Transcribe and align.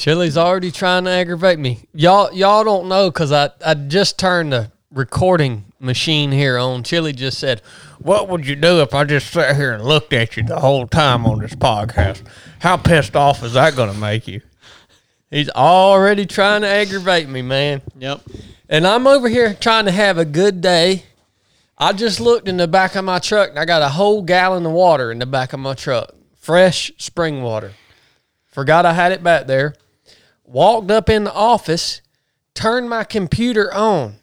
Chili's 0.00 0.38
already 0.38 0.70
trying 0.70 1.04
to 1.04 1.10
aggravate 1.10 1.58
me. 1.58 1.80
Y'all, 1.92 2.32
y'all 2.32 2.64
don't 2.64 2.88
know 2.88 3.10
because 3.10 3.32
I, 3.32 3.50
I 3.62 3.74
just 3.74 4.18
turned 4.18 4.50
the 4.50 4.72
recording 4.90 5.66
machine 5.78 6.32
here 6.32 6.56
on. 6.56 6.84
Chili 6.84 7.12
just 7.12 7.38
said, 7.38 7.60
"What 7.98 8.26
would 8.30 8.46
you 8.46 8.56
do 8.56 8.80
if 8.80 8.94
I 8.94 9.04
just 9.04 9.30
sat 9.30 9.56
here 9.56 9.74
and 9.74 9.84
looked 9.84 10.14
at 10.14 10.38
you 10.38 10.42
the 10.42 10.58
whole 10.58 10.86
time 10.86 11.26
on 11.26 11.40
this 11.40 11.54
podcast? 11.54 12.22
How 12.60 12.78
pissed 12.78 13.14
off 13.14 13.44
is 13.44 13.52
that 13.52 13.76
going 13.76 13.92
to 13.92 13.98
make 13.98 14.26
you?" 14.26 14.40
He's 15.30 15.50
already 15.50 16.24
trying 16.24 16.62
to 16.62 16.68
aggravate 16.68 17.28
me, 17.28 17.42
man. 17.42 17.82
Yep. 17.98 18.22
And 18.70 18.86
I'm 18.86 19.06
over 19.06 19.28
here 19.28 19.52
trying 19.52 19.84
to 19.84 19.92
have 19.92 20.16
a 20.16 20.24
good 20.24 20.62
day. 20.62 21.02
I 21.76 21.92
just 21.92 22.20
looked 22.20 22.48
in 22.48 22.56
the 22.56 22.66
back 22.66 22.94
of 22.94 23.04
my 23.04 23.18
truck 23.18 23.50
and 23.50 23.58
I 23.58 23.66
got 23.66 23.82
a 23.82 23.90
whole 23.90 24.22
gallon 24.22 24.64
of 24.64 24.72
water 24.72 25.12
in 25.12 25.18
the 25.18 25.26
back 25.26 25.52
of 25.52 25.60
my 25.60 25.74
truck. 25.74 26.14
Fresh 26.38 26.90
spring 26.96 27.42
water. 27.42 27.72
Forgot 28.46 28.86
I 28.86 28.94
had 28.94 29.12
it 29.12 29.22
back 29.22 29.46
there. 29.46 29.74
Walked 30.52 30.90
up 30.90 31.08
in 31.08 31.22
the 31.24 31.32
office, 31.32 32.00
turned 32.54 32.90
my 32.90 33.04
computer 33.04 33.72
on. 33.72 34.16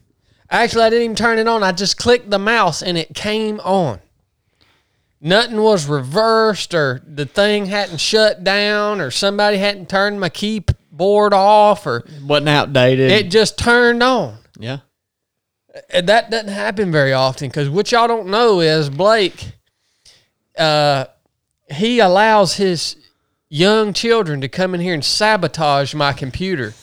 Actually, 0.49 0.83
I 0.83 0.89
didn't 0.89 1.03
even 1.05 1.15
turn 1.15 1.39
it 1.39 1.47
on. 1.47 1.63
I 1.63 1.71
just 1.71 1.97
clicked 1.97 2.29
the 2.29 2.37
mouse 2.39 2.81
and 2.81 2.97
it 2.97 3.13
came 3.15 3.59
on. 3.61 3.99
Nothing 5.21 5.61
was 5.61 5.87
reversed 5.87 6.73
or 6.73 7.01
the 7.07 7.25
thing 7.25 7.67
hadn't 7.67 7.99
shut 8.01 8.43
down 8.43 8.99
or 8.99 9.09
somebody 9.09 9.57
hadn't 9.57 9.89
turned 9.89 10.19
my 10.19 10.29
keyboard 10.29 11.33
off 11.33 11.87
or 11.87 12.03
Wasn't 12.25 12.49
outdated. 12.49 13.09
it 13.11 13.31
just 13.31 13.57
turned 13.57 14.03
on. 14.03 14.37
yeah. 14.59 14.79
And 15.91 16.09
that 16.09 16.29
doesn't 16.29 16.49
happen 16.49 16.91
very 16.91 17.13
often 17.13 17.49
because 17.49 17.69
what 17.69 17.91
y'all 17.91 18.07
don't 18.07 18.27
know 18.27 18.59
is 18.61 18.89
Blake, 18.89 19.51
uh, 20.57 21.05
he 21.69 21.99
allows 21.99 22.55
his 22.55 22.95
young 23.49 23.93
children 23.93 24.41
to 24.41 24.47
come 24.47 24.75
in 24.75 24.81
here 24.81 24.93
and 24.93 25.05
sabotage 25.05 25.93
my 25.93 26.13
computer. 26.13 26.73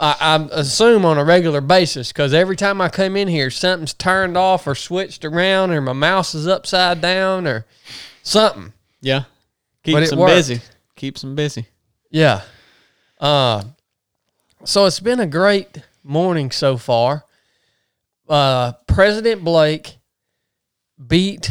I, 0.00 0.16
I 0.20 0.48
assume 0.52 1.04
on 1.04 1.18
a 1.18 1.24
regular 1.24 1.60
basis 1.60 2.12
because 2.12 2.34
every 2.34 2.56
time 2.56 2.80
I 2.80 2.88
come 2.88 3.16
in 3.16 3.28
here, 3.28 3.50
something's 3.50 3.94
turned 3.94 4.36
off 4.36 4.66
or 4.66 4.74
switched 4.74 5.24
around, 5.24 5.70
or 5.70 5.80
my 5.80 5.92
mouse 5.92 6.34
is 6.34 6.48
upside 6.48 7.00
down, 7.00 7.46
or 7.46 7.64
something. 8.22 8.72
Yeah. 9.00 9.24
Keeps 9.84 10.10
them 10.10 10.18
worked. 10.18 10.34
busy. 10.34 10.60
Keeps 10.96 11.20
them 11.20 11.34
busy. 11.36 11.66
Yeah. 12.10 12.42
Uh, 13.20 13.62
so 14.64 14.86
it's 14.86 15.00
been 15.00 15.20
a 15.20 15.26
great 15.26 15.82
morning 16.02 16.50
so 16.50 16.76
far. 16.76 17.24
Uh, 18.28 18.72
President 18.86 19.44
Blake 19.44 19.98
beat 21.06 21.50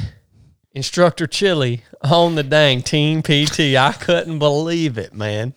instructor 0.74 1.28
Chili 1.28 1.84
on 2.02 2.36
the 2.36 2.44
dang 2.44 2.82
team 2.82 3.22
PT. 3.22 3.76
I 3.76 3.96
couldn't 4.00 4.40
believe 4.40 4.98
it, 4.98 5.14
man. 5.14 5.54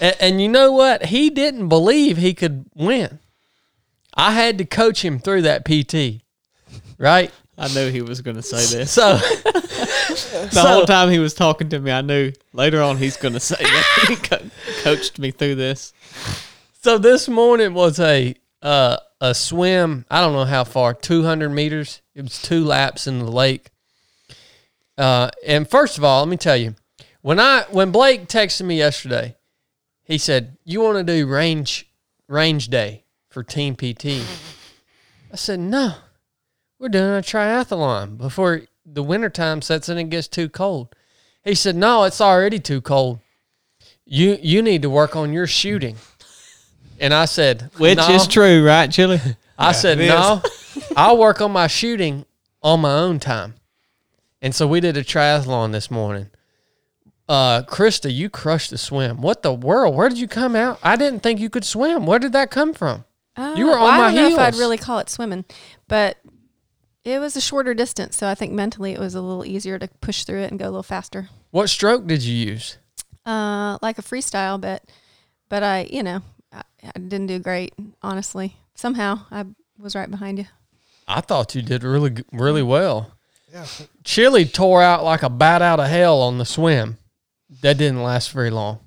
And, 0.00 0.16
and 0.20 0.42
you 0.42 0.48
know 0.48 0.72
what? 0.72 1.06
He 1.06 1.30
didn't 1.30 1.68
believe 1.68 2.16
he 2.16 2.34
could 2.34 2.66
win. 2.74 3.18
I 4.14 4.32
had 4.32 4.58
to 4.58 4.64
coach 4.64 5.04
him 5.04 5.18
through 5.18 5.42
that 5.42 5.64
PT, 5.64 6.22
right? 6.98 7.30
I 7.56 7.68
knew 7.68 7.90
he 7.90 8.02
was 8.02 8.20
going 8.20 8.36
to 8.36 8.42
say 8.42 8.76
this. 8.76 8.90
So, 8.92 9.18
The 10.52 10.60
whole 10.60 10.84
time 10.84 11.10
he 11.10 11.18
was 11.18 11.32
talking 11.32 11.68
to 11.70 11.78
me, 11.78 11.90
I 11.90 12.00
knew 12.02 12.32
later 12.52 12.82
on 12.82 12.96
he's 12.98 13.16
going 13.16 13.34
to 13.34 13.40
say 13.40 13.56
that. 13.62 14.04
he 14.08 14.16
co- 14.28 14.50
coached 14.82 15.18
me 15.18 15.30
through 15.30 15.54
this. 15.54 15.92
So 16.82 16.98
this 16.98 17.28
morning 17.28 17.74
was 17.74 18.00
a 18.00 18.34
uh, 18.60 18.96
a 19.20 19.34
swim. 19.34 20.04
I 20.10 20.20
don't 20.20 20.32
know 20.32 20.44
how 20.44 20.64
far, 20.64 20.94
two 20.94 21.22
hundred 21.22 21.50
meters. 21.50 22.02
It 22.14 22.22
was 22.22 22.42
two 22.42 22.64
laps 22.64 23.06
in 23.06 23.20
the 23.20 23.30
lake. 23.30 23.70
Uh, 25.02 25.28
and 25.44 25.68
first 25.68 25.98
of 25.98 26.04
all, 26.04 26.20
let 26.20 26.28
me 26.28 26.36
tell 26.36 26.56
you, 26.56 26.76
when 27.22 27.40
I 27.40 27.64
when 27.70 27.90
Blake 27.90 28.28
texted 28.28 28.66
me 28.66 28.78
yesterday, 28.78 29.34
he 30.04 30.16
said, 30.16 30.56
"You 30.64 30.80
want 30.80 30.96
to 30.98 31.02
do 31.02 31.26
range 31.26 31.90
range 32.28 32.68
day 32.68 33.02
for 33.28 33.42
Team 33.42 33.74
PT?" 33.74 34.22
I 35.32 35.34
said, 35.34 35.58
"No, 35.58 35.94
we're 36.78 36.88
doing 36.88 37.18
a 37.18 37.22
triathlon 37.22 38.16
before 38.16 38.62
the 38.86 39.02
wintertime 39.02 39.60
sets 39.60 39.88
in 39.88 39.98
and 39.98 40.08
gets 40.08 40.28
too 40.28 40.48
cold." 40.48 40.94
He 41.44 41.56
said, 41.56 41.74
"No, 41.74 42.04
it's 42.04 42.20
already 42.20 42.60
too 42.60 42.80
cold. 42.80 43.18
You 44.04 44.38
you 44.40 44.62
need 44.62 44.82
to 44.82 44.90
work 44.90 45.16
on 45.16 45.32
your 45.32 45.48
shooting." 45.48 45.96
And 47.00 47.12
I 47.12 47.24
said, 47.24 47.72
Which 47.78 47.98
"No." 47.98 48.10
is 48.10 48.28
true, 48.28 48.64
right, 48.64 48.88
Chili? 48.88 49.20
I 49.58 49.72
said, 49.72 49.98
no, 49.98 50.42
I'll 50.96 51.18
work 51.18 51.40
on 51.40 51.50
my 51.50 51.66
shooting 51.66 52.24
on 52.62 52.80
my 52.80 52.94
own 52.94 53.18
time. 53.18 53.54
And 54.42 54.54
so 54.54 54.66
we 54.66 54.80
did 54.80 54.96
a 54.96 55.04
triathlon 55.04 55.70
this 55.70 55.90
morning. 55.90 56.28
Uh, 57.28 57.62
Krista, 57.62 58.12
you 58.12 58.28
crushed 58.28 58.70
the 58.70 58.76
swim. 58.76 59.22
What 59.22 59.42
the 59.42 59.54
world? 59.54 59.94
Where 59.94 60.08
did 60.08 60.18
you 60.18 60.26
come 60.26 60.56
out? 60.56 60.80
I 60.82 60.96
didn't 60.96 61.20
think 61.20 61.38
you 61.38 61.48
could 61.48 61.64
swim. 61.64 62.04
Where 62.04 62.18
did 62.18 62.32
that 62.32 62.50
come 62.50 62.74
from? 62.74 63.04
Uh, 63.36 63.54
You 63.56 63.66
were 63.66 63.72
well, 63.72 63.84
on 63.84 63.98
my 63.98 64.06
I 64.08 64.14
don't 64.14 64.30
know 64.30 64.34
if 64.34 64.38
I'd 64.38 64.56
really 64.56 64.76
call 64.76 64.98
it 64.98 65.08
swimming, 65.08 65.44
but 65.86 66.18
it 67.04 67.20
was 67.20 67.36
a 67.36 67.40
shorter 67.40 67.72
distance, 67.72 68.16
so 68.16 68.26
I 68.26 68.34
think 68.34 68.52
mentally 68.52 68.92
it 68.92 68.98
was 68.98 69.14
a 69.14 69.22
little 69.22 69.46
easier 69.46 69.78
to 69.78 69.88
push 70.00 70.24
through 70.24 70.40
it 70.42 70.50
and 70.50 70.58
go 70.58 70.66
a 70.66 70.70
little 70.70 70.82
faster. 70.82 71.28
What 71.50 71.68
stroke 71.68 72.06
did 72.06 72.22
you 72.22 72.34
use? 72.34 72.78
Uh, 73.24 73.78
like 73.80 73.98
a 73.98 74.02
freestyle, 74.02 74.60
but 74.60 74.82
but 75.48 75.62
I, 75.62 75.86
you 75.90 76.02
know, 76.02 76.22
I, 76.52 76.62
I 76.82 76.98
didn't 76.98 77.28
do 77.28 77.38
great. 77.38 77.72
Honestly, 78.02 78.56
somehow 78.74 79.20
I 79.30 79.46
was 79.78 79.94
right 79.94 80.10
behind 80.10 80.38
you. 80.38 80.46
I 81.06 81.20
thought 81.20 81.54
you 81.54 81.62
did 81.62 81.84
really, 81.84 82.24
really 82.32 82.62
well. 82.62 83.12
Yeah. 83.52 83.66
Chili 84.04 84.44
tore 84.44 84.82
out 84.82 85.04
like 85.04 85.22
a 85.22 85.30
bat 85.30 85.62
out 85.62 85.80
of 85.80 85.88
hell 85.88 86.22
on 86.22 86.38
the 86.38 86.44
swim. 86.44 86.98
That 87.60 87.78
didn't 87.78 88.02
last 88.02 88.32
very 88.32 88.50
long. 88.50 88.80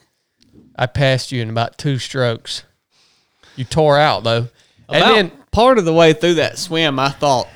I 0.76 0.86
passed 0.86 1.32
you 1.32 1.42
in 1.42 1.50
about 1.50 1.78
two 1.78 1.98
strokes. 1.98 2.64
You 3.56 3.64
tore 3.64 3.98
out 3.98 4.24
though. 4.24 4.48
And 4.88 5.02
then 5.04 5.32
part 5.52 5.78
of 5.78 5.84
the 5.84 5.92
way 5.92 6.12
through 6.12 6.34
that 6.34 6.58
swim, 6.58 6.98
I 6.98 7.10
thought, 7.10 7.48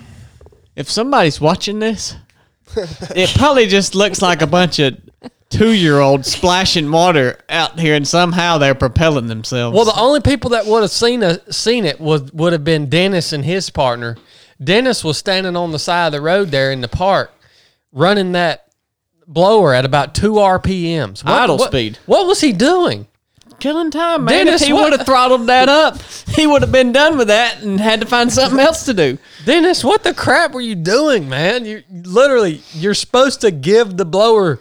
if 0.77 0.89
somebody's 0.89 1.41
watching 1.41 1.81
this, 1.81 2.15
it 2.77 3.31
probably 3.37 3.67
just 3.67 3.95
looks 3.95 4.23
like 4.23 4.41
a 4.41 4.47
bunch 4.47 4.79
of 4.79 4.97
two-year-olds 5.51 6.31
splashing 6.31 6.91
water 6.91 7.39
out 7.49 7.79
here, 7.79 7.95
and 7.95 8.07
somehow 8.07 8.59
they're 8.59 8.75
propelling 8.75 9.27
themselves. 9.27 9.75
Well, 9.75 9.85
the 9.85 9.99
only 9.99 10.21
people 10.21 10.51
that 10.51 10.67
would 10.67 10.83
have 10.83 10.91
seen 10.91 11.23
a, 11.23 11.53
seen 11.53 11.85
it 11.85 12.01
was 12.01 12.33
would 12.33 12.53
have 12.53 12.65
been 12.65 12.89
Dennis 12.89 13.33
and 13.33 13.45
his 13.45 13.71
partner. 13.71 14.17
Dennis 14.63 15.03
was 15.05 15.19
standing 15.19 15.57
on 15.57 15.73
the 15.73 15.79
side 15.79 16.07
of 16.07 16.13
the 16.13 16.21
road 16.21 16.51
there 16.51 16.71
in 16.73 16.81
the 16.81 16.89
park, 16.89 17.33
running 17.93 18.33
that 18.33 18.69
blower 19.27 19.75
at 19.75 19.85
about 19.85 20.15
two 20.15 20.35
RPMs. 20.35 21.25
What- 21.25 21.43
Idle 21.43 21.59
what- 21.59 21.71
speed. 21.71 21.99
What 22.07 22.27
was 22.27 22.41
he 22.41 22.53
doing? 22.53 23.07
killing 23.61 23.91
time, 23.91 24.25
man. 24.25 24.45
Dennis, 24.45 24.61
if 24.61 24.67
he 24.67 24.75
would 24.75 24.93
have 24.93 25.07
throttled 25.07 25.47
that 25.47 25.71
up, 25.71 25.99
he 26.29 26.47
would 26.47 26.61
have 26.61 26.73
been 26.73 26.93
done 26.93 27.17
with 27.17 27.29
that 27.29 27.63
and 27.63 27.81
had 27.81 28.01
to 28.03 28.07
find 28.07 28.31
something 28.31 28.59
else 28.59 28.85
to 28.85 28.93
do. 28.93 29.17
Dennis, 29.47 29.83
what 29.83 30.03
the 30.03 30.13
crap 30.13 30.53
were 30.53 30.61
you 30.61 30.75
doing, 30.75 31.31
man? 31.31 31.65
You 31.65 31.83
literally 31.91 32.63
you're 32.75 32.93
supposed 32.93 33.41
to 33.41 33.51
give 33.51 33.97
the 33.97 34.05
blower 34.05 34.61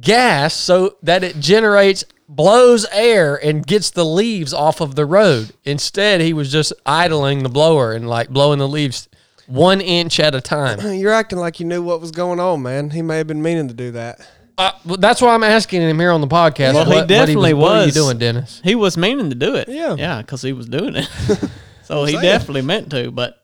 gas 0.00 0.54
so 0.54 0.96
that 1.02 1.22
it 1.22 1.40
generates 1.40 2.04
blows 2.28 2.86
air 2.92 3.36
and 3.36 3.66
gets 3.66 3.90
the 3.90 4.04
leaves 4.04 4.54
off 4.54 4.80
of 4.80 4.94
the 4.94 5.04
road. 5.04 5.52
Instead, 5.64 6.22
he 6.22 6.32
was 6.32 6.50
just 6.50 6.72
idling 6.86 7.42
the 7.42 7.50
blower 7.50 7.92
and 7.92 8.08
like 8.08 8.30
blowing 8.30 8.58
the 8.58 8.68
leaves 8.68 9.08
one 9.46 9.80
inch 9.80 10.20
at 10.20 10.34
a 10.34 10.40
time. 10.40 10.80
You're 10.98 11.12
acting 11.12 11.38
like 11.38 11.60
you 11.60 11.66
knew 11.66 11.82
what 11.82 12.00
was 12.00 12.10
going 12.10 12.40
on, 12.40 12.62
man. 12.62 12.90
He 12.90 13.02
may 13.02 13.18
have 13.18 13.26
been 13.26 13.42
meaning 13.42 13.68
to 13.68 13.74
do 13.74 13.90
that. 13.92 14.20
Uh, 14.58 14.70
well, 14.84 14.96
that's 14.98 15.20
why 15.22 15.34
I'm 15.34 15.42
asking 15.42 15.80
him 15.82 15.98
here 15.98 16.10
on 16.12 16.20
the 16.20 16.26
podcast. 16.28 16.74
Well, 16.74 16.84
he 16.84 16.90
what- 16.90 16.96
what 16.98 17.08
definitely 17.08 17.54
What 17.54 17.72
are 17.72 17.80
you 17.80 17.86
was. 17.86 17.94
doing, 17.94 18.18
Dennis? 18.18 18.60
He 18.62 18.74
was 18.74 18.96
meaning 18.96 19.30
to 19.30 19.34
do 19.36 19.54
it. 19.54 19.68
Yeah. 19.68 19.96
Yeah, 19.96 20.20
because 20.20 20.42
he 20.42 20.52
was 20.52 20.66
doing 20.66 20.94
it. 20.96 21.08
so 21.84 22.04
he 22.04 22.12
saying. 22.12 22.22
definitely 22.22 22.62
meant 22.62 22.90
to. 22.90 23.10
But, 23.10 23.42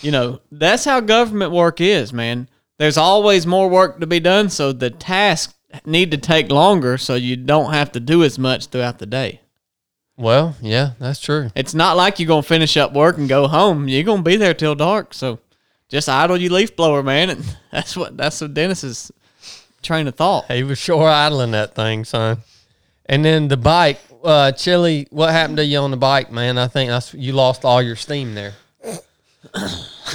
you 0.00 0.10
know, 0.10 0.40
that's 0.50 0.84
how 0.84 1.00
government 1.00 1.52
work 1.52 1.80
is, 1.80 2.12
man. 2.12 2.48
There's 2.78 2.96
always 2.96 3.46
more 3.46 3.68
work 3.68 4.00
to 4.00 4.06
be 4.06 4.20
done. 4.20 4.50
So 4.50 4.72
the 4.72 4.90
tasks 4.90 5.54
need 5.86 6.10
to 6.10 6.16
take 6.18 6.50
longer 6.50 6.98
so 6.98 7.14
you 7.14 7.36
don't 7.36 7.72
have 7.72 7.92
to 7.92 8.00
do 8.00 8.24
as 8.24 8.38
much 8.38 8.66
throughout 8.66 8.98
the 8.98 9.06
day. 9.06 9.40
Well, 10.20 10.54
yeah, 10.60 10.90
that's 10.98 11.18
true. 11.18 11.50
It's 11.54 11.72
not 11.72 11.96
like 11.96 12.18
you're 12.18 12.26
going 12.26 12.42
to 12.42 12.48
finish 12.48 12.76
up 12.76 12.92
work 12.92 13.16
and 13.16 13.26
go 13.26 13.48
home. 13.48 13.88
You're 13.88 14.04
going 14.04 14.18
to 14.18 14.22
be 14.22 14.36
there 14.36 14.52
till 14.52 14.74
dark. 14.74 15.14
So 15.14 15.38
just 15.88 16.10
idle 16.10 16.36
your 16.36 16.52
leaf 16.52 16.76
blower, 16.76 17.02
man. 17.02 17.30
And 17.30 17.56
that's 17.72 17.96
what, 17.96 18.18
that's 18.18 18.38
what 18.42 18.52
Dennis's 18.52 19.10
train 19.82 20.06
of 20.06 20.14
thought. 20.14 20.52
He 20.52 20.62
was 20.62 20.78
sure 20.78 21.08
idling 21.08 21.52
that 21.52 21.74
thing, 21.74 22.04
son. 22.04 22.38
And 23.06 23.24
then 23.24 23.48
the 23.48 23.56
bike, 23.56 23.98
uh, 24.22 24.52
Chili. 24.52 25.08
What 25.10 25.30
happened 25.30 25.56
to 25.56 25.64
you 25.64 25.78
on 25.78 25.90
the 25.90 25.96
bike, 25.96 26.30
man? 26.30 26.58
I 26.58 26.68
think 26.68 26.90
that's 26.90 27.14
you 27.14 27.32
lost 27.32 27.64
all 27.64 27.80
your 27.80 27.96
steam 27.96 28.34
there. 28.34 28.52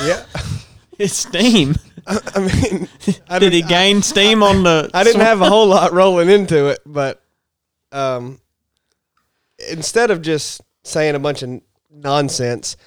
Yeah. 0.02 0.24
it's 1.00 1.16
steam. 1.16 1.76
I 2.08 2.40
mean, 2.40 2.88
I 3.28 3.40
Did 3.40 3.54
he 3.54 3.62
didn't, 3.62 3.70
gain 3.70 4.02
steam 4.04 4.44
on 4.44 4.62
the? 4.62 4.92
I 4.94 5.04
didn't 5.04 5.22
have 5.22 5.42
a 5.42 5.50
whole 5.50 5.66
lot 5.66 5.94
rolling 5.94 6.30
into 6.30 6.68
it, 6.68 6.80
but 6.86 7.22
um, 7.92 8.40
instead 9.70 10.12
of 10.12 10.22
just 10.22 10.62
saying 10.84 11.16
a 11.16 11.20
bunch 11.20 11.44
of 11.44 11.62
nonsense, 11.92 12.78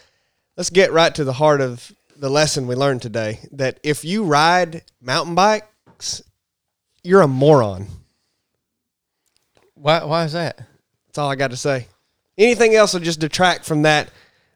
let's 0.57 0.71
get 0.71 0.93
right 0.93 1.15
to 1.15 1.25
the 1.25 1.33
heart 1.33 1.61
of 1.61 1.93
the 2.17 2.31
lesson 2.31 2.67
we 2.67 2.75
learned 2.75 3.03
today. 3.03 3.41
That 3.53 3.79
if 3.83 4.05
you 4.05 4.25
ride 4.25 4.83
mountain 5.01 5.35
bikes, 5.35 6.23
you're 7.03 7.23
a 7.23 7.29
moron. 7.29 7.87
Why? 9.75 10.05
Why 10.05 10.25
is 10.25 10.33
that? 10.33 10.59
That's 11.07 11.19
all 11.19 11.31
I 11.31 11.37
got 11.37 11.51
to 11.51 11.57
say. 11.57 11.87
Anything 12.37 12.75
else 12.75 12.93
will 12.93 13.01
just 13.01 13.21
detract 13.21 13.65
from 13.65 13.83
that 13.83 14.11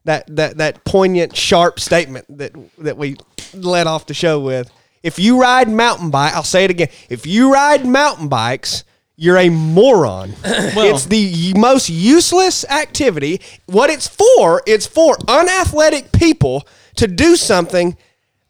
that 0.05 0.37
that 0.37 0.59
that 0.59 0.85
poignant, 0.85 1.37
sharp 1.37 1.81
statement 1.81 2.27
that 2.39 2.53
that 2.79 2.97
we 2.97 3.17
led 3.55 3.87
off 3.87 4.07
the 4.07 4.15
show 4.15 4.41
with. 4.41 4.71
If 5.03 5.19
you 5.19 5.41
ride 5.41 5.69
mountain 5.69 6.11
bike, 6.11 6.35
I'll 6.35 6.45
say 6.45 6.65
it 6.65 6.71
again. 6.71 6.89
If 7.09 7.27
you 7.27 7.53
ride 7.53 7.87
mountain 7.87 8.29
bikes, 8.29 8.85
you're 9.23 9.39
a 9.39 9.51
moron. 9.51 10.35
it's 10.45 11.07
the 11.07 11.55
most 11.57 11.89
useless 11.89 12.65
activity. 12.65 13.41
What 13.67 13.89
it's 13.89 14.09
for, 14.09 14.63
it's 14.67 14.85
for 14.85 15.17
unathletic 15.29 16.11
people 16.11 16.67
to 16.97 17.07
do 17.07 17.37
something 17.37 17.97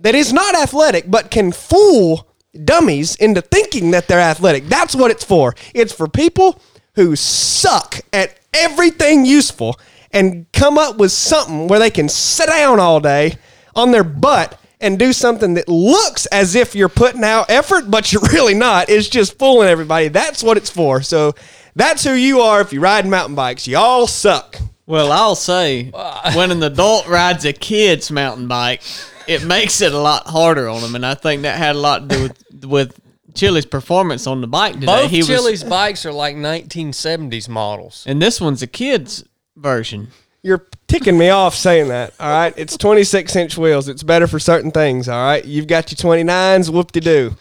that 0.01 0.15
is 0.15 0.33
not 0.33 0.55
athletic 0.55 1.11
but 1.11 1.31
can 1.31 1.53
fool 1.53 2.27
dummies 2.65 3.17
into 3.17 3.43
thinking 3.43 3.91
that 3.91 4.09
they're 4.09 4.19
athletic. 4.19 4.65
That's 4.65 4.95
what 4.95 5.11
it's 5.11 5.25
for. 5.25 5.55
It's 5.75 5.93
for 5.93 6.09
people 6.09 6.59
who 6.95 7.17
suck 7.17 8.01
at 8.11 8.41
everything 8.55 9.27
useful 9.27 9.79
and 10.11 10.51
come 10.53 10.79
up 10.79 10.97
with 10.97 11.13
something 11.13 11.69
where 11.69 11.81
they 11.81 11.91
can 11.91 12.09
sit 12.09 12.47
down 12.47 12.81
all 12.81 12.99
day 12.99 13.37
on 13.77 13.91
their 13.91 14.05
butt 14.05 14.59
and 14.83 14.99
do 14.99 15.13
something 15.13 15.55
that 15.55 15.69
looks 15.69 16.27
as 16.27 16.55
if 16.55 16.75
you're 16.75 16.89
putting 16.89 17.25
out 17.25 17.49
effort, 17.49 17.91
but 17.91 18.13
you're 18.13 18.23
really 18.33 18.55
not. 18.55 18.91
It's 18.91 19.09
just 19.09 19.39
fooling 19.39 19.69
everybody. 19.69 20.09
That's 20.09 20.43
what 20.43 20.57
it's 20.57 20.71
for. 20.71 21.03
So 21.03 21.35
that's 21.75 22.05
who 22.05 22.13
you 22.13 22.41
are 22.41 22.61
if 22.61 22.73
you 22.73 22.81
ride 22.81 23.07
mountain 23.07 23.35
bikes. 23.35 23.67
You 23.67 23.79
all 23.79 24.07
suck. 24.07 24.59
Well, 24.87 25.13
I'll 25.13 25.37
say 25.37 25.91
when 26.35 26.51
an 26.51 26.63
adult 26.63 27.07
rides 27.09 27.45
a 27.45 27.53
kid's 27.53 28.11
mountain 28.11 28.49
bike, 28.49 28.83
it 29.27 29.45
makes 29.45 29.81
it 29.81 29.93
a 29.93 29.99
lot 29.99 30.27
harder 30.27 30.69
on 30.69 30.83
them, 30.83 30.95
and 30.95 31.07
I 31.07 31.15
think 31.15 31.43
that 31.43 31.57
had 31.57 31.77
a 31.77 31.79
lot 31.79 32.09
to 32.09 32.17
do 32.17 32.23
with 32.23 32.65
with 32.65 33.01
Chili's 33.35 33.67
performance 33.67 34.27
on 34.27 34.41
the 34.41 34.47
bike 34.47 34.75
today. 34.75 34.87
Both 34.87 35.11
he 35.11 35.19
was, 35.19 35.27
Chili's 35.29 35.65
bikes 35.65 36.05
are 36.05 36.13
like 36.13 36.37
1970s 36.37 37.49
models. 37.49 38.05
and 38.07 38.21
this 38.21 38.41
one's 38.41 38.63
a 38.63 38.67
kid's 38.67 39.25
version. 39.57 40.09
You're 40.43 40.67
ticking 40.93 41.17
me 41.17 41.31
off 41.31 41.55
saying 41.55 41.89
that. 41.89 42.13
All 42.21 42.31
right. 42.31 42.53
It's 42.57 42.77
26 42.77 43.35
inch 43.37 43.57
wheels. 43.57 43.89
It's 43.89 44.03
better 44.03 44.27
for 44.27 44.39
certain 44.39 44.71
things. 44.71 45.09
All 45.09 45.25
right. 45.25 45.43
You've 45.43 45.67
got 45.67 45.91
your 45.91 45.97
29s. 45.97 46.69
Whoop 46.69 46.93
de 46.93 47.01
doo. 47.01 47.35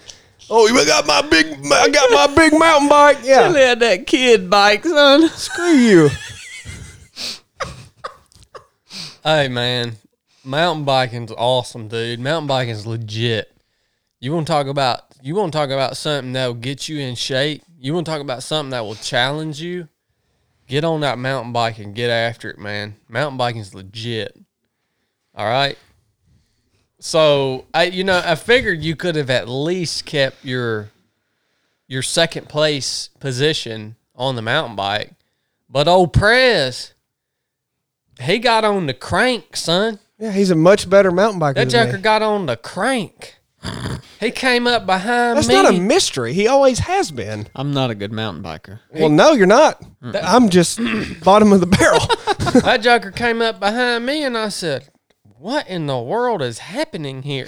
Oh, 0.50 0.68
you 0.68 0.86
got 0.86 1.06
my 1.06 1.22
big, 1.22 1.48
I 1.72 1.90
got 1.90 2.12
my 2.12 2.34
big 2.36 2.58
mountain 2.58 2.88
bike. 2.90 3.18
Chili 3.18 3.30
Yeah. 3.30 3.52
had 3.52 3.80
that 3.82 4.08
kid 4.08 4.50
bike, 4.50 4.86
son. 4.86 5.30
Screw 5.30 5.66
you. 5.76 6.10
Hey 9.24 9.48
man, 9.50 9.98
mountain 10.44 10.84
biking's 10.84 11.32
awesome, 11.32 11.88
dude. 11.88 12.20
Mountain 12.20 12.48
biking's 12.48 12.88
legit. 12.88 13.52
You 14.20 14.34
want 14.34 14.48
to 14.48 14.52
talk 14.54 14.68
about 14.68 15.02
you 15.22 15.36
want 15.36 15.54
to 15.54 15.58
talk 15.58 15.70
about 15.70 15.96
something 15.96 16.34
that 16.34 16.48
will 16.48 16.54
get 16.56 16.90
you 16.90 17.00
in 17.00 17.14
shape. 17.16 17.62
You 17.80 17.94
want 17.94 18.06
to 18.08 18.12
talk 18.12 18.22
about 18.22 18.42
something 18.44 18.72
that 18.72 18.84
will 18.84 18.96
challenge 18.96 19.62
you. 19.62 19.88
Get 20.72 20.86
on 20.86 21.02
that 21.02 21.18
mountain 21.18 21.52
bike 21.52 21.80
and 21.80 21.94
get 21.94 22.10
after 22.10 22.50
it, 22.50 22.58
man. 22.58 22.96
Mountain 23.10 23.38
biking's 23.38 23.76
legit. 23.76 24.40
All 25.36 25.46
right. 25.46 25.78
So 26.98 27.66
I, 27.74 27.88
you 27.88 28.06
know, 28.06 28.22
I 28.24 28.36
figured 28.36 28.82
you 28.82 28.96
could 28.96 29.18
have 29.18 29.30
at 29.30 29.50
least 29.50 30.06
kept 30.06 30.46
your 30.46 30.92
your 31.90 32.02
second 32.02 32.48
place 32.48 33.10
position 33.20 33.98
on 34.16 34.38
the 34.38 34.42
mountain 34.42 34.78
bike, 34.78 35.12
but 35.70 35.90
old 35.90 36.14
Prez, 36.14 36.94
he 38.22 38.40
got 38.40 38.64
on 38.64 38.86
the 38.86 38.94
crank, 38.94 39.58
son. 39.58 40.00
Yeah, 40.18 40.32
he's 40.32 40.52
a 40.52 40.56
much 40.56 40.90
better 40.90 41.12
mountain 41.12 41.42
biker. 41.42 41.56
That 41.56 41.68
joker 41.68 41.98
got 41.98 42.22
on 42.22 42.46
the 42.46 42.56
crank. 42.56 43.41
He 44.22 44.30
came 44.30 44.68
up 44.68 44.86
behind 44.86 45.34
me. 45.34 45.36
That's 45.36 45.48
me. 45.48 45.56
not 45.56 45.74
a 45.74 45.80
mystery. 45.80 46.34
He 46.34 46.48
always 46.48 46.80
has 46.80 47.10
been. 47.10 47.48
I'm 47.56 47.74
not 47.74 47.90
a 47.90 47.96
good 47.96 48.12
mountain 48.12 48.44
biker. 48.44 48.80
Well, 48.94 49.10
no, 49.10 49.32
you're 49.32 49.48
not. 49.48 49.84
I'm 50.02 50.50
just 50.50 50.80
bottom 51.24 51.52
of 51.52 51.60
the 51.60 51.66
barrel. 51.66 52.00
that 52.62 52.82
joker 52.82 53.10
came 53.10 53.42
up 53.42 53.60
behind 53.60 54.06
me, 54.06 54.24
and 54.24 54.38
I 54.38 54.50
said, 54.50 54.90
"What 55.24 55.68
in 55.68 55.88
the 55.88 56.00
world 56.00 56.44
is 56.44 56.60
happening 56.60 57.24
here?" 57.24 57.48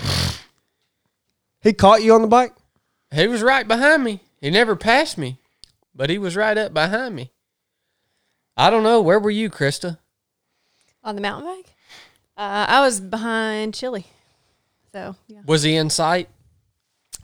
he 1.62 1.74
caught 1.74 2.04
you 2.04 2.15
on 2.15 2.24
the 2.24 2.27
bike. 2.27 2.54
He 3.13 3.27
was 3.27 3.44
right 3.44 3.68
behind 3.68 4.04
me. 4.04 4.21
He 4.42 4.50
never 4.50 4.75
passed 4.75 5.18
me, 5.18 5.38
but 5.94 6.10
he 6.10 6.18
was 6.18 6.36
right 6.36 6.57
up 6.57 6.74
behind 6.74 7.15
me. 7.15 7.31
I 8.57 8.69
don't 8.71 8.83
know. 8.83 9.00
Where 9.00 9.19
were 9.19 9.31
you, 9.31 9.50
Krista? 9.50 10.00
On 11.04 11.15
the 11.15 11.21
mountain 11.21 11.45
bike? 11.45 11.75
Uh, 12.36 12.65
I 12.68 12.81
was 12.81 13.00
behind 13.00 13.75
Chili. 13.75 14.07
So, 14.94 15.16
yeah. 15.28 15.42
Was 15.45 15.63
he 15.63 15.75
in 15.75 15.90
sight? 15.90 16.30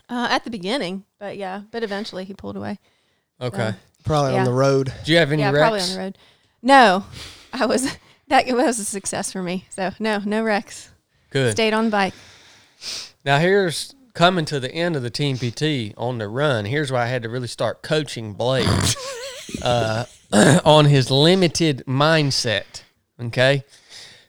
Uh, 0.10 0.28
at 0.32 0.44
the 0.44 0.50
beginning, 0.50 1.06
but 1.20 1.38
yeah, 1.38 1.62
but 1.72 1.84
eventually 1.84 2.26
he 2.26 2.34
pulled 2.34 2.58
away. 2.58 2.80
Okay. 3.40 3.76
Probably 4.04 4.34
Yeah. 4.34 4.40
on 4.40 4.46
the 4.46 4.52
road. 4.52 4.92
Do 5.06 5.12
you 5.12 5.20
have 5.20 5.32
any 5.32 5.44
yeah, 5.44 5.52
wrecks? 5.52 5.62
probably 5.62 5.82
on 5.82 5.90
the 5.90 5.98
road. 6.00 6.18
No, 6.64 7.06
I 7.54 7.66
was, 7.68 7.96
that 8.28 8.48
was 8.48 8.80
a 8.80 8.86
success 8.86 9.32
for 9.32 9.44
me. 9.44 9.66
So, 9.70 9.92
no, 10.00 10.20
no 10.26 10.44
wrecks. 10.44 10.90
Good. 11.30 11.52
Stayed 11.52 11.74
on 11.74 11.86
the 11.86 11.92
bike. 11.92 12.14
Now 13.24 13.38
here's 13.38 13.94
coming 14.14 14.46
to 14.46 14.60
the 14.60 14.72
end 14.72 14.96
of 14.96 15.04
the 15.04 15.10
Team 15.12 15.38
PT 15.38 15.94
on 15.96 16.18
the 16.18 16.28
run. 16.28 16.66
Here's 16.66 16.92
where 16.92 17.02
I 17.02 17.06
had 17.06 17.22
to 17.24 17.30
really 17.30 17.48
start 17.48 17.84
coaching 17.84 18.34
Blake 18.34 18.68
uh, 19.62 20.06
on 20.66 20.86
his 20.86 21.12
limited 21.12 21.84
mindset. 21.86 22.82
Okay. 23.22 23.64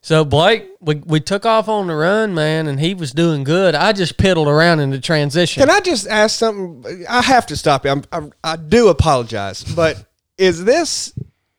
So 0.02 0.24
Blake, 0.24 0.66
we, 0.80 0.94
we 0.96 1.20
took 1.20 1.44
off 1.44 1.68
on 1.68 1.86
the 1.86 1.94
run, 1.94 2.34
man, 2.34 2.66
and 2.66 2.80
he 2.80 2.94
was 2.94 3.12
doing 3.12 3.44
good. 3.44 3.74
I 3.74 3.92
just 3.92 4.16
piddled 4.16 4.46
around 4.46 4.80
in 4.80 4.90
the 4.90 4.98
transition. 4.98 5.60
Can 5.60 5.70
I 5.70 5.80
just 5.80 6.06
ask 6.08 6.38
something? 6.38 7.04
I 7.08 7.20
have 7.20 7.46
to 7.46 7.56
stop 7.56 7.84
you. 7.84 7.90
I'm, 7.90 8.04
I, 8.10 8.52
I 8.52 8.56
do 8.56 8.88
apologize, 8.88 9.62
but 9.62 10.02
is 10.38 10.64
this? 10.64 11.12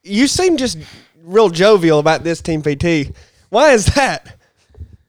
You 0.04 0.26
seem 0.28 0.58
just 0.58 0.80
real 1.24 1.50
jovial 1.50 2.00
about 2.00 2.24
this 2.24 2.42
team 2.42 2.64
PT. 2.64 3.16
Why 3.50 3.74
is 3.74 3.86
that? 3.94 4.38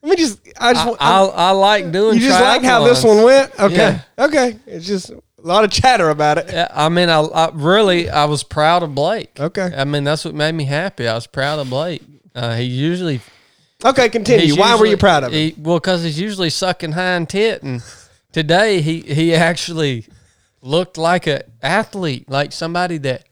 Let 0.02 0.10
me 0.10 0.16
just. 0.16 0.38
I 0.60 0.74
just. 0.74 0.86
I, 1.00 1.22
I, 1.22 1.24
I 1.24 1.50
like 1.52 1.90
doing. 1.90 2.16
you 2.16 2.20
just 2.20 2.40
like 2.40 2.62
how 2.62 2.84
this 2.84 3.02
one 3.02 3.22
went? 3.22 3.58
Okay. 3.58 3.76
Yeah. 3.76 4.24
Okay. 4.26 4.58
It's 4.66 4.86
just 4.86 5.08
a 5.10 5.22
lot 5.38 5.64
of 5.64 5.70
chatter 5.70 6.10
about 6.10 6.38
it. 6.38 6.46
Yeah, 6.52 6.68
I 6.70 6.88
mean, 6.88 7.08
I, 7.08 7.20
I 7.20 7.50
really, 7.52 8.10
I 8.10 8.26
was 8.26 8.42
proud 8.42 8.82
of 8.82 8.94
Blake. 8.94 9.38
Okay. 9.40 9.72
I 9.74 9.84
mean, 9.84 10.04
that's 10.04 10.24
what 10.24 10.34
made 10.34 10.52
me 10.52 10.64
happy. 10.64 11.08
I 11.08 11.14
was 11.14 11.26
proud 11.26 11.58
of 11.60 11.70
Blake. 11.70 12.02
Uh, 12.34 12.56
he 12.56 12.64
usually 12.64 13.20
Okay. 13.84 14.08
Continue. 14.08 14.46
He's 14.46 14.56
Why 14.58 14.76
were 14.76 14.86
you 14.86 14.96
proud 14.96 15.24
of 15.24 15.32
him? 15.32 15.38
He, 15.38 15.54
well, 15.58 15.78
because 15.78 16.02
he's 16.04 16.18
usually 16.20 16.50
sucking 16.50 16.92
hind 16.92 17.28
tit, 17.28 17.62
and 17.62 17.82
today 18.32 18.80
he 18.80 19.00
he 19.00 19.34
actually 19.34 20.06
looked 20.60 20.96
like 20.96 21.26
a 21.26 21.42
athlete, 21.62 22.30
like 22.30 22.52
somebody 22.52 22.96
that 22.98 23.24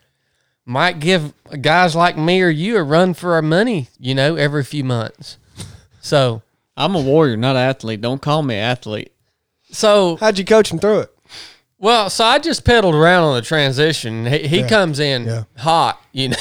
might 0.67 0.99
give 1.01 1.33
guys 1.61 1.95
like 1.97 2.17
me 2.19 2.43
or 2.43 2.49
you 2.49 2.77
a 2.77 2.83
run 2.83 3.15
for 3.15 3.35
our 3.35 3.43
money, 3.43 3.89
you 3.99 4.15
know, 4.15 4.35
every 4.37 4.65
few 4.65 4.83
months. 4.85 5.37
So, 6.01 6.43
I'm 6.77 6.95
a 6.95 7.01
warrior, 7.01 7.37
not 7.37 7.57
an 7.57 7.63
athlete. 7.63 8.01
Don't 8.01 8.21
call 8.23 8.43
me 8.43 8.55
athlete. 8.57 9.13
so 9.71 10.17
How'd 10.17 10.39
you 10.39 10.45
coach 10.45 10.73
him 10.73 10.79
through 10.79 11.01
it? 11.01 11.15
well, 11.79 12.11
so 12.11 12.25
I 12.25 12.39
just 12.41 12.65
pedaled 12.65 12.95
around 12.95 13.25
on 13.25 13.35
the 13.37 13.43
transition. 13.43 14.27
He, 14.27 14.49
he 14.49 14.63
comes 14.65 14.99
in 15.01 15.25
Yeah. 15.27 15.45
hot, 15.57 16.01
you 16.13 16.29
know. 16.31 16.37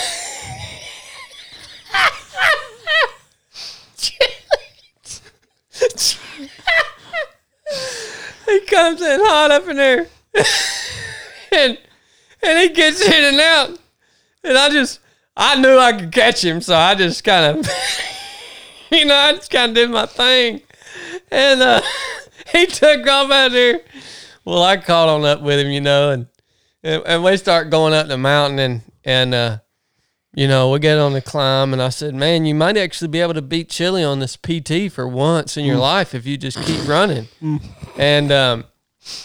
He 8.50 8.60
comes 8.62 9.02
in 9.02 9.20
hot 9.22 9.52
up 9.52 9.68
in 9.68 9.78
there, 9.78 10.08
and 11.52 11.78
and 12.42 12.60
he 12.60 12.70
gets 12.70 13.02
in 13.02 13.24
and 13.24 13.40
out, 13.40 13.80
and 14.44 14.58
I 14.58 14.70
just 14.70 15.00
I 15.36 15.60
knew 15.60 15.78
I 15.78 15.94
could 15.94 16.12
catch 16.12 16.44
him, 16.44 16.62
so 16.62 16.76
I 16.76 16.96
just 16.96 17.24
kind 17.24 17.60
of, 17.60 17.70
you 18.92 19.06
know, 19.06 19.16
I 19.16 19.34
just 19.34 19.52
kind 19.52 19.70
of 19.70 19.76
did 19.76 19.90
my 19.90 20.06
thing, 20.06 20.62
and 21.32 21.62
uh, 21.62 21.82
he 22.52 22.66
took 22.66 23.08
off 23.08 23.32
out 23.32 23.52
there. 23.52 23.82
Well, 24.44 24.64
I 24.64 24.78
caught 24.78 25.10
on 25.10 25.26
up 25.26 25.42
with 25.42 25.60
him, 25.60 25.72
you 25.72 25.82
know, 25.82 26.12
and 26.12 26.28
and, 26.84 27.04
and 27.06 27.24
we 27.24 27.38
start 27.38 27.70
going 27.70 27.94
up 27.94 28.08
the 28.08 28.18
mountain, 28.18 28.60
and 28.60 28.82
and 29.06 29.34
uh, 29.34 29.58
you 30.36 30.48
know, 30.48 30.70
we 30.72 30.80
get 30.80 30.98
on 31.00 31.14
the 31.14 31.22
climb, 31.22 31.74
and 31.74 31.82
I 31.82 31.90
said, 31.90 32.14
"Man, 32.14 32.46
you 32.46 32.54
might 32.56 32.78
actually 32.78 33.08
be 33.08 33.20
able 33.20 33.34
to 33.34 33.42
beat 33.42 33.70
Chili 33.70 34.04
on 34.04 34.20
this 34.20 34.36
PT 34.38 34.92
for 34.92 35.08
once 35.08 35.58
in 35.58 35.66
your 35.66 35.78
life 35.78 36.14
if 36.14 36.26
you 36.26 36.38
just 36.38 36.62
keep 36.64 36.88
running." 36.88 37.28
And 37.98 38.32
um, 38.32 38.66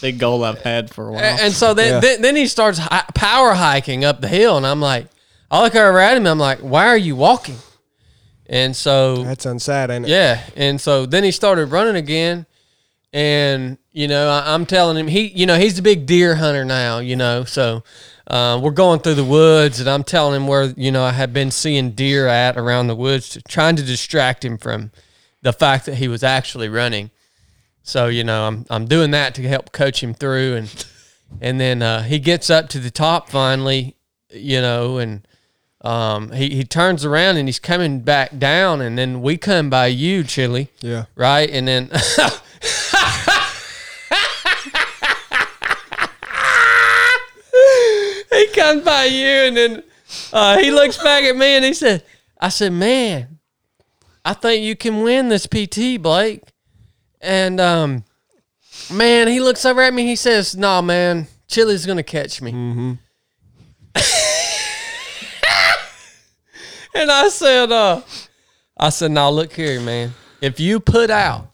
Big 0.01 0.17
goal 0.17 0.43
I've 0.43 0.61
had 0.61 0.89
for 0.89 1.09
a 1.09 1.11
while. 1.11 1.21
and, 1.21 1.39
and 1.41 1.53
so 1.53 1.73
then, 1.73 1.95
Yeah. 1.95 1.99
then 1.99 2.21
then 2.21 2.35
he 2.35 2.47
starts 2.47 2.79
hi- 2.79 3.05
power 3.13 3.53
hiking 3.53 4.03
up 4.03 4.19
the 4.21 4.27
hill, 4.27 4.57
and 4.57 4.65
I'm 4.65 4.81
like, 4.81 5.07
I 5.51 5.61
look 5.61 5.75
over 5.75 5.99
at 5.99 6.17
him, 6.17 6.25
I'm 6.25 6.39
like, 6.39 6.59
"Why 6.59 6.87
are 6.87 6.97
you 6.97 7.15
walking?" 7.15 7.57
And 8.47 8.75
so 8.75 9.23
That's 9.23 9.45
unsad, 9.45 9.89
ain't 9.89 10.05
it? 10.05 10.09
yeah, 10.09 10.41
and 10.55 10.79
so 10.81 11.05
then 11.05 11.23
he 11.23 11.31
started 11.31 11.67
running 11.67 11.95
again, 11.95 12.45
and 13.13 13.77
you 13.91 14.07
know 14.07 14.29
I, 14.29 14.53
I'm 14.53 14.65
telling 14.65 14.97
him 14.97 15.07
he, 15.07 15.27
you 15.27 15.45
know, 15.45 15.57
he's 15.57 15.77
a 15.79 15.81
big 15.83 16.05
deer 16.05 16.35
hunter 16.35 16.65
now, 16.65 16.99
you 16.99 17.15
know, 17.15 17.43
so 17.43 17.83
uh, 18.27 18.59
we're 18.61 18.71
going 18.71 18.99
through 18.99 19.15
the 19.15 19.23
woods, 19.25 19.79
and 19.79 19.89
I'm 19.89 20.03
telling 20.03 20.35
him 20.35 20.47
where 20.47 20.73
you 20.75 20.91
know 20.91 21.03
I 21.03 21.11
had 21.11 21.33
been 21.33 21.51
seeing 21.51 21.91
deer 21.91 22.27
at 22.27 22.57
around 22.57 22.87
the 22.87 22.95
woods, 22.95 23.29
to, 23.29 23.41
trying 23.43 23.75
to 23.77 23.83
distract 23.83 24.43
him 24.43 24.57
from 24.57 24.91
the 25.41 25.53
fact 25.53 25.85
that 25.85 25.95
he 25.95 26.07
was 26.07 26.23
actually 26.23 26.69
running. 26.69 27.11
So 27.83 28.07
you 28.07 28.23
know 28.23 28.47
I'm 28.47 28.65
I'm 28.69 28.85
doing 28.85 29.11
that 29.11 29.35
to 29.35 29.41
help 29.47 29.71
coach 29.71 30.01
him 30.01 30.13
through, 30.13 30.55
and 30.55 30.85
and 31.41 31.59
then 31.59 31.81
uh, 31.81 32.01
he 32.03 32.19
gets 32.19 32.49
up 32.49 32.69
to 32.69 32.79
the 32.79 32.91
top 32.91 33.29
finally. 33.29 33.95
you 34.31 34.59
know, 34.59 34.97
and 34.97 35.27
um, 35.81 36.31
he 36.31 36.49
he 36.49 36.63
turns 36.63 37.05
around 37.05 37.37
and 37.37 37.47
he's 37.47 37.59
coming 37.59 37.99
back 38.01 38.39
down, 38.39 38.81
and 38.81 38.97
then 38.97 39.21
we 39.21 39.37
come 39.37 39.69
by 39.69 39.85
you, 39.87 40.23
Chili, 40.23 40.69
Yeah. 40.81 41.05
right, 41.15 41.49
and 41.49 41.67
then. 41.67 41.91
comes 48.65 48.83
by 48.83 49.05
you 49.05 49.27
and 49.27 49.57
then 49.57 49.83
uh, 50.33 50.57
he 50.57 50.71
looks 50.71 50.97
back 51.01 51.23
at 51.23 51.35
me 51.35 51.55
and 51.55 51.65
he 51.65 51.73
said, 51.73 52.03
I 52.39 52.49
said, 52.49 52.73
man, 52.73 53.39
I 54.23 54.33
think 54.33 54.63
you 54.63 54.75
can 54.75 55.01
win 55.03 55.29
this 55.29 55.45
PT, 55.45 56.01
Blake. 56.01 56.41
And 57.21 57.59
um, 57.59 58.03
man, 58.91 59.27
he 59.27 59.39
looks 59.39 59.65
over 59.65 59.81
at 59.81 59.93
me. 59.93 60.05
He 60.05 60.15
says, 60.15 60.55
"Nah, 60.55 60.81
man, 60.81 61.27
Chili's 61.47 61.85
gonna 61.87 62.03
catch 62.03 62.39
me." 62.41 62.51
and 62.51 62.99
I 66.95 67.29
said, 67.29 67.71
"Uh, 67.71 68.01
I 68.77 68.89
said, 68.89 69.11
now 69.11 69.29
look 69.29 69.53
here, 69.53 69.79
man. 69.81 70.13
If 70.41 70.59
you 70.59 70.79
put 70.79 71.09
out, 71.09 71.51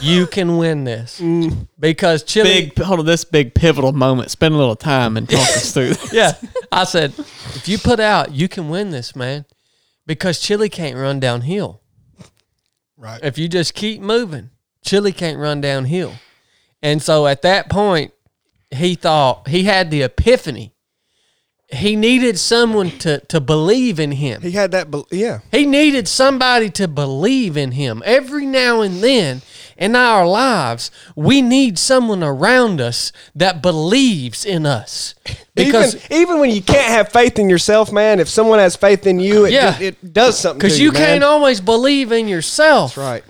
you 0.00 0.26
can 0.26 0.56
win 0.56 0.84
this 0.84 1.20
mm. 1.20 1.68
because 1.78 2.22
Chili." 2.22 2.70
Big, 2.70 2.78
hold 2.78 3.00
on, 3.00 3.06
this 3.06 3.24
big 3.24 3.54
pivotal 3.54 3.92
moment. 3.92 4.30
Spend 4.30 4.54
a 4.54 4.58
little 4.58 4.76
time 4.76 5.16
and 5.16 5.28
talk 5.28 5.40
us 5.40 5.72
through 5.72 5.94
this. 5.94 6.12
yeah. 6.12 6.32
I 6.70 6.84
said, 6.84 7.12
if 7.18 7.68
you 7.68 7.78
put 7.78 8.00
out, 8.00 8.32
you 8.32 8.48
can 8.48 8.68
win 8.68 8.90
this, 8.90 9.16
man, 9.16 9.44
because 10.06 10.40
Chili 10.40 10.68
can't 10.68 10.96
run 10.96 11.20
downhill. 11.20 11.80
Right. 12.96 13.20
If 13.22 13.38
you 13.38 13.48
just 13.48 13.74
keep 13.74 14.00
moving, 14.00 14.50
Chili 14.84 15.12
can't 15.12 15.38
run 15.38 15.60
downhill. 15.60 16.14
And 16.82 17.02
so 17.02 17.26
at 17.26 17.42
that 17.42 17.68
point, 17.68 18.12
he 18.70 18.94
thought 18.94 19.48
he 19.48 19.64
had 19.64 19.90
the 19.90 20.02
epiphany. 20.02 20.72
He 21.68 21.96
needed 21.96 22.38
someone 22.38 22.90
to, 22.98 23.18
to 23.26 23.40
believe 23.40 23.98
in 23.98 24.12
him. 24.12 24.40
He 24.40 24.52
had 24.52 24.70
that. 24.70 24.90
bel 24.90 25.06
yeah. 25.10 25.40
He 25.50 25.66
needed 25.66 26.06
somebody 26.06 26.70
to 26.70 26.86
believe 26.86 27.56
in 27.56 27.72
him. 27.72 28.02
Every 28.06 28.46
now 28.46 28.82
and 28.82 29.02
then 29.02 29.42
in 29.76 29.94
our 29.96 30.26
lives, 30.26 30.90
we 31.14 31.42
need 31.42 31.78
someone 31.78 32.22
around 32.22 32.80
us 32.80 33.12
that 33.34 33.60
believes 33.62 34.44
in 34.44 34.64
us. 34.66 35.14
Because 35.54 35.94
even 36.10 36.16
even 36.26 36.40
when 36.40 36.50
you 36.50 36.62
can't 36.62 36.88
have 36.88 37.10
faith 37.12 37.38
in 37.38 37.48
yourself, 37.50 37.92
man, 37.92 38.20
if 38.20 38.28
someone 38.28 38.58
has 38.58 38.76
faith 38.76 39.06
in 39.06 39.18
you, 39.20 39.44
it, 39.46 39.52
Yeah. 39.52 39.76
it, 39.78 39.82
it 40.02 40.12
does 40.12 40.38
something. 40.38 40.58
because 40.58 40.76
to 40.76 40.82
you 40.82 40.92
can't 40.92 41.22
always 41.24 41.60
believe 41.60 42.12
in 42.12 42.28
yourself. 42.28 42.94
That's 42.96 43.06
right. 43.08 43.24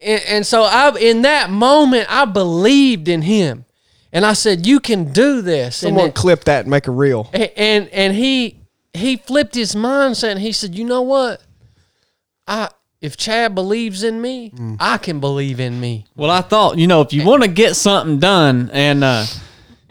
And, 0.00 0.22
and 0.28 0.46
so 0.46 0.62
I, 0.64 0.96
in 0.98 1.22
that 1.22 1.48
moment, 1.50 2.06
I 2.10 2.26
believed 2.26 3.08
in 3.08 3.22
him, 3.22 3.64
and 4.12 4.26
I 4.26 4.34
said, 4.34 4.66
"You 4.66 4.78
can 4.80 5.12
do 5.12 5.40
this." 5.40 5.76
Someone 5.76 6.04
then- 6.06 6.12
clip 6.12 6.44
that 6.44 6.60
and 6.62 6.70
make 6.70 6.86
a 6.86 6.90
reel. 6.90 7.30
A- 7.32 7.58
and 7.58 7.88
and 7.88 8.14
he 8.14 8.60
he 8.92 9.16
flipped 9.16 9.54
his 9.54 9.74
mindset 9.74 10.32
and 10.32 10.40
he 10.40 10.52
said, 10.52 10.74
"You 10.74 10.84
know 10.84 11.00
what? 11.02 11.42
I 12.46 12.68
if 13.00 13.16
Chad 13.16 13.54
believes 13.54 14.02
in 14.02 14.20
me, 14.20 14.52
I 14.80 14.98
can 14.98 15.20
believe 15.20 15.60
in 15.60 15.80
me." 15.80 16.06
Well, 16.16 16.30
I 16.30 16.40
thought, 16.40 16.78
you 16.78 16.86
know, 16.86 17.00
if 17.00 17.12
you 17.12 17.24
want 17.24 17.42
to 17.42 17.48
get 17.48 17.76
something 17.76 18.18
done 18.18 18.70
and, 18.72 19.04
uh, 19.04 19.26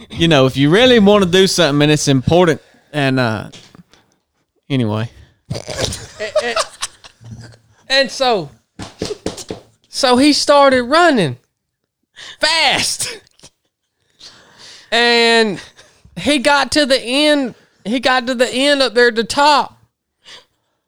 you 0.09 0.27
know, 0.27 0.45
if 0.45 0.57
you 0.57 0.69
really 0.69 0.99
want 0.99 1.23
to 1.23 1.29
do 1.29 1.47
something 1.47 1.81
and 1.83 1.91
it's 1.91 2.07
important, 2.07 2.61
and, 2.91 3.19
uh, 3.19 3.49
anyway, 4.69 5.09
And 7.87 8.09
so 8.11 8.49
so 9.87 10.17
he 10.17 10.33
started 10.33 10.83
running 10.83 11.37
fast. 12.39 13.21
And 14.91 15.61
he 16.17 16.39
got 16.39 16.71
to 16.73 16.85
the 16.85 16.99
end, 17.01 17.55
he 17.85 17.99
got 17.99 18.27
to 18.27 18.35
the 18.35 18.49
end 18.49 18.81
up 18.81 18.93
there 18.93 19.07
at 19.07 19.15
the 19.15 19.23
top. 19.23 19.77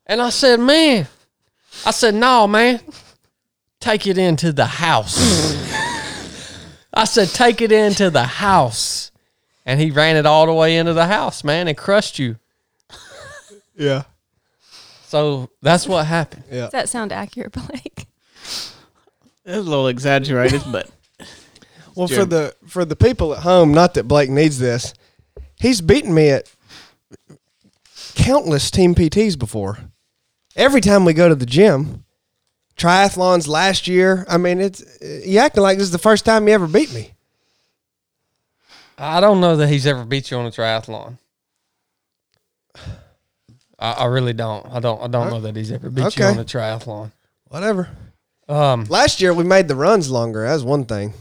And 0.06 0.22
I 0.22 0.30
said, 0.30 0.60
"Man, 0.60 1.08
I 1.86 1.92
said, 1.92 2.16
no, 2.16 2.48
man. 2.48 2.80
Take 3.80 4.08
it 4.08 4.18
into 4.18 4.52
the 4.52 4.66
house. 4.66 5.18
I 6.94 7.06
said, 7.06 7.30
take 7.30 7.62
it 7.62 7.72
into 7.72 8.10
the 8.10 8.24
house. 8.24 9.12
And 9.66 9.80
he 9.80 9.92
ran 9.92 10.16
it 10.16 10.26
all 10.26 10.46
the 10.46 10.54
way 10.54 10.78
into 10.78 10.94
the 10.94 11.06
house, 11.06 11.44
man, 11.44 11.68
and 11.68 11.78
crushed 11.78 12.18
you. 12.20 12.38
Yeah. 13.76 14.04
So 15.04 15.50
that's 15.62 15.88
what 15.88 16.06
happened. 16.08 16.44
Yeah. 16.50 16.62
Does 16.62 16.72
that 16.72 16.90
sound 16.90 17.12
accurate, 17.12 17.52
Blake? 17.68 18.08
it's 18.42 18.74
a 19.46 19.62
little 19.62 19.88
exaggerated, 19.88 20.64
but 20.72 20.90
Well, 21.96 22.08
for 22.08 22.26
the 22.26 22.56
for 22.66 22.84
the 22.86 22.96
people 22.96 23.34
at 23.34 23.44
home, 23.44 23.72
not 23.74 23.94
that 23.94 24.08
Blake 24.08 24.30
needs 24.30 24.58
this, 24.58 24.94
he's 25.60 25.80
beaten 25.82 26.14
me 26.14 26.30
at 26.30 26.52
countless 28.16 28.72
team 28.72 28.96
PTs 28.96 29.38
before. 29.38 29.78
Every 30.58 30.82
time 30.82 31.06
we 31.06 31.14
go 31.14 31.30
to 31.30 31.36
the 31.36 31.46
gym, 31.46 32.04
triathlons 32.76 33.48
last 33.48 33.88
year. 33.88 34.26
I 34.28 34.38
mean, 34.38 34.60
it's 34.60 34.84
you 35.02 35.40
acting 35.40 35.64
like 35.64 35.78
this 35.78 35.86
is 35.86 35.92
the 35.92 35.98
first 35.98 36.26
time 36.26 36.48
you 36.48 36.54
ever 36.54 36.68
beat 36.68 36.92
me. 36.94 37.14
I 38.98 39.22
don't 39.22 39.40
know 39.40 39.56
that 39.58 39.70
he's 39.70 39.86
ever 39.86 40.04
beat 40.04 40.32
you 40.32 40.38
on 40.38 40.48
a 40.48 40.52
triathlon. 40.52 41.20
I, 43.80 43.92
I 43.92 44.06
really 44.06 44.34
don't. 44.34 44.66
I 44.72 44.80
don't. 44.80 45.02
I 45.02 45.08
don't 45.08 45.30
know 45.30 45.42
that 45.42 45.56
he's 45.56 45.72
ever 45.72 45.90
beat 45.90 46.18
you 46.18 46.26
on 46.26 46.40
a 46.40 46.44
triathlon. 46.44 47.12
Whatever. 47.50 47.90
Um, 48.50 48.86
Last 48.86 49.22
year 49.22 49.34
we 49.34 49.44
made 49.44 49.68
the 49.68 49.76
runs 49.76 50.10
longer. 50.10 50.44
That 50.46 50.54
was 50.54 50.64
one 50.64 50.86
thing. 50.86 51.14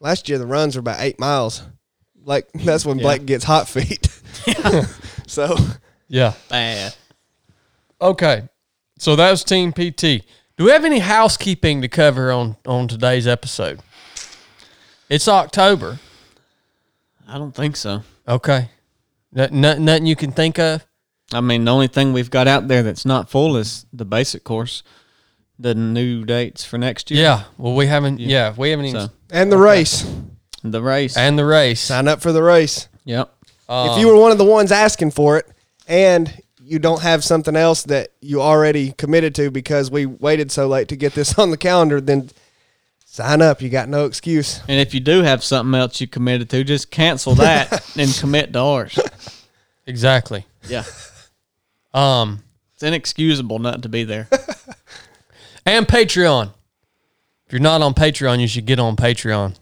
Last 0.00 0.28
year 0.28 0.38
the 0.38 0.46
runs 0.46 0.76
were 0.76 0.80
about 0.80 1.00
eight 1.00 1.18
miles. 1.18 1.62
Like 2.22 2.48
that's 2.52 2.84
when 2.84 2.98
Blake 2.98 3.24
gets 3.24 3.44
hot 3.44 3.68
feet. 3.68 4.08
so 5.26 5.56
yeah. 6.08 6.34
bad. 6.50 6.94
Okay. 8.02 8.48
So 8.98 9.14
that 9.14 9.30
was 9.30 9.44
Team 9.44 9.72
PT. 9.72 10.26
Do 10.56 10.64
we 10.64 10.70
have 10.72 10.84
any 10.84 10.98
housekeeping 10.98 11.80
to 11.82 11.88
cover 11.88 12.32
on 12.32 12.56
on 12.66 12.88
today's 12.88 13.28
episode? 13.28 13.80
It's 15.08 15.28
October. 15.28 16.00
I 17.28 17.38
don't 17.38 17.54
think 17.54 17.76
so. 17.76 18.02
Okay. 18.26 18.70
N- 19.36 19.60
nothing, 19.60 19.84
nothing 19.84 20.06
you 20.06 20.16
can 20.16 20.32
think 20.32 20.58
of. 20.58 20.84
I 21.32 21.40
mean, 21.40 21.64
the 21.64 21.72
only 21.72 21.86
thing 21.86 22.12
we've 22.12 22.30
got 22.30 22.48
out 22.48 22.68
there 22.68 22.82
that's 22.82 23.06
not 23.06 23.30
full 23.30 23.56
is 23.56 23.86
the 23.92 24.04
basic 24.04 24.42
course. 24.42 24.82
The 25.58 25.74
new 25.74 26.24
dates 26.24 26.64
for 26.64 26.76
next 26.76 27.10
year. 27.10 27.22
Yeah. 27.22 27.44
Well, 27.56 27.74
we 27.76 27.86
haven't. 27.86 28.18
Yeah, 28.18 28.52
we 28.56 28.70
haven't 28.70 28.86
even. 28.86 29.00
So 29.00 29.10
and 29.30 29.50
the 29.52 29.58
race. 29.58 30.04
the 30.64 30.82
race. 30.82 31.16
And 31.16 31.38
the 31.38 31.44
race. 31.44 31.80
Sign 31.80 32.08
up 32.08 32.20
for 32.20 32.32
the 32.32 32.42
race. 32.42 32.88
yep. 33.04 33.32
if 33.44 33.70
um, 33.70 34.00
you 34.00 34.08
were 34.08 34.16
one 34.16 34.32
of 34.32 34.38
the 34.38 34.44
ones 34.44 34.72
asking 34.72 35.12
for 35.12 35.38
it 35.38 35.46
and 35.86 36.42
you 36.72 36.78
don't 36.78 37.02
have 37.02 37.22
something 37.22 37.54
else 37.54 37.82
that 37.82 38.12
you 38.22 38.40
already 38.40 38.92
committed 38.92 39.34
to 39.34 39.50
because 39.50 39.90
we 39.90 40.06
waited 40.06 40.50
so 40.50 40.66
late 40.66 40.88
to 40.88 40.96
get 40.96 41.12
this 41.12 41.38
on 41.38 41.50
the 41.50 41.58
calendar, 41.58 42.00
then 42.00 42.30
sign 43.04 43.42
up. 43.42 43.60
You 43.60 43.68
got 43.68 43.90
no 43.90 44.06
excuse. 44.06 44.60
And 44.66 44.80
if 44.80 44.94
you 44.94 45.00
do 45.00 45.22
have 45.22 45.44
something 45.44 45.78
else 45.78 46.00
you 46.00 46.08
committed 46.08 46.48
to, 46.50 46.64
just 46.64 46.90
cancel 46.90 47.34
that 47.34 47.94
and 47.98 48.12
commit 48.14 48.54
to 48.54 48.58
ours. 48.58 48.98
Exactly. 49.86 50.46
Yeah. 50.68 50.84
Um. 51.94 52.42
It's 52.72 52.82
inexcusable 52.82 53.58
not 53.58 53.82
to 53.82 53.90
be 53.90 54.04
there. 54.04 54.26
and 55.66 55.86
Patreon. 55.86 56.46
If 57.46 57.52
you're 57.52 57.60
not 57.60 57.82
on 57.82 57.92
Patreon, 57.92 58.40
you 58.40 58.48
should 58.48 58.64
get 58.64 58.78
on 58.78 58.96
Patreon 58.96 59.56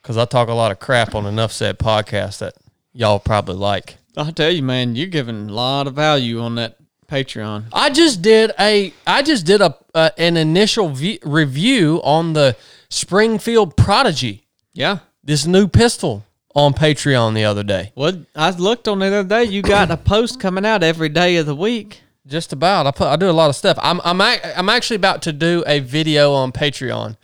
because 0.00 0.16
I 0.16 0.24
talk 0.24 0.48
a 0.48 0.54
lot 0.54 0.72
of 0.72 0.80
crap 0.80 1.14
on 1.14 1.26
Enough 1.26 1.52
Said 1.52 1.78
podcast 1.78 2.38
that 2.38 2.54
y'all 2.94 3.18
probably 3.18 3.56
like. 3.56 3.97
I'll 4.18 4.32
tell 4.32 4.50
you, 4.50 4.62
man, 4.62 4.96
you're 4.96 5.06
giving 5.06 5.48
a 5.48 5.52
lot 5.52 5.86
of 5.86 5.94
value 5.94 6.40
on 6.40 6.56
that 6.56 6.76
Patreon. 7.08 7.64
I 7.72 7.88
just 7.90 8.20
did 8.20 8.52
a 8.58 8.92
I 9.06 9.22
just 9.22 9.46
did 9.46 9.60
a 9.62 9.76
uh, 9.94 10.10
an 10.18 10.36
initial 10.36 10.88
v- 10.90 11.20
review 11.24 12.00
on 12.04 12.32
the 12.34 12.56
Springfield 12.90 13.76
Prodigy, 13.76 14.44
Yeah. 14.74 14.98
this 15.24 15.46
new 15.46 15.68
pistol 15.68 16.24
on 16.54 16.74
Patreon 16.74 17.34
the 17.34 17.44
other 17.44 17.62
day. 17.62 17.92
Well, 17.94 18.24
I 18.34 18.50
looked 18.50 18.88
on 18.88 18.98
the 18.98 19.06
other 19.06 19.24
day. 19.28 19.44
You 19.44 19.62
got 19.62 19.90
a 19.90 19.96
post 19.96 20.40
coming 20.40 20.66
out 20.66 20.82
every 20.82 21.08
day 21.08 21.36
of 21.36 21.46
the 21.46 21.54
week. 21.54 22.02
Just 22.26 22.52
about. 22.52 22.86
I 22.86 22.90
put 22.90 23.06
I 23.06 23.16
do 23.16 23.30
a 23.30 23.32
lot 23.32 23.48
of 23.48 23.56
stuff. 23.56 23.78
I'm 23.80 24.00
I'm 24.04 24.20
ac- 24.20 24.42
I'm 24.56 24.68
actually 24.68 24.96
about 24.96 25.22
to 25.22 25.32
do 25.32 25.64
a 25.66 25.78
video 25.80 26.32
on 26.34 26.52
Patreon, 26.52 27.16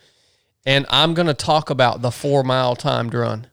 and 0.64 0.86
I'm 0.88 1.12
gonna 1.12 1.34
talk 1.34 1.68
about 1.68 2.00
the 2.00 2.10
four 2.10 2.42
mile 2.42 2.74
timed 2.76 3.12
run. 3.12 3.48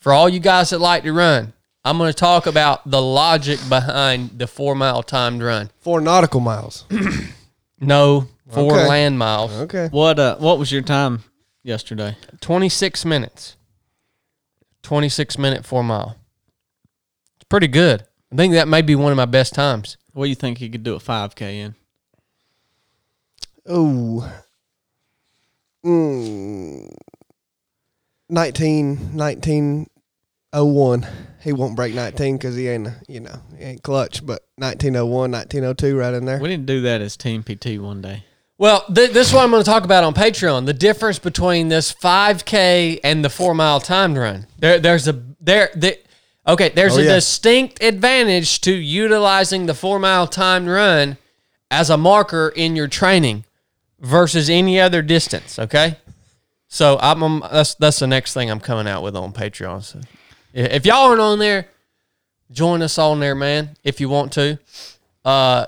For 0.00 0.12
all 0.12 0.28
you 0.28 0.40
guys 0.40 0.70
that 0.70 0.80
like 0.80 1.04
to 1.04 1.12
run, 1.14 1.54
I'm 1.86 1.98
gonna 1.98 2.12
talk 2.12 2.46
about 2.46 2.90
the 2.90 3.00
logic 3.00 3.60
behind 3.68 4.38
the 4.38 4.48
four 4.48 4.74
mile 4.74 5.04
timed 5.04 5.40
run. 5.40 5.70
Four 5.78 6.00
nautical 6.00 6.40
miles. 6.40 6.84
No, 7.78 8.26
four 8.48 8.72
Okay. 8.72 8.88
land 8.88 9.18
miles, 9.18 9.52
Okay. 9.52 9.88
What 9.90 10.18
uh 10.18 10.36
what 10.38 10.58
was 10.58 10.72
your 10.72 10.80
time 10.80 11.22
yesterday? 11.62 12.16
26 12.40 13.04
minutes, 13.04 13.56
26 14.82 15.36
minute 15.38 15.66
four 15.66 15.84
mile. 15.84 16.16
It's 17.36 17.44
pretty 17.50 17.68
good. 17.68 18.06
I 18.32 18.36
think 18.36 18.54
that 18.54 18.66
may 18.66 18.80
be 18.80 18.94
one 18.94 19.12
of 19.12 19.16
my 19.16 19.26
best 19.26 19.54
times. 19.54 19.98
What 20.14 20.24
do 20.24 20.28
you 20.30 20.34
think 20.34 20.60
you 20.62 20.70
could 20.70 20.82
do 20.84 20.94
a 20.94 20.98
5K 20.98 21.40
in? 21.42 21.74
Ooh. 23.70 24.24
Mm. 25.84 26.88
19, 28.30 29.14
19 29.16 29.86
01. 30.64 31.06
He 31.42 31.52
won't 31.52 31.76
break 31.76 31.94
19 31.94 32.36
because 32.38 32.56
he 32.56 32.68
ain't, 32.68 32.88
a- 32.88 32.96
you 33.08 33.20
know, 33.20 33.40
he 33.56 33.64
ain't 33.64 33.82
clutch. 33.82 34.24
But 34.24 34.42
1901, 34.56 35.30
1902, 35.30 35.96
right 35.96 36.14
in 36.14 36.24
there. 36.24 36.38
We 36.40 36.48
didn't 36.48 36.66
do 36.66 36.80
that 36.82 37.00
as 37.00 37.16
Team 37.16 37.42
PT 37.42 37.78
one 37.78 38.00
day. 38.02 38.24
Well, 38.58 38.84
th- 38.92 39.10
this 39.12 39.28
is 39.28 39.34
what 39.34 39.44
I'm 39.44 39.50
going 39.50 39.62
to 39.62 39.70
talk 39.70 39.84
about 39.84 40.02
on 40.02 40.14
Patreon. 40.14 40.64
The 40.66 40.72
difference 40.72 41.18
between 41.18 41.68
this 41.68 41.92
5K 41.92 43.00
and 43.04 43.24
the 43.24 43.28
four 43.30 43.54
mile 43.54 43.80
timed 43.80 44.16
run. 44.16 44.46
There, 44.58 44.78
there's 44.78 45.06
a 45.06 45.22
there. 45.40 45.68
The, 45.76 45.98
okay, 46.48 46.70
there's 46.70 46.96
Oh, 46.96 47.00
a 47.00 47.04
yeah. 47.04 47.14
distinct 47.16 47.82
advantage 47.82 48.60
to 48.62 48.72
utilizing 48.72 49.66
the 49.66 49.74
four 49.74 49.98
mile 49.98 50.26
timed 50.26 50.68
run 50.68 51.18
as 51.70 51.90
a 51.90 51.96
marker 51.98 52.50
in 52.56 52.74
your 52.76 52.88
training 52.88 53.44
versus 54.00 54.48
any 54.48 54.80
other 54.80 55.02
distance. 55.02 55.58
Okay, 55.58 55.98
so 56.66 56.98
I'm, 57.00 57.22
um, 57.22 57.44
that's 57.52 57.74
that's 57.74 57.98
the 57.98 58.06
next 58.06 58.32
thing 58.32 58.50
I'm 58.50 58.60
coming 58.60 58.88
out 58.88 59.02
with 59.02 59.14
on 59.16 59.32
Patreon. 59.34 59.84
So 59.84 60.00
i- 60.00 60.02
if 60.56 60.86
y'all 60.86 61.08
aren't 61.08 61.20
on 61.20 61.38
there, 61.38 61.68
join 62.50 62.82
us 62.82 62.98
on 62.98 63.20
there, 63.20 63.34
man. 63.34 63.76
If 63.84 64.00
you 64.00 64.08
want 64.08 64.32
to, 64.32 64.58
uh, 65.24 65.66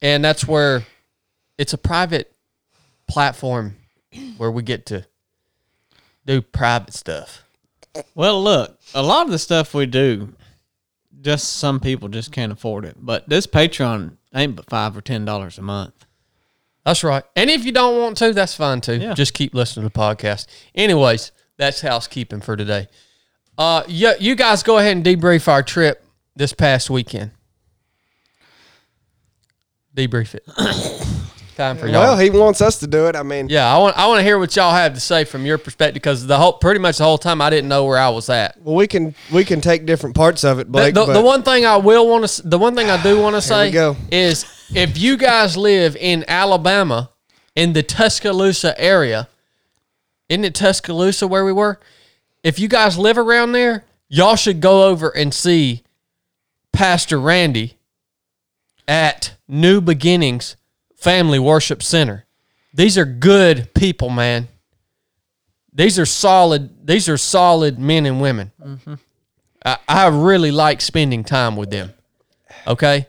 and 0.00 0.24
that's 0.24 0.46
where 0.46 0.84
it's 1.58 1.72
a 1.72 1.78
private 1.78 2.32
platform 3.06 3.76
where 4.38 4.50
we 4.50 4.62
get 4.62 4.86
to 4.86 5.06
do 6.26 6.40
private 6.40 6.94
stuff. 6.94 7.44
Well, 8.14 8.42
look, 8.42 8.78
a 8.94 9.02
lot 9.02 9.26
of 9.26 9.30
the 9.30 9.38
stuff 9.38 9.74
we 9.74 9.86
do, 9.86 10.34
just 11.20 11.58
some 11.58 11.78
people 11.78 12.08
just 12.08 12.32
can't 12.32 12.50
afford 12.52 12.84
it. 12.84 12.96
But 12.98 13.28
this 13.28 13.46
Patreon 13.46 14.16
ain't 14.34 14.56
but 14.56 14.68
five 14.68 14.96
or 14.96 15.00
ten 15.00 15.24
dollars 15.24 15.58
a 15.58 15.62
month. 15.62 16.06
That's 16.84 17.04
right. 17.04 17.24
And 17.36 17.50
if 17.50 17.64
you 17.64 17.72
don't 17.72 18.00
want 18.00 18.16
to, 18.18 18.32
that's 18.32 18.54
fine 18.54 18.80
too. 18.80 18.96
Yeah. 18.96 19.14
Just 19.14 19.34
keep 19.34 19.54
listening 19.54 19.88
to 19.88 19.92
the 19.92 19.98
podcast. 19.98 20.46
Anyways, 20.74 21.32
that's 21.56 21.80
housekeeping 21.80 22.40
for 22.40 22.56
today. 22.56 22.88
Uh, 23.56 23.84
you, 23.86 24.12
you 24.18 24.34
guys 24.34 24.62
go 24.62 24.78
ahead 24.78 24.96
and 24.96 25.04
debrief 25.04 25.48
our 25.48 25.62
trip 25.62 26.04
this 26.34 26.52
past 26.52 26.90
weekend. 26.90 27.30
Debrief 29.96 30.34
it. 30.34 30.44
Time 31.56 31.76
for 31.76 31.86
y'all. 31.86 32.00
Well, 32.00 32.18
he 32.18 32.30
wants 32.30 32.60
us 32.60 32.80
to 32.80 32.88
do 32.88 33.06
it. 33.06 33.14
I 33.14 33.22
mean, 33.22 33.48
yeah, 33.48 33.72
I 33.72 33.78
want 33.78 33.96
I 33.96 34.08
want 34.08 34.18
to 34.18 34.24
hear 34.24 34.40
what 34.40 34.56
y'all 34.56 34.74
have 34.74 34.94
to 34.94 35.00
say 35.00 35.22
from 35.22 35.46
your 35.46 35.56
perspective 35.56 35.94
because 35.94 36.26
the 36.26 36.36
whole 36.36 36.54
pretty 36.54 36.80
much 36.80 36.98
the 36.98 37.04
whole 37.04 37.16
time 37.16 37.40
I 37.40 37.48
didn't 37.48 37.68
know 37.68 37.84
where 37.84 37.96
I 37.96 38.08
was 38.08 38.28
at. 38.28 38.60
well, 38.60 38.74
we 38.74 38.88
can 38.88 39.14
we 39.32 39.44
can 39.44 39.60
take 39.60 39.86
different 39.86 40.16
parts 40.16 40.42
of 40.42 40.58
it, 40.58 40.70
Blake. 40.70 40.94
the, 40.94 41.06
but 41.06 41.12
the 41.12 41.22
one 41.22 41.44
thing 41.44 41.64
I 41.64 41.76
will 41.76 42.08
want 42.08 42.26
to, 42.26 42.42
the 42.48 42.58
one 42.58 42.74
thing 42.74 42.90
I 42.90 43.00
do 43.04 43.20
want 43.20 43.36
to 43.36 43.40
say 43.54 43.70
go. 43.70 43.96
is 44.10 44.44
if 44.74 44.98
you 44.98 45.16
guys 45.16 45.56
live 45.56 45.94
in 45.94 46.24
Alabama, 46.26 47.10
in 47.54 47.72
the 47.72 47.84
Tuscaloosa 47.84 48.78
area, 48.80 49.28
isn't 50.28 50.44
it 50.44 50.56
Tuscaloosa 50.56 51.28
where 51.28 51.44
we 51.44 51.52
were? 51.52 51.78
If 52.44 52.58
you 52.58 52.68
guys 52.68 52.98
live 52.98 53.16
around 53.18 53.52
there, 53.52 53.84
y'all 54.08 54.36
should 54.36 54.60
go 54.60 54.86
over 54.88 55.08
and 55.08 55.32
see 55.32 55.82
Pastor 56.72 57.18
Randy 57.18 57.78
at 58.86 59.34
New 59.48 59.80
Beginnings 59.80 60.56
Family 60.94 61.38
Worship 61.38 61.82
Center. 61.82 62.26
These 62.74 62.98
are 62.98 63.06
good 63.06 63.72
people, 63.74 64.10
man. 64.10 64.48
These 65.72 65.98
are 65.98 66.06
solid. 66.06 66.86
These 66.86 67.08
are 67.08 67.16
solid 67.16 67.78
men 67.78 68.04
and 68.04 68.20
women. 68.20 68.52
I, 69.64 69.78
I 69.88 70.06
really 70.08 70.50
like 70.50 70.82
spending 70.82 71.24
time 71.24 71.56
with 71.56 71.70
them. 71.70 71.94
Okay. 72.66 73.06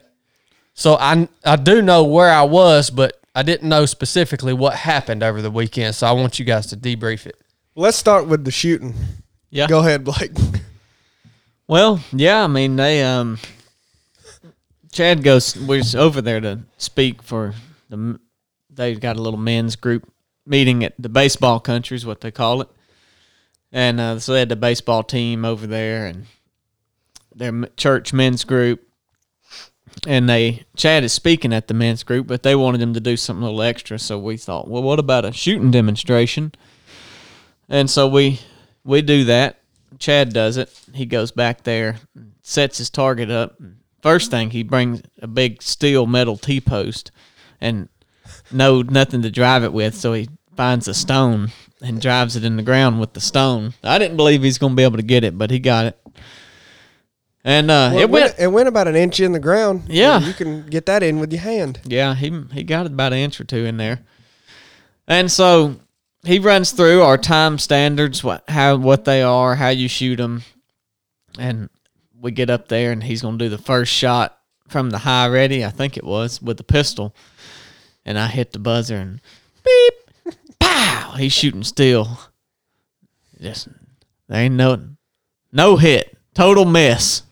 So 0.72 0.94
I 0.94 1.28
I 1.44 1.56
do 1.56 1.82
know 1.82 2.04
where 2.04 2.30
I 2.30 2.42
was, 2.42 2.88
but 2.88 3.20
I 3.34 3.42
didn't 3.42 3.68
know 3.68 3.84
specifically 3.84 4.54
what 4.54 4.74
happened 4.74 5.22
over 5.22 5.42
the 5.42 5.50
weekend. 5.50 5.94
So 5.94 6.06
I 6.06 6.12
want 6.12 6.38
you 6.38 6.46
guys 6.46 6.66
to 6.68 6.76
debrief 6.76 7.26
it. 7.26 7.36
let's 7.74 7.98
start 7.98 8.26
with 8.26 8.44
the 8.46 8.50
shooting. 8.50 8.94
Yeah. 9.50 9.66
Go 9.66 9.80
ahead, 9.80 10.04
Blake. 10.04 10.32
Well, 11.68 11.98
yeah, 12.12 12.44
I 12.44 12.46
mean 12.46 12.76
they 12.76 13.02
um 13.02 13.38
Chad 14.92 15.24
goes 15.24 15.56
was 15.56 15.96
over 15.96 16.22
there 16.22 16.40
to 16.40 16.60
speak 16.78 17.24
for 17.24 17.54
the 17.88 18.20
They've 18.70 19.00
got 19.00 19.16
a 19.16 19.20
little 19.20 19.38
men's 19.38 19.74
group 19.74 20.08
meeting 20.46 20.84
at 20.84 20.94
the 20.96 21.08
baseball 21.08 21.58
country 21.58 21.96
is 21.96 22.06
what 22.06 22.20
they 22.20 22.30
call 22.30 22.60
it. 22.60 22.68
And 23.72 23.98
uh, 23.98 24.20
so 24.20 24.32
they 24.32 24.38
had 24.38 24.48
the 24.48 24.54
baseball 24.54 25.02
team 25.02 25.44
over 25.44 25.66
there 25.66 26.06
and 26.06 26.26
their 27.34 27.66
church 27.76 28.12
men's 28.12 28.44
group 28.44 28.86
and 30.06 30.28
they 30.28 30.64
Chad 30.76 31.04
is 31.04 31.12
speaking 31.12 31.52
at 31.52 31.68
the 31.68 31.74
men's 31.74 32.02
group, 32.02 32.26
but 32.26 32.42
they 32.42 32.54
wanted 32.54 32.80
him 32.80 32.94
to 32.94 33.00
do 33.00 33.16
something 33.16 33.42
a 33.42 33.46
little 33.46 33.62
extra, 33.62 33.98
so 33.98 34.18
we 34.18 34.36
thought, 34.36 34.68
well, 34.68 34.82
what 34.82 34.98
about 34.98 35.24
a 35.24 35.32
shooting 35.32 35.70
demonstration? 35.70 36.52
And 37.68 37.90
so 37.90 38.06
we 38.06 38.40
we 38.86 39.02
do 39.02 39.24
that. 39.24 39.58
Chad 39.98 40.32
does 40.32 40.56
it. 40.56 40.72
He 40.94 41.06
goes 41.06 41.30
back 41.30 41.64
there, 41.64 41.96
sets 42.42 42.78
his 42.78 42.90
target 42.90 43.30
up. 43.30 43.60
First 44.02 44.30
thing, 44.30 44.50
he 44.50 44.62
brings 44.62 45.02
a 45.20 45.26
big 45.26 45.62
steel 45.62 46.06
metal 46.06 46.36
T 46.36 46.60
post 46.60 47.10
and 47.60 47.88
no 48.52 48.82
nothing 48.82 49.22
to 49.22 49.30
drive 49.30 49.64
it 49.64 49.72
with, 49.72 49.94
so 49.94 50.12
he 50.12 50.28
finds 50.56 50.88
a 50.88 50.94
stone 50.94 51.50
and 51.82 52.00
drives 52.00 52.36
it 52.36 52.44
in 52.44 52.56
the 52.56 52.62
ground 52.62 53.00
with 53.00 53.12
the 53.12 53.20
stone. 53.20 53.74
I 53.82 53.98
didn't 53.98 54.16
believe 54.16 54.42
he's 54.42 54.58
going 54.58 54.72
to 54.72 54.76
be 54.76 54.82
able 54.82 54.96
to 54.96 55.02
get 55.02 55.24
it, 55.24 55.36
but 55.36 55.50
he 55.50 55.58
got 55.58 55.86
it. 55.86 55.98
And 57.44 57.70
uh, 57.70 57.90
Well, 57.94 57.98
it 58.02 58.10
went 58.10 58.34
it 58.38 58.48
went 58.48 58.68
about 58.68 58.88
an 58.88 58.96
inch 58.96 59.20
in 59.20 59.32
the 59.32 59.38
ground. 59.40 59.84
Yeah. 59.88 60.18
you 60.20 60.32
can 60.34 60.66
get 60.66 60.86
that 60.86 61.02
in 61.02 61.20
with 61.20 61.32
your 61.32 61.42
hand. 61.42 61.80
Yeah, 61.84 62.14
he 62.14 62.32
he 62.52 62.64
got 62.64 62.86
it 62.86 62.92
about 62.92 63.12
an 63.12 63.20
inch 63.20 63.40
or 63.40 63.44
two 63.44 63.64
in 63.64 63.76
there, 63.76 64.00
and 65.06 65.30
so 65.30 65.76
he 66.26 66.38
runs 66.38 66.72
through 66.72 67.02
our 67.02 67.18
time 67.18 67.58
standards, 67.58 68.22
what 68.24 68.44
how 68.48 68.76
what 68.76 69.04
they 69.04 69.22
are, 69.22 69.54
how 69.54 69.68
you 69.68 69.88
shoot 69.88 70.16
them, 70.16 70.42
and 71.38 71.70
we 72.20 72.30
get 72.30 72.50
up 72.50 72.68
there, 72.68 72.92
and 72.92 73.02
he's 73.02 73.22
gonna 73.22 73.38
do 73.38 73.48
the 73.48 73.58
first 73.58 73.92
shot 73.92 74.38
from 74.68 74.90
the 74.90 74.98
high 74.98 75.28
ready, 75.28 75.64
I 75.64 75.70
think 75.70 75.96
it 75.96 76.04
was, 76.04 76.42
with 76.42 76.56
the 76.56 76.64
pistol, 76.64 77.14
and 78.04 78.18
I 78.18 78.26
hit 78.26 78.52
the 78.52 78.58
buzzer 78.58 78.96
and 78.96 79.20
beep, 79.64 80.34
pow, 80.58 81.14
he's 81.16 81.32
shooting 81.32 81.62
still. 81.62 82.18
Just 83.40 83.68
there 84.28 84.42
ain't 84.42 84.54
no 84.54 84.88
no 85.52 85.76
hit, 85.76 86.16
total 86.34 86.64
miss, 86.64 87.22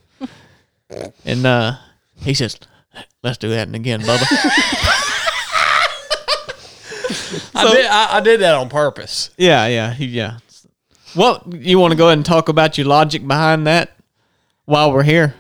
and 1.25 1.47
uh, 1.47 1.77
he 2.17 2.35
says. 2.35 2.59
Let's 3.25 3.39
do 3.39 3.49
that 3.49 3.75
again, 3.75 4.03
Bubba. 4.03 5.01
I 7.55 7.73
did 7.73 7.87
I, 7.87 8.17
I 8.17 8.21
did 8.21 8.41
that 8.41 8.55
on 8.55 8.69
purpose. 8.69 9.31
Yeah, 9.37 9.67
yeah, 9.67 9.95
yeah. 9.99 10.39
Well, 11.17 11.43
you 11.53 11.79
want 11.79 11.93
to 11.93 11.97
go 11.97 12.07
ahead 12.07 12.19
and 12.19 12.27
talk 12.27 12.49
about 12.49 12.77
your 12.77 12.87
logic 12.87 13.27
behind 13.27 13.67
that 13.67 13.97
while 14.65 14.93
we're 14.93 15.05
here? 15.05 15.35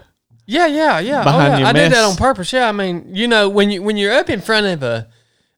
Yeah, 0.46 0.66
yeah, 0.66 0.98
yeah. 0.98 1.20
Oh, 1.20 1.24
Behind 1.24 1.53
yeah. 1.53 1.59
your 1.59 1.68
I 1.68 1.72
did 1.72 1.92
that 1.92 2.05
on 2.05 2.16
purpose. 2.16 2.53
Yeah, 2.53 2.68
I 2.68 2.72
mean, 2.72 3.14
you 3.14 3.27
know, 3.27 3.48
when 3.48 3.70
you 3.70 3.83
when 3.83 3.96
you're 3.96 4.12
up 4.12 4.29
in 4.29 4.40
front 4.40 4.66
of 4.66 4.83
a 4.83 5.09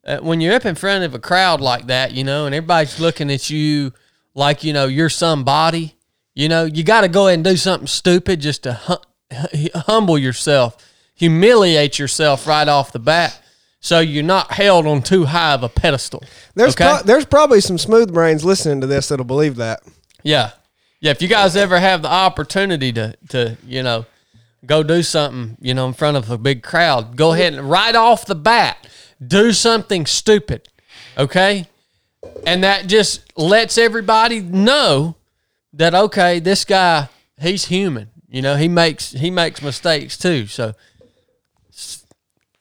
uh, 0.06 0.18
when 0.18 0.40
you're 0.40 0.54
up 0.54 0.64
in 0.64 0.76
front 0.76 1.04
of 1.04 1.14
a 1.14 1.18
crowd 1.18 1.60
like 1.60 1.88
that, 1.88 2.12
you 2.12 2.22
know, 2.22 2.46
and 2.46 2.54
everybody's 2.54 3.00
looking 3.00 3.30
at 3.30 3.50
you 3.50 3.92
like 4.34 4.62
you 4.62 4.72
know 4.72 4.86
you're 4.86 5.08
somebody, 5.08 5.96
you 6.34 6.48
know, 6.48 6.64
you 6.64 6.84
got 6.84 7.00
to 7.00 7.08
go 7.08 7.26
ahead 7.26 7.38
and 7.38 7.44
do 7.44 7.56
something 7.56 7.88
stupid 7.88 8.40
just 8.40 8.62
to 8.62 8.74
hum- 8.74 8.98
humble 9.74 10.16
yourself, 10.16 10.76
humiliate 11.14 11.98
yourself 11.98 12.46
right 12.46 12.68
off 12.68 12.92
the 12.92 13.00
bat, 13.00 13.42
so 13.86 14.00
you're 14.00 14.24
not 14.24 14.50
held 14.50 14.84
on 14.84 15.00
too 15.00 15.26
high 15.26 15.54
of 15.54 15.62
a 15.62 15.68
pedestal. 15.68 16.20
There's 16.56 16.74
okay? 16.74 16.86
pro- 16.86 17.02
there's 17.04 17.24
probably 17.24 17.60
some 17.60 17.78
smooth 17.78 18.12
brains 18.12 18.44
listening 18.44 18.80
to 18.80 18.86
this 18.88 19.06
that'll 19.06 19.24
believe 19.24 19.54
that. 19.56 19.80
Yeah. 20.24 20.50
Yeah. 20.98 21.12
If 21.12 21.22
you 21.22 21.28
guys 21.28 21.54
ever 21.54 21.78
have 21.78 22.02
the 22.02 22.10
opportunity 22.10 22.92
to, 22.94 23.16
to, 23.28 23.56
you 23.64 23.84
know, 23.84 24.04
go 24.66 24.82
do 24.82 25.04
something, 25.04 25.56
you 25.60 25.72
know, 25.72 25.86
in 25.86 25.92
front 25.92 26.16
of 26.16 26.28
a 26.28 26.36
big 26.36 26.64
crowd, 26.64 27.16
go 27.16 27.32
ahead 27.32 27.54
and 27.54 27.70
right 27.70 27.94
off 27.94 28.26
the 28.26 28.34
bat, 28.34 28.88
do 29.24 29.52
something 29.52 30.04
stupid. 30.04 30.68
Okay. 31.16 31.68
And 32.44 32.64
that 32.64 32.88
just 32.88 33.38
lets 33.38 33.78
everybody 33.78 34.40
know 34.40 35.14
that, 35.74 35.94
okay, 35.94 36.40
this 36.40 36.64
guy, 36.64 37.08
he's 37.40 37.66
human. 37.66 38.08
You 38.28 38.42
know, 38.42 38.56
he 38.56 38.66
makes, 38.66 39.12
he 39.12 39.30
makes 39.30 39.62
mistakes 39.62 40.18
too. 40.18 40.48
So 40.48 40.74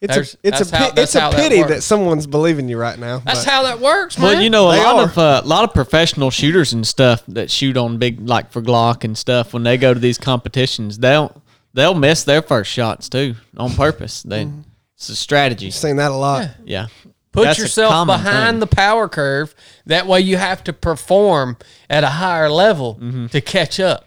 It's 0.02 0.12
There's- 0.14 0.34
a 0.34 0.38
it's 0.48 0.72
a 0.72 0.76
how- 0.76 0.90
it's 0.94 1.14
a 1.14 1.30
pity 1.34 1.58
works. 1.60 1.70
that, 1.70 1.82
someone's 1.82 2.26
believing 2.26 2.68
you 2.68 2.76
right 2.76 2.98
now. 2.98 3.22
that's 3.24 3.44
but- 3.46 3.50
how 3.50 3.62
that 3.62 3.80
works, 3.80 4.18
man. 4.18 4.26
Well, 4.34 4.42
you 4.42 4.50
know, 4.50 4.68
a 4.70 4.76
They 4.76 4.84
lot 4.84 4.96
are. 4.96 5.02
of 5.04 5.18
uh, 5.18 5.40
a 5.42 5.46
lot 5.48 5.64
of 5.64 5.72
professional 5.72 6.30
shooters 6.30 6.74
and 6.74 6.86
stuff 6.86 7.22
that 7.28 7.50
shoot 7.50 7.76
on 7.78 7.96
big 7.96 8.28
like 8.28 8.52
for 8.52 8.60
Glock 8.60 9.04
and 9.04 9.16
stuff. 9.16 9.54
When 9.54 9.62
they 9.62 9.78
go 9.78 9.94
to 9.94 10.00
these 10.00 10.18
competitions, 10.18 10.98
they'll 10.98 11.42
they'll 11.72 11.94
miss 11.94 12.24
their 12.24 12.42
first 12.42 12.70
shots 12.70 13.08
too 13.08 13.36
on 13.56 13.74
purpose. 13.74 14.22
They 14.22 14.44
Mm-hmm. 14.44 14.60
it's 14.96 15.08
a 15.08 15.16
strategy. 15.16 15.68
I've 15.68 15.74
seen 15.74 15.96
that 15.96 16.10
a 16.10 16.14
lot. 16.14 16.50
Yeah, 16.64 16.86
Put 17.32 17.44
That's 17.44 17.58
yourself 17.58 18.06
behind 18.06 18.54
thing. 18.54 18.60
the 18.60 18.66
power 18.66 19.08
curve. 19.08 19.54
That 19.86 20.06
way 20.06 20.20
you 20.20 20.36
have 20.36 20.62
to 20.64 20.72
perform 20.74 21.56
at 21.88 22.04
a 22.04 22.08
higher 22.08 22.50
level 22.50 22.96
Mm-hmm. 23.00 23.26
to 23.28 23.40
catch 23.40 23.80
up. 23.80 24.04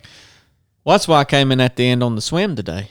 Well, 0.84 0.94
that's 0.94 1.08
why 1.08 1.20
I 1.22 1.26
came 1.26 1.52
in 1.52 1.60
at 1.62 1.76
the 1.78 1.88
end 1.90 2.04
on 2.04 2.14
the 2.16 2.22
swim 2.22 2.56
today. 2.56 2.90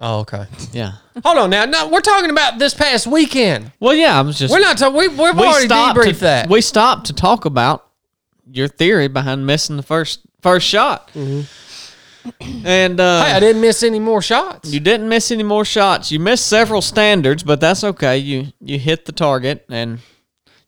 Oh, 0.00 0.20
okay. 0.20 0.46
Yeah. 0.72 0.92
Hold 1.24 1.38
on 1.38 1.50
now. 1.50 1.66
No, 1.66 1.88
we're 1.88 2.00
talking 2.00 2.30
about 2.30 2.58
this 2.58 2.72
past 2.72 3.06
weekend. 3.06 3.70
Well, 3.80 3.94
yeah, 3.94 4.18
I 4.18 4.22
was 4.22 4.38
just 4.38 4.52
We're 4.52 4.60
not 4.60 4.78
talking. 4.78 4.96
We, 4.96 5.08
we've 5.08 5.18
we 5.18 5.44
already 5.44 5.68
debriefed 5.68 6.14
to, 6.14 6.20
that. 6.20 6.48
We 6.48 6.62
stopped 6.62 7.06
to 7.08 7.12
talk 7.12 7.44
about 7.44 7.86
your 8.50 8.66
theory 8.66 9.08
behind 9.08 9.46
missing 9.46 9.76
the 9.76 9.82
first 9.82 10.20
first 10.40 10.66
shot. 10.66 11.10
And 11.14 13.00
uh, 13.00 13.24
Hey, 13.24 13.32
I 13.32 13.40
didn't 13.40 13.60
miss 13.62 13.82
any 13.82 13.98
more 13.98 14.22
shots. 14.22 14.72
You 14.72 14.80
didn't 14.80 15.08
miss 15.08 15.30
any 15.30 15.42
more 15.42 15.64
shots. 15.64 16.10
You 16.10 16.18
missed 16.20 16.46
several 16.46 16.82
standards, 16.82 17.42
but 17.42 17.60
that's 17.60 17.84
okay. 17.84 18.18
You 18.18 18.48
you 18.60 18.78
hit 18.78 19.04
the 19.04 19.12
target, 19.12 19.64
and 19.68 20.00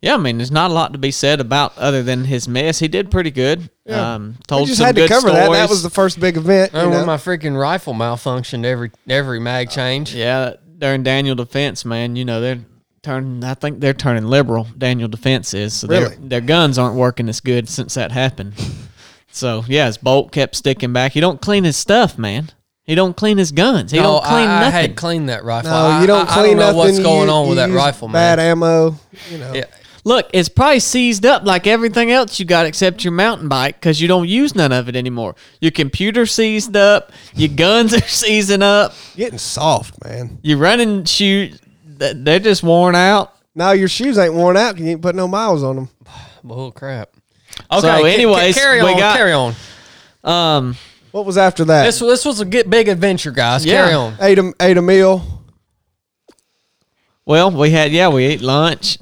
yeah, 0.02 0.14
I 0.14 0.16
mean, 0.18 0.36
there's 0.36 0.50
not 0.50 0.70
a 0.70 0.74
lot 0.74 0.92
to 0.92 0.98
be 0.98 1.10
said 1.12 1.40
about 1.40 1.78
other 1.78 2.02
than 2.02 2.24
his 2.24 2.46
miss. 2.48 2.78
He 2.80 2.88
did 2.88 3.10
pretty 3.10 3.30
good. 3.30 3.70
Um, 3.88 4.36
told 4.46 4.62
We 4.62 4.66
just 4.66 4.78
some 4.78 4.86
had 4.86 4.96
to 4.96 5.02
good 5.02 5.08
cover 5.10 5.30
that. 5.30 5.50
That 5.50 5.68
was 5.70 5.82
the 5.82 5.90
first 5.90 6.20
big 6.20 6.36
event. 6.36 6.74
I 6.74 6.82
You 6.84 6.90
when 6.90 7.06
my 7.06 7.16
freaking 7.16 7.58
rifle 7.58 7.94
malfunctioned 7.94 8.64
every 8.64 8.90
every 9.08 9.40
mag 9.40 9.70
change. 9.70 10.14
yeah 10.14 10.54
during 10.78 11.02
Daniel 11.04 11.34
Defense, 11.36 11.84
man. 11.84 12.16
You 12.16 12.24
know 12.24 12.40
they're 12.40 12.58
turning. 13.02 13.42
I 13.44 13.54
think 13.54 13.80
they're 13.80 13.94
turning 13.94 14.24
liberal. 14.26 14.66
Daniel 14.76 15.08
Defense 15.08 15.54
is 15.54 15.72
so 15.74 15.86
their 15.86 16.02
Really? 16.02 16.16
their 16.16 16.40
guns 16.40 16.78
aren't 16.78 16.96
working 16.96 17.28
as 17.28 17.40
good 17.40 17.68
since 17.68 17.94
that 17.94 18.10
happened. 18.12 18.54
so 19.30 19.64
yeah, 19.68 19.86
his 19.86 19.98
bolt 19.98 20.32
kept 20.32 20.56
sticking 20.56 20.92
back. 20.92 21.12
He 21.12 21.20
don't 21.20 21.40
clean 21.40 21.64
his 21.64 21.76
stuff, 21.76 22.18
man. 22.18 22.50
He 22.84 22.96
don't 22.96 23.16
clean 23.16 23.38
his 23.38 23.52
guns. 23.52 23.92
He 23.92 23.98
no, 23.98 24.04
don't 24.04 24.24
clean 24.24 24.48
I, 24.48 24.66
I 24.66 24.70
had 24.70 24.96
cleaned 24.96 25.28
that 25.28 25.44
rifle. 25.44 25.70
no, 25.70 26.00
you 26.00 26.06
don't 26.08 26.28
I, 26.28 26.32
clean 26.34 26.44
I 26.44 26.48
don't 26.48 26.56
know 26.56 26.62
nothing. 26.66 26.78
what's 26.78 26.98
going 26.98 27.28
you- 27.28 27.34
on 27.34 27.48
with 27.48 27.58
that 27.58 27.68
use 27.68 27.76
rifle, 27.76 28.08
Bad 28.08 28.40
ammo. 28.40 28.96
You 29.30 29.38
know. 29.38 29.52
Yeah. 29.54 29.64
Look, 30.04 30.28
it's 30.32 30.48
probably 30.48 30.80
seized 30.80 31.24
up 31.24 31.44
like 31.44 31.66
everything 31.68 32.10
else 32.10 32.40
you 32.40 32.44
got 32.44 32.66
except 32.66 33.04
your 33.04 33.12
mountain 33.12 33.48
bike 33.48 33.76
because 33.76 34.00
you 34.00 34.08
don't 34.08 34.28
use 34.28 34.54
none 34.56 34.72
of 34.72 34.88
it 34.88 34.96
anymore. 34.96 35.36
Your 35.60 35.70
computer 35.70 36.26
seized 36.26 36.76
up, 36.76 37.12
your 37.34 37.50
guns 37.54 37.94
are 37.94 38.00
seizing 38.00 38.62
up, 38.62 38.94
Getting 39.14 39.38
soft, 39.38 40.02
man. 40.04 40.38
your 40.42 40.58
running 40.58 41.04
shoes, 41.04 41.60
they're 41.84 42.40
just 42.40 42.64
worn 42.64 42.96
out. 42.96 43.32
Now 43.54 43.72
your 43.72 43.86
shoes 43.88 44.18
ain't 44.18 44.34
worn 44.34 44.56
out. 44.56 44.72
'cause 44.74 44.80
You 44.84 44.90
ain't 44.90 45.02
put 45.02 45.14
no 45.14 45.28
miles 45.28 45.62
on 45.62 45.76
them. 45.76 45.88
Bull 46.42 46.72
crap. 46.72 47.10
Okay. 47.70 47.80
ca- 47.86 48.00
ca- 48.00 48.06
anyways, 48.06 48.56
carry 48.56 48.82
we 48.82 48.90
on. 48.92 48.98
got- 48.98 49.16
carry 49.16 49.32
on. 49.32 49.54
Um, 50.24 50.76
What 51.12 51.26
was 51.26 51.36
after 51.38 51.64
that? 51.66 51.84
This 51.84 52.00
this 52.00 52.24
was 52.24 52.40
a 52.40 52.44
get 52.44 52.68
big 52.68 52.88
adventure, 52.88 53.30
guys. 53.30 53.64
Yeah. 53.64 53.82
Carry 53.82 53.94
on. 53.94 54.16
ate 54.20 54.38
a 54.40 54.52
ate 54.58 54.78
a 54.78 54.82
meal. 54.82 55.22
well, 57.24 57.50
we 57.50 57.70
had 57.70 57.92
yeah, 57.92 58.08
we 58.08 58.24
ate 58.24 58.40
lunch. 58.40 58.98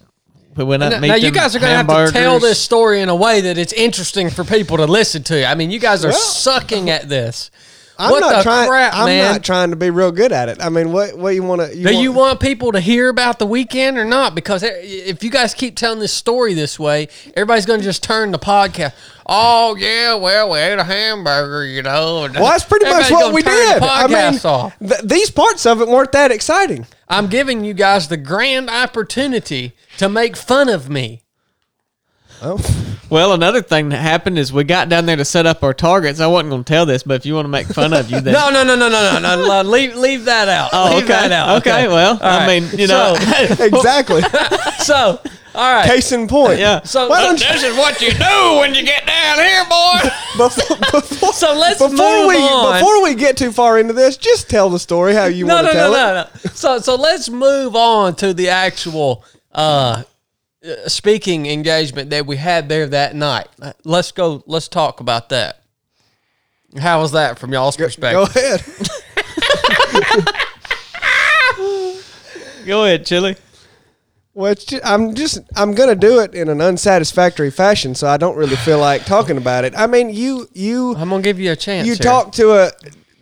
We 0.61 0.68
went 0.70 0.83
up. 0.83 0.90
Now, 0.90 0.96
and 0.96 1.03
meet 1.03 1.09
now 1.09 1.14
you 1.14 1.23
them 1.31 1.35
guys 1.35 1.57
are 1.57 1.59
going 1.59 1.70
to 1.87 1.92
have 1.92 2.07
to 2.07 2.12
tell 2.12 2.38
this 2.38 2.61
story 2.61 3.01
in 3.01 3.09
a 3.09 3.16
way 3.16 3.40
that 3.42 3.59
it's 3.59 3.73
interesting 3.73 4.31
for 4.31 4.44
people 4.44 4.77
to 4.77 4.87
listen 4.87 5.23
to. 5.25 5.46
I 5.49 5.55
mean, 5.55 5.70
you 5.70 5.79
guys 5.79 6.05
are 6.05 6.09
Well- 6.11 6.18
sucking 6.18 6.90
at 6.90 7.09
this. 7.09 7.51
I'm 7.99 8.11
what 8.12 8.20
not 8.20 8.37
the 8.38 8.42
trying. 8.44 8.66
crap, 8.66 8.94
I'm 8.94 9.05
man? 9.05 9.33
not 9.33 9.44
trying 9.44 9.70
to 9.70 9.77
be 9.77 9.90
real 9.90 10.11
good 10.11 10.33
at 10.33 10.49
it. 10.49 10.57
I 10.62 10.70
mean, 10.70 10.90
what 10.90 11.18
what 11.18 11.35
you 11.35 11.42
want 11.42 11.61
to? 11.61 11.75
Do 11.75 11.94
you 11.94 12.12
want 12.12 12.40
people 12.40 12.73
to 12.73 12.81
hear 12.81 13.11
about 13.11 13.38
the 13.38 13.44
weekend 13.44 13.99
or 13.99 14.07
not? 14.07 14.35
Because 14.35 14.62
eh, 14.62 14.70
if 14.83 15.23
you 15.23 15.29
guys 15.29 15.53
keep 15.53 15.77
telling 15.77 15.99
this 15.99 16.11
story 16.12 16.55
this 16.55 16.79
way, 16.79 17.09
everybody's 17.37 17.66
going 17.66 17.81
to 17.81 17.85
just 17.85 18.03
turn 18.03 18.31
the 18.31 18.38
podcast. 18.38 18.94
Oh 19.27 19.77
yeah, 19.77 20.14
well 20.14 20.49
we 20.49 20.59
ate 20.59 20.79
a 20.79 20.85
hamburger, 20.85 21.66
you 21.66 21.83
know. 21.83 22.27
Well, 22.33 22.44
that's 22.44 22.64
pretty 22.64 22.87
much 22.87 23.11
what 23.11 23.35
we 23.35 23.42
turn 23.42 23.53
the 23.55 23.81
did. 23.81 23.83
I 23.83 24.07
mean, 24.31 24.40
off. 24.44 24.79
th- 24.79 25.03
these 25.05 25.31
parts 25.31 25.66
of 25.66 25.83
it 25.83 25.87
weren't 25.88 26.12
that 26.12 26.31
exciting. 26.33 26.87
I'm 27.11 27.27
giving 27.27 27.64
you 27.64 27.75
guys 27.75 28.07
the 28.07 28.16
grand 28.16 28.70
opportunity 28.70 29.73
to 29.99 30.09
make 30.09 30.37
fun 30.37 30.68
of 30.68 30.88
me. 30.88 31.20
Oh, 32.42 32.59
Well, 33.11 33.33
another 33.33 33.61
thing 33.61 33.88
that 33.90 33.98
happened 33.98 34.38
is 34.38 34.53
we 34.53 34.64
got 34.64 34.88
down 34.88 35.05
there 35.07 35.16
to 35.16 35.24
set 35.24 35.44
up 35.46 35.62
our 35.62 35.74
targets. 35.74 36.20
I 36.20 36.26
wasn't 36.26 36.50
going 36.50 36.64
to 36.64 36.72
tell 36.72 36.87
this, 36.87 37.03
but 37.03 37.14
if 37.14 37.26
you 37.26 37.35
want 37.35 37.44
to 37.44 37.50
make 37.50 37.66
fun 37.66 37.92
of 37.92 38.11
you, 38.11 38.20
then 38.20 38.33
No, 38.33 38.50
no, 38.50 38.62
no, 38.64 38.76
no, 38.76 38.88
no, 38.88 39.18
no, 39.20 39.37
no. 39.37 39.46
no, 39.62 39.68
leave, 39.68 39.96
leave 39.96 40.24
that 40.26 40.48
out. 40.48 40.70
Oh, 40.72 40.94
leave 40.94 41.05
okay. 41.05 41.12
that 41.12 41.33
out. 41.33 41.59
Okay, 41.59 41.88
well, 41.88 42.12
All 42.14 42.18
I 42.22 42.46
mean, 42.46 42.68
you 42.79 42.87
know, 42.87 43.14
exactly. 43.59 44.22
So, 44.81 45.20
all 45.55 45.74
right. 45.74 45.87
Case 45.87 46.11
in 46.12 46.26
point. 46.26 46.59
Yeah. 46.59 46.83
So, 46.83 47.09
Why 47.09 47.20
don't 47.20 47.38
you, 47.38 47.46
is 47.48 47.76
what 47.76 48.00
you 48.00 48.11
do 48.12 48.59
when 48.59 48.74
you 48.74 48.83
get 48.83 49.07
down 49.07 49.38
here, 49.38 49.64
boy. 49.66 49.98
before, 50.38 50.76
before, 51.00 51.33
so 51.35 51.55
let's 51.55 51.79
before 51.79 51.96
move 51.96 52.29
we 52.29 52.37
on. 52.37 52.79
before 52.81 53.03
we 53.03 53.14
get 53.14 53.37
too 53.37 53.53
far 53.53 53.79
into 53.79 53.92
this, 53.92 54.16
just 54.16 54.48
tell 54.48 54.70
the 54.70 54.79
story 54.79 55.12
how 55.12 55.26
you 55.26 55.44
no, 55.44 55.57
want 55.57 55.66
no, 55.66 55.72
to 55.72 55.79
no, 55.79 55.92
tell 55.92 55.94
it. 55.94 56.14
no, 56.14 56.14
no. 56.44 56.50
So, 56.55 56.79
so 56.79 56.94
let's 56.96 57.29
move 57.29 57.76
on 57.76 58.16
to 58.16 58.33
the 58.33 58.48
actual 58.48 59.22
uh, 59.53 60.03
speaking 60.87 61.46
engagement 61.46 62.11
that 62.11 62.27
we 62.27 62.37
had 62.37 62.68
there 62.68 62.87
that 62.88 63.14
night. 63.14 63.49
Uh, 63.61 63.73
Let's 63.85 64.12
go. 64.12 64.42
Let's 64.46 64.68
talk 64.68 65.01
about 65.01 65.29
that. 65.31 65.62
How 66.79 67.01
was 67.01 67.12
that 67.12 67.38
from 67.38 67.53
y'all's 67.53 67.77
Go 67.77 67.85
perspective? 67.87 68.35
Go 68.35 68.40
ahead. 68.40 68.62
Go 72.66 72.85
ahead, 72.85 73.07
Chili. 73.07 73.37
Well, 74.35 74.53
it's 74.53 74.64
ju- 74.64 74.81
I'm 74.85 75.14
just 75.14 75.40
I'm 75.57 75.75
gonna 75.75 75.96
do 75.96 76.20
it 76.20 76.35
in 76.35 76.49
an 76.49 76.61
unsatisfactory 76.61 77.51
fashion, 77.51 77.94
so 77.94 78.07
I 78.07 78.16
don't 78.16 78.37
really 78.37 78.57
feel 78.57 78.79
like 78.79 79.05
talking 79.05 79.37
about 79.37 79.64
it. 79.64 79.75
I 79.77 79.87
mean, 79.87 80.11
you 80.11 80.49
you 80.53 80.94
I'm 80.96 81.09
gonna 81.09 81.23
give 81.23 81.40
you 81.40 81.51
a 81.53 81.57
chance. 81.57 81.87
you 81.87 81.94
here. 81.94 82.03
talk 82.03 82.33
to 82.33 82.53
a 82.53 82.70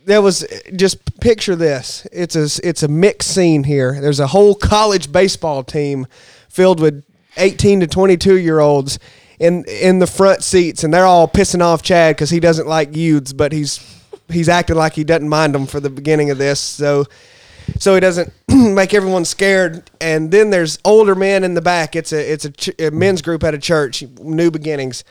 there 0.05 0.21
was 0.21 0.45
just 0.75 1.19
picture 1.19 1.55
this 1.55 2.07
it's 2.11 2.35
a 2.35 2.67
it's 2.67 2.81
a 2.83 2.87
mixed 2.87 3.29
scene 3.31 3.63
here 3.63 3.99
there's 4.01 4.19
a 4.19 4.25
whole 4.27 4.55
college 4.55 5.11
baseball 5.11 5.63
team 5.63 6.07
filled 6.47 6.79
with 6.79 7.03
18 7.37 7.81
to 7.81 7.87
22 7.87 8.37
year 8.37 8.59
olds 8.59 8.99
in 9.39 9.63
in 9.65 9.99
the 9.99 10.07
front 10.07 10.43
seats 10.43 10.83
and 10.83 10.93
they're 10.93 11.05
all 11.05 11.27
pissing 11.27 11.61
off 11.61 11.81
chad 11.81 12.15
because 12.15 12.29
he 12.29 12.39
doesn't 12.39 12.67
like 12.67 12.95
youths 12.95 13.31
but 13.31 13.51
he's 13.51 13.79
he's 14.29 14.49
acting 14.49 14.75
like 14.75 14.93
he 14.93 15.03
doesn't 15.03 15.29
mind 15.29 15.55
them 15.55 15.65
for 15.65 15.79
the 15.79 15.89
beginning 15.89 16.29
of 16.29 16.37
this 16.37 16.59
so 16.59 17.05
so 17.77 17.93
he 17.93 17.99
doesn't 17.99 18.33
make 18.47 18.93
everyone 18.93 19.25
scared. 19.25 19.89
And 20.01 20.31
then 20.31 20.49
there's 20.49 20.79
older 20.85 21.15
men 21.15 21.43
in 21.43 21.53
the 21.53 21.61
back. 21.61 21.95
It's 21.95 22.11
a 22.11 22.31
it's 22.31 22.45
a, 22.45 22.51
ch- 22.51 22.81
a 22.81 22.91
men's 22.91 23.21
group 23.21 23.43
at 23.43 23.53
a 23.53 23.57
church, 23.57 24.03
New 24.19 24.49
Beginnings. 24.49 25.03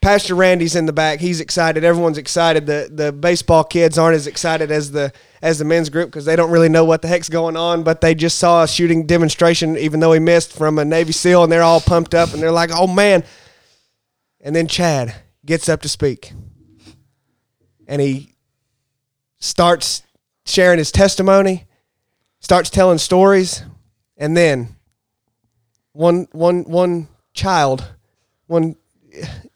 Pastor 0.00 0.34
Randy's 0.34 0.76
in 0.76 0.86
the 0.86 0.92
back. 0.92 1.20
He's 1.20 1.40
excited. 1.40 1.82
Everyone's 1.82 2.18
excited. 2.18 2.66
The 2.66 2.88
the 2.92 3.12
baseball 3.12 3.64
kids 3.64 3.98
aren't 3.98 4.16
as 4.16 4.26
excited 4.26 4.70
as 4.70 4.92
the 4.92 5.12
as 5.44 5.58
the 5.58 5.64
men's 5.64 5.90
group 5.90 6.08
because 6.08 6.24
they 6.24 6.36
don't 6.36 6.50
really 6.50 6.70
know 6.70 6.86
what 6.86 7.02
the 7.02 7.08
heck's 7.08 7.28
going 7.28 7.54
on. 7.54 7.82
But 7.82 8.00
they 8.00 8.14
just 8.14 8.38
saw 8.38 8.62
a 8.62 8.68
shooting 8.68 9.06
demonstration, 9.06 9.76
even 9.76 10.00
though 10.00 10.14
he 10.14 10.18
missed 10.18 10.54
from 10.54 10.78
a 10.78 10.86
Navy 10.86 11.12
SEAL, 11.12 11.44
and 11.44 11.52
they're 11.52 11.62
all 11.62 11.82
pumped 11.82 12.14
up 12.14 12.32
and 12.32 12.42
they're 12.42 12.50
like, 12.50 12.70
"Oh 12.72 12.86
man!" 12.86 13.22
And 14.40 14.56
then 14.56 14.66
Chad 14.66 15.14
gets 15.44 15.68
up 15.68 15.82
to 15.82 15.88
speak, 15.88 16.32
and 17.86 18.00
he 18.00 18.30
starts 19.38 20.02
sharing 20.46 20.78
his 20.78 20.90
testimony, 20.90 21.66
starts 22.40 22.70
telling 22.70 22.96
stories, 22.96 23.62
and 24.16 24.34
then 24.34 24.74
one 25.92 26.26
one 26.32 26.64
one 26.64 27.08
child, 27.34 27.86
one 28.46 28.76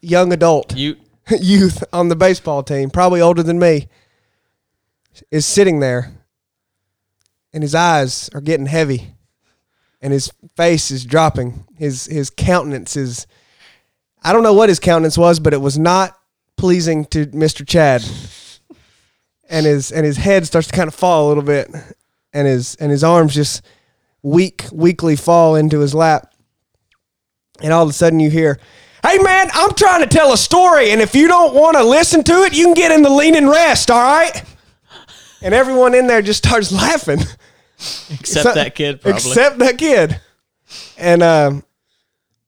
young 0.01 0.31
adult, 0.31 0.75
You 0.77 0.97
youth 1.39 1.83
on 1.91 2.09
the 2.09 2.15
baseball 2.15 2.61
team, 2.61 2.91
probably 2.91 3.21
older 3.21 3.41
than 3.41 3.57
me, 3.57 3.87
is 5.31 5.45
sitting 5.45 5.79
there, 5.79 6.11
and 7.53 7.63
his 7.63 7.75
eyes 7.75 8.29
are 8.33 8.41
getting 8.41 8.67
heavy, 8.67 9.15
and 10.01 10.13
his 10.13 10.31
face 10.55 10.91
is 10.91 11.05
dropping. 11.05 11.65
His 11.77 12.05
his 12.05 12.29
countenance 12.29 12.95
is, 12.95 13.27
I 14.23 14.33
don't 14.33 14.43
know 14.43 14.53
what 14.53 14.69
his 14.69 14.79
countenance 14.79 15.17
was, 15.17 15.39
but 15.39 15.53
it 15.53 15.61
was 15.61 15.77
not 15.77 16.17
pleasing 16.57 17.05
to 17.05 17.25
Mister 17.33 17.65
Chad. 17.65 18.03
And 19.49 19.65
his 19.65 19.91
and 19.91 20.05
his 20.05 20.17
head 20.17 20.45
starts 20.45 20.67
to 20.67 20.75
kind 20.75 20.87
of 20.87 20.93
fall 20.93 21.25
a 21.25 21.29
little 21.29 21.43
bit, 21.43 21.71
and 22.33 22.47
his 22.47 22.75
and 22.75 22.91
his 22.91 23.03
arms 23.03 23.33
just 23.33 23.63
weak 24.21 24.65
weakly 24.71 25.15
fall 25.15 25.55
into 25.55 25.79
his 25.79 25.95
lap, 25.95 26.35
and 27.61 27.73
all 27.73 27.83
of 27.83 27.89
a 27.89 27.93
sudden 27.93 28.19
you 28.19 28.29
hear, 28.29 28.59
"Hey 29.03 29.17
man, 29.17 29.49
I'm 29.53 29.73
trying 29.73 30.01
to 30.01 30.07
tell 30.07 30.33
a 30.33 30.37
story, 30.37 30.91
and 30.91 31.01
if 31.01 31.15
you 31.15 31.27
don't 31.27 31.55
want 31.55 31.77
to 31.77 31.83
listen 31.83 32.23
to 32.25 32.43
it, 32.43 32.53
you 32.53 32.65
can 32.65 32.73
get 32.75 32.91
in 32.91 33.01
the 33.01 33.09
lean 33.09 33.33
and 33.33 33.49
rest, 33.49 33.89
all 33.89 34.03
right?" 34.03 34.43
And 35.41 35.53
everyone 35.53 35.95
in 35.95 36.07
there 36.07 36.21
just 36.21 36.45
starts 36.45 36.71
laughing, 36.83 37.19
except 38.09 38.43
So- 38.43 38.53
that 38.53 38.75
kid 38.75 39.01
probably. 39.01 39.17
except 39.17 39.59
that 39.59 39.77
kid. 39.77 40.19
And 40.97 41.23
um, 41.23 41.63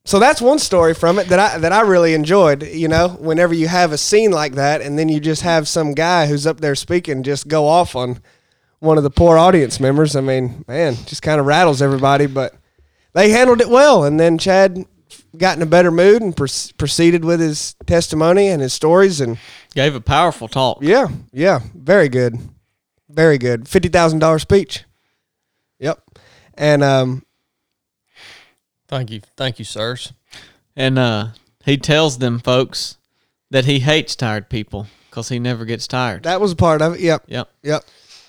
so 0.06 0.20
that's 0.20 0.42
one 0.42 0.60
story 0.60 0.94
from 0.94 1.18
it 1.20 1.28
that 1.30 1.40
I 1.40 1.58
that 1.60 1.72
I 1.72 1.82
really 1.82 2.14
enjoyed. 2.14 2.64
You 2.64 2.88
know, 2.88 3.10
whenever 3.10 3.54
you 3.54 3.68
have 3.68 3.92
a 3.92 3.98
scene 3.98 4.32
like 4.32 4.54
that, 4.56 4.82
and 4.82 4.98
then 5.00 5.10
you 5.10 5.20
just 5.20 5.42
have 5.42 5.68
some 5.68 5.94
guy 5.94 6.28
who's 6.28 6.46
up 6.46 6.60
there 6.62 6.76
speaking 6.76 7.24
just 7.24 7.48
go 7.48 7.68
off 7.68 7.96
on 7.96 8.22
one 8.80 8.98
of 8.98 9.04
the 9.04 9.10
poor 9.10 9.38
audience 9.38 9.80
members. 9.80 10.16
I 10.16 10.22
mean, 10.22 10.64
man, 10.68 10.96
just 11.06 11.22
kind 11.24 11.40
of 11.40 11.46
rattles 11.48 11.82
everybody. 11.82 12.28
But 12.28 12.54
they 13.14 13.30
handled 13.32 13.62
it 13.62 13.70
well, 13.70 14.04
and 14.04 14.20
then 14.20 14.38
Chad 14.38 14.86
got 15.38 15.56
in 15.58 15.64
a 15.64 15.68
better 15.68 15.92
mood 15.92 16.22
and 16.22 16.36
pr- 16.38 16.46
proceeded 16.78 17.24
with 17.26 17.40
his 17.40 17.74
testimony 17.88 18.48
and 18.50 18.62
his 18.62 18.74
stories 18.74 19.20
and 19.22 19.38
Gave 19.74 19.96
a 19.96 20.02
powerful 20.02 20.48
talk. 20.48 20.80
yeah, 20.82 21.08
yeah, 21.32 21.62
very 21.74 22.10
good, 22.10 22.38
very 23.14 23.38
good. 23.38 23.68
Fifty 23.68 23.90
thousand 23.90 24.20
dollar 24.20 24.40
speech. 24.40 24.84
Yep, 25.80 26.00
and 26.56 26.84
um, 26.84 27.24
Thank 28.88 29.10
you, 29.12 29.22
thank 29.38 29.58
you, 29.60 29.66
sirs. 29.66 30.14
And 30.76 31.00
uh, 31.00 31.28
he 31.66 31.78
tells 31.78 32.18
them 32.18 32.40
folks 32.40 32.98
that 33.50 33.66
he 33.66 33.80
hates 33.80 34.16
tired 34.16 34.50
people 34.50 34.88
because 35.10 35.30
he 35.30 35.40
never 35.40 35.66
gets 35.66 35.88
tired. 35.88 36.24
that 36.24 36.42
was 36.42 36.52
a 36.52 36.56
part 36.56 36.82
of 36.82 36.96
it. 36.96 37.00
Yep, 37.02 37.24
Yep. 37.28 37.50
yep. 37.64 37.84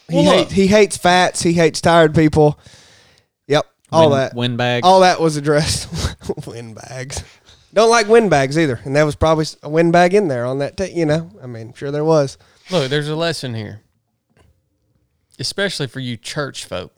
He 0.08 0.16
Well, 0.16 0.24
hate, 0.44 0.52
he 0.52 0.66
hates 0.66 0.96
fats. 0.96 1.42
He 1.42 1.52
hates 1.54 1.80
tired 1.80 2.14
people. 2.14 2.58
Yep, 3.48 3.66
all 3.90 4.10
Wind- 4.10 4.20
that, 4.20 4.34
Windbags. 4.34 4.86
all 4.86 5.00
that 5.00 5.20
was 5.20 5.36
addressed. 5.36 5.88
windbags. 6.46 7.22
Don't 7.74 7.90
like 7.90 8.06
windbags 8.08 8.58
either, 8.58 8.80
and 8.84 8.94
there 8.94 9.06
was 9.06 9.14
probably 9.16 9.46
a 9.62 9.68
windbag 9.68 10.12
in 10.14 10.28
there 10.28 10.44
on 10.44 10.58
that. 10.58 10.76
T- 10.76 10.92
you 10.92 11.06
know, 11.06 11.30
I 11.42 11.46
mean, 11.46 11.72
sure 11.72 11.90
there 11.90 12.04
was. 12.04 12.36
Look, 12.70 12.90
there's 12.90 13.08
a 13.08 13.16
lesson 13.16 13.54
here, 13.54 13.80
especially 15.42 15.88
for 15.88 16.00
you 16.00 16.16
church 16.16 16.64
folk. 16.64 16.94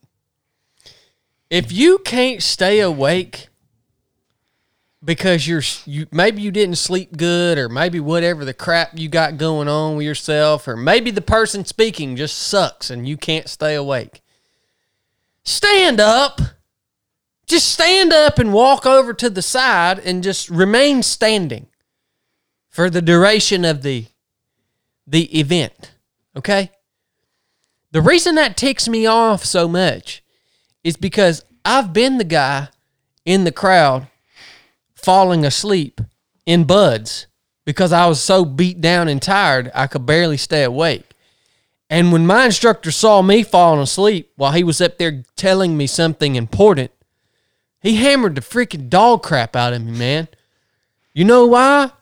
If 1.50 1.72
you 1.72 1.98
can't 1.98 2.42
stay 2.42 2.80
awake 2.80 3.48
because 5.04 5.46
you're 5.48 5.62
you 5.85 6.07
maybe 6.12 6.40
you 6.40 6.50
didn't 6.50 6.76
sleep 6.76 7.16
good 7.16 7.59
or 7.59 7.68
maybe 7.68 8.00
whatever 8.00 8.44
the 8.44 8.54
crap 8.54 8.90
you 8.94 9.09
got 9.09 9.37
going 9.37 9.68
on 9.68 9.96
with 9.96 10.07
yourself 10.07 10.68
or 10.68 10.76
maybe 10.76 11.11
the 11.11 11.20
person 11.20 11.64
speaking 11.64 12.16
just 12.16 12.38
sucks 12.38 12.90
and 12.90 13.09
you 13.09 13.16
can't 13.16 13.48
stay 13.48 13.74
awake. 13.74 14.22
Stand 15.42 16.00
up. 16.00 16.40
Just 17.46 17.70
stand 17.70 18.12
up 18.12 18.38
and 18.38 18.54
walk 18.54 18.87
over 18.87 19.12
to 19.12 19.28
the 19.28 19.42
side 19.42 19.98
and 19.98 20.22
just 20.22 20.48
remain 20.48 21.02
standing 21.02 21.66
for 22.70 22.88
the 22.88 23.02
duration 23.02 23.64
of 23.64 23.83
the 23.83 24.07
the 25.07 25.38
event. 25.38 25.92
Okay? 26.37 26.70
The 27.94 28.02
reason 28.02 28.35
that 28.35 28.57
ticks 28.57 28.88
me 28.88 29.07
off 29.07 29.44
so 29.44 29.68
much 29.68 30.20
is 30.83 30.96
because 30.96 31.44
I've 31.64 31.92
been 31.92 32.18
the 32.18 32.24
guy 32.24 32.66
in 33.24 33.44
the 33.44 33.52
crowd 33.52 34.09
falling 34.96 35.44
asleep 35.44 36.00
in 36.44 36.64
BUD/S 36.64 37.26
because 37.64 37.92
I 37.92 38.07
was 38.07 38.20
so 38.20 38.44
beat 38.44 38.80
down 38.80 39.07
and 39.07 39.22
tired 39.22 39.70
I 39.76 39.87
could 39.87 40.07
barely 40.07 40.37
stay 40.37 40.64
awake. 40.64 41.09
And 41.88 42.11
when 42.11 42.26
my 42.26 42.46
instructor 42.46 42.90
saw 42.90 43.22
me 43.22 43.44
falling 43.44 43.80
asleep 43.80 44.33
while 44.35 44.50
he 44.50 44.64
was 44.64 44.80
up 44.80 44.98
there 44.98 45.22
telling 45.37 45.76
me 45.76 45.87
something 45.87 46.35
important, 46.35 46.90
he 47.80 47.94
hammered 47.94 48.35
the 48.35 48.40
freaking 48.40 48.90
dog 48.90 49.22
crap 49.22 49.54
out 49.54 49.72
of 49.72 49.85
me, 49.85 49.96
man. 49.96 50.26
You 51.12 51.24
know 51.24 51.46
why? 51.46 51.92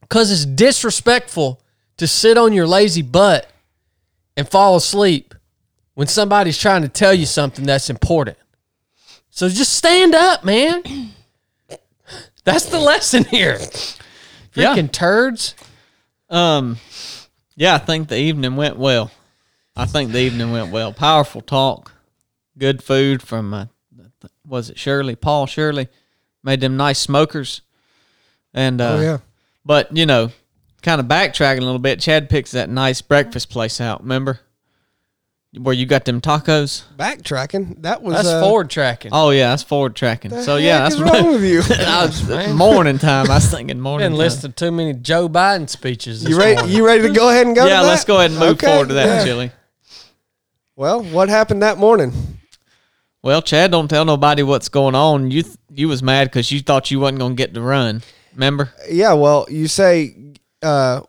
Because 0.00 0.32
it's 0.32 0.44
disrespectful 0.44 1.60
to 1.98 2.08
sit 2.08 2.36
on 2.36 2.52
your 2.52 2.66
lazy 2.66 3.02
butt 3.02 3.51
and 4.36 4.48
fall 4.48 4.76
asleep 4.76 5.34
when 5.94 6.06
somebody's 6.06 6.58
trying 6.58 6.82
to 6.82 6.88
tell 6.88 7.12
you 7.14 7.26
something 7.26 7.64
that's 7.64 7.90
important. 7.90 8.38
So 9.30 9.48
just 9.48 9.72
stand 9.74 10.14
up, 10.14 10.44
man. 10.44 10.82
That's 12.44 12.66
the 12.66 12.78
lesson 12.80 13.24
here. 13.24 13.58
Yeah. 14.54 14.74
Freaking 14.74 14.90
turds. 14.90 15.54
Um, 16.28 16.78
yeah, 17.54 17.74
I 17.76 17.78
think 17.78 18.08
the 18.08 18.18
evening 18.18 18.56
went 18.56 18.76
well. 18.76 19.10
I 19.76 19.86
think 19.86 20.12
the 20.12 20.18
evening 20.18 20.52
went 20.52 20.70
well. 20.70 20.92
Powerful 20.92 21.40
talk, 21.40 21.92
good 22.58 22.82
food 22.82 23.22
from 23.22 23.54
uh, 23.54 23.66
was 24.46 24.70
it 24.70 24.78
Shirley? 24.78 25.16
Paul 25.16 25.46
Shirley 25.46 25.88
made 26.42 26.60
them 26.60 26.76
nice 26.76 26.98
smokers, 26.98 27.62
and 28.52 28.80
uh, 28.80 28.96
Oh 28.96 29.00
yeah. 29.00 29.18
But 29.64 29.96
you 29.96 30.04
know, 30.04 30.30
kind 30.82 31.00
of 31.00 31.06
backtracking 31.06 31.58
a 31.58 31.64
little 31.64 31.78
bit. 31.78 32.00
Chad 32.00 32.28
picks 32.28 32.50
that 32.52 32.68
nice 32.68 33.00
breakfast 33.00 33.50
place 33.50 33.80
out. 33.80 34.02
Remember 34.02 34.40
where 35.58 35.74
you 35.74 35.84
got 35.86 36.04
them 36.06 36.20
tacos? 36.20 36.82
Backtracking. 36.96 37.82
That 37.82 38.02
was 38.02 38.14
That's 38.14 38.28
uh, 38.28 38.40
forward 38.40 38.70
tracking. 38.70 39.10
Oh 39.12 39.30
yeah, 39.30 39.50
that's 39.50 39.62
forward 39.62 39.94
tracking. 39.94 40.30
the 40.30 40.42
So 40.42 40.56
yeah, 40.56 40.74
heck 40.80 40.82
that's 40.82 40.94
is 40.94 41.02
wrong 41.02 41.32
with 41.32 41.44
you. 41.44 41.60
I 41.86 42.06
was, 42.06 42.22
Man. 42.28 42.56
morning 42.56 42.98
time. 42.98 43.30
I 43.30 43.34
was 43.34 43.50
thinking 43.50 43.78
morning. 43.80 44.06
Been 44.06 44.12
time. 44.12 44.18
listening 44.18 44.52
to 44.52 44.64
too 44.66 44.72
many 44.72 44.92
Joe 44.94 45.28
Biden 45.28 45.68
speeches. 45.68 46.22
This 46.22 46.30
You 46.30 46.38
ready? 46.38 46.56
morning. 46.56 46.76
You 46.76 46.86
ready 46.86 47.02
to 47.02 47.10
go 47.10 47.28
ahead 47.28 47.46
and 47.46 47.54
go? 47.54 47.66
Yeah, 47.66 47.80
to 47.82 47.86
let's 47.86 48.04
go 48.04 48.18
ahead 48.18 48.30
and 48.30 48.40
move 48.40 48.50
Okay, 48.56 48.66
forward 48.66 48.88
to 48.88 48.94
that, 48.94 49.06
yeah. 49.18 49.24
Chili. 49.24 49.50
Well, 50.74 51.02
what 51.02 51.28
happened 51.28 51.62
that 51.62 51.76
morning? 51.78 52.12
Well, 53.22 53.40
Chad, 53.42 53.70
don't 53.70 53.88
tell 53.88 54.04
nobody 54.04 54.42
what's 54.42 54.68
going 54.68 54.94
on. 54.94 55.30
You 55.30 55.42
th- 55.42 55.56
you 55.70 55.86
was 55.86 56.02
mad 56.02 56.24
because 56.28 56.50
you 56.50 56.60
thought 56.60 56.90
you 56.90 56.98
wasn't 56.98 57.20
gonna 57.20 57.34
get 57.34 57.54
to 57.54 57.60
run. 57.60 58.02
Remember? 58.32 58.72
Yeah, 58.90 59.12
well, 59.12 59.46
you 59.50 59.68
say 59.68 60.16
uh, 60.62 61.02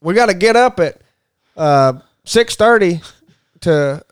we 0.00 0.14
got 0.14 0.26
to 0.26 0.34
get 0.34 0.56
up 0.56 0.80
at 0.80 1.00
uh, 1.56 1.94
six 2.24 2.56
thirty 2.56 3.00
to 3.60 4.04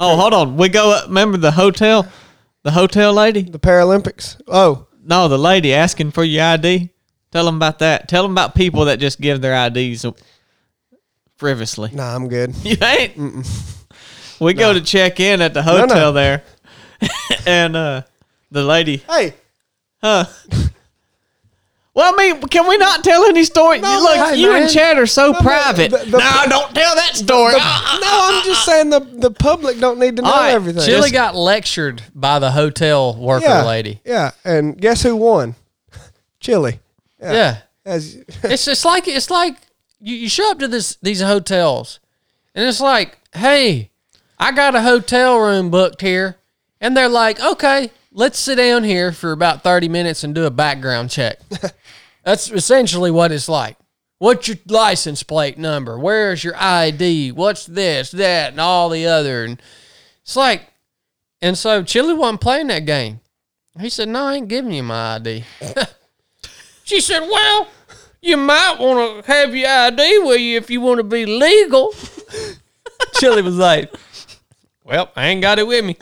Oh, 0.00 0.16
hold 0.16 0.32
on. 0.34 0.56
We 0.56 0.68
go. 0.68 0.92
Up, 0.92 1.06
remember 1.08 1.38
the 1.38 1.50
hotel, 1.50 2.06
the 2.62 2.70
hotel 2.70 3.12
lady? 3.12 3.42
the 3.42 3.58
Paralympics. 3.58 4.40
Oh, 4.46 4.86
No, 5.02 5.26
the 5.28 5.38
lady 5.38 5.74
asking 5.74 6.12
for 6.12 6.22
your 6.24 6.44
ID. 6.44 6.90
Tell 7.32 7.44
them 7.44 7.56
about 7.56 7.80
that. 7.80 8.08
Tell 8.08 8.22
them 8.22 8.32
about 8.32 8.54
people 8.54 8.84
that 8.86 9.00
just 9.00 9.20
give 9.20 9.40
their 9.40 9.66
IDs 9.66 10.06
frivolously. 11.36 11.90
nah, 11.92 12.14
I'm 12.14 12.28
good. 12.28 12.54
You 12.64 12.76
ain't. 12.82 13.46
We 14.40 14.54
go 14.54 14.72
to 14.72 14.80
check 14.80 15.18
in 15.18 15.42
at 15.42 15.52
the 15.52 15.62
no. 15.62 15.78
hotel 15.80 16.12
there, 16.12 16.44
and 17.46 17.74
uh, 17.74 18.02
the 18.52 18.62
lady, 18.62 18.98
Hey, 18.98 19.34
huh? 20.00 20.26
Well, 21.98 22.14
I 22.14 22.16
mean, 22.16 22.42
can 22.42 22.68
we 22.68 22.76
not 22.76 23.02
tell 23.02 23.24
any 23.24 23.42
story? 23.42 23.80
No, 23.80 23.98
Look, 24.00 24.14
hey, 24.16 24.36
you 24.36 24.52
man. 24.52 24.62
and 24.62 24.70
Chad 24.70 24.98
are 24.98 25.06
so 25.06 25.32
No, 25.32 25.40
private. 25.40 25.90
the- 25.90 25.98
the- 25.98 26.18
no, 26.18 26.42
don't 26.48 26.72
tell 26.72 26.94
that 26.94 27.16
story. 27.16 27.54
the- 27.54 27.58
uh, 27.60 27.62
uh, 27.64 27.98
no, 27.98 28.06
uh, 28.06 28.28
I'm 28.38 28.44
just 28.44 28.64
saying 28.64 28.90
the 28.90 29.00
the 29.00 29.32
public 29.32 29.80
don't 29.80 29.98
need 29.98 30.14
to 30.14 30.22
know 30.22 30.30
All 30.30 30.38
right, 30.42 30.52
everything. 30.52 30.84
Chili 30.84 31.00
Just- 31.10 31.12
got 31.12 31.34
lectured 31.34 32.02
by 32.14 32.38
the 32.38 32.52
hotel 32.52 33.16
worker 33.16 33.46
yeah, 33.46 33.64
lady. 33.64 34.00
Yeah, 34.04 34.30
and 34.44 34.80
guess 34.80 35.02
who 35.02 35.16
won? 35.16 35.56
Chili. 36.40 36.78
Yeah. 37.20 37.56
As 37.84 38.14
it's 38.44 38.64
just 38.64 38.84
like 38.84 39.08
it's 39.08 39.28
like 39.28 39.56
you, 40.00 40.14
you 40.14 40.28
show 40.28 40.52
up 40.52 40.60
to 40.60 40.68
this 40.68 40.96
these 41.02 41.20
hotels 41.20 41.98
and 42.54 42.64
it's 42.64 42.80
like, 42.80 43.18
hey, 43.34 43.90
I 44.38 44.52
got 44.52 44.76
a 44.76 44.82
hotel 44.82 45.36
room 45.40 45.68
booked 45.68 46.00
here. 46.00 46.36
And 46.80 46.96
they're 46.96 47.08
like, 47.08 47.40
okay, 47.40 47.90
let's 48.18 48.38
sit 48.38 48.56
down 48.56 48.84
here 48.84 49.12
for 49.12 49.32
about 49.32 49.62
30 49.62 49.88
minutes 49.88 50.24
and 50.24 50.34
do 50.34 50.44
a 50.44 50.50
background 50.50 51.10
check. 51.10 51.38
That's 52.24 52.50
essentially 52.50 53.10
what 53.10 53.32
it's 53.32 53.48
like. 53.48 53.76
What's 54.18 54.48
your 54.48 54.56
license 54.66 55.22
plate 55.22 55.58
number? 55.58 55.98
Where's 55.98 56.42
your 56.42 56.56
ID? 56.56 57.32
What's 57.32 57.64
this, 57.66 58.10
that, 58.10 58.50
and 58.50 58.60
all 58.60 58.88
the 58.88 59.06
other? 59.06 59.44
And 59.44 59.62
it's 60.22 60.36
like, 60.36 60.68
and 61.40 61.56
so 61.56 61.82
Chili 61.84 62.12
wasn't 62.12 62.40
playing 62.40 62.66
that 62.66 62.84
game. 62.84 63.20
He 63.80 63.88
said, 63.88 64.08
no, 64.08 64.24
I 64.26 64.34
ain't 64.34 64.48
giving 64.48 64.72
you 64.72 64.82
my 64.82 65.14
ID. 65.14 65.44
She 66.88 67.02
said, 67.02 67.20
Well, 67.20 67.68
you 68.22 68.38
might 68.38 68.76
want 68.78 69.22
to 69.22 69.30
have 69.30 69.54
your 69.54 69.68
ID 69.68 70.20
with 70.20 70.40
you 70.40 70.56
if 70.56 70.70
you 70.70 70.80
want 70.80 70.96
to 70.96 71.04
be 71.04 71.26
legal. 71.26 71.92
Chili 73.16 73.42
was 73.42 73.58
like, 73.58 73.92
Well, 74.84 75.10
I 75.14 75.26
ain't 75.26 75.42
got 75.42 75.58
it 75.58 75.66
with 75.66 75.84
me. 75.84 75.98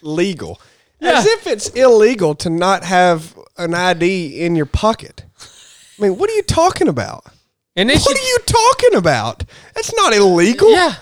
legal. 0.00 0.58
Yeah. 1.00 1.18
As 1.18 1.26
if 1.26 1.46
it's 1.46 1.68
illegal 1.70 2.34
to 2.36 2.50
not 2.50 2.84
have 2.84 3.38
an 3.56 3.74
ID 3.74 4.40
in 4.40 4.54
your 4.56 4.66
pocket. 4.66 5.24
I 5.98 6.02
mean, 6.02 6.18
what 6.18 6.28
are 6.30 6.34
you 6.34 6.42
talking 6.42 6.88
about? 6.88 7.24
And 7.76 7.88
then 7.88 7.98
What 7.98 8.16
she, 8.16 8.22
are 8.24 8.28
you 8.28 8.38
talking 8.46 8.94
about? 8.94 9.44
That's 9.74 9.94
not 9.96 10.12
illegal. 10.14 10.70
Yeah. 10.70 10.94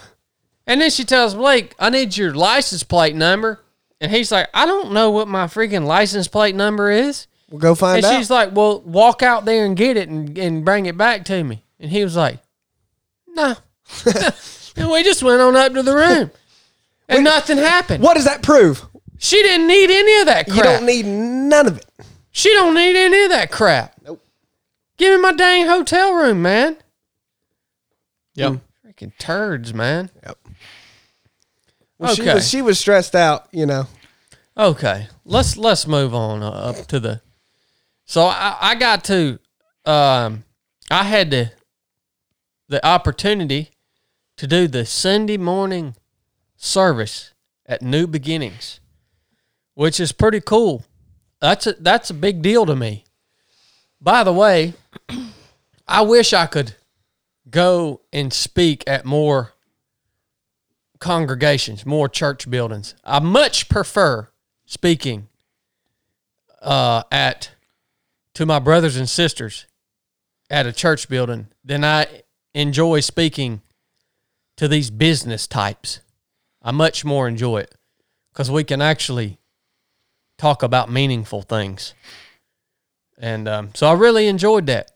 And 0.66 0.80
then 0.80 0.90
she 0.90 1.04
tells 1.04 1.34
Blake, 1.34 1.74
I 1.78 1.90
need 1.90 2.16
your 2.16 2.34
license 2.34 2.82
plate 2.82 3.16
number. 3.16 3.60
And 4.00 4.12
he's 4.12 4.30
like, 4.30 4.48
I 4.54 4.66
don't 4.66 4.92
know 4.92 5.10
what 5.10 5.26
my 5.26 5.46
freaking 5.46 5.84
license 5.86 6.28
plate 6.28 6.54
number 6.54 6.90
is. 6.90 7.26
We'll 7.50 7.60
go 7.60 7.74
find 7.74 7.96
And 8.04 8.06
out. 8.06 8.18
she's 8.18 8.30
like, 8.30 8.54
Well, 8.54 8.80
walk 8.82 9.22
out 9.22 9.44
there 9.46 9.64
and 9.64 9.76
get 9.76 9.96
it 9.96 10.08
and, 10.08 10.36
and 10.38 10.64
bring 10.64 10.86
it 10.86 10.96
back 10.98 11.24
to 11.26 11.42
me. 11.42 11.64
And 11.80 11.90
he 11.90 12.04
was 12.04 12.14
like, 12.14 12.38
No. 13.26 13.56
and 14.76 14.90
we 14.90 15.02
just 15.02 15.22
went 15.22 15.40
on 15.40 15.56
up 15.56 15.72
to 15.72 15.82
the 15.82 15.94
room. 15.94 16.30
And 17.08 17.24
nothing 17.24 17.56
happened. 17.56 18.04
what 18.04 18.14
does 18.14 18.26
that 18.26 18.42
prove? 18.42 18.84
She 19.18 19.42
didn't 19.42 19.66
need 19.66 19.90
any 19.90 20.20
of 20.20 20.26
that 20.26 20.46
crap. 20.46 20.56
You 20.56 20.62
don't 20.62 20.86
need 20.86 21.06
none 21.06 21.66
of 21.66 21.78
it. 21.78 21.86
she 22.30 22.50
don't 22.54 22.74
need 22.74 22.96
any 22.96 23.24
of 23.24 23.30
that 23.30 23.50
crap. 23.50 23.94
Nope. 24.04 24.24
Give 24.96 25.14
me 25.14 25.20
my 25.22 25.32
dang 25.32 25.66
hotel 25.66 26.14
room, 26.14 26.40
man. 26.42 26.76
Yep. 28.34 28.60
Freaking 28.86 29.12
turds, 29.18 29.74
man. 29.74 30.10
Well, 31.98 32.14
she 32.14 32.22
Okay. 32.22 32.34
was 32.34 32.48
she 32.48 32.62
was 32.62 32.78
stressed 32.78 33.14
out, 33.16 33.48
you 33.52 33.66
know. 33.66 33.86
Okay, 34.56 35.08
let's 35.24 35.56
let's 35.56 35.86
move 35.86 36.14
on 36.14 36.42
uh, 36.42 36.50
up 36.50 36.86
to 36.86 37.00
the. 37.00 37.20
So 38.04 38.22
I, 38.26 38.56
I 38.60 38.74
got 38.76 39.04
to, 39.04 39.38
um, 39.84 40.44
I 40.90 41.04
had 41.04 41.30
the, 41.30 41.52
the 42.68 42.84
opportunity 42.86 43.70
to 44.38 44.46
do 44.46 44.66
the 44.66 44.86
Sunday 44.86 45.36
morning 45.36 45.94
service 46.56 47.34
at 47.66 47.82
New 47.82 48.06
Beginnings, 48.06 48.80
which 49.78 50.00
is 50.00 50.10
pretty 50.10 50.40
cool. 50.40 50.84
That's 51.40 51.68
a 51.68 51.72
that's 51.74 52.10
a 52.10 52.14
big 52.14 52.42
deal 52.42 52.66
to 52.66 52.74
me. 52.74 53.04
By 54.00 54.24
the 54.24 54.32
way, 54.32 54.74
I 55.88 56.02
wish 56.02 56.32
I 56.32 56.46
could 56.46 56.74
go 57.48 58.00
and 58.12 58.32
speak 58.32 58.82
at 58.88 59.04
more 59.04 59.52
congregations, 60.98 61.86
more 61.86 62.08
church 62.08 62.50
buildings. 62.50 62.96
I 63.04 63.20
much 63.20 63.68
prefer 63.68 64.28
speaking 64.66 65.28
uh, 66.60 67.04
at 67.12 67.52
to 68.34 68.46
my 68.46 68.58
brothers 68.58 68.96
and 68.96 69.08
sisters 69.08 69.66
at 70.50 70.66
a 70.66 70.72
church 70.72 71.08
building 71.08 71.46
than 71.64 71.84
I 71.84 72.22
enjoy 72.52 72.98
speaking 72.98 73.62
to 74.56 74.66
these 74.66 74.90
business 74.90 75.46
types. 75.46 76.00
I 76.62 76.72
much 76.72 77.04
more 77.04 77.28
enjoy 77.28 77.58
it 77.58 77.76
because 78.32 78.50
we 78.50 78.64
can 78.64 78.82
actually 78.82 79.37
talk 80.38 80.62
about 80.62 80.90
meaningful 80.90 81.42
things. 81.42 81.94
And 83.18 83.46
um, 83.48 83.70
so 83.74 83.88
I 83.88 83.92
really 83.92 84.26
enjoyed 84.28 84.66
that. 84.66 84.92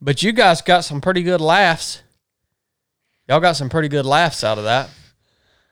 But 0.00 0.22
you 0.22 0.32
guys 0.32 0.62
got 0.62 0.84
some 0.84 1.00
pretty 1.00 1.22
good 1.22 1.40
laughs 1.40 2.02
Y'all 3.28 3.40
got 3.40 3.56
some 3.56 3.70
pretty 3.70 3.88
good 3.88 4.04
laughs 4.04 4.42
out 4.42 4.58
of 4.58 4.64
that. 4.64 4.90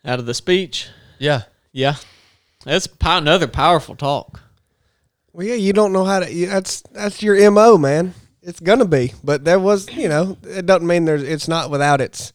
Out 0.04 0.18
of 0.18 0.26
the 0.26 0.34
speech. 0.34 0.88
Yeah. 1.18 1.42
Yeah. 1.72 1.96
That's 2.64 2.88
another 3.02 3.48
powerful 3.48 3.96
talk. 3.96 4.40
Well, 5.32 5.46
yeah, 5.46 5.54
you 5.54 5.72
don't 5.72 5.92
know 5.92 6.04
how 6.04 6.20
to. 6.20 6.32
You, 6.32 6.46
that's 6.46 6.80
that's 6.92 7.22
your 7.22 7.50
mo, 7.50 7.76
man. 7.76 8.14
It's 8.42 8.60
gonna 8.60 8.86
be, 8.86 9.12
but 9.22 9.44
there 9.44 9.58
was, 9.58 9.94
you 9.94 10.08
know, 10.08 10.36
it 10.42 10.66
doesn't 10.66 10.86
mean 10.86 11.04
there's. 11.04 11.22
It's 11.22 11.48
not 11.48 11.70
without 11.70 12.00
its 12.00 12.32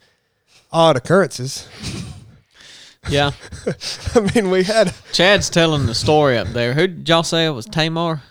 odd 0.71 0.95
occurrences. 0.95 1.67
Yeah. 3.09 3.31
I 4.15 4.31
mean, 4.33 4.49
we 4.49 4.63
had 4.63 4.93
Chad's 5.13 5.49
telling 5.49 5.85
the 5.85 5.95
story 5.95 6.37
up 6.37 6.47
there. 6.47 6.73
Who 6.73 6.87
did 6.87 7.07
y'all 7.07 7.23
say 7.23 7.45
it 7.45 7.51
was 7.51 7.65
Tamar? 7.65 8.21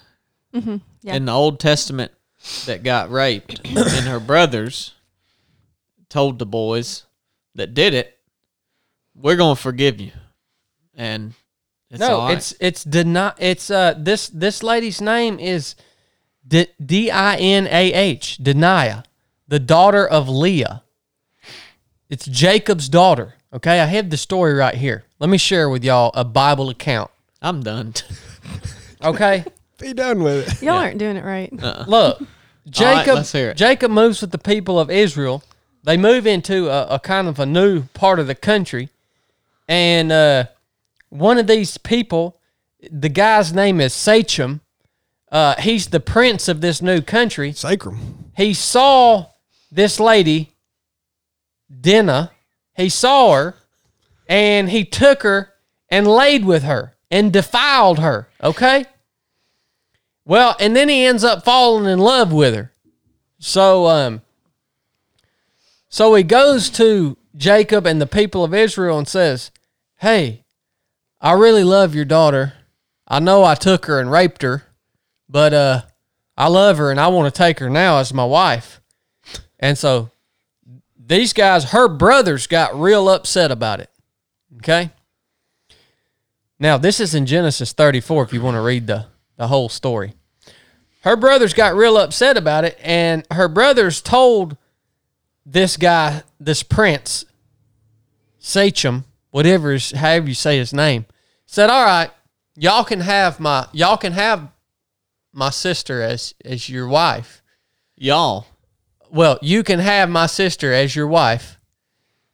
Yeah. 0.53 1.15
In 1.17 1.25
the 1.25 1.33
Old 1.33 1.61
Testament 1.61 2.13
that 2.67 2.83
got 2.83 3.11
raped. 3.11 3.61
and 3.65 4.07
her 4.07 4.21
brothers 4.21 4.95
told 6.09 6.39
the 6.39 6.47
boys 6.47 7.05
that 7.55 7.75
did 7.75 7.95
it, 7.95 8.19
we're 9.15 9.37
going 9.37 9.57
to 9.57 9.63
forgive 9.63 10.01
you. 10.01 10.13
And 10.95 11.35
it's 11.91 12.01
no, 12.01 12.21
all 12.21 12.29
right. 12.29 12.37
it's 12.37 12.55
it's 12.61 12.85
deny. 12.85 13.33
It's 13.39 13.71
uh 13.71 13.95
this 13.97 14.29
this 14.29 14.63
lady's 14.63 15.01
name 15.01 15.39
is 15.39 15.75
D 16.47 16.67
D 16.85 17.11
I 17.11 17.37
N 17.37 17.67
A 17.67 17.93
H 17.93 18.39
Denia, 18.39 19.05
the 19.49 19.59
daughter 19.59 20.07
of 20.07 20.29
Leah. 20.29 20.83
It's 22.09 22.27
Jacob's 22.27 22.89
daughter. 22.89 23.35
Okay, 23.55 23.79
I 23.79 23.85
have 23.85 24.11
the 24.11 24.17
story 24.17 24.53
right 24.55 24.75
here. 24.75 25.05
Let 25.21 25.31
me 25.31 25.39
share 25.39 25.69
with 25.69 25.85
y'all 25.85 26.11
a 26.15 26.25
Bible 26.25 26.71
account. 26.71 27.13
I'm 27.41 27.63
done. 27.63 27.95
Okay, 29.01 29.45
be 29.79 29.93
done 29.93 30.25
with 30.25 30.49
it. 30.49 30.63
Y'all 30.63 30.75
aren't 30.75 30.99
doing 30.99 31.17
it 31.17 31.25
right. 31.25 31.53
look, 31.87 32.21
Jacob. 32.69 33.15
let's 33.15 33.31
hear 33.31 33.51
it. 33.51 33.57
Jacob 33.57 33.93
moves 33.93 34.21
with 34.21 34.33
the 34.33 34.39
people 34.39 34.81
of 34.81 34.91
Israel. 34.91 35.45
They 35.85 35.97
move 35.97 36.27
into 36.27 36.69
a, 36.69 36.95
a 36.95 36.99
kind 36.99 37.29
of 37.29 37.39
a 37.39 37.47
new 37.47 37.83
part 37.95 38.19
of 38.19 38.27
the 38.27 38.35
country, 38.35 38.89
and 39.69 40.11
uh, 40.11 40.47
one 41.11 41.39
of 41.39 41.47
these 41.47 41.79
people, 41.79 42.41
the 42.91 43.09
guy's 43.09 43.53
name 43.53 43.81
is 43.81 43.95
Sachem. 43.95 44.63
Uh, 45.31 45.55
he's 45.61 45.89
the 45.89 46.01
prince 46.01 46.49
of 46.49 46.61
this 46.61 46.83
new 46.83 47.01
country. 47.01 47.53
Sacrum. 47.53 48.33
He 48.37 48.53
saw 48.53 49.27
this 49.71 50.01
lady, 50.01 50.51
Dinah. 51.81 52.33
He 52.77 52.89
saw 52.89 53.35
her, 53.35 53.55
and 54.29 54.71
he 54.71 54.85
took 54.85 55.23
her 55.23 55.53
and 55.89 56.07
laid 56.07 56.45
with 56.45 56.65
her 56.65 56.95
and 57.11 57.33
defiled 57.33 58.01
her. 58.01 58.29
Okay. 58.43 58.87
Well, 60.25 60.57
and 60.59 60.75
then 60.75 60.89
he 60.89 61.05
ends 61.05 61.23
up 61.23 61.45
falling 61.45 61.85
in 61.87 61.99
love 61.99 62.33
with 62.33 62.55
her. 62.55 62.73
So, 63.39 63.87
um, 63.87 64.23
so 65.89 66.15
he 66.15 66.23
goes 66.23 66.71
to 66.71 67.17
Jacob 67.37 67.87
and 67.87 68.01
the 68.01 68.07
people 68.07 68.43
of 68.43 68.55
Israel 68.55 68.99
and 68.99 69.07
says, 69.07 69.51
"Hey, 69.99 70.45
I 71.21 71.33
really 71.33 71.65
love 71.65 71.95
your 71.95 72.07
daughter. 72.07 72.55
I 73.07 73.21
know 73.21 73.45
I 73.45 73.55
took 73.55 73.85
her 73.87 74.01
and 74.01 74.11
raped 74.11 74.43
her, 74.43 74.65
but 75.29 75.53
uh, 75.53 75.83
I 76.37 76.49
love 76.49 76.79
her 76.79 76.91
and 76.91 76.99
I 76.99 77.09
want 77.09 77.33
to 77.33 77.39
take 77.39 77.59
her 77.59 77.69
now 77.69 77.99
as 77.99 78.15
my 78.15 78.25
wife." 78.25 78.81
And 79.61 79.77
so 79.77 80.11
these 81.07 81.33
guys, 81.33 81.71
her 81.71 81.89
brothers, 81.89 82.47
got 82.47 82.79
real 82.79 83.09
upset 83.09 83.51
about 83.51 83.81
it. 83.81 83.91
Okay. 84.59 84.91
Now 86.59 86.79
this 86.79 87.01
is 87.01 87.15
in 87.15 87.27
Genesis 87.27 87.73
34. 87.73 88.25
If 88.25 88.33
you 88.33 88.41
want 88.41 88.55
to 88.57 88.61
read 88.61 88.87
the 88.87 89.07
the 89.37 89.49
whole 89.49 89.69
story, 89.69 90.15
her 91.03 91.17
brothers 91.17 91.53
got 91.53 91.75
real 91.75 91.97
upset 91.97 92.37
about 92.37 92.65
it, 92.65 92.79
and 92.81 93.27
her 93.31 93.49
brothers 93.49 94.01
told 94.01 94.57
this 95.45 95.77
guy, 95.77 96.23
this 96.41 96.63
prince, 96.63 97.27
Sachem, 98.39 99.05
whatever 99.31 99.73
is, 99.73 99.91
however 99.91 100.29
you 100.29 100.35
say 100.35 100.57
his 100.57 100.73
name, 100.73 101.05
said, 101.45 101.69
"All 101.69 101.85
right, 101.85 102.11
y'all 102.57 102.85
can 102.85 103.01
have 103.01 103.41
my 103.41 103.67
y'all 103.73 103.97
can 103.97 104.13
have 104.13 104.49
my 105.33 105.51
sister 105.51 106.01
as 106.01 106.35
as 106.45 106.69
your 106.69 106.89
wife. 106.89 107.43
y'all. 107.97 108.47
Well, 109.15 109.39
you 109.41 109.63
can 109.63 109.79
have 109.79 110.11
my 110.11 110.27
sister 110.27 110.73
as 110.73 110.97
your 110.97 111.07
wife, 111.07 111.61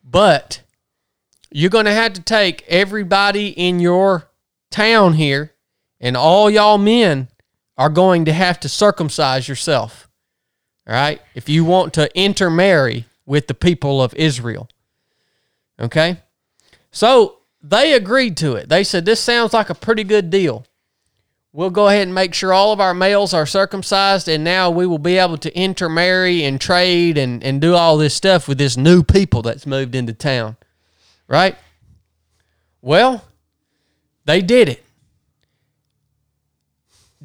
but 0.02 0.62
you're 1.50 1.68
going 1.68 1.84
to 1.84 1.92
have 1.92 2.14
to 2.14 2.22
take 2.22 2.64
everybody 2.68 3.48
in 3.48 3.80
your 3.80 4.30
town 4.70 5.12
here, 5.12 5.52
and 6.00 6.16
all 6.16 6.48
y'all 6.48 6.78
men 6.78 7.28
are 7.76 7.90
going 7.90 8.24
to 8.24 8.32
have 8.32 8.58
to 8.60 8.68
circumcise 8.70 9.46
yourself. 9.46 10.08
All 10.86 10.94
right? 10.94 11.20
If 11.34 11.50
you 11.50 11.66
want 11.66 11.92
to 11.94 12.08
intermarry 12.18 13.04
with 13.26 13.46
the 13.46 13.54
people 13.54 14.00
of 14.00 14.14
Israel. 14.14 14.66
Okay? 15.78 16.22
So 16.92 17.40
they 17.62 17.92
agreed 17.92 18.38
to 18.38 18.54
it. 18.54 18.70
They 18.70 18.84
said, 18.84 19.04
This 19.04 19.20
sounds 19.20 19.52
like 19.52 19.68
a 19.68 19.74
pretty 19.74 20.02
good 20.02 20.30
deal. 20.30 20.64
We'll 21.52 21.70
go 21.70 21.88
ahead 21.88 22.02
and 22.02 22.14
make 22.14 22.32
sure 22.32 22.52
all 22.52 22.72
of 22.72 22.80
our 22.80 22.94
males 22.94 23.34
are 23.34 23.46
circumcised, 23.46 24.28
and 24.28 24.44
now 24.44 24.70
we 24.70 24.86
will 24.86 24.98
be 24.98 25.18
able 25.18 25.36
to 25.38 25.56
intermarry 25.56 26.44
and 26.44 26.60
trade 26.60 27.18
and, 27.18 27.42
and 27.42 27.60
do 27.60 27.74
all 27.74 27.96
this 27.96 28.14
stuff 28.14 28.46
with 28.46 28.58
this 28.58 28.76
new 28.76 29.02
people 29.02 29.42
that's 29.42 29.66
moved 29.66 29.96
into 29.96 30.12
town. 30.12 30.56
Right? 31.26 31.56
Well, 32.80 33.24
they 34.26 34.42
did 34.42 34.68
it. 34.68 34.84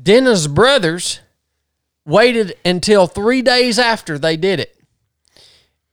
Dinah's 0.02 0.48
brothers 0.48 1.20
waited 2.04 2.56
until 2.66 3.08
three 3.08 3.42
days 3.44 3.78
after 3.78 4.18
they 4.18 4.38
did 4.38 4.60
it. 4.60 4.76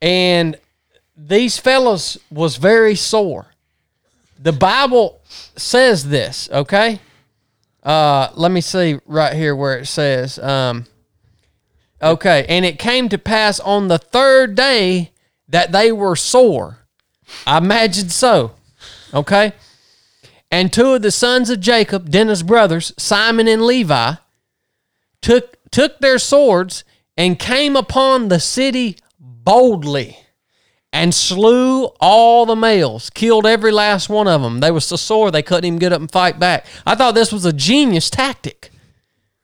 And 0.00 0.56
these 1.16 1.58
fellows 1.58 2.18
was 2.30 2.56
very 2.56 2.94
sore. 2.94 3.46
The 4.38 4.52
Bible 4.52 5.20
says 5.56 6.08
this, 6.08 6.48
okay? 6.50 6.98
Uh, 7.82 8.28
let 8.34 8.52
me 8.52 8.60
see 8.60 8.98
right 9.06 9.34
here 9.34 9.56
where 9.56 9.78
it 9.78 9.86
says, 9.86 10.38
um, 10.38 10.86
okay, 12.00 12.46
and 12.48 12.64
it 12.64 12.78
came 12.78 13.08
to 13.08 13.18
pass 13.18 13.58
on 13.60 13.88
the 13.88 13.98
third 13.98 14.54
day 14.54 15.10
that 15.48 15.72
they 15.72 15.90
were 15.90 16.14
sore. 16.14 16.78
I 17.46 17.58
imagine 17.58 18.08
so, 18.08 18.52
okay? 19.12 19.52
And 20.50 20.72
two 20.72 20.92
of 20.92 21.02
the 21.02 21.10
sons 21.10 21.50
of 21.50 21.60
Jacob, 21.60 22.10
Dinah's 22.10 22.42
brothers, 22.42 22.92
Simon 22.98 23.48
and 23.48 23.62
Levi, 23.62 24.14
took 25.20 25.56
took 25.70 25.98
their 26.00 26.18
swords 26.18 26.84
and 27.16 27.38
came 27.38 27.74
upon 27.74 28.28
the 28.28 28.38
city 28.38 28.98
boldly 29.18 30.18
and 30.92 31.14
slew 31.14 31.86
all 32.00 32.44
the 32.44 32.54
males, 32.54 33.08
killed 33.10 33.46
every 33.46 33.72
last 33.72 34.08
one 34.08 34.28
of 34.28 34.42
them. 34.42 34.60
They 34.60 34.70
were 34.70 34.80
so 34.80 34.96
sore 34.96 35.30
they 35.30 35.42
couldn't 35.42 35.64
even 35.64 35.78
get 35.78 35.92
up 35.92 36.00
and 36.00 36.10
fight 36.10 36.38
back. 36.38 36.66
I 36.86 36.94
thought 36.94 37.14
this 37.14 37.32
was 37.32 37.44
a 37.44 37.52
genius 37.52 38.10
tactic. 38.10 38.70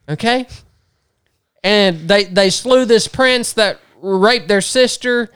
Okay? 0.08 0.46
And 1.64 2.08
they 2.08 2.24
they 2.24 2.50
slew 2.50 2.84
this 2.84 3.08
prince 3.08 3.54
that 3.54 3.80
raped 4.00 4.48
their 4.48 4.60
sister. 4.60 5.30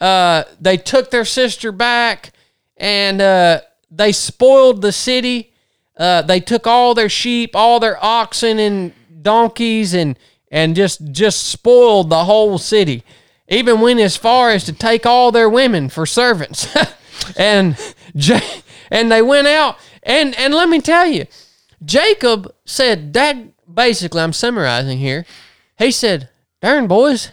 Uh, 0.00 0.44
they 0.60 0.76
took 0.76 1.10
their 1.10 1.24
sister 1.24 1.72
back 1.72 2.32
and 2.76 3.20
uh, 3.20 3.60
they 3.90 4.12
spoiled 4.12 4.82
the 4.82 4.92
city. 4.92 5.52
Uh, 5.96 6.22
they 6.22 6.40
took 6.40 6.66
all 6.66 6.94
their 6.94 7.08
sheep, 7.08 7.52
all 7.54 7.80
their 7.80 8.02
oxen 8.04 8.58
and 8.58 8.92
donkeys, 9.22 9.94
and 9.94 10.18
and 10.50 10.76
just 10.76 11.10
just 11.10 11.44
spoiled 11.44 12.10
the 12.10 12.24
whole 12.24 12.58
city. 12.58 13.02
Even 13.48 13.80
went 13.80 14.00
as 14.00 14.16
far 14.16 14.50
as 14.50 14.64
to 14.64 14.72
take 14.72 15.06
all 15.06 15.30
their 15.30 15.48
women 15.48 15.88
for 15.88 16.04
servants, 16.06 16.68
and 17.36 17.76
and 18.90 19.12
they 19.12 19.22
went 19.22 19.46
out. 19.46 19.78
And 20.02 20.34
and 20.36 20.54
let 20.54 20.68
me 20.68 20.80
tell 20.80 21.06
you, 21.06 21.26
Jacob 21.84 22.52
said 22.64 23.12
that 23.12 23.36
basically. 23.72 24.22
I'm 24.22 24.32
summarizing 24.32 24.98
here. 24.98 25.24
He 25.78 25.90
said, 25.90 26.28
"Darn 26.60 26.86
boys, 26.88 27.30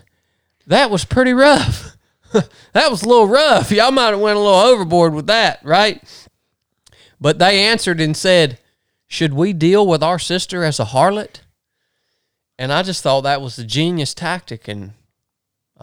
that 0.68 0.92
was 0.92 1.06
pretty 1.06 1.34
rough. 1.34 1.98
that 2.74 2.92
was 2.92 3.04
a 3.04 3.10
little 3.10 3.28
rough. 3.28 3.72
Y'all 3.72 3.92
might 3.92 4.12
have 4.12 4.20
went 4.20 4.38
a 4.38 4.42
little 4.42 4.54
overboard 4.54 5.14
with 5.14 5.28
that, 5.28 5.60
right?" 5.64 6.04
But 7.24 7.40
they 7.40 7.64
answered 7.64 8.02
and 8.02 8.18
said, 8.18 8.60
Should 9.08 9.34
we 9.34 9.54
deal 9.54 9.88
with 9.88 10.04
our 10.04 10.20
sister 10.20 10.62
as 10.66 10.78
a 10.78 10.84
harlot? 10.84 11.40
And 12.60 12.74
I 12.74 12.84
just 12.84 13.02
thought 13.02 13.22
that 13.22 13.42
was 13.42 13.58
a 13.58 13.64
genius 13.64 14.14
tactic, 14.14 14.68
and 14.68 14.92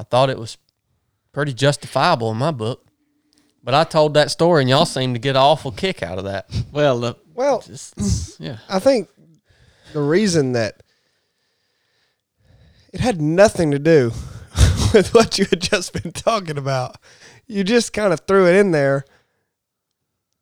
I 0.00 0.02
thought 0.04 0.30
it 0.30 0.38
was 0.38 0.56
pretty 1.32 1.52
justifiable 1.52 2.30
in 2.30 2.38
my 2.38 2.50
book. 2.50 2.86
But 3.62 3.74
I 3.74 3.84
told 3.84 4.14
that 4.14 4.30
story, 4.30 4.62
and 4.62 4.70
y'all 4.70 4.86
seemed 4.86 5.14
to 5.14 5.18
get 5.18 5.36
an 5.36 5.42
awful 5.42 5.70
kick 5.70 6.02
out 6.02 6.16
of 6.16 6.24
that. 6.24 6.46
Well, 6.72 7.04
uh, 7.04 7.14
Well, 7.34 7.60
just, 7.60 8.40
yeah. 8.40 8.56
I 8.70 8.78
think 8.78 9.10
the 9.92 10.00
reason 10.00 10.52
that 10.52 10.82
it 12.94 13.00
had 13.00 13.20
nothing 13.20 13.70
to 13.72 13.78
do 13.78 14.12
with 14.94 15.10
what 15.12 15.38
you 15.38 15.44
had 15.50 15.60
just 15.60 15.92
been 16.02 16.12
talking 16.12 16.56
about. 16.56 16.96
You 17.46 17.62
just 17.62 17.92
kind 17.92 18.14
of 18.14 18.20
threw 18.20 18.48
it 18.48 18.56
in 18.56 18.70
there 18.70 19.04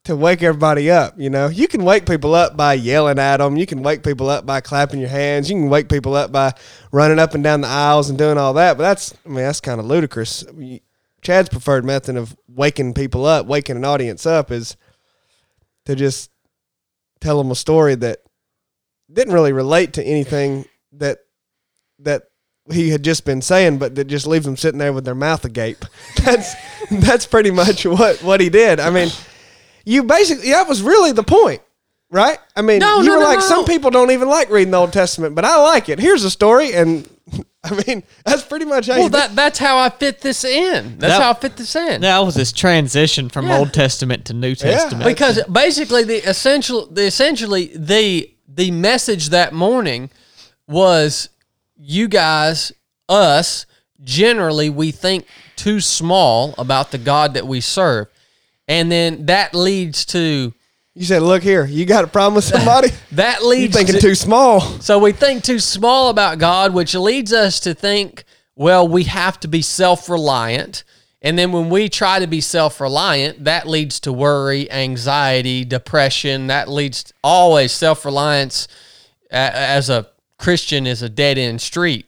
to 0.08 0.16
wake 0.16 0.42
everybody 0.42 0.90
up. 0.90 1.20
You 1.20 1.28
know, 1.28 1.48
you 1.48 1.68
can 1.68 1.84
wake 1.84 2.06
people 2.06 2.34
up 2.34 2.56
by 2.56 2.72
yelling 2.72 3.18
at 3.18 3.36
them. 3.36 3.58
You 3.58 3.66
can 3.66 3.82
wake 3.82 4.02
people 4.02 4.30
up 4.30 4.46
by 4.46 4.62
clapping 4.62 5.00
your 5.00 5.10
hands. 5.10 5.50
You 5.50 5.56
can 5.56 5.68
wake 5.68 5.90
people 5.90 6.14
up 6.14 6.32
by 6.32 6.54
running 6.90 7.18
up 7.18 7.34
and 7.34 7.44
down 7.44 7.60
the 7.60 7.68
aisles 7.68 8.08
and 8.08 8.16
doing 8.18 8.38
all 8.38 8.54
that. 8.54 8.78
But 8.78 8.84
that's, 8.84 9.14
I 9.26 9.28
mean, 9.28 9.44
that's 9.44 9.60
kind 9.60 9.78
of 9.78 9.84
ludicrous. 9.84 10.46
Chad's 11.20 11.50
preferred 11.50 11.84
method 11.84 12.16
of 12.16 12.34
waking 12.48 12.94
people 12.94 13.26
up, 13.26 13.44
waking 13.44 13.76
an 13.76 13.84
audience 13.84 14.24
up, 14.24 14.50
is 14.50 14.78
to 15.84 15.94
just 15.94 16.30
tell 17.20 17.36
them 17.36 17.50
a 17.50 17.54
story 17.54 17.94
that 17.96 18.20
didn't 19.12 19.34
really 19.34 19.52
relate 19.52 19.92
to 19.92 20.02
anything 20.02 20.64
that 20.92 21.18
that 21.98 22.22
he 22.72 22.88
had 22.88 23.04
just 23.04 23.26
been 23.26 23.42
saying, 23.42 23.76
but 23.76 23.94
that 23.96 24.06
just 24.06 24.26
leaves 24.26 24.46
them 24.46 24.56
sitting 24.56 24.78
there 24.78 24.92
with 24.94 25.04
their 25.04 25.14
mouth 25.14 25.44
agape. 25.44 25.84
That's 26.24 26.54
that's 26.90 27.26
pretty 27.26 27.50
much 27.50 27.84
what 27.84 28.22
what 28.22 28.40
he 28.40 28.48
did. 28.48 28.80
I 28.80 28.88
mean, 28.88 29.10
you 29.88 30.02
basically 30.02 30.50
that 30.50 30.68
was 30.68 30.82
really 30.82 31.12
the 31.12 31.22
point. 31.24 31.62
Right? 32.10 32.38
I 32.56 32.62
mean, 32.62 32.78
No, 32.78 33.00
you 33.00 33.04
no, 33.08 33.16
were 33.18 33.22
no, 33.24 33.28
like, 33.28 33.38
no. 33.40 33.44
some 33.44 33.64
people 33.66 33.90
don't 33.90 34.10
even 34.12 34.28
like 34.28 34.48
reading 34.48 34.70
the 34.70 34.78
Old 34.78 34.94
Testament, 34.94 35.34
but 35.34 35.44
I 35.44 35.62
like 35.62 35.90
it. 35.90 35.98
Here's 35.98 36.24
a 36.24 36.30
story, 36.30 36.72
and 36.72 37.06
I 37.64 37.82
mean, 37.86 38.02
that's 38.24 38.42
pretty 38.44 38.64
much 38.64 38.86
how 38.86 38.94
Well, 38.94 39.02
you 39.04 39.08
that 39.10 39.36
that's 39.36 39.58
how 39.58 39.76
I 39.76 39.90
fit 39.90 40.22
this 40.22 40.42
in. 40.42 40.96
That's 40.98 41.12
That- 41.14 41.22
how 41.22 41.30
I 41.32 41.34
fit 41.34 41.56
this 41.58 41.76
in. 41.76 42.00
That 42.00 42.18
was 42.20 42.34
this 42.34 42.50
transition 42.50 43.28
from 43.28 43.46
Yeah. 43.46 43.58
Old 43.58 43.74
Testament 43.74 44.24
to 44.26 44.32
New 44.32 44.54
Testament. 44.54 45.04
Yeah. 45.04 45.08
because 45.12 45.42
basically 45.52 46.02
the 46.04 46.26
essential 46.26 46.86
the 46.86 47.02
essentially 47.06 47.72
the 47.76 48.30
the 48.48 48.70
message 48.70 49.28
that 49.28 49.52
morning 49.52 50.08
was 50.66 51.28
you 51.76 52.08
guys 52.08 52.72
us 53.08 53.66
generally 54.02 54.70
we 54.70 54.92
think 54.92 55.26
too 55.56 55.80
small 55.80 56.54
about 56.56 56.90
the 56.90 56.98
God 56.98 57.34
that 57.34 57.46
we 57.46 57.60
serve. 57.60 58.06
And 58.68 58.92
then 58.92 59.26
that 59.26 59.54
leads 59.54 60.04
to 60.06 60.54
You 60.94 61.04
said, 61.04 61.22
"Look 61.22 61.42
here, 61.42 61.64
you 61.64 61.86
got 61.86 62.04
a 62.04 62.08
problem 62.08 62.34
with 62.34 62.44
somebody? 62.56 62.90
that 63.12 63.40
you 63.40 63.48
leads 63.48 63.74
thinking 63.74 63.96
to, 63.96 64.00
too 64.00 64.14
small." 64.14 64.60
So 64.80 64.98
we 64.98 65.12
think 65.12 65.42
too 65.42 65.58
small 65.58 66.10
about 66.10 66.38
God, 66.38 66.74
which 66.74 66.94
leads 66.94 67.32
us 67.32 67.60
to 67.60 67.74
think, 67.74 68.24
well, 68.54 68.86
we 68.86 69.04
have 69.04 69.38
to 69.40 69.48
be 69.48 69.62
self 69.62 70.08
reliant. 70.08 70.84
And 71.22 71.38
then 71.38 71.50
when 71.52 71.68
we 71.70 71.88
try 71.88 72.18
to 72.18 72.26
be 72.26 72.40
self 72.40 72.80
reliant, 72.80 73.44
that 73.44 73.66
leads 73.66 74.00
to 74.00 74.12
worry, 74.12 74.70
anxiety, 74.70 75.64
depression. 75.64 76.48
That 76.48 76.68
leads 76.68 77.04
to 77.04 77.14
always 77.24 77.72
self 77.72 78.04
reliance 78.04 78.68
as 79.30 79.90
a 79.90 80.08
Christian 80.38 80.86
is 80.86 81.02
a 81.02 81.08
dead 81.08 81.38
end 81.38 81.60
street 81.60 82.06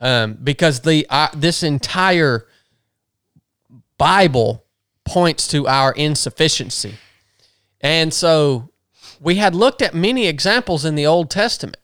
um, 0.00 0.34
because 0.42 0.80
the 0.80 1.06
uh, 1.10 1.28
this 1.34 1.62
entire 1.62 2.46
Bible 3.98 4.63
points 5.04 5.46
to 5.48 5.66
our 5.66 5.92
insufficiency. 5.92 6.94
And 7.80 8.12
so 8.12 8.70
we 9.20 9.36
had 9.36 9.54
looked 9.54 9.82
at 9.82 9.94
many 9.94 10.26
examples 10.26 10.84
in 10.84 10.94
the 10.94 11.06
Old 11.06 11.30
Testament. 11.30 11.76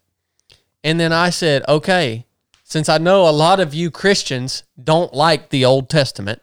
And 0.82 0.98
then 0.98 1.12
I 1.12 1.30
said, 1.30 1.62
okay, 1.68 2.24
since 2.64 2.88
I 2.88 2.98
know 2.98 3.28
a 3.28 3.30
lot 3.30 3.60
of 3.60 3.74
you 3.74 3.90
Christians 3.90 4.62
don't 4.82 5.12
like 5.12 5.50
the 5.50 5.64
Old 5.64 5.90
Testament, 5.90 6.40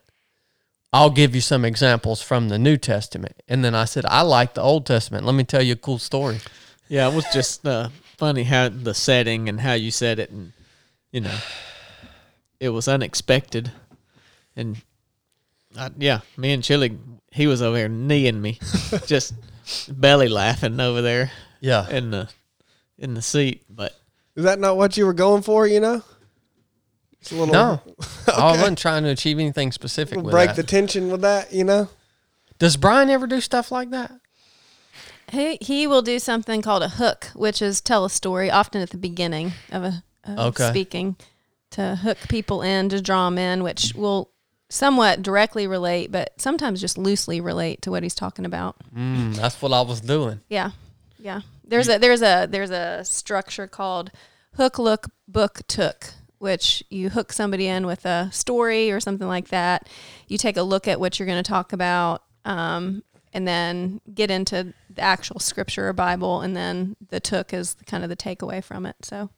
I'll 0.93 1.09
give 1.09 1.35
you 1.35 1.41
some 1.41 1.65
examples 1.65 2.21
from 2.21 2.49
the 2.49 2.57
New 2.59 2.77
Testament. 2.77 3.41
And 3.47 3.63
then 3.63 3.75
I 3.75 3.85
said, 3.85 4.05
I 4.05 4.21
like 4.21 4.53
the 4.53 4.61
Old 4.61 4.85
Testament. 4.85 5.25
Let 5.25 5.35
me 5.35 5.43
tell 5.43 5.61
you 5.61 5.73
a 5.73 5.77
cool 5.77 5.99
story. 5.99 6.39
yeah, 6.87 7.09
it 7.09 7.15
was 7.15 7.25
just 7.33 7.65
uh, 7.67 7.89
funny 8.17 8.43
how 8.43 8.69
the 8.69 8.93
setting 8.93 9.49
and 9.49 9.61
how 9.61 9.73
you 9.73 9.91
said 9.91 10.19
it, 10.19 10.31
and 10.31 10.53
you 11.11 11.21
know, 11.21 11.37
it 12.59 12.69
was 12.69 12.87
unexpected. 12.87 13.71
And 14.55 14.81
I, 15.75 15.89
yeah, 15.97 16.21
me 16.37 16.53
and 16.53 16.63
Chili, 16.63 16.97
he 17.31 17.47
was 17.47 17.61
over 17.61 17.75
there 17.77 17.89
kneeing 17.89 18.41
me, 18.41 18.59
just 19.05 19.33
belly 19.89 20.27
laughing 20.29 20.79
over 20.79 21.01
there 21.01 21.31
Yeah. 21.59 21.89
in 21.89 22.11
the 22.11 22.29
in 22.97 23.13
the 23.13 23.21
seat. 23.21 23.63
But 23.69 23.93
Is 24.35 24.43
that 24.43 24.59
not 24.59 24.77
what 24.77 24.97
you 24.97 25.05
were 25.05 25.13
going 25.13 25.41
for? 25.43 25.67
You 25.67 25.79
know, 25.79 26.03
it's 27.19 27.31
a 27.31 27.35
little 27.35 27.53
No, 27.53 27.81
I 28.33 28.51
wasn't 28.53 28.77
trying 28.79 29.03
to 29.03 29.09
achieve 29.09 29.39
anything 29.39 29.71
specific 29.71 30.17
with 30.23 30.31
break 30.31 30.49
that. 30.49 30.55
the 30.55 30.63
tension 30.63 31.11
with 31.11 31.21
that. 31.21 31.51
You 31.53 31.63
know, 31.63 31.89
Does 32.59 32.77
Brian 32.77 33.09
ever 33.09 33.27
do 33.27 33.41
stuff 33.41 33.71
like 33.71 33.89
that? 33.91 34.11
He 35.29 35.57
he 35.59 35.85
will 35.87 36.01
do 36.01 36.19
something 36.19 36.61
called 36.61 36.83
a 36.83 36.87
hook, 36.89 37.31
which 37.35 37.61
is 37.61 37.81
tell 37.81 38.05
a 38.05 38.09
story, 38.09 38.49
often 38.49 38.81
at 38.81 38.91
the 38.91 38.97
beginning 38.97 39.51
of 39.71 39.83
a 39.83 40.03
of 40.23 40.39
Okay. 40.39 40.69
speaking, 40.69 41.17
to 41.71 41.97
hook 41.97 42.17
people 42.29 42.61
in, 42.61 42.87
to 42.89 43.01
draw 43.01 43.29
them 43.29 43.37
in, 43.37 43.61
which 43.63 43.93
will 43.93 44.31
somewhat 44.69 45.21
directly 45.21 45.67
relate, 45.67 46.11
but 46.11 46.33
sometimes 46.37 46.81
just 46.81 46.97
loosely 46.97 47.39
relate 47.39 47.81
to 47.83 47.91
what 47.91 48.03
he's 48.03 48.15
talking 48.15 48.45
about. 48.45 48.75
Mm, 48.95 49.35
that's 49.35 49.61
what 49.61 49.73
I 49.73 49.81
was 49.81 50.01
doing. 50.01 50.41
Yeah, 50.49 50.71
yeah. 51.19 51.41
There's 51.63 51.89
a 51.89 51.97
there's 51.97 52.21
a 52.21 52.47
there's 52.49 52.71
a 52.71 53.03
structure 53.03 53.67
called 53.67 54.11
hook, 54.55 54.79
look, 54.79 55.07
book, 55.27 55.61
took, 55.67 56.13
which 56.39 56.83
you 56.89 57.09
hook 57.09 57.31
somebody 57.33 57.67
in 57.67 57.85
with 57.85 58.05
a 58.05 58.29
story 58.31 58.91
or 58.91 58.99
something 58.99 59.27
like 59.27 59.49
that. 59.49 59.87
You 60.27 60.37
take 60.37 60.57
a 60.57 60.63
look 60.63 60.87
at 60.87 60.99
what 60.99 61.19
you're 61.19 61.27
going 61.27 61.43
to 61.43 61.47
talk 61.49 61.73
about, 61.73 62.23
um, 62.45 63.03
and 63.33 63.47
then 63.47 64.01
get 64.13 64.31
into 64.31 64.73
the 64.89 65.01
actual 65.01 65.39
scripture 65.39 65.89
or 65.89 65.93
Bible, 65.93 66.41
and 66.41 66.55
then 66.55 66.95
the 67.09 67.19
took 67.19 67.53
is 67.53 67.75
kind 67.85 68.03
of 68.03 68.09
the 68.09 68.15
takeaway 68.15 68.63
from 68.63 68.85
it. 68.85 68.95
So, 69.03 69.29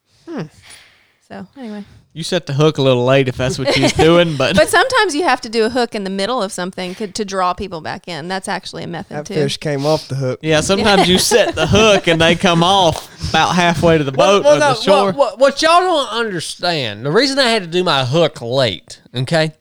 so 1.28 1.46
anyway, 1.56 1.84
you 2.12 2.24
set 2.24 2.46
the 2.46 2.54
hook 2.54 2.76
a 2.78 2.82
little 2.82 3.04
late 3.04 3.28
if 3.28 3.36
that's 3.36 3.56
what 3.58 3.76
you 3.76 3.84
was 3.84 3.92
doing. 3.92 4.36
But, 4.36 4.56
but 4.56 4.68
sometimes 4.68 5.14
you 5.14 5.22
have 5.22 5.40
to 5.42 5.48
do 5.48 5.64
a 5.64 5.70
hook 5.70 5.94
in 5.94 6.02
the 6.04 6.10
middle 6.10 6.42
of 6.42 6.50
something 6.50 6.94
to, 6.96 7.06
to 7.06 7.24
draw 7.24 7.54
people 7.54 7.80
back 7.80 8.08
in. 8.08 8.26
That's 8.26 8.48
actually 8.48 8.82
a 8.82 8.88
method 8.88 9.18
that 9.18 9.26
too. 9.26 9.34
fish 9.34 9.58
came 9.58 9.86
off 9.86 10.08
the 10.08 10.16
hook. 10.16 10.40
yeah, 10.42 10.60
sometimes 10.60 11.08
you 11.08 11.18
set 11.18 11.54
the 11.54 11.68
hook 11.68 12.08
and 12.08 12.20
they 12.20 12.34
come 12.34 12.64
off 12.64 13.30
about 13.30 13.54
halfway 13.54 13.96
to 13.98 14.04
the 14.04 14.10
boat 14.12 14.42
Well, 14.42 14.56
or 14.56 14.58
no, 14.58 14.74
the 14.74 14.80
shore. 14.80 15.06
What, 15.06 15.16
what, 15.16 15.38
what 15.38 15.62
y'all 15.62 15.80
don't 15.80 16.08
understand, 16.08 17.06
the 17.06 17.12
reason 17.12 17.38
I 17.38 17.48
had 17.48 17.62
to 17.62 17.68
do 17.68 17.84
my 17.84 18.04
hook 18.04 18.40
late, 18.40 19.00
okay? 19.14 19.52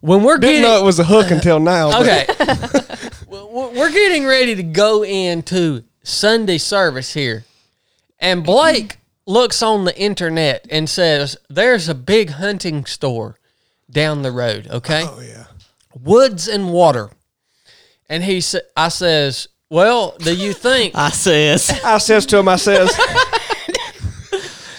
When 0.00 0.22
we're 0.22 0.38
Didn't 0.38 0.62
getting 0.62 0.62
know 0.62 0.80
it 0.80 0.84
was 0.84 1.00
a 1.00 1.04
hook 1.04 1.32
until 1.32 1.58
now. 1.58 2.00
okay, 2.00 2.24
we're 3.28 3.90
getting 3.90 4.26
ready 4.26 4.54
to 4.54 4.62
go 4.62 5.04
into 5.04 5.82
Sunday 6.04 6.58
service 6.58 7.12
here, 7.14 7.44
and 8.20 8.44
Blake 8.44 8.97
looks 9.28 9.62
on 9.62 9.84
the 9.84 9.96
internet 9.96 10.66
and 10.70 10.88
says, 10.88 11.36
"There's 11.48 11.88
a 11.88 11.94
big 11.94 12.30
hunting 12.30 12.84
store 12.86 13.38
down 13.90 14.22
the 14.22 14.32
road." 14.32 14.66
Okay, 14.68 15.04
Oh 15.06 15.20
yeah. 15.20 15.44
Woods 15.94 16.48
and 16.48 16.72
Water, 16.72 17.10
and 18.08 18.24
he 18.24 18.40
said, 18.40 18.62
"I 18.76 18.88
says." 18.88 19.48
Well, 19.70 20.16
do 20.18 20.34
you 20.34 20.54
think 20.54 20.94
I 20.96 21.10
says, 21.10 21.68
I 21.84 21.98
says 21.98 22.24
to 22.26 22.38
him, 22.38 22.48
I 22.48 22.56
says, 22.56 22.90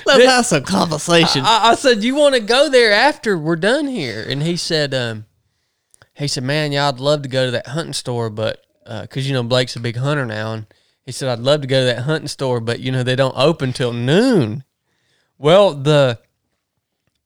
let's 0.08 0.26
have 0.26 0.46
some 0.48 0.64
conversation. 0.64 1.44
I, 1.46 1.70
I 1.70 1.76
said, 1.76 2.04
"You 2.04 2.16
want 2.16 2.34
to 2.34 2.42
go 2.42 2.70
there 2.70 2.92
after 2.92 3.38
we're 3.38 3.56
done 3.56 3.88
here?" 3.88 4.26
And 4.28 4.42
he 4.42 4.58
said, 4.58 4.96
um, 4.96 5.26
"He 6.16 6.28
said, 6.28 6.44
man, 6.44 6.72
yeah, 6.72 6.88
I'd 6.88 7.00
love 7.00 7.22
to 7.22 7.30
go 7.30 7.46
to 7.46 7.52
that 7.52 7.68
hunting 7.68 7.94
store, 7.94 8.32
but 8.32 8.66
because 8.84 9.28
you 9.28 9.34
know 9.34 9.44
Blake's 9.44 9.76
a 9.76 9.80
big 9.80 9.98
hunter 9.98 10.26
now, 10.26 10.54
and 10.54 10.66
he 11.10 11.12
said 11.12 11.28
I'd 11.28 11.40
love 11.40 11.62
to 11.62 11.68
go 11.68 11.80
to 11.80 11.86
that 11.86 12.04
hunting 12.04 12.28
store, 12.28 12.60
but 12.60 12.82
you 12.82 12.92
know 12.92 13.02
they 13.02 13.16
don't 13.16 13.34
open 13.36 13.74
till 13.74 13.94
noon." 13.94 14.64
Well, 15.40 15.74
the 15.74 16.20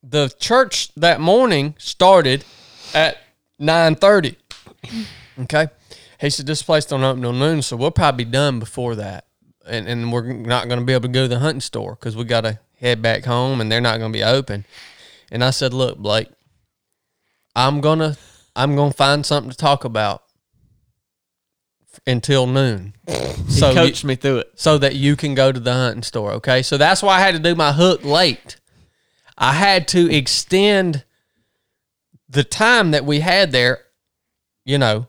the 0.01 0.33
church 0.39 0.95
that 0.95 1.19
morning 1.19 1.75
started 1.77 2.45
at 2.93 3.17
nine 3.59 3.95
thirty. 3.95 4.37
Okay, 5.37 5.67
he 6.21 6.29
said 6.29 6.45
this 6.45 6.63
place 6.63 6.85
don't 6.85 7.03
open 7.03 7.23
till 7.23 7.33
noon, 7.33 7.61
so 7.61 7.75
we'll 7.75 7.91
probably 7.91 8.23
be 8.23 8.31
done 8.31 8.57
before 8.57 8.95
that, 8.95 9.25
and 9.67 9.85
and 9.85 10.13
we're 10.13 10.31
not 10.31 10.69
going 10.69 10.79
to 10.79 10.85
be 10.85 10.93
able 10.93 11.01
to 11.01 11.07
go 11.09 11.23
to 11.23 11.27
the 11.27 11.39
hunting 11.39 11.59
store 11.59 11.95
because 11.95 12.15
we 12.15 12.23
got 12.23 12.41
to 12.41 12.59
head 12.79 13.01
back 13.01 13.25
home, 13.25 13.59
and 13.59 13.69
they're 13.69 13.81
not 13.81 13.99
going 13.99 14.13
to 14.13 14.17
be 14.17 14.23
open. 14.23 14.63
And 15.29 15.43
I 15.43 15.49
said, 15.49 15.73
look, 15.73 15.97
Blake, 15.97 16.29
I'm 17.53 17.81
gonna 17.81 18.15
I'm 18.55 18.77
gonna 18.77 18.93
find 18.93 19.25
something 19.25 19.51
to 19.51 19.57
talk 19.57 19.83
about 19.83 20.23
until 22.05 22.47
noon. 22.47 22.93
he 23.07 23.13
so 23.51 23.69
you- 23.69 23.75
coached 23.75 24.03
me 24.03 24.15
through 24.15 24.39
it. 24.39 24.51
so 24.55 24.77
that 24.77 24.95
you 24.95 25.15
can 25.15 25.35
go 25.35 25.51
to 25.51 25.59
the 25.59 25.73
hunting 25.73 26.03
store. 26.03 26.33
Okay. 26.33 26.61
So 26.61 26.77
that's 26.77 27.01
why 27.01 27.17
I 27.17 27.19
had 27.21 27.33
to 27.33 27.39
do 27.39 27.55
my 27.55 27.71
hook 27.71 28.03
late. 28.03 28.57
I 29.37 29.53
had 29.53 29.87
to 29.89 30.13
extend 30.13 31.05
the 32.29 32.43
time 32.43 32.91
that 32.91 33.05
we 33.05 33.19
had 33.21 33.51
there, 33.51 33.79
you 34.65 34.77
know, 34.77 35.07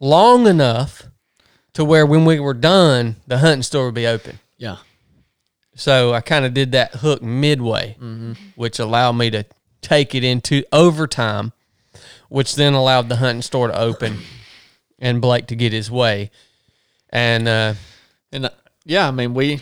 long 0.00 0.46
enough 0.46 1.04
to 1.74 1.84
where 1.84 2.04
when 2.04 2.24
we 2.24 2.40
were 2.40 2.54
done, 2.54 3.16
the 3.26 3.38
hunting 3.38 3.62
store 3.62 3.86
would 3.86 3.94
be 3.94 4.06
open. 4.06 4.38
Yeah. 4.56 4.76
So 5.74 6.12
I 6.12 6.20
kind 6.20 6.44
of 6.44 6.54
did 6.54 6.72
that 6.72 6.96
hook 6.96 7.22
midway, 7.22 7.96
mm-hmm. 8.00 8.32
which 8.56 8.78
allowed 8.78 9.12
me 9.12 9.30
to 9.30 9.44
take 9.80 10.14
it 10.14 10.24
into 10.24 10.64
overtime, 10.72 11.52
which 12.28 12.56
then 12.56 12.74
allowed 12.74 13.08
the 13.08 13.16
hunting 13.16 13.42
store 13.42 13.68
to 13.68 13.78
open 13.78 14.18
and 14.98 15.20
Blake 15.20 15.46
to 15.48 15.56
get 15.56 15.72
his 15.72 15.90
way. 15.90 16.30
And, 17.10 17.46
uh, 17.48 17.74
And 18.32 18.46
uh, 18.46 18.50
yeah, 18.84 19.08
I 19.08 19.10
mean, 19.10 19.34
we 19.34 19.60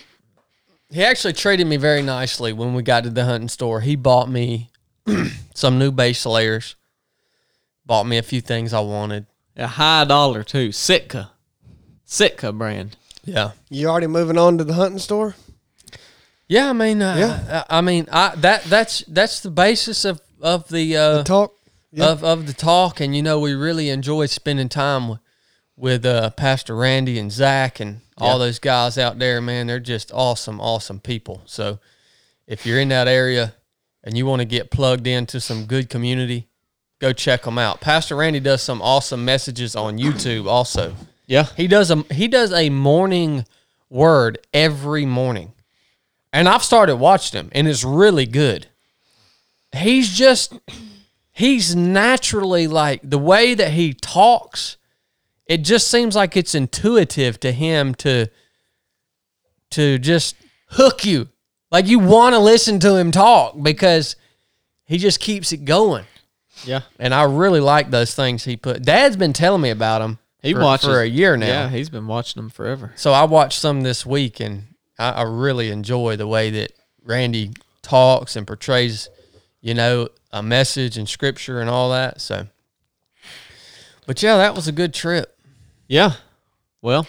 He 0.91 1.05
actually 1.05 1.32
treated 1.34 1.66
me 1.66 1.76
very 1.76 2.03
nicely 2.03 2.53
when 2.53 2.74
we 2.74 2.82
got 2.82 3.05
to 3.05 3.11
the 3.11 3.24
hunting 3.24 3.49
store. 3.49 3.80
He 3.80 3.97
bought 3.97 4.28
me 4.30 4.70
some 5.55 5.78
new 5.78 5.91
base 5.93 6.24
layers, 6.26 6.74
bought 7.84 8.07
me 8.07 8.18
a 8.18 8.22
few 8.22 8.41
things 8.41 8.72
I 8.72 8.80
wanted. 8.80 9.26
a 9.57 9.66
high 9.66 10.05
dollar 10.05 10.43
too. 10.43 10.70
Sitka, 10.72 11.30
Sitka 12.05 12.53
brand. 12.53 12.97
Yeah. 13.24 13.53
"You 13.70 13.89
already 13.89 14.07
moving 14.07 14.39
on 14.39 14.59
to 14.59 14.64
the 14.64 14.74
hunting 14.74 14.99
store?" 15.01 15.34
Yeah, 16.49 16.70
I 16.70 16.72
mean, 16.72 17.03
uh, 17.03 17.16
Yeah. 17.16 17.64
I, 17.68 17.78
I 17.78 17.80
mean, 17.80 18.07
I 18.12 18.34
that 18.37 18.62
that's 18.64 19.03
that's 19.09 19.41
the 19.41 19.51
basis 19.51 20.05
of 20.05 20.20
of 20.41 20.68
the 20.68 20.97
uh, 20.97 21.22
Talk. 21.24 21.55
of 21.99 22.22
of 22.22 22.47
the 22.47 22.53
talk, 22.53 23.01
and 23.01 23.16
you 23.16 23.22
know 23.22 23.41
we 23.41 23.55
really 23.55 23.89
enjoy 23.91 24.26
spending 24.26 24.68
time 24.68 25.18
with, 25.77 26.07
uh, 26.07 26.31
Pastor 26.31 26.74
Randy 26.74 27.18
and 27.18 27.31
Zach 27.31 27.81
and 27.81 28.01
all 28.18 28.39
those 28.39 28.59
guys 28.59 28.97
out 28.99 29.18
there. 29.18 29.41
Man, 29.41 29.66
they're 29.66 29.79
just 29.79 30.11
awesome, 30.12 30.61
awesome 30.61 31.01
people. 31.01 31.43
So 31.47 31.79
if 32.47 32.64
you're 32.64 32.81
in 32.81 32.89
that 32.89 33.09
area 33.09 33.55
and 34.03 34.16
you 34.16 34.27
want 34.27 34.41
to 34.41 34.47
get 34.47 34.70
plugged 34.70 35.07
into 35.07 35.41
some 35.41 35.66
good 35.66 35.91
community, 35.91 36.49
go 36.99 37.12
check 37.12 37.43
them 37.43 37.59
out. 37.59 37.81
Pastor 37.81 38.16
Randy 38.16 38.41
does 38.41 38.62
some 38.62 38.81
awesome 38.81 39.24
messages 39.24 39.77
on 39.77 39.99
YouTube 39.99 40.47
also. 40.47 40.95
Yeah. 41.27 41.47
He 41.57 41.66
does 41.66 41.91
a 41.91 42.05
he 42.12 42.29
does 42.29 42.53
a 42.53 42.70
morning 42.70 43.45
word 43.91 44.39
every 44.55 45.05
morning. 45.05 45.53
And 46.33 46.49
I've 46.49 46.62
started 46.64 46.97
watching 46.97 47.39
him 47.41 47.51
and 47.53 47.66
it's 47.66 47.85
really 47.85 48.27
good. 48.27 48.66
He's 49.77 50.16
just 50.16 50.55
he's 51.33 51.74
naturally 51.74 52.66
like 52.66 53.01
the 53.03 53.18
way 53.18 53.55
that 53.55 53.72
he 53.72 53.93
talks 53.93 54.77
it 55.47 55.59
just 55.59 55.89
seems 55.89 56.17
like 56.17 56.37
it's 56.37 56.55
intuitive 56.55 57.39
to 57.41 57.53
him 57.53 57.95
to 57.97 58.29
to 59.71 59.99
just 59.99 60.37
hook 60.71 61.05
you. 61.05 61.29
Like 61.71 61.87
you 61.87 61.99
want 61.99 62.35
to 62.35 62.39
listen 62.39 62.79
to 62.81 62.97
him 62.97 63.11
talk 63.11 63.57
because 63.61 64.17
he 64.85 64.99
just 64.99 65.21
keeps 65.21 65.53
it 65.53 65.65
going. 65.65 66.05
Yeah. 66.65 66.83
And 66.99 67.13
I 67.13 67.25
really 67.25 67.61
like 67.61 67.91
those 67.91 68.15
things 68.15 68.45
he 68.45 68.57
put. 68.57 68.83
Dad's 68.83 69.17
been 69.17 69.33
telling 69.33 69.61
me 69.61 69.71
about 69.71 69.99
them 69.99 70.19
He 70.43 70.55
for, 70.55 70.61
watches 70.61 70.87
for 70.87 71.01
a 71.01 71.07
year 71.07 71.37
now. 71.37 71.47
Yeah, 71.47 71.69
he's 71.69 71.91
been 71.91 72.07
watching 72.07 72.41
them 72.41 72.51
forever. 72.51 72.93
So 72.97 73.13
I 73.13 73.25
watched 73.25 73.59
some 73.59 73.83
this 73.83 74.07
week, 74.07 74.41
and 74.41 74.65
I, 74.99 75.11
I 75.11 75.23
really 75.23 75.71
enjoy 75.71 76.17
the 76.17 76.27
way 76.27 76.51
that 76.51 76.73
Randy 77.05 77.53
talks 77.83 78.37
and 78.37 78.47
portrays, 78.47 79.11
you 79.61 79.75
know, 79.75 80.09
a 80.33 80.43
message 80.43 80.97
and 80.97 81.09
scripture 81.09 81.61
and 81.61 81.69
all 81.69 81.91
that. 81.91 82.21
So, 82.21 82.47
but 84.07 84.23
yeah, 84.23 84.37
that 84.37 84.55
was 84.55 84.67
a 84.69 84.73
good 84.73 84.95
trip. 84.95 85.36
Yeah. 85.89 86.12
Well, 86.82 87.07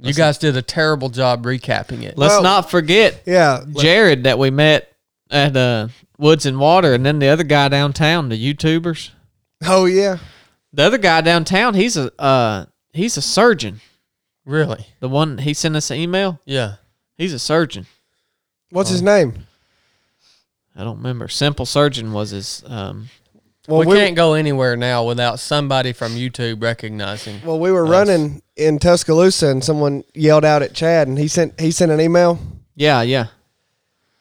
You 0.00 0.12
guys 0.14 0.38
did 0.38 0.56
a 0.56 0.62
terrible 0.62 1.08
job 1.08 1.44
recapping 1.44 2.02
it. 2.02 2.16
let's 2.16 2.34
Well- 2.34 2.42
not 2.42 2.70
forget 2.70 3.22
Yeah. 3.26 3.64
Jared 3.78 4.24
that 4.24 4.38
we 4.38 4.50
met 4.50 4.92
at 5.30 5.56
uh, 5.56 5.88
Woods 6.18 6.46
and 6.46 6.58
Water, 6.58 6.94
and 6.94 7.04
then 7.04 7.18
the 7.18 7.28
other 7.28 7.44
guy 7.44 7.68
downtown, 7.68 8.28
the 8.28 8.54
YouTubers. 8.54 9.10
Oh 9.64 9.86
yeah. 9.86 10.18
The 10.72 10.84
other 10.84 10.98
guy 10.98 11.20
downtown, 11.20 11.74
he's 11.74 11.96
a 11.96 12.10
uh, 12.20 12.66
he's 12.92 13.16
a 13.16 13.22
surgeon. 13.22 13.80
Really? 14.44 14.86
The 15.00 15.08
one 15.08 15.38
he 15.38 15.52
sent 15.52 15.76
us 15.76 15.90
an 15.90 15.98
email, 15.98 16.40
Yeah. 16.46 16.76
he's 17.16 17.32
a 17.34 17.38
surgeon. 17.38 17.86
What's 18.70 18.90
his 18.90 19.02
name? 19.02 19.46
I 20.76 20.84
don't 20.84 20.98
remember. 20.98 21.26
Simple 21.28 21.66
Surgeon 21.66 22.12
was 22.12 22.30
his. 22.30 22.62
Um, 22.66 23.08
Well, 23.68 23.86
we, 23.86 23.94
can't 23.96 24.16
go 24.16 24.32
anywhere 24.32 24.76
now 24.76 25.04
without 25.04 25.38
somebody 25.38 25.92
from 25.92 26.12
YouTube 26.12 26.62
recognizing. 26.62 27.42
Well, 27.44 27.60
we 27.60 27.70
were 27.70 27.84
running 27.84 28.40
in 28.56 28.78
Tuscaloosa, 28.78 29.48
and 29.48 29.62
someone 29.62 30.04
yelled 30.14 30.44
out 30.46 30.62
at 30.62 30.72
Chad, 30.72 31.06
and 31.06 31.18
he 31.18 31.28
sent 31.28 31.60
he 31.60 31.70
sent 31.70 31.92
an 31.92 32.00
email. 32.00 32.38
yeah, 32.74 33.02
yeah. 33.02 33.26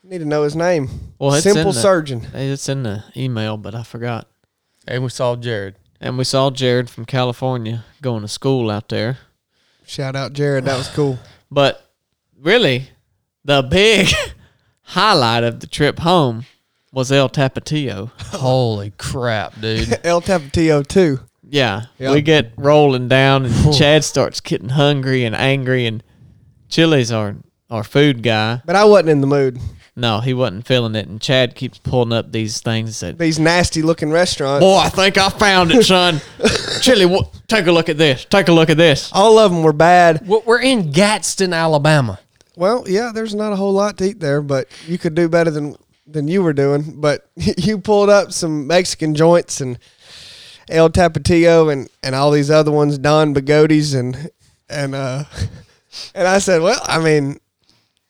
Need 0.04 0.20
to 0.20 0.26
know 0.26 0.44
his 0.44 0.56
name. 0.56 0.90
Well, 1.20 1.34
it's 1.34 1.44
Simple 1.44 1.74
the- 1.74 1.80
surgeon. 1.80 2.28
It's 2.34 2.70
in 2.70 2.84
the 2.84 3.04
email, 3.16 3.58
but 3.58 3.74
I 3.76 3.84
forgot. 3.84 4.28
And 4.88 5.04
we 5.04 5.10
saw 5.10 5.36
Jared. 5.36 5.76
And 6.00 6.18
we 6.18 6.24
saw 6.24 6.50
Jared 6.50 6.90
from 6.90 7.04
California 7.06 7.84
going 8.02 8.22
to 8.22 8.28
school 8.30 8.70
out 8.70 8.88
there. 8.88 9.18
Shout 9.86 10.16
out 10.16 10.32
Jared. 10.34 10.66
That 10.66 10.78
was 10.78 10.90
cool. 10.90 11.20
But 11.50 11.90
really, 12.38 12.90
the 13.46 13.62
big 13.62 14.08
highlight 14.82 15.46
of 15.46 15.62
the 15.62 15.68
trip 15.68 16.00
home 16.00 16.46
was 16.92 17.12
El 17.12 17.30
Tapatio. 17.30 18.12
Holy 18.34 18.92
crap, 18.98 19.60
dude. 19.60 20.00
El 20.04 20.22
Tapatio 20.22 20.86
too. 20.86 21.20
Yeah, 21.50 21.84
Yeah. 21.98 22.12
we 22.12 22.22
get 22.22 22.52
rolling 22.58 23.08
down, 23.08 23.46
and 23.46 23.74
Chad 23.74 24.04
starts 24.04 24.42
getting 24.42 24.70
hungry 24.70 25.24
and 25.24 25.34
angry, 25.36 25.86
and 25.86 26.04
Chili's 26.70 27.12
our 27.12 27.36
our 27.70 27.84
food 27.84 28.22
guy. 28.24 28.62
But 28.66 28.76
I 28.76 28.84
wasn't 28.86 29.10
in 29.10 29.22
the 29.22 29.28
mood. 29.28 29.58
No, 29.96 30.20
he 30.20 30.34
wasn't 30.34 30.68
feeling 30.68 30.94
it, 30.96 31.08
and 31.08 31.20
Chad 31.20 31.56
keeps 31.56 31.80
pulling 31.80 32.14
up 32.14 32.32
these 32.32 32.60
things 32.62 33.00
that. 33.00 33.18
These 33.18 33.40
nasty 33.40 33.82
looking 33.82 34.12
restaurants. 34.12 34.62
Boy, 34.64 34.78
I 34.78 34.90
think 34.90 35.18
I 35.18 35.30
found 35.30 35.72
it, 35.72 35.84
son. 35.86 36.22
Chili, 36.82 37.06
wha- 37.06 37.24
take 37.48 37.66
a 37.66 37.72
look 37.72 37.90
at 37.90 37.98
this. 37.98 38.24
Take 38.26 38.48
a 38.50 38.52
look 38.54 38.70
at 38.70 38.78
this. 38.78 39.10
All 39.14 39.40
of 39.40 39.52
them 39.52 39.64
were 39.64 39.74
bad. 39.74 40.28
We're 40.28 40.42
we're 40.46 40.62
in 40.62 40.92
Gadsden, 40.92 41.52
Alabama. 41.54 42.20
Well, 42.56 42.84
yeah, 42.88 43.12
there's 43.14 43.34
not 43.34 43.54
a 43.54 43.56
whole 43.56 43.74
lot 43.74 43.98
to 44.00 44.06
eat 44.10 44.20
there, 44.20 44.42
but 44.42 44.68
you 44.86 44.98
could 44.98 45.16
do 45.16 45.30
better 45.30 45.50
than 45.50 45.76
than 46.08 46.28
you 46.28 46.42
were 46.42 46.54
doing. 46.54 47.00
But 47.00 47.30
you 47.36 47.78
pulled 47.80 48.10
up 48.10 48.32
some 48.32 48.68
Mexican 48.68 49.14
joints 49.16 49.62
and 49.62 49.78
El 50.70 50.90
Tapatio 50.90 51.72
and 51.72 51.90
and 52.04 52.16
all 52.16 52.32
these 52.32 52.52
other 52.52 52.72
ones, 52.72 52.98
Don 52.98 53.34
Bigotes 53.34 53.96
and 53.98 54.30
and 54.70 54.96
uh 54.96 55.24
and 56.16 56.28
I 56.28 56.40
said, 56.40 56.62
well, 56.62 56.82
I 56.86 57.00
mean, 57.00 57.40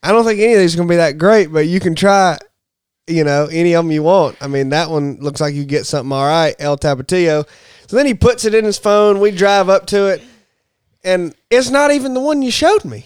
I 0.04 0.12
don't 0.12 0.26
think 0.26 0.40
any 0.40 0.54
of 0.54 0.60
these 0.60 0.76
are 0.76 0.78
gonna 0.78 0.90
be 0.90 0.96
that 0.96 1.18
great, 1.18 1.52
but 1.52 1.68
you 1.68 1.80
can 1.80 1.96
try. 1.96 2.38
You 3.10 3.24
know, 3.24 3.48
any 3.50 3.74
of 3.74 3.86
them 3.86 3.92
you 3.94 4.04
want. 4.04 4.36
I 4.42 4.48
mean, 4.48 4.68
that 4.72 4.90
one 4.90 5.16
looks 5.22 5.40
like 5.40 5.54
you 5.54 5.64
get 5.64 5.86
something 5.86 6.12
all 6.12 6.26
right, 6.26 6.54
El 6.60 6.78
Tapatio. 6.78 7.48
So 7.88 7.96
then 7.96 8.06
he 8.06 8.14
puts 8.14 8.44
it 8.44 8.54
in 8.54 8.66
his 8.66 8.78
phone. 8.78 9.22
We 9.22 9.32
drive 9.32 9.70
up 9.70 9.86
to 9.88 10.08
it, 10.08 10.22
and 11.06 11.34
it's 11.50 11.70
not 11.70 11.92
even 11.92 12.14
the 12.14 12.20
one 12.20 12.42
you 12.42 12.52
showed 12.52 12.84
me. 12.84 13.06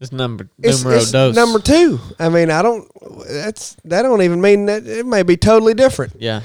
It's 0.00 0.12
number 0.12 0.48
It's, 0.62 0.82
numero 0.82 0.98
it's 0.98 1.10
dos. 1.12 1.36
number 1.36 1.58
two. 1.58 2.00
I 2.18 2.30
mean, 2.30 2.50
I 2.50 2.62
don't. 2.62 2.88
That's 3.28 3.76
that 3.84 4.02
don't 4.02 4.22
even 4.22 4.40
mean 4.40 4.66
that 4.66 4.86
it 4.86 5.04
may 5.04 5.22
be 5.22 5.36
totally 5.36 5.74
different. 5.74 6.14
Yeah, 6.18 6.40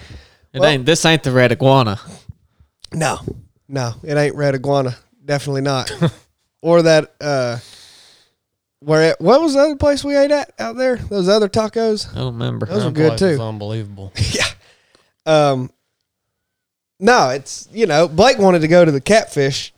it 0.54 0.60
Well- 0.60 0.70
ain't. 0.70 0.86
This 0.86 1.06
ain't 1.06 1.24
the 1.24 1.32
red 1.32 1.52
iguana. 1.54 2.00
No, 2.94 3.20
no, 3.70 3.94
it 4.04 4.16
ain't 4.18 4.36
red 4.36 4.56
iguana. 4.56 4.98
Definitely 5.24 5.62
not. 5.62 5.92
or 6.62 6.82
that. 6.82 7.14
uh 7.22 7.58
Where? 8.80 9.12
it, 9.12 9.22
What 9.22 9.42
was 9.42 9.54
the 9.54 9.62
other 9.62 9.76
place 9.78 10.04
we 10.04 10.16
ate 10.18 10.32
at 10.32 10.52
out 10.60 10.76
there? 10.76 10.98
Those 10.98 11.30
other 11.30 11.48
tacos. 11.50 12.12
I 12.12 12.16
don't 12.20 12.34
remember. 12.34 12.66
Those 12.66 12.84
were 12.84 12.92
good 12.92 13.18
place 13.18 13.22
was 13.22 13.38
too. 13.38 13.42
Unbelievable. 13.44 14.12
yeah. 14.32 14.44
Um. 15.26 15.72
No, 17.00 17.30
it's 17.30 17.68
you 17.72 17.86
know 17.86 18.08
Blake 18.08 18.38
wanted 18.38 18.60
to 18.60 18.68
go 18.68 18.84
to 18.84 18.92
the 18.92 19.02
catfish 19.02 19.74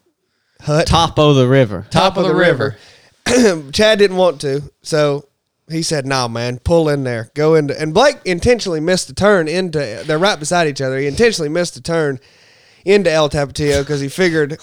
hut. 0.62 0.88
Top 0.88 1.18
of 1.20 1.36
the 1.36 1.48
river. 1.48 1.86
Top, 1.90 2.18
of 2.18 2.26
the, 2.28 2.34
river. 2.36 2.76
Chad 3.74 4.00
didn't 4.00 4.18
want 4.18 4.42
to, 4.42 4.62
so 4.82 5.28
he 5.70 5.82
said, 5.82 6.06
"No, 6.06 6.28
man, 6.28 6.60
pull 6.60 6.90
in 6.90 7.04
there, 7.04 7.32
go 7.34 7.56
into." 7.56 7.80
And 7.80 7.94
Blake 7.94 8.18
intentionally 8.26 8.80
missed 8.80 9.08
the 9.08 9.14
turn 9.14 9.48
into. 9.48 10.04
They're 10.06 10.18
right 10.18 10.40
beside 10.40 10.68
each 10.68 10.82
other. 10.82 10.98
He 10.98 11.08
intentionally 11.08 11.50
missed 11.50 11.76
the 11.76 11.82
turn 11.82 12.20
into 12.86 13.12
El 13.12 13.30
Tapatio 13.30 13.82
because 13.82 14.00
he 14.00 14.08
figured 14.08 14.58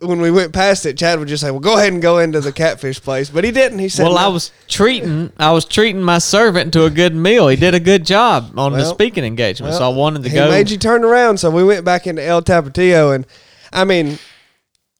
when 0.00 0.20
we 0.20 0.30
went 0.30 0.52
past 0.52 0.84
it, 0.84 0.98
Chad 0.98 1.18
would 1.18 1.28
just 1.28 1.42
say, 1.42 1.50
"Well, 1.50 1.60
go 1.60 1.76
ahead 1.76 1.92
and 1.92 2.02
go 2.02 2.18
into 2.18 2.40
the 2.40 2.52
catfish 2.52 3.00
place," 3.00 3.30
but 3.30 3.44
he 3.44 3.50
didn't. 3.50 3.78
He 3.78 3.88
said, 3.88 4.04
Well, 4.04 4.18
I 4.18 4.26
was 4.26 4.50
treating 4.68 5.32
I 5.38 5.52
was 5.52 5.64
treating 5.64 6.02
my 6.02 6.18
servant 6.18 6.72
to 6.72 6.84
a 6.84 6.90
good 6.90 7.14
meal. 7.14 7.48
He 7.48 7.56
did 7.56 7.74
a 7.74 7.80
good 7.80 8.04
job 8.04 8.58
on 8.58 8.72
the 8.72 8.84
speaking 8.84 9.24
engagement, 9.24 9.74
so 9.74 9.84
I 9.84 9.94
wanted 9.94 10.24
to 10.24 10.28
he 10.28 10.34
go. 10.34 10.50
made 10.50 10.70
you 10.70 10.76
turn 10.76 11.04
around, 11.04 11.38
so 11.38 11.50
we 11.50 11.62
went 11.62 11.84
back 11.84 12.06
into 12.06 12.22
El 12.22 12.42
Tapatio, 12.42 13.14
and 13.14 13.26
I 13.72 13.84
mean, 13.84 14.18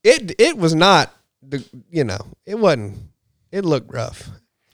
it 0.04 0.34
it 0.38 0.56
was 0.56 0.74
not 0.74 1.12
the 1.42 1.64
you 1.90 2.04
know 2.04 2.20
it 2.46 2.58
wasn't 2.58 2.98
it 3.50 3.64
looked 3.64 3.92
rough, 3.92 4.30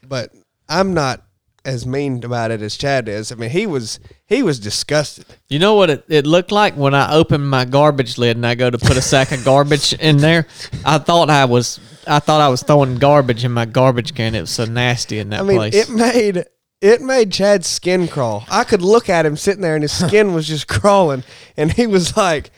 but 0.07 0.33
I'm 0.69 0.95
not 0.95 1.25
as 1.65 1.85
mean 1.85 2.25
about 2.25 2.51
it 2.51 2.63
as 2.63 2.77
Chad 2.77 3.09
is. 3.09 3.31
I 3.31 3.35
mean, 3.35 3.51
he 3.51 3.67
was 3.67 4.01
he 4.27 4.43
was 4.43 4.59
disgusted. 4.59 5.27
You 5.49 5.59
know 5.59 5.75
what 5.75 5.91
it, 5.91 6.05
it 6.09 6.27
looked 6.27 6.53
like 6.53 6.75
when 6.75 6.95
I 6.95 7.13
opened 7.13 7.49
my 7.49 7.65
garbage 7.65 8.17
lid 8.17 8.37
and 8.37 8.47
I 8.47 8.55
go 8.55 8.71
to 8.71 8.79
put 8.79 8.97
a 8.97 9.03
sack 9.03 9.33
of 9.33 9.45
garbage 9.45 9.93
in 9.95 10.19
there? 10.19 10.47
I 10.85 10.99
thought 10.99 11.31
I 11.31 11.45
was 11.45 11.79
I 12.07 12.21
thought 12.21 12.41
I 12.41 12.49
was 12.49 12.63
throwing 12.63 12.97
garbage 12.97 13.45
in 13.45 13.53
my 13.53 13.67
garbage 13.67 14.15
can. 14.15 14.35
It 14.35 14.41
was 14.41 14.51
so 14.51 14.65
nasty 14.65 15.19
in 15.19 15.31
that 15.31 15.41
I 15.41 15.43
mean, 15.43 15.57
place. 15.59 15.75
it 15.75 15.91
made 15.91 16.45
it 16.81 17.03
made 17.03 17.33
Chad's 17.33 17.67
skin 17.67 18.09
crawl. 18.09 18.45
I 18.49 18.65
could 18.65 18.83
look 18.83 19.09
at 19.09 19.27
him 19.27 19.37
sitting 19.37 19.63
there, 19.63 19.75
and 19.75 19.83
his 19.83 19.93
skin 19.93 20.33
was 20.33 20.47
just 20.47 20.69
crawling, 20.69 21.25
and 21.57 21.73
he 21.73 21.87
was 21.87 22.17
like. 22.17 22.51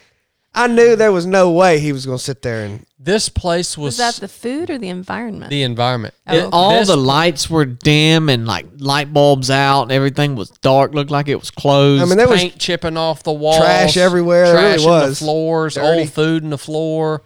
I 0.54 0.66
knew 0.66 0.96
there 0.96 1.12
was 1.12 1.26
no 1.26 1.50
way 1.52 1.78
he 1.78 1.92
was 1.92 2.06
going 2.06 2.18
to 2.18 2.24
sit 2.24 2.42
there 2.42 2.64
and 2.64 2.84
This 2.98 3.28
place 3.28 3.78
was, 3.78 3.96
Was 3.98 3.98
that 3.98 4.14
the 4.20 4.28
food 4.28 4.68
or 4.68 4.78
the 4.78 4.88
environment? 4.88 5.48
the 5.50 5.62
environment. 5.62 6.12
Oh, 6.26 6.34
It- 6.34 6.38
okay. 6.40 6.48
All 6.52 6.78
this- 6.78 6.88
the 6.88 6.96
lights 6.96 7.48
were 7.48 7.64
dim 7.64 8.28
and 8.28 8.46
like 8.46 8.66
light 8.78 9.12
bulbs 9.12 9.48
out 9.50 9.82
and 9.84 9.92
everything 9.92 10.34
was 10.34 10.50
dark. 10.60 10.92
Looked 10.92 11.10
like 11.10 11.28
it 11.28 11.36
was 11.38 11.50
closed. 11.50 12.02
I 12.02 12.06
mean, 12.06 12.16
there 12.18 12.28
was 12.28 12.40
paint 12.40 12.58
chipping 12.58 12.96
off 12.96 13.22
the 13.22 13.32
walls, 13.32 13.58
trash 13.58 13.96
everywhere. 13.96 14.46
There 14.46 14.54
trash 14.54 14.84
really 14.84 15.04
in 15.04 15.08
the 15.10 15.16
floors, 15.16 15.74
Dirty. 15.74 16.00
old 16.00 16.10
food 16.12 16.42
in 16.42 16.50
the 16.50 16.58
floor. 16.58 17.22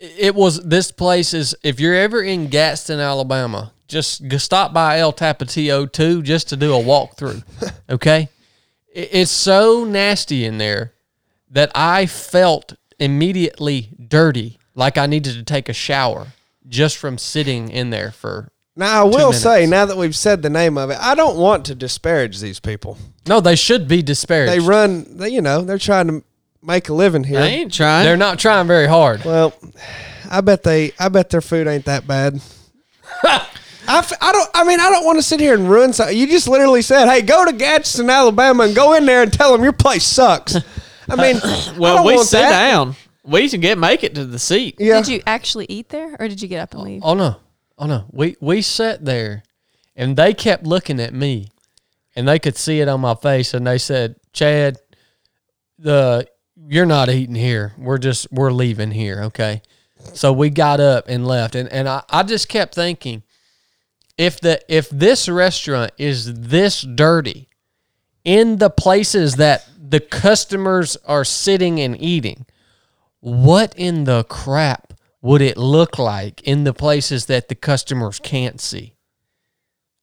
It 0.00 0.34
was 0.34 0.60
this 0.60 0.90
place 0.90 1.32
is 1.32 1.54
if 1.62 1.78
you're 1.80 1.94
ever 1.94 2.20
in 2.20 2.48
Gadsden, 2.48 2.98
Alabama, 3.00 3.72
just 3.86 4.26
go 4.28 4.38
stop 4.38 4.74
by 4.74 4.98
El 4.98 5.12
Tapatio 5.12 5.90
too, 5.90 6.20
just 6.20 6.48
to 6.48 6.56
do 6.56 6.74
a 6.74 6.82
walkthrough. 6.82 7.42
Okay, 7.88 8.28
It- 8.92 9.10
it's 9.12 9.30
so 9.30 9.84
nasty 9.84 10.44
in 10.44 10.58
there 10.58 10.93
that 11.54 11.70
I 11.74 12.06
felt 12.06 12.74
immediately 12.98 13.88
dirty, 14.08 14.58
like 14.74 14.98
I 14.98 15.06
needed 15.06 15.34
to 15.34 15.42
take 15.42 15.68
a 15.68 15.72
shower 15.72 16.26
just 16.68 16.96
from 16.96 17.16
sitting 17.18 17.68
in 17.70 17.90
there 17.90 18.10
for 18.10 18.50
Now 18.76 19.02
I 19.02 19.04
will 19.04 19.28
minutes. 19.28 19.40
say, 19.42 19.66
now 19.66 19.86
that 19.86 19.96
we've 19.96 20.16
said 20.16 20.42
the 20.42 20.50
name 20.50 20.76
of 20.76 20.90
it, 20.90 20.98
I 21.00 21.14
don't 21.14 21.36
want 21.38 21.64
to 21.66 21.74
disparage 21.74 22.40
these 22.40 22.60
people. 22.60 22.98
No, 23.26 23.40
they 23.40 23.56
should 23.56 23.86
be 23.88 24.02
disparaged. 24.02 24.52
They 24.52 24.58
run, 24.60 25.16
they, 25.18 25.28
you 25.30 25.40
know, 25.40 25.62
they're 25.62 25.78
trying 25.78 26.08
to 26.08 26.24
make 26.62 26.88
a 26.88 26.94
living 26.94 27.24
here. 27.24 27.40
I 27.40 27.46
ain't 27.46 27.72
trying. 27.72 28.04
They're 28.04 28.16
not 28.16 28.38
trying 28.38 28.66
very 28.66 28.86
hard. 28.86 29.24
Well, 29.24 29.54
I 30.30 30.40
bet 30.40 30.62
they, 30.64 30.92
I 30.98 31.08
bet 31.08 31.30
their 31.30 31.40
food 31.40 31.66
ain't 31.66 31.84
that 31.84 32.06
bad. 32.06 32.40
I, 33.86 33.98
f- 33.98 34.12
I 34.20 34.32
don't. 34.32 34.50
I 34.54 34.64
mean, 34.64 34.80
I 34.80 34.88
don't 34.88 35.04
want 35.04 35.18
to 35.18 35.22
sit 35.22 35.40
here 35.40 35.52
and 35.54 35.68
ruin 35.68 35.92
something. 35.92 36.16
You 36.16 36.26
just 36.26 36.48
literally 36.48 36.80
said, 36.80 37.06
"Hey, 37.06 37.20
go 37.20 37.44
to 37.44 37.52
Gadsden, 37.52 38.08
Alabama, 38.08 38.64
and 38.64 38.74
go 38.74 38.94
in 38.94 39.04
there 39.04 39.22
and 39.22 39.30
tell 39.30 39.52
them 39.52 39.62
your 39.62 39.74
place 39.74 40.04
sucks." 40.06 40.56
I 41.08 41.16
mean, 41.16 41.36
I 41.44 41.74
well, 41.78 41.96
don't 41.96 42.06
we 42.06 42.14
want 42.14 42.28
sit 42.28 42.38
that. 42.40 42.50
down. 42.70 42.96
We 43.24 43.48
can 43.48 43.60
get 43.60 43.78
make 43.78 44.04
it 44.04 44.14
to 44.16 44.24
the 44.26 44.38
seat. 44.38 44.76
Yeah, 44.78 44.98
Did 45.00 45.08
you 45.08 45.22
actually 45.26 45.66
eat 45.68 45.88
there, 45.88 46.14
or 46.18 46.28
did 46.28 46.42
you 46.42 46.48
get 46.48 46.60
up 46.60 46.74
and 46.74 46.82
leave? 46.82 47.00
Oh 47.04 47.14
no, 47.14 47.36
oh 47.78 47.86
no. 47.86 48.04
We 48.10 48.36
we 48.40 48.60
sat 48.62 49.04
there, 49.04 49.42
and 49.96 50.16
they 50.16 50.34
kept 50.34 50.64
looking 50.64 51.00
at 51.00 51.14
me, 51.14 51.48
and 52.14 52.28
they 52.28 52.38
could 52.38 52.56
see 52.56 52.80
it 52.80 52.88
on 52.88 53.00
my 53.00 53.14
face, 53.14 53.54
and 53.54 53.66
they 53.66 53.78
said, 53.78 54.16
"Chad, 54.32 54.76
the 55.78 56.26
you're 56.68 56.86
not 56.86 57.08
eating 57.08 57.34
here. 57.34 57.72
We're 57.78 57.98
just 57.98 58.28
we're 58.30 58.52
leaving 58.52 58.90
here." 58.90 59.22
Okay, 59.24 59.62
so 60.12 60.32
we 60.32 60.50
got 60.50 60.80
up 60.80 61.06
and 61.08 61.26
left, 61.26 61.54
and 61.54 61.68
and 61.70 61.88
I, 61.88 62.02
I 62.10 62.22
just 62.24 62.48
kept 62.48 62.74
thinking, 62.74 63.22
if 64.18 64.38
the 64.40 64.60
if 64.68 64.90
this 64.90 65.28
restaurant 65.30 65.92
is 65.96 66.34
this 66.42 66.82
dirty, 66.82 67.48
in 68.24 68.56
the 68.58 68.70
places 68.70 69.36
that 69.36 69.68
the 69.78 70.00
customers 70.00 70.96
are 71.06 71.24
sitting 71.24 71.80
and 71.80 72.00
eating, 72.00 72.46
what 73.20 73.74
in 73.76 74.04
the 74.04 74.24
crap 74.24 74.92
would 75.22 75.40
it 75.42 75.56
look 75.56 75.98
like 75.98 76.42
in 76.42 76.64
the 76.64 76.74
places 76.74 77.26
that 77.26 77.48
the 77.48 77.54
customers 77.54 78.18
can't 78.18 78.60
see? 78.60 78.94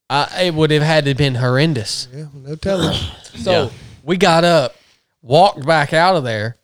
I, 0.10 0.44
it 0.46 0.54
would 0.54 0.72
have 0.72 0.82
had 0.84 1.06
to 1.06 1.12
have 1.12 1.18
been 1.18 1.36
horrendous. 1.36 2.08
yeah, 2.14 2.26
no 2.34 2.56
telling. 2.56 2.98
So 3.36 3.52
Yeah. 3.52 3.70
we 4.04 4.18
got 4.18 4.44
up, 4.44 4.76
walked 5.22 5.66
back 5.66 5.94
out 5.94 6.18
of 6.18 6.26
there, 6.26 6.58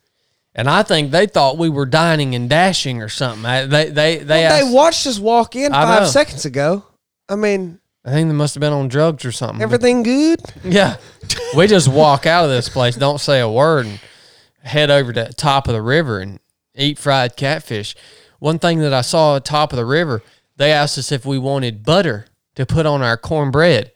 and 0.54 0.68
I 0.68 0.82
think 0.82 1.10
they 1.12 1.26
thought 1.26 1.56
we 1.56 1.70
were 1.70 1.86
dining 1.86 2.34
and 2.34 2.48
dashing 2.48 3.00
or 3.00 3.08
something. 3.08 3.46
I, 3.46 3.64
they 3.64 3.86
they 3.88 4.16
they, 4.18 4.24
they 4.24 4.44
asked, 4.44 4.70
watched 4.74 5.06
us 5.06 5.18
walk 5.18 5.56
in 5.56 5.72
I 5.72 5.82
five 5.84 6.02
know. 6.02 6.08
seconds 6.08 6.44
ago. 6.44 6.84
I 7.26 7.36
mean, 7.36 7.80
I 8.08 8.12
think 8.12 8.28
they 8.28 8.34
must 8.34 8.54
have 8.54 8.62
been 8.62 8.72
on 8.72 8.88
drugs 8.88 9.24
or 9.26 9.32
something. 9.32 9.60
everything 9.62 10.02
good? 10.02 10.40
Yeah. 10.64 10.96
we 11.54 11.66
just 11.66 11.88
walk 11.88 12.24
out 12.24 12.44
of 12.44 12.50
this 12.50 12.70
place, 12.70 12.96
don't 12.96 13.20
say 13.20 13.38
a 13.40 13.48
word, 13.48 13.84
and 13.84 14.00
head 14.62 14.90
over 14.90 15.12
to 15.12 15.24
the 15.24 15.32
top 15.34 15.68
of 15.68 15.74
the 15.74 15.82
river 15.82 16.18
and 16.18 16.40
eat 16.74 16.98
fried 16.98 17.36
catfish. 17.36 17.94
One 18.38 18.58
thing 18.58 18.78
that 18.78 18.94
I 18.94 19.02
saw 19.02 19.36
at 19.36 19.44
top 19.44 19.74
of 19.74 19.76
the 19.76 19.84
river, 19.84 20.22
they 20.56 20.72
asked 20.72 20.96
us 20.96 21.12
if 21.12 21.26
we 21.26 21.38
wanted 21.38 21.84
butter 21.84 22.26
to 22.54 22.64
put 22.64 22.86
on 22.86 23.02
our 23.02 23.18
cornbread. 23.18 23.92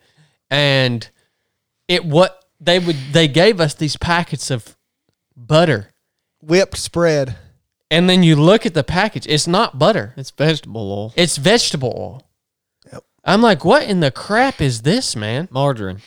And 0.50 1.08
it 1.88 2.04
what 2.04 2.44
they 2.60 2.78
would 2.78 2.96
they 3.12 3.28
gave 3.28 3.60
us 3.60 3.72
these 3.72 3.96
packets 3.96 4.50
of 4.50 4.76
butter. 5.34 5.88
Whipped 6.42 6.76
spread. 6.76 7.36
And 7.90 8.10
then 8.10 8.22
you 8.22 8.36
look 8.36 8.66
at 8.66 8.74
the 8.74 8.84
package, 8.84 9.26
it's 9.26 9.46
not 9.46 9.78
butter. 9.78 10.12
It's 10.18 10.30
vegetable 10.30 10.92
oil, 10.92 11.14
It's 11.16 11.38
vegetable 11.38 11.94
oil. 11.96 12.26
Yep. 13.24 13.34
I'm 13.34 13.42
like, 13.42 13.64
what 13.64 13.82
in 13.84 14.00
the 14.00 14.10
crap 14.10 14.60
is 14.60 14.82
this, 14.82 15.14
man? 15.16 15.48
margarine. 15.50 16.00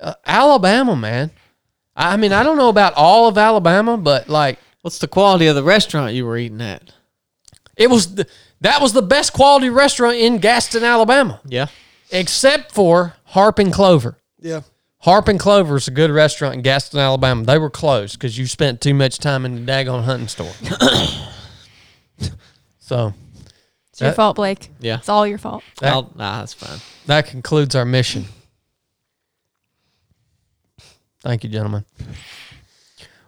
uh, 0.00 0.14
Alabama, 0.26 0.96
man. 0.96 1.30
I 1.94 2.16
mean, 2.16 2.32
I 2.32 2.42
don't 2.42 2.56
know 2.58 2.68
about 2.68 2.92
all 2.94 3.28
of 3.28 3.38
Alabama, 3.38 3.96
but 3.96 4.28
like 4.28 4.58
What's 4.82 4.98
the 4.98 5.08
quality 5.08 5.46
of 5.48 5.56
the 5.56 5.62
restaurant 5.64 6.14
you 6.14 6.24
were 6.26 6.36
eating 6.36 6.60
at? 6.60 6.92
it 7.76 7.90
was 7.90 8.14
the, 8.14 8.26
that 8.60 8.80
was 8.80 8.92
the 8.92 9.02
best 9.02 9.32
quality 9.32 9.68
restaurant 9.68 10.16
in 10.16 10.38
Gadsden, 10.38 10.82
Alabama, 10.84 11.40
Yeah. 11.46 11.66
except 12.10 12.72
for 12.72 13.14
Harp 13.24 13.58
and 13.58 13.72
Clover. 13.72 14.16
Yeah. 14.40 14.60
Harp 15.00 15.28
and 15.28 15.38
Clover 15.38 15.76
is 15.76 15.88
a 15.88 15.90
good 15.90 16.10
restaurant 16.10 16.54
in 16.54 16.62
Gadsden, 16.62 16.98
Alabama. 17.00 17.44
They 17.44 17.58
were 17.58 17.68
closed 17.70 18.18
because 18.18 18.38
you 18.38 18.46
spent 18.46 18.80
too 18.80 18.94
much 18.94 19.18
time 19.18 19.44
in 19.44 19.54
the 19.66 19.72
daggone 19.72 20.04
hunting 20.04 20.28
store. 20.28 20.52
so 22.78 23.12
It's 23.96 24.02
your 24.02 24.10
That- 24.10 24.16
fault, 24.16 24.36
Blake. 24.36 24.68
Yeah. 24.78 24.98
It's 24.98 25.08
all 25.08 25.26
your 25.26 25.38
fault. 25.38 25.62
That- 25.80 25.90
I'll, 25.90 26.12
nah, 26.14 26.40
that's 26.40 26.52
fine. 26.52 26.80
that 27.06 27.28
concludes 27.28 27.74
our 27.74 27.86
mission. 27.86 28.26
Thank 31.22 31.44
you, 31.44 31.48
gentlemen. 31.48 31.86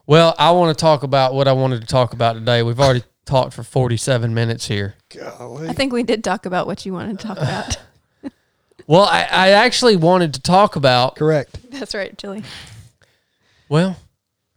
Well, 0.06 0.34
I 0.38 0.50
want 0.50 0.76
to 0.76 0.78
talk 0.80 1.02
about 1.04 1.32
what 1.32 1.48
I 1.48 1.52
wanted 1.52 1.80
to 1.80 1.86
talk 1.86 2.12
about 2.12 2.34
today. 2.34 2.62
We've 2.62 2.78
already 2.78 3.02
talked 3.24 3.54
for 3.54 3.62
47 3.62 4.34
minutes 4.34 4.68
here. 4.68 4.94
Golly. 5.08 5.68
I 5.68 5.72
think 5.72 5.94
we 5.94 6.02
did 6.02 6.22
talk 6.22 6.44
about 6.44 6.66
what 6.66 6.84
you 6.84 6.92
wanted 6.92 7.18
to 7.18 7.26
talk 7.26 7.38
about. 7.38 7.78
Well, 8.86 9.04
I, 9.04 9.20
I 9.30 9.48
actually 9.50 9.96
wanted 9.96 10.32
to 10.34 10.40
talk 10.40 10.74
about, 10.76 11.16
Correct. 11.16 11.58
That's 11.72 11.94
right, 11.94 12.16
Chili. 12.16 12.42
well, 13.68 13.96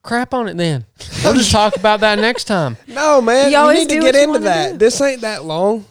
crap 0.03 0.34
on 0.34 0.47
it 0.47 0.55
then. 0.55 0.86
We'll 1.22 1.34
just 1.34 1.51
talk 1.51 1.76
about 1.76 1.99
that 1.99 2.18
next 2.18 2.45
time. 2.45 2.78
No, 2.88 3.20
man. 3.22 3.47
You 3.47 3.51
You, 3.51 3.57
always 3.57 3.80
need 3.80 3.89
to 3.89 3.95
do 3.95 4.01
get 4.03 4.16
you 4.16 4.22
into 4.22 4.32
wanna 4.34 4.43
that. 4.45 4.72
do. 4.74 4.78
This 4.78 5.01
ain't 5.01 5.20
that 5.22 5.43
long. 5.43 5.84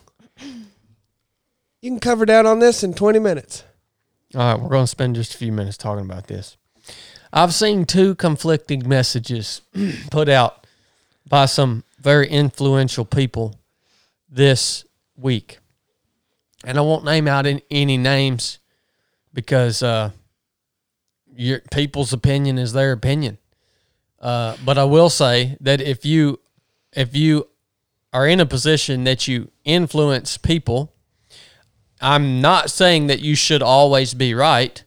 You 1.81 1.91
can 1.91 2.01
cover 2.01 2.26
down 2.26 2.47
on 2.47 2.59
this 2.59 2.83
in 2.83 2.93
20 2.93 3.18
minutes. 3.18 3.64
All 4.35 4.41
right, 4.41 4.61
we're 4.61 4.68
going 4.68 4.85
to 4.85 4.87
spend 4.87 5.16
just 5.16 5.35
a 5.35 5.39
few 5.39 5.51
minutes 5.51 5.76
talking 5.76 6.05
about 6.05 6.26
this. 6.26 6.57
I've 7.33 7.55
seen 7.55 7.85
two 7.85 8.14
conflicting 8.14 8.87
messages 8.89 9.62
put 10.11 10.28
out 10.28 10.66
by 11.26 11.47
some 11.47 11.85
very 11.99 12.28
influential 12.28 13.05
people 13.05 13.57
this 14.28 14.85
week. 15.16 15.59
And 16.64 16.76
I 16.76 16.83
won't 16.83 17.05
name 17.05 17.26
out 17.26 17.47
any 17.70 17.97
names 17.97 18.59
because 19.33 19.83
uh, 19.83 20.11
your 21.35 21.61
people's 21.70 22.12
opinion 22.12 22.59
is 22.59 22.72
their 22.72 22.93
opinion. 22.93 23.39
Uh, 24.20 24.57
but 24.64 24.76
I 24.76 24.85
will 24.85 25.09
say 25.09 25.57
that 25.61 25.81
if 25.81 26.05
you 26.05 26.41
if 26.93 27.16
you 27.16 27.49
are 28.12 28.26
in 28.26 28.41
a 28.41 28.47
position 28.47 29.05
that 29.05 29.26
you 29.26 29.51
influence 29.64 30.37
people, 30.37 30.93
I'm 32.01 32.41
not 32.41 32.71
saying 32.71 33.09
that 33.09 33.21
you 33.21 33.35
should 33.35 33.63
always 33.63 34.15
be 34.15 34.35
right. 34.35 34.83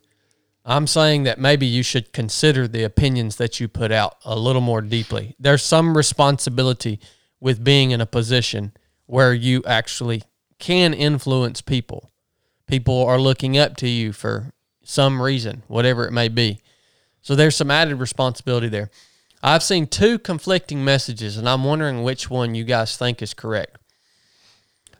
I'm 0.65 0.87
saying 0.87 1.23
that 1.23 1.39
maybe 1.39 1.65
you 1.65 1.83
should 1.83 2.13
consider 2.13 2.67
the 2.67 2.83
opinions 2.83 3.35
that 3.35 3.59
you 3.59 3.67
put 3.67 3.91
out 3.91 4.17
a 4.23 4.37
little 4.37 4.61
more 4.61 4.81
deeply. 4.81 5.35
There's 5.37 5.61
some 5.61 5.95
responsibility 5.95 6.99
with 7.39 7.63
being 7.63 7.91
in 7.91 8.01
a 8.01 8.05
position 8.05 8.71
where 9.05 9.33
you 9.33 9.61
actually 9.67 10.23
can 10.59 10.93
influence 10.93 11.61
people. 11.61 12.11
People 12.65 13.05
are 13.05 13.19
looking 13.19 13.57
up 13.57 13.75
to 13.77 13.89
you 13.89 14.13
for 14.13 14.53
some 14.83 15.21
reason, 15.21 15.63
whatever 15.67 16.07
it 16.07 16.11
may 16.11 16.29
be. 16.29 16.61
So 17.21 17.35
there's 17.35 17.55
some 17.55 17.69
added 17.69 17.95
responsibility 17.95 18.69
there. 18.69 18.89
I've 19.41 19.63
seen 19.63 19.87
two 19.87 20.17
conflicting 20.17 20.85
messages, 20.85 21.35
and 21.35 21.49
I'm 21.49 21.65
wondering 21.65 22.03
which 22.03 22.29
one 22.29 22.55
you 22.55 22.63
guys 22.63 22.95
think 22.95 23.21
is 23.21 23.33
correct. 23.33 23.77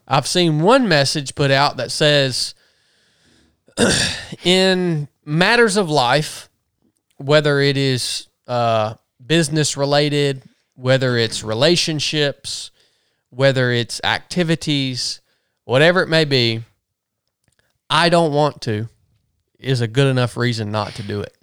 I've 0.08 0.28
seen 0.28 0.62
one 0.62 0.88
message 0.88 1.36
put 1.36 1.52
out 1.52 1.78
that 1.78 1.92
says, 1.92 2.56
in 4.44 5.08
matters 5.26 5.78
of 5.78 5.90
life, 5.90 6.50
whether 7.18 7.60
it 7.60 7.78
is 7.78 8.28
uh, 8.48 8.96
business 9.26 9.78
related, 9.78 10.44
whether 10.76 11.18
it's 11.18 11.44
relationships, 11.44 12.72
whether 13.30 13.72
it's 13.72 14.02
activities, 14.04 15.22
whatever 15.64 16.02
it 16.02 16.10
may 16.10 16.26
be, 16.26 16.64
I 17.90 18.10
don't 18.10 18.34
want 18.34 18.62
to 18.64 18.90
is 19.60 19.82
a 19.82 19.88
good 19.88 20.08
enough 20.08 20.36
reason 20.36 20.72
not 20.72 20.94
to 20.96 21.04
do 21.04 21.22
it. 21.22 21.36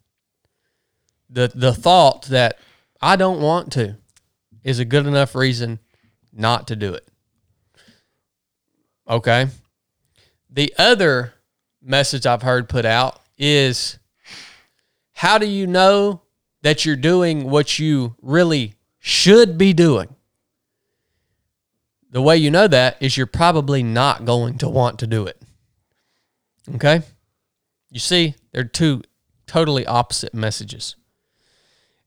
The 1.30 1.50
the 1.54 1.72
thought 1.72 2.26
that 2.26 2.58
I 3.00 3.16
don't 3.16 3.40
want 3.40 3.72
to 3.72 3.96
is 4.62 4.78
a 4.78 4.84
good 4.84 5.06
enough 5.06 5.34
reason 5.34 5.78
not 6.32 6.66
to 6.68 6.76
do 6.76 6.92
it. 6.92 7.09
Okay. 9.10 9.48
The 10.48 10.72
other 10.78 11.34
message 11.82 12.26
I've 12.26 12.42
heard 12.42 12.68
put 12.68 12.84
out 12.84 13.20
is 13.36 13.98
how 15.12 15.36
do 15.36 15.46
you 15.46 15.66
know 15.66 16.22
that 16.62 16.86
you're 16.86 16.94
doing 16.94 17.50
what 17.50 17.78
you 17.80 18.14
really 18.22 18.74
should 19.00 19.58
be 19.58 19.72
doing? 19.72 20.14
The 22.12 22.22
way 22.22 22.36
you 22.36 22.50
know 22.52 22.68
that 22.68 22.98
is 23.00 23.16
you're 23.16 23.26
probably 23.26 23.82
not 23.82 24.24
going 24.24 24.58
to 24.58 24.68
want 24.68 25.00
to 25.00 25.06
do 25.08 25.26
it. 25.26 25.40
Okay? 26.76 27.02
You 27.90 27.98
see, 27.98 28.36
they're 28.52 28.64
two 28.64 29.02
totally 29.46 29.86
opposite 29.86 30.34
messages. 30.34 30.94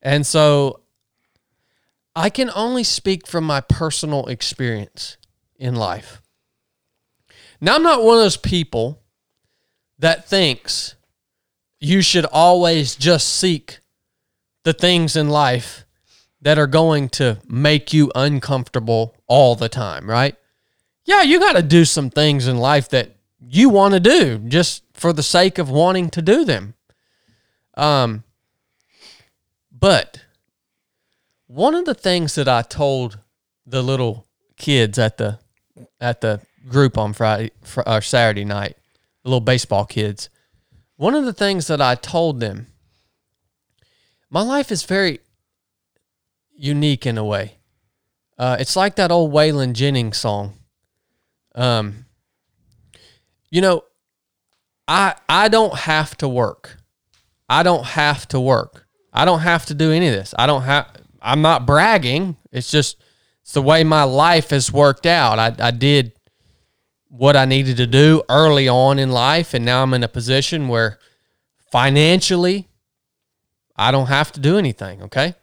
And 0.01 0.25
so 0.25 0.81
I 2.15 2.29
can 2.29 2.49
only 2.55 2.83
speak 2.83 3.27
from 3.27 3.43
my 3.43 3.59
personal 3.59 4.25
experience 4.27 5.17
in 5.57 5.75
life. 5.75 6.22
Now, 7.63 7.75
I'm 7.75 7.83
not 7.83 8.03
one 8.03 8.17
of 8.17 8.23
those 8.23 8.35
people 8.35 9.01
that 9.97 10.27
thinks 10.27 10.95
you 11.79 12.01
should 12.01 12.25
always 12.25 12.93
just 12.93 13.29
seek 13.37 13.79
the 14.65 14.73
things 14.73 15.15
in 15.15 15.29
life 15.29 15.85
that 16.41 16.59
are 16.59 16.67
going 16.67 17.07
to 17.07 17.39
make 17.47 17.93
you 17.93 18.11
uncomfortable 18.15 19.15
all 19.27 19.55
the 19.55 19.69
time, 19.69 20.09
right? 20.09 20.35
Yeah, 21.05 21.21
you 21.21 21.39
got 21.39 21.53
to 21.53 21.61
do 21.61 21.85
some 21.85 22.09
things 22.09 22.49
in 22.49 22.57
life 22.57 22.89
that 22.89 23.15
you 23.39 23.69
want 23.69 23.93
to 23.93 24.01
do 24.01 24.39
just 24.39 24.83
for 24.93 25.13
the 25.13 25.23
sake 25.23 25.57
of 25.57 25.69
wanting 25.69 26.09
to 26.09 26.21
do 26.21 26.43
them. 26.43 26.73
Um, 27.75 28.25
but 29.71 30.25
one 31.47 31.75
of 31.75 31.85
the 31.85 31.95
things 31.95 32.35
that 32.35 32.49
I 32.49 32.61
told 32.61 33.19
the 33.65 33.81
little 33.81 34.27
kids 34.57 34.99
at 34.99 35.15
the 35.15 35.39
at 36.01 36.19
the 36.19 36.41
group 36.67 36.97
on 36.97 37.13
Friday 37.13 37.51
fr- 37.61 37.81
or 37.85 38.01
Saturday 38.01 38.45
night, 38.45 38.77
the 39.23 39.29
little 39.29 39.41
baseball 39.41 39.85
kids, 39.85 40.29
one 40.95 41.15
of 41.15 41.25
the 41.25 41.33
things 41.33 41.67
that 41.67 41.81
I 41.81 41.95
told 41.95 42.39
them, 42.39 42.67
my 44.29 44.41
life 44.41 44.71
is 44.71 44.83
very 44.83 45.19
unique 46.55 47.05
in 47.05 47.17
a 47.17 47.23
way. 47.23 47.57
Uh, 48.37 48.57
it's 48.59 48.75
like 48.75 48.95
that 48.95 49.11
old 49.11 49.31
Waylon 49.31 49.73
Jennings 49.73 50.17
song. 50.17 50.53
Um, 51.55 52.05
you 53.49 53.61
know, 53.61 53.83
I 54.87 55.15
I 55.29 55.49
don't 55.49 55.75
have 55.75 56.17
to 56.17 56.27
work. 56.27 56.77
I 57.47 57.61
don't 57.61 57.85
have 57.85 58.27
to 58.29 58.39
work. 58.39 58.87
I 59.11 59.25
don't 59.25 59.41
have 59.41 59.65
to 59.67 59.75
do 59.75 59.91
any 59.91 60.07
of 60.07 60.13
this. 60.13 60.33
I 60.37 60.47
don't 60.47 60.63
have. 60.63 60.87
I'm 61.21 61.41
not 61.41 61.67
bragging. 61.67 62.37
It's 62.51 62.71
just 62.71 62.97
it's 63.41 63.53
the 63.53 63.61
way 63.61 63.83
my 63.83 64.03
life 64.03 64.49
has 64.49 64.71
worked 64.71 65.05
out. 65.05 65.37
I 65.37 65.53
I 65.67 65.71
did 65.71 66.12
what 67.15 67.35
I 67.35 67.45
needed 67.45 67.77
to 67.77 67.85
do 67.85 68.23
early 68.27 68.67
on 68.67 68.97
in 68.97 69.11
life, 69.11 69.53
and 69.53 69.63
now 69.63 69.83
I'm 69.83 69.93
in 69.93 70.03
a 70.03 70.07
position 70.07 70.67
where 70.67 70.97
financially 71.71 72.67
I 73.75 73.91
don't 73.91 74.07
have 74.07 74.31
to 74.31 74.39
do 74.39 74.57
anything. 74.57 75.03
Okay, 75.03 75.35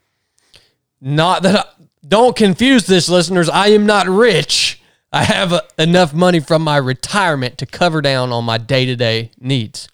not 1.01 1.45
that 1.45 1.57
I, 1.57 1.85
don't 2.07 2.35
confuse 2.35 2.87
this, 2.87 3.09
listeners. 3.09 3.49
I 3.49 3.69
am 3.69 3.87
not 3.87 4.09
rich. 4.09 4.83
I 5.13 5.23
have 5.23 5.53
uh, 5.53 5.63
enough 5.79 6.13
money 6.13 6.41
from 6.41 6.63
my 6.63 6.77
retirement 6.77 7.57
to 7.59 7.67
cover 7.67 8.01
down 8.01 8.33
on 8.33 8.45
my 8.45 8.59
day 8.59 8.85
to 8.87 8.97
day 8.97 9.31
needs. 9.39 9.89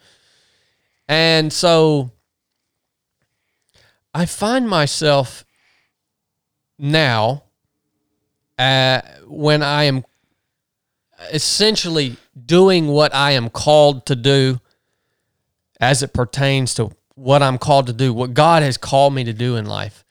And 1.09 1.53
so 1.53 2.11
I 4.15 4.25
find 4.25 4.67
myself 4.67 5.45
now 6.79 7.45
uh, 8.59 9.03
when 9.27 9.63
I 9.63 9.85
am 9.85 10.05
essentially 11.33 12.17
doing 12.45 12.89
what 12.89 13.15
I 13.15 13.33
am 13.33 13.51
called 13.51 14.07
to 14.07 14.17
do 14.17 14.61
as 15.81 16.03
it 16.03 16.13
pertains 16.13 16.75
to 16.75 16.91
what 17.15 17.43
I'm 17.43 17.59
called 17.59 17.87
to 17.87 17.93
do, 17.93 18.13
what 18.13 18.35
God 18.35 18.63
has 18.63 18.77
called 18.77 19.15
me 19.15 19.25
to 19.25 19.33
do 19.33 19.57
in 19.57 19.67
life. 19.67 20.05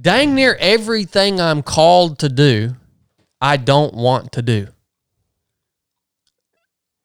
Dang 0.00 0.34
near 0.34 0.56
everything 0.60 1.40
I'm 1.40 1.62
called 1.62 2.18
to 2.20 2.28
do, 2.28 2.76
I 3.40 3.56
don't 3.56 3.94
want 3.94 4.32
to 4.32 4.42
do. 4.42 4.68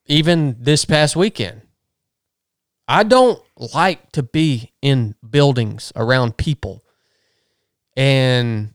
Even 0.06 0.58
this 0.60 0.86
past 0.86 1.16
weekend, 1.16 1.62
I 2.88 3.04
don't 3.04 3.42
like 3.74 4.12
to 4.12 4.24
be 4.24 4.74
in 4.82 5.16
buildings 5.28 5.94
around 5.96 6.38
people. 6.38 6.84
And 7.96 8.73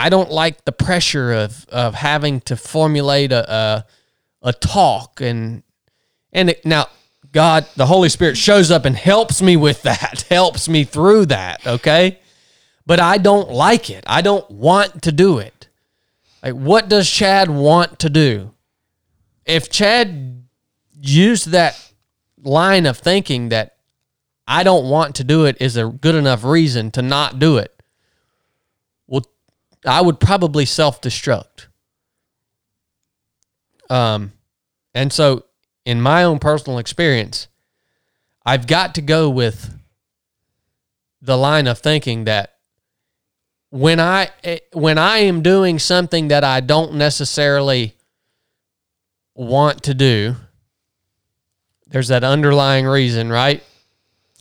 I 0.00 0.08
don't 0.08 0.30
like 0.30 0.64
the 0.64 0.72
pressure 0.72 1.30
of 1.32 1.66
of 1.68 1.94
having 1.94 2.40
to 2.42 2.56
formulate 2.56 3.32
a 3.32 3.52
a, 3.52 3.86
a 4.48 4.52
talk 4.54 5.20
and 5.20 5.62
and 6.32 6.50
it, 6.50 6.64
now 6.64 6.86
God 7.32 7.66
the 7.76 7.84
Holy 7.84 8.08
Spirit 8.08 8.38
shows 8.38 8.70
up 8.70 8.86
and 8.86 8.96
helps 8.96 9.42
me 9.42 9.58
with 9.58 9.82
that, 9.82 10.24
helps 10.30 10.70
me 10.70 10.84
through 10.84 11.26
that, 11.26 11.66
okay? 11.66 12.18
But 12.86 12.98
I 12.98 13.18
don't 13.18 13.50
like 13.50 13.90
it. 13.90 14.02
I 14.06 14.22
don't 14.22 14.50
want 14.50 15.02
to 15.02 15.12
do 15.12 15.38
it. 15.38 15.68
Like 16.42 16.54
what 16.54 16.88
does 16.88 17.08
Chad 17.08 17.50
want 17.50 17.98
to 17.98 18.08
do? 18.08 18.54
If 19.44 19.68
Chad 19.68 20.46
used 20.98 21.48
that 21.48 21.92
line 22.42 22.86
of 22.86 22.96
thinking 22.96 23.50
that 23.50 23.76
I 24.48 24.62
don't 24.62 24.88
want 24.88 25.16
to 25.16 25.24
do 25.24 25.44
it 25.44 25.58
is 25.60 25.76
a 25.76 25.86
good 25.88 26.14
enough 26.14 26.42
reason 26.42 26.90
to 26.92 27.02
not 27.02 27.38
do 27.38 27.58
it, 27.58 27.79
I 29.84 30.00
would 30.00 30.20
probably 30.20 30.64
self 30.64 31.00
destruct. 31.00 31.66
Um, 33.88 34.32
and 34.94 35.12
so, 35.12 35.44
in 35.84 36.00
my 36.00 36.24
own 36.24 36.38
personal 36.38 36.78
experience, 36.78 37.48
I've 38.44 38.66
got 38.66 38.94
to 38.96 39.02
go 39.02 39.28
with 39.28 39.76
the 41.22 41.36
line 41.36 41.66
of 41.66 41.78
thinking 41.78 42.24
that 42.24 42.56
when 43.70 44.00
I 44.00 44.30
eh, 44.44 44.58
when 44.72 44.98
I 44.98 45.18
am 45.18 45.42
doing 45.42 45.78
something 45.78 46.28
that 46.28 46.44
I 46.44 46.60
don't 46.60 46.94
necessarily 46.94 47.94
want 49.34 49.82
to 49.84 49.94
do, 49.94 50.36
there's 51.86 52.08
that 52.08 52.24
underlying 52.24 52.86
reason, 52.86 53.30
right? 53.30 53.62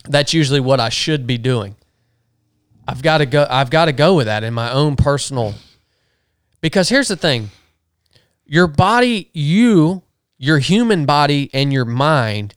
That's 0.08 0.34
usually 0.34 0.60
what 0.60 0.80
I 0.80 0.90
should 0.90 1.28
be 1.28 1.38
doing. 1.38 1.76
I've 2.90 3.04
got 3.04 3.20
to 3.20 3.28
go 3.28 3.46
I've 3.48 3.70
got 3.70 3.86
to 3.86 3.94
go 3.94 4.16
with 4.16 4.26
that 4.26 4.44
in 4.44 4.52
my 4.52 4.72
own 4.72 4.96
personal 4.96 5.54
because 6.60 6.90
here's 6.90 7.08
the 7.08 7.16
thing. 7.16 7.52
Your 8.48 8.66
body, 8.66 9.30
you, 9.32 10.02
your 10.40 10.58
human 10.58 11.06
body 11.06 11.52
and 11.54 11.72
your 11.72 11.86
mind 11.86 12.56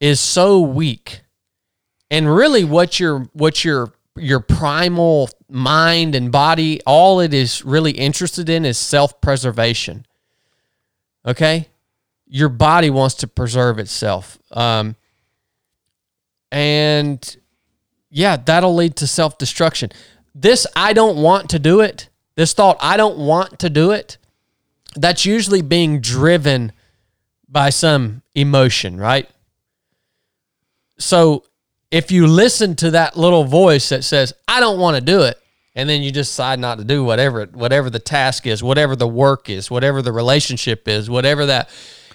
is 0.00 0.20
so 0.20 0.58
weak. 0.58 1.20
And 2.10 2.34
really 2.34 2.64
what 2.64 2.98
your 2.98 3.28
what 3.34 3.62
your 3.62 3.92
your 4.16 4.40
primal 4.40 5.28
mind 5.50 6.14
and 6.14 6.32
body 6.32 6.80
all 6.86 7.20
it 7.20 7.34
is 7.34 7.62
really 7.62 7.92
interested 7.92 8.48
in 8.48 8.64
is 8.64 8.78
self-preservation. 8.78 10.06
Okay? 11.26 11.68
Your 12.26 12.48
body 12.48 12.88
wants 12.88 13.16
to 13.16 13.28
preserve 13.28 13.78
itself. 13.78 14.38
Um 14.50 14.96
and 16.50 17.36
yeah, 18.10 18.36
that'll 18.36 18.74
lead 18.74 18.96
to 18.96 19.06
self 19.06 19.38
destruction. 19.38 19.90
This, 20.34 20.66
I 20.76 20.92
don't 20.92 21.16
want 21.16 21.50
to 21.50 21.58
do 21.58 21.80
it. 21.80 22.08
This 22.36 22.52
thought, 22.52 22.76
I 22.80 22.96
don't 22.96 23.18
want 23.18 23.58
to 23.60 23.70
do 23.70 23.90
it. 23.90 24.16
That's 24.94 25.26
usually 25.26 25.62
being 25.62 26.00
driven 26.00 26.72
by 27.48 27.70
some 27.70 28.22
emotion, 28.34 28.98
right? 28.98 29.28
So 30.98 31.44
if 31.90 32.10
you 32.10 32.26
listen 32.26 32.76
to 32.76 32.92
that 32.92 33.16
little 33.16 33.44
voice 33.44 33.88
that 33.88 34.04
says, 34.04 34.32
I 34.46 34.60
don't 34.60 34.78
want 34.78 34.96
to 34.96 35.00
do 35.00 35.22
it, 35.22 35.38
and 35.74 35.88
then 35.88 36.02
you 36.02 36.10
just 36.10 36.32
decide 36.32 36.58
not 36.58 36.78
to 36.78 36.84
do 36.84 37.04
whatever 37.04 37.44
whatever 37.46 37.88
the 37.88 38.00
task 38.00 38.46
is, 38.46 38.62
whatever 38.62 38.96
the 38.96 39.06
work 39.06 39.48
is, 39.48 39.70
whatever 39.70 40.02
the 40.02 40.12
relationship 40.12 40.88
is, 40.88 41.08
whatever 41.08 41.46
that 41.46 41.70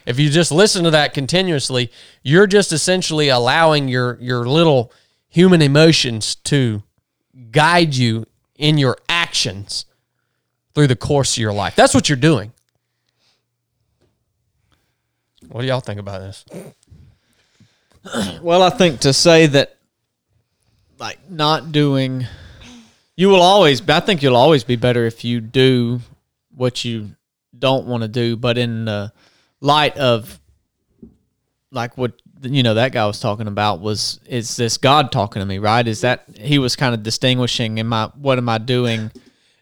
if 0.05 0.19
you 0.19 0.29
just 0.29 0.51
listen 0.51 0.83
to 0.83 0.91
that 0.91 1.13
continuously, 1.13 1.89
you're 2.23 2.47
just 2.47 2.73
essentially 2.73 3.29
allowing 3.29 3.87
your 3.87 4.17
your 4.19 4.45
little 4.45 4.91
human 5.33 5.63
emotions 5.63 6.35
to 6.35 6.83
guide 7.49 7.95
you 7.95 8.23
in 8.55 8.77
your 8.77 8.95
actions 9.09 9.85
through 10.75 10.85
the 10.85 10.95
course 10.95 11.33
of 11.33 11.39
your 11.39 11.51
life. 11.51 11.75
That's 11.75 11.95
what 11.95 12.07
you're 12.07 12.15
doing. 12.15 12.53
What 15.49 15.61
do 15.61 15.67
y'all 15.67 15.79
think 15.79 15.99
about 15.99 16.19
this? 16.19 16.45
Well, 18.43 18.61
I 18.61 18.69
think 18.69 18.99
to 19.01 19.11
say 19.11 19.47
that, 19.47 19.75
like, 20.99 21.17
not 21.31 21.71
doing, 21.71 22.27
you 23.15 23.29
will 23.29 23.41
always, 23.41 23.81
I 23.89 24.01
think 24.01 24.21
you'll 24.21 24.35
always 24.35 24.63
be 24.63 24.75
better 24.75 25.05
if 25.05 25.23
you 25.23 25.41
do 25.41 25.99
what 26.55 26.85
you 26.85 27.09
don't 27.57 27.87
want 27.87 28.03
to 28.03 28.07
do, 28.07 28.37
but 28.37 28.59
in 28.59 28.85
the 28.85 29.11
light 29.61 29.97
of, 29.97 30.39
like, 31.71 31.97
what, 31.97 32.21
you 32.43 32.63
know, 32.63 32.73
that 32.73 32.91
guy 32.91 33.05
was 33.05 33.19
talking 33.19 33.47
about 33.47 33.79
was, 33.79 34.19
is 34.27 34.55
this 34.55 34.77
God 34.77 35.11
talking 35.11 35.39
to 35.39 35.45
me, 35.45 35.59
right? 35.59 35.87
Is 35.87 36.01
that, 36.01 36.25
he 36.37 36.59
was 36.59 36.75
kind 36.75 36.93
of 36.93 37.03
distinguishing, 37.03 37.79
am 37.79 37.93
I, 37.93 38.07
what 38.15 38.37
am 38.37 38.49
I 38.49 38.57
doing? 38.57 39.11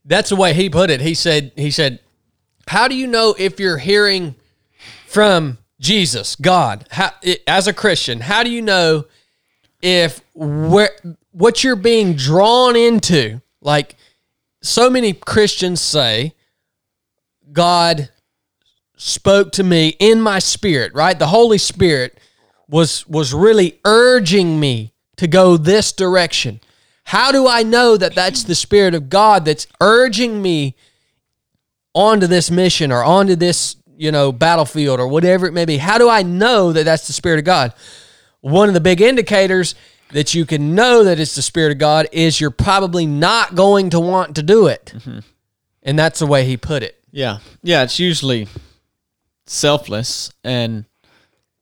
That's 0.06 0.30
the 0.30 0.36
way 0.36 0.54
he 0.54 0.70
put 0.70 0.90
it. 0.90 1.02
He 1.02 1.14
said, 1.14 1.52
he 1.56 1.72
said, 1.72 2.00
how 2.68 2.88
do 2.88 2.96
you 2.96 3.08
know 3.08 3.36
if 3.38 3.60
you're 3.60 3.78
hearing 3.78 4.36
from 5.08 5.58
Jesus, 5.80 6.36
God, 6.36 6.88
how, 6.92 7.12
as 7.48 7.68
a 7.68 7.74
Christian, 7.74 8.20
how 8.20 8.44
do 8.44 8.50
you 8.52 8.62
know 8.62 9.06
if 9.82 10.22
where 10.36 10.92
what 11.32 11.64
you're 11.64 11.76
being 11.76 12.14
drawn 12.14 12.76
into? 12.76 13.42
Like 13.62 13.96
so 14.62 14.90
many 14.90 15.14
Christians 15.14 15.82
say, 15.82 16.34
God 17.52 18.10
spoke 18.96 19.52
to 19.54 19.64
me 19.64 19.96
in 20.00 20.22
my 20.22 20.38
spirit, 20.38 20.94
right? 20.94 21.18
The 21.18 21.28
Holy 21.28 21.58
Spirit 21.58 22.20
was 22.72 23.08
was 23.08 23.34
really 23.34 23.80
urging 23.86 24.60
me 24.60 24.94
to 25.18 25.28
go 25.28 25.58
this 25.58 25.92
direction. 25.92 26.60
How 27.04 27.32
do 27.32 27.48
I 27.48 27.62
know 27.62 27.98
that 27.98 28.16
that's 28.16 28.44
the 28.44 28.56
spirit 28.56 28.96
of 28.96 29.10
God 29.10 29.46
that's 29.46 29.68
urging 29.80 30.42
me 30.42 30.76
onto 31.94 32.26
this 32.26 32.50
mission 32.50 32.92
or 32.92 33.04
onto 33.04 33.36
this 33.36 33.76
you 34.02 34.12
know, 34.12 34.32
battlefield 34.32 35.00
or 35.00 35.08
whatever 35.08 35.46
it 35.46 35.52
may 35.52 35.64
be. 35.64 35.78
How 35.78 36.00
do 36.00 36.10
I 36.10 36.24
know 36.24 36.74
that 36.74 36.86
that's 36.86 37.06
the 37.06 37.14
Spirit 37.14 37.38
of 37.38 37.46
God? 37.46 37.72
One 38.40 38.68
of 38.68 38.74
the 38.74 38.82
big 38.82 39.00
indicators 39.00 39.76
that 40.10 40.34
you 40.34 40.44
can 40.44 40.74
know 40.74 41.04
that 41.04 41.20
it's 41.20 41.36
the 41.36 41.44
Spirit 41.44 41.74
of 41.74 41.78
God 41.78 42.08
is 42.12 42.42
you're 42.42 42.50
probably 42.50 43.06
not 43.06 43.54
going 43.54 43.92
to 43.92 44.00
want 44.00 44.38
to 44.38 44.44
do 44.44 44.66
it. 44.66 44.92
Mm-hmm. 44.96 45.20
And 45.84 46.00
that's 46.00 46.18
the 46.18 46.26
way 46.26 46.46
he 46.46 46.58
put 46.58 46.82
it. 46.82 47.00
Yeah. 47.12 47.38
Yeah. 47.62 47.84
It's 47.84 48.00
usually, 48.00 48.48
selfless 49.46 50.32
and 50.44 50.86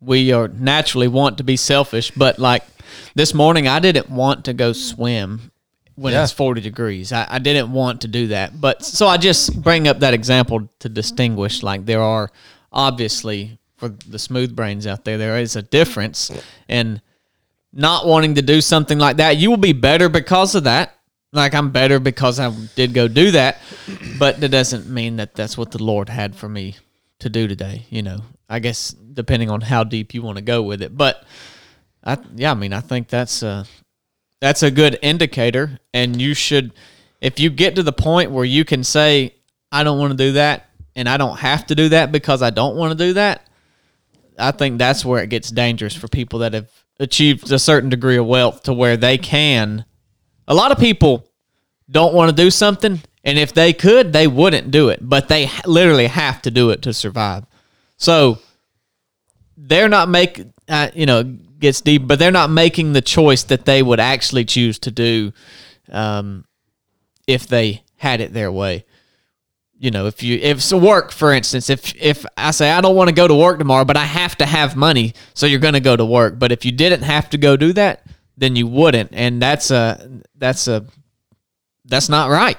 we 0.02 0.32
are 0.32 0.47
naturally 0.47 1.08
want 1.08 1.38
to 1.38 1.43
be 1.43 1.58
selfish, 1.58 2.12
but 2.12 2.39
like 2.39 2.64
this 3.16 3.34
morning 3.34 3.68
I 3.68 3.80
didn't 3.80 4.10
want 4.10 4.45
to 4.45 4.54
go 4.54 4.72
swim 4.74 5.52
when 5.95 6.14
Yeah. 6.14 6.24
it's 6.24 6.32
40 6.32 6.62
degrees. 6.62 7.12
I, 7.12 7.28
I 7.30 7.39
didn't 7.39 7.72
want 7.74 8.02
to 8.02 8.08
do 8.08 8.28
that. 8.28 8.60
But 8.62 8.84
so 8.86 9.08
I 9.08 9.18
just 9.18 9.62
bring 9.62 9.88
up 9.88 10.00
that 10.00 10.14
example 10.14 10.70
to 10.80 10.89
distinguish 10.89 11.62
like 11.64 11.86
there 11.86 12.02
are 12.02 12.32
obviously 12.72 13.60
for 13.78 13.89
the 13.89 14.20
smooth 14.20 14.56
brains 14.56 14.86
out 14.88 15.06
there 15.06 15.18
there 15.18 15.38
is 15.38 15.56
a 15.56 15.62
difference 15.62 16.32
in 16.68 17.02
not 17.74 18.06
wanting 18.06 18.36
to 18.36 18.41
do 18.41 18.62
something 18.62 18.97
like 19.00 19.18
that. 19.18 19.38
You 19.38 19.50
will 19.50 19.58
be 19.58 19.74
better 19.74 20.10
because 20.10 20.56
of 20.56 20.64
that. 20.64 20.95
Like 21.32 21.54
I'm 21.54 21.70
better 21.72 22.00
because 22.00 22.39
I 22.39 22.50
did 22.76 22.93
go 22.95 23.08
do 23.08 23.32
that, 23.32 23.60
but 24.18 24.39
that 24.41 24.50
doesn't 24.50 24.89
mean 24.89 25.18
that 25.18 25.36
that's 25.36 25.58
what 25.58 25.70
the 25.72 25.84
Lord 25.84 26.10
had 26.10 26.36
for 26.36 26.50
me 26.50 26.78
to 27.20 27.30
do 27.30 27.47
today. 27.47 27.86
You 27.91 28.02
know, 28.02 28.22
I 28.50 28.60
guess 28.60 28.89
depending 28.91 29.50
on 29.50 29.62
how 29.62 29.84
deep 29.84 30.14
you 30.14 30.22
want 30.22 30.38
to 30.38 30.43
go 30.43 30.64
with 30.64 30.82
it, 30.82 30.97
but 30.97 31.24
I 32.04 32.18
yeah, 32.36 32.52
I 32.52 32.56
mean, 32.56 32.74
I 32.74 32.80
think 32.80 33.08
that's 33.08 33.43
a 33.43 33.66
that's 34.41 34.64
a 34.64 34.72
good 34.72 34.97
indicator, 35.02 35.80
and 35.93 36.20
you 36.20 36.34
should 36.34 36.74
if 37.22 37.39
you 37.39 37.50
get 37.50 37.76
to 37.76 37.84
the 37.84 37.93
point 37.93 38.32
where 38.32 38.45
you 38.45 38.66
can 38.66 38.84
say 38.84 39.36
I 39.72 39.84
don't 39.84 40.00
want 40.00 40.12
to 40.12 40.18
do 40.18 40.32
that, 40.34 40.70
and 40.95 41.08
I 41.08 41.18
don't 41.18 41.38
have 41.38 41.68
to 41.68 41.76
do 41.76 41.89
that 41.89 42.12
because 42.12 42.41
I 42.41 42.50
don't 42.50 42.76
want 42.76 42.97
to 42.97 43.06
do 43.06 43.14
that. 43.14 43.45
I 44.38 44.52
think 44.52 44.80
that's 44.80 45.06
where 45.06 45.22
it 45.22 45.30
gets 45.30 45.52
dangerous 45.52 45.95
for 45.95 46.08
people 46.08 46.39
that 46.39 46.54
have 46.54 46.72
achieved 47.00 47.52
a 47.52 47.60
certain 47.60 47.89
degree 47.89 48.18
of 48.18 48.26
wealth 48.26 48.64
to 48.64 48.74
where 48.74 48.97
they 48.97 49.18
can. 49.18 49.86
A 50.47 50.54
lot 50.56 50.72
of 50.72 50.80
people 50.80 51.30
don't 51.91 52.14
want 52.14 52.30
to 52.30 52.36
do 52.36 52.50
something, 52.50 53.02
and 53.24 53.38
if 53.38 53.54
they 53.54 53.74
could, 53.74 54.14
they 54.14 54.28
wouldn't 54.28 54.72
do 54.72 54.89
it, 54.89 55.00
but 55.02 55.28
they 55.28 55.50
literally 55.66 56.08
have 56.08 56.41
to 56.43 56.52
do 56.52 56.70
it 56.70 56.82
to 56.84 56.93
survive. 56.93 57.45
So 58.00 58.39
they're 59.56 59.89
not 59.89 60.10
make 60.10 60.43
uh, 60.68 60.89
you 60.95 61.06
know 61.06 61.24
gets 61.24 61.82
deep, 61.82 62.08
but 62.08 62.18
they're 62.18 62.32
not 62.32 62.50
making 62.50 62.93
the 62.93 63.02
choice 63.02 63.43
that 63.43 63.66
they 63.66 63.84
would 63.84 64.00
actually 64.00 64.45
choose 64.45 64.80
to 64.80 64.91
do 64.91 65.32
um, 65.91 66.45
if 67.28 67.45
they 67.45 67.84
had 67.97 68.20
it 68.22 68.34
their 68.34 68.52
way 68.52 68.86
you 69.80 69.91
know, 69.91 70.08
if 70.08 70.22
you 70.22 70.38
if 70.41 70.62
so 70.62 70.78
work, 70.78 71.10
for 71.12 71.32
instance, 71.32 71.70
if 71.70 71.95
if 71.95 72.26
I 72.36 72.52
say 72.52 72.70
I 72.70 72.82
don't 72.82 72.97
want 72.97 73.08
to 73.08 73.16
go 73.16 73.28
to 73.28 73.34
work 73.34 73.58
tomorrow, 73.58 73.86
but 73.86 73.95
I 73.95 74.04
have 74.04 74.36
to 74.38 74.45
have 74.45 74.76
money, 74.76 75.14
so 75.34 75.45
you're 75.45 75.60
going 75.60 75.74
to 75.74 75.80
go 75.80 75.95
to 75.95 76.06
work. 76.06 76.38
But 76.38 76.52
if 76.52 76.66
you 76.66 76.74
didn't 76.74 77.04
have 77.04 77.30
to 77.30 77.38
go 77.38 77.56
do 77.56 77.72
that, 77.74 78.06
then 78.38 78.58
you 78.58 78.68
wouldn't, 78.68 79.12
and 79.14 79.41
that's 79.41 79.72
a 79.72 80.22
that's 80.36 80.68
a 80.68 80.86
that's 81.86 82.10
not 82.10 82.30
right. 82.30 82.58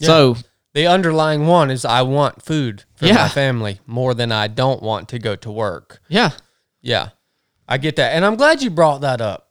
So 0.00 0.36
The 0.74 0.86
underlying 0.88 1.46
one 1.46 1.70
is 1.70 1.84
I 1.84 2.02
want 2.02 2.42
food 2.42 2.84
for 2.96 3.06
Yeah. 3.06 3.14
my 3.14 3.28
family 3.28 3.80
more 3.86 4.12
than 4.12 4.32
I 4.32 4.48
don't 4.48 4.82
want 4.82 5.08
to 5.10 5.18
go 5.18 5.36
to 5.36 5.50
work. 5.50 6.02
yeah, 6.08 6.32
Yeah, 6.82 7.10
I 7.68 7.78
get 7.78 7.96
that. 7.96 8.12
And 8.12 8.24
I'm 8.24 8.36
glad 8.36 8.60
you 8.62 8.70
brought 8.70 9.00
that 9.00 9.20
up 9.20 9.48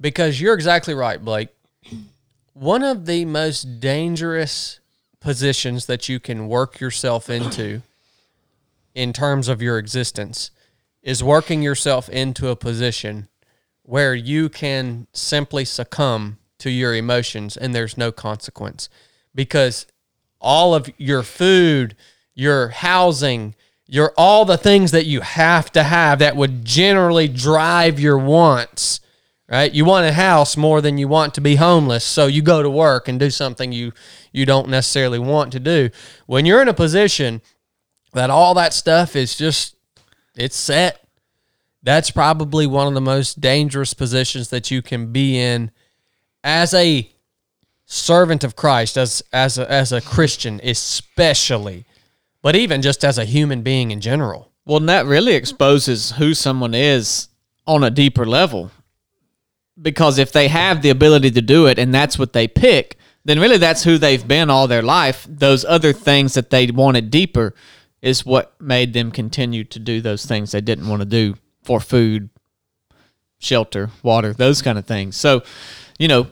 because 0.00 0.40
you're 0.40 0.54
exactly 0.54 0.92
right, 0.92 1.24
Blake. 1.24 1.48
One 2.52 2.82
of 2.82 3.06
the 3.06 3.24
most 3.24 3.80
dangerous 3.80 4.80
positions 5.20 5.86
that 5.86 6.08
you 6.08 6.18
can 6.20 6.48
work 6.48 6.80
yourself 6.80 7.30
into 7.30 7.82
in 8.94 9.12
terms 9.12 9.48
of 9.48 9.62
your 9.62 9.78
existence 9.78 10.50
is 11.02 11.22
working 11.22 11.62
yourself 11.62 12.08
into 12.08 12.48
a 12.48 12.56
position 12.56 13.28
where 13.84 14.14
you 14.14 14.48
can 14.48 15.06
simply 15.12 15.64
succumb 15.64 16.38
to 16.58 16.70
your 16.70 16.94
emotions 16.94 17.56
and 17.56 17.74
there's 17.74 17.96
no 17.96 18.10
consequence 18.12 18.88
because 19.34 19.86
all 20.40 20.74
of 20.74 20.90
your 20.96 21.22
food, 21.22 21.94
your 22.34 22.68
housing, 22.68 23.54
your 23.86 24.12
all 24.16 24.44
the 24.44 24.56
things 24.56 24.92
that 24.92 25.06
you 25.06 25.20
have 25.20 25.70
to 25.72 25.82
have 25.82 26.20
that 26.20 26.36
would 26.36 26.64
generally 26.64 27.28
drive 27.28 27.98
your 27.98 28.18
wants, 28.18 29.00
right? 29.48 29.72
You 29.72 29.84
want 29.84 30.06
a 30.06 30.12
house 30.12 30.56
more 30.56 30.80
than 30.80 30.96
you 30.96 31.08
want 31.08 31.34
to 31.34 31.40
be 31.40 31.56
homeless, 31.56 32.04
so 32.04 32.26
you 32.26 32.40
go 32.40 32.62
to 32.62 32.70
work 32.70 33.08
and 33.08 33.18
do 33.18 33.30
something 33.30 33.72
you 33.72 33.92
you 34.32 34.46
don't 34.46 34.68
necessarily 34.68 35.18
want 35.18 35.52
to 35.52 35.60
do. 35.60 35.90
When 36.26 36.46
you're 36.46 36.62
in 36.62 36.68
a 36.68 36.74
position 36.74 37.42
that 38.12 38.30
all 38.30 38.54
that 38.54 38.72
stuff 38.72 39.16
is 39.16 39.36
just 39.36 39.74
it's 40.36 40.56
set, 40.56 41.04
that's 41.82 42.10
probably 42.10 42.66
one 42.66 42.86
of 42.86 42.94
the 42.94 43.00
most 43.00 43.40
dangerous 43.40 43.92
positions 43.94 44.50
that 44.50 44.70
you 44.70 44.82
can 44.82 45.12
be 45.12 45.38
in 45.38 45.70
as 46.44 46.72
a 46.74 47.10
servant 47.90 48.44
of 48.44 48.54
Christ, 48.54 48.96
as 48.96 49.22
as 49.32 49.58
a, 49.58 49.70
as 49.70 49.92
a 49.92 50.00
Christian, 50.00 50.60
especially, 50.62 51.84
but 52.40 52.54
even 52.54 52.82
just 52.82 53.04
as 53.04 53.18
a 53.18 53.24
human 53.24 53.62
being 53.62 53.90
in 53.90 54.00
general. 54.00 54.52
well, 54.64 54.78
and 54.78 54.88
that 54.88 55.06
really 55.06 55.34
exposes 55.34 56.12
who 56.12 56.32
someone 56.32 56.74
is 56.74 57.28
on 57.66 57.82
a 57.82 57.90
deeper 57.90 58.24
level. 58.24 58.70
Because 59.80 60.18
if 60.18 60.30
they 60.30 60.48
have 60.48 60.82
the 60.82 60.90
ability 60.90 61.30
to 61.32 61.42
do 61.42 61.66
it 61.66 61.78
and 61.78 61.92
that's 61.92 62.18
what 62.18 62.32
they 62.32 62.46
pick, 62.46 62.96
then 63.24 63.40
really 63.40 63.56
that's 63.56 63.84
who 63.84 63.98
they've 63.98 64.26
been 64.26 64.50
all 64.50 64.68
their 64.68 64.82
life. 64.82 65.26
Those 65.28 65.64
other 65.64 65.92
things 65.92 66.34
that 66.34 66.50
they 66.50 66.70
wanted 66.70 67.10
deeper 67.10 67.54
is 68.02 68.24
what 68.24 68.54
made 68.60 68.92
them 68.92 69.10
continue 69.10 69.64
to 69.64 69.78
do 69.78 70.00
those 70.00 70.26
things 70.26 70.52
they 70.52 70.60
didn't 70.60 70.88
want 70.88 71.00
to 71.00 71.06
do 71.06 71.34
for 71.62 71.80
food, 71.80 72.28
shelter, 73.38 73.90
water, 74.02 74.32
those 74.32 74.62
kind 74.62 74.78
of 74.78 74.86
things. 74.86 75.16
So, 75.16 75.42
you 75.98 76.08
know, 76.08 76.28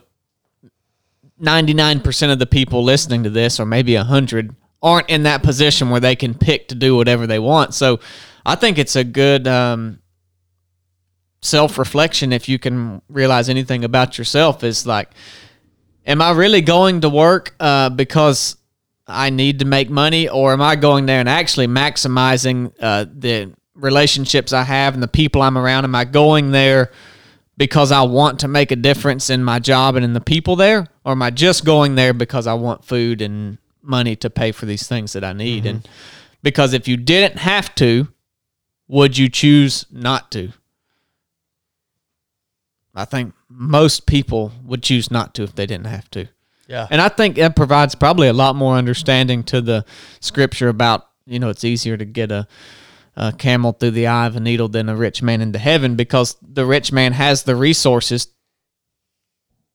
99% 1.41 2.32
of 2.32 2.39
the 2.39 2.47
people 2.47 2.82
listening 2.82 3.22
to 3.24 3.30
this, 3.30 3.61
or 3.61 3.66
maybe 3.66 3.97
100, 3.97 4.55
aren't 4.82 5.09
in 5.09 5.24
that 5.24 5.43
position 5.43 5.91
where 5.91 6.01
they 6.01 6.16
can 6.16 6.34
pick 6.34 6.68
to 6.68 6.74
do 6.74 6.97
whatever 6.97 7.26
they 7.26 7.39
want. 7.39 7.74
So 7.74 8.01
I 8.45 8.55
think 8.55 8.78
it's 8.78 8.97
a 8.97 9.05
good 9.05 9.47
um, 9.47 10.01
self 11.43 11.78
reflection 11.78 12.32
if 12.32 12.49
you 12.49 12.59
can 12.59 13.03
realize 13.09 13.49
anything 13.49 13.84
about 13.84 14.18
yourself 14.18 14.64
is 14.64 14.86
like, 14.86 15.11
am 16.07 16.22
I 16.22 16.32
really 16.32 16.61
going 16.61 17.03
to 17.03 17.09
work 17.09 17.55
uh, 17.61 17.91
because 17.91 18.57
I 19.07 19.30
need 19.30 19.61
to 19.61 19.64
make 19.64 19.91
money, 19.91 20.28
or 20.28 20.53
am 20.53 20.61
I 20.61 20.76
going 20.76 21.07
there 21.07 21.20
and 21.20 21.28
actually 21.28 21.66
maximizing 21.66 22.72
uh, 22.80 23.07
the 23.11 23.55
relationships 23.74 24.53
I 24.53 24.64
have 24.64 24.95
and 24.95 25.03
the 25.03 25.09
people 25.09 25.41
I'm 25.41 25.57
around? 25.57 25.84
Am 25.84 25.95
I 25.95 26.05
going 26.05 26.51
there 26.51 26.93
because 27.59 27.91
I 27.93 28.03
want 28.03 28.41
to 28.41 28.49
make 28.49 28.71
a 28.71 28.77
difference 28.77 29.29
in 29.29 29.43
my 29.45 29.59
job 29.59 29.97
and 29.97 30.05
in 30.05 30.15
the 30.15 30.21
people 30.21 30.57
there, 30.57 30.87
or 31.05 31.13
am 31.13 31.23
I 31.23 31.31
just 31.31 31.65
going 31.65 31.97
there 31.97 32.15
because 32.15 32.47
I 32.47 32.55
want 32.55 32.85
food 32.85 33.21
and 33.21 33.59
money 33.83 34.15
to 34.17 34.31
pay 34.31 34.53
for 34.53 34.65
these 34.65 34.87
things 34.87 35.13
that 35.13 35.25
I 35.25 35.33
need? 35.33 35.65
Mm-hmm. 35.65 35.69
And 35.69 35.89
because 36.43 36.73
if 36.73 36.87
you 36.87 36.97
didn't 36.97 37.39
have 37.39 37.75
to, 37.75 38.09
would 38.87 39.19
you 39.19 39.29
choose 39.29 39.85
not 39.91 40.31
to? 40.31 40.53
I 42.95 43.05
think 43.05 43.35
most 43.49 44.07
people 44.07 44.53
would 44.65 44.83
choose 44.83 45.11
not 45.11 45.35
to 45.35 45.43
if 45.43 45.55
they 45.55 45.67
didn't 45.67 45.87
have 45.87 46.11
to. 46.13 46.29
Yeah. 46.69 46.87
And 46.91 47.01
I 47.01 47.09
think 47.09 47.37
that 47.37 47.57
provides 47.57 47.95
probably 47.95 48.29
a 48.29 48.33
lot 48.33 48.55
more 48.55 48.77
understanding 48.77 49.43
to 49.45 49.61
the 49.61 49.85
scripture 50.21 50.69
about, 50.69 51.09
you 51.27 51.39
know, 51.39 51.49
it's 51.49 51.65
easier 51.65 51.97
to 51.97 52.05
get 52.05 52.31
a, 52.31 52.47
a 53.19 53.33
camel 53.33 53.73
through 53.73 53.91
the 53.91 54.07
eye 54.07 54.27
of 54.29 54.37
a 54.37 54.41
needle 54.41 54.69
than 54.69 54.89
a 54.89 54.95
rich 54.95 55.23
man 55.23 55.41
into 55.41 55.59
heaven 55.59 55.97
because 55.97 56.37
the 56.41 56.64
rich 56.64 56.93
man 56.93 57.12
has 57.12 57.43
the 57.43 57.57
resources 57.57 58.29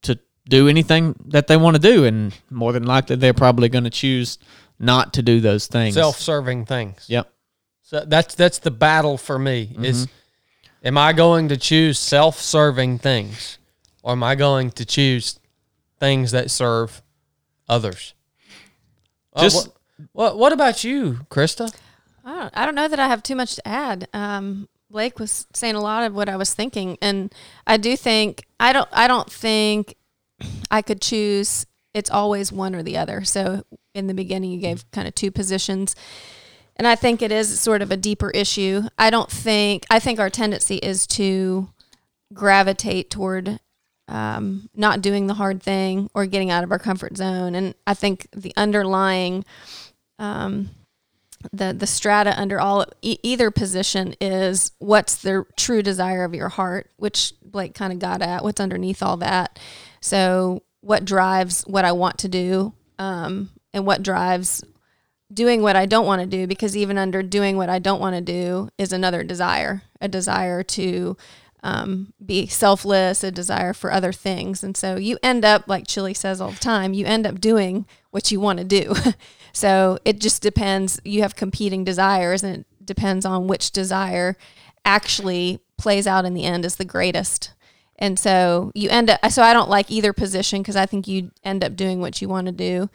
to 0.01 0.17
do 0.47 0.69
anything 0.69 1.13
that 1.25 1.47
they 1.47 1.57
want 1.57 1.75
to 1.75 1.81
do. 1.81 2.05
And 2.05 2.33
more 2.49 2.71
than 2.71 2.85
likely, 2.85 3.17
they're 3.17 3.33
probably 3.33 3.67
going 3.67 3.83
to 3.83 3.89
choose 3.89 4.37
not 4.79 5.13
to 5.15 5.21
do 5.21 5.41
those 5.41 5.67
things. 5.67 5.93
Self-serving 5.93 6.65
things. 6.67 7.05
Yep. 7.09 7.29
So 7.81 8.05
that's 8.07 8.33
that's 8.33 8.59
the 8.59 8.71
battle 8.71 9.17
for 9.17 9.37
me 9.37 9.75
is 9.81 10.07
am 10.81 10.97
I 10.97 11.11
going 11.11 11.49
to 11.49 11.57
choose 11.57 11.99
self-serving 11.99 12.99
things 12.99 13.57
or 14.03 14.13
am 14.13 14.23
I 14.23 14.35
going 14.35 14.71
to 14.71 14.85
choose 14.85 15.37
things 15.99 16.31
that 16.31 16.49
serve 16.49 17.01
others? 17.67 18.13
Uh, 19.33 19.41
Just- 19.41 19.67
what, 19.67 19.75
what 20.13 20.37
what 20.37 20.53
about 20.53 20.85
you, 20.85 21.25
Krista? 21.29 21.73
I 22.23 22.35
don't, 22.35 22.57
I 22.57 22.65
don't 22.65 22.75
know 22.75 22.87
that 22.87 22.99
I 22.99 23.07
have 23.07 23.23
too 23.23 23.35
much 23.35 23.55
to 23.55 23.67
add. 23.67 24.07
Um, 24.13 24.69
Blake 24.89 25.19
was 25.19 25.47
saying 25.53 25.75
a 25.75 25.81
lot 25.81 26.03
of 26.03 26.13
what 26.13 26.29
I 26.29 26.37
was 26.37 26.53
thinking, 26.53 26.97
and 27.01 27.33
I 27.67 27.77
do 27.77 27.97
think 27.97 28.45
I 28.59 28.71
don't. 28.71 28.87
I 28.91 29.07
don't 29.07 29.29
think 29.29 29.95
I 30.71 30.81
could 30.81 31.01
choose. 31.01 31.65
It's 31.93 32.09
always 32.09 32.51
one 32.51 32.75
or 32.75 32.83
the 32.83 32.97
other. 32.97 33.23
So 33.23 33.63
in 33.93 34.07
the 34.07 34.13
beginning, 34.13 34.51
you 34.51 34.59
gave 34.59 34.89
kind 34.91 35.07
of 35.07 35.15
two 35.15 35.31
positions, 35.31 35.95
and 36.75 36.87
I 36.87 36.95
think 36.95 37.21
it 37.21 37.31
is 37.31 37.59
sort 37.59 37.81
of 37.81 37.91
a 37.91 37.97
deeper 37.97 38.29
issue. 38.29 38.83
I 38.97 39.09
don't 39.09 39.31
think. 39.31 39.85
I 39.89 39.99
think 39.99 40.19
our 40.19 40.29
tendency 40.29 40.77
is 40.77 41.07
to 41.07 41.69
gravitate 42.31 43.09
toward 43.09 43.59
um, 44.07 44.69
not 44.75 45.01
doing 45.01 45.25
the 45.25 45.33
hard 45.33 45.61
thing 45.61 46.09
or 46.13 46.27
getting 46.27 46.51
out 46.51 46.63
of 46.63 46.71
our 46.71 46.79
comfort 46.79 47.17
zone, 47.17 47.55
and 47.55 47.73
I 47.87 47.95
think 47.95 48.27
the 48.31 48.53
underlying 48.55 49.43
um, 50.19 50.69
the 51.51 51.73
the 51.73 51.87
strata 51.87 52.39
under 52.39 52.59
all 52.59 52.85
e- 53.01 53.17
either 53.23 53.51
position 53.51 54.15
is 54.21 54.71
what's 54.79 55.15
the 55.15 55.45
true 55.57 55.81
desire 55.81 56.23
of 56.23 56.33
your 56.33 56.49
heart, 56.49 56.91
which 56.97 57.33
Blake 57.43 57.73
kind 57.73 57.91
of 57.91 57.99
got 57.99 58.21
at. 58.21 58.43
What's 58.43 58.61
underneath 58.61 59.03
all 59.03 59.17
that? 59.17 59.59
So 60.01 60.63
what 60.81 61.05
drives 61.05 61.63
what 61.63 61.85
I 61.85 61.91
want 61.91 62.19
to 62.19 62.27
do, 62.27 62.73
um, 62.99 63.49
and 63.73 63.85
what 63.85 64.03
drives 64.03 64.63
doing 65.33 65.61
what 65.61 65.75
I 65.75 65.85
don't 65.85 66.05
want 66.05 66.21
to 66.21 66.27
do 66.27 66.45
because 66.47 66.77
even 66.77 66.97
under 66.97 67.23
doing 67.23 67.57
what 67.57 67.69
I 67.69 67.79
don't 67.79 67.99
want 67.99 68.15
to 68.15 68.21
do 68.21 68.69
is 68.77 68.93
another 68.93 69.23
desire, 69.23 69.81
a 69.99 70.07
desire 70.07 70.63
to 70.63 71.17
um, 71.63 72.13
be 72.23 72.45
selfless, 72.47 73.23
a 73.23 73.31
desire 73.31 73.73
for 73.73 73.91
other 73.91 74.11
things. 74.11 74.63
And 74.63 74.75
so 74.75 74.97
you 74.97 75.17
end 75.23 75.45
up, 75.45 75.63
like 75.67 75.87
Chili 75.87 76.13
says 76.13 76.41
all 76.41 76.51
the 76.51 76.59
time, 76.59 76.93
you 76.93 77.05
end 77.05 77.25
up 77.25 77.39
doing 77.39 77.85
what 78.11 78.31
you 78.31 78.39
want 78.39 78.59
to 78.59 78.65
do. 78.65 78.93
so 79.53 79.97
it 80.03 80.19
just 80.19 80.41
depends. 80.41 80.99
You 81.05 81.21
have 81.21 81.35
competing 81.35 81.83
desires, 81.83 82.43
and 82.43 82.57
it 82.57 82.85
depends 82.85 83.25
on 83.25 83.47
which 83.47 83.71
desire 83.71 84.35
actually 84.83 85.59
plays 85.77 86.05
out 86.05 86.25
in 86.25 86.33
the 86.33 86.43
end 86.43 86.65
as 86.65 86.75
the 86.75 86.85
greatest. 86.85 87.53
And 87.97 88.19
so 88.19 88.71
you 88.73 88.89
end 88.89 89.09
up, 89.09 89.19
so 89.31 89.43
I 89.43 89.53
don't 89.53 89.69
like 89.69 89.89
either 89.89 90.11
position 90.11 90.61
because 90.61 90.75
I 90.75 90.85
think 90.85 91.07
you 91.07 91.31
end 91.43 91.63
up 91.63 91.75
doing 91.75 92.01
what 92.01 92.21
you 92.21 92.27
want 92.27 92.47
to 92.47 92.51
do. 92.51 92.89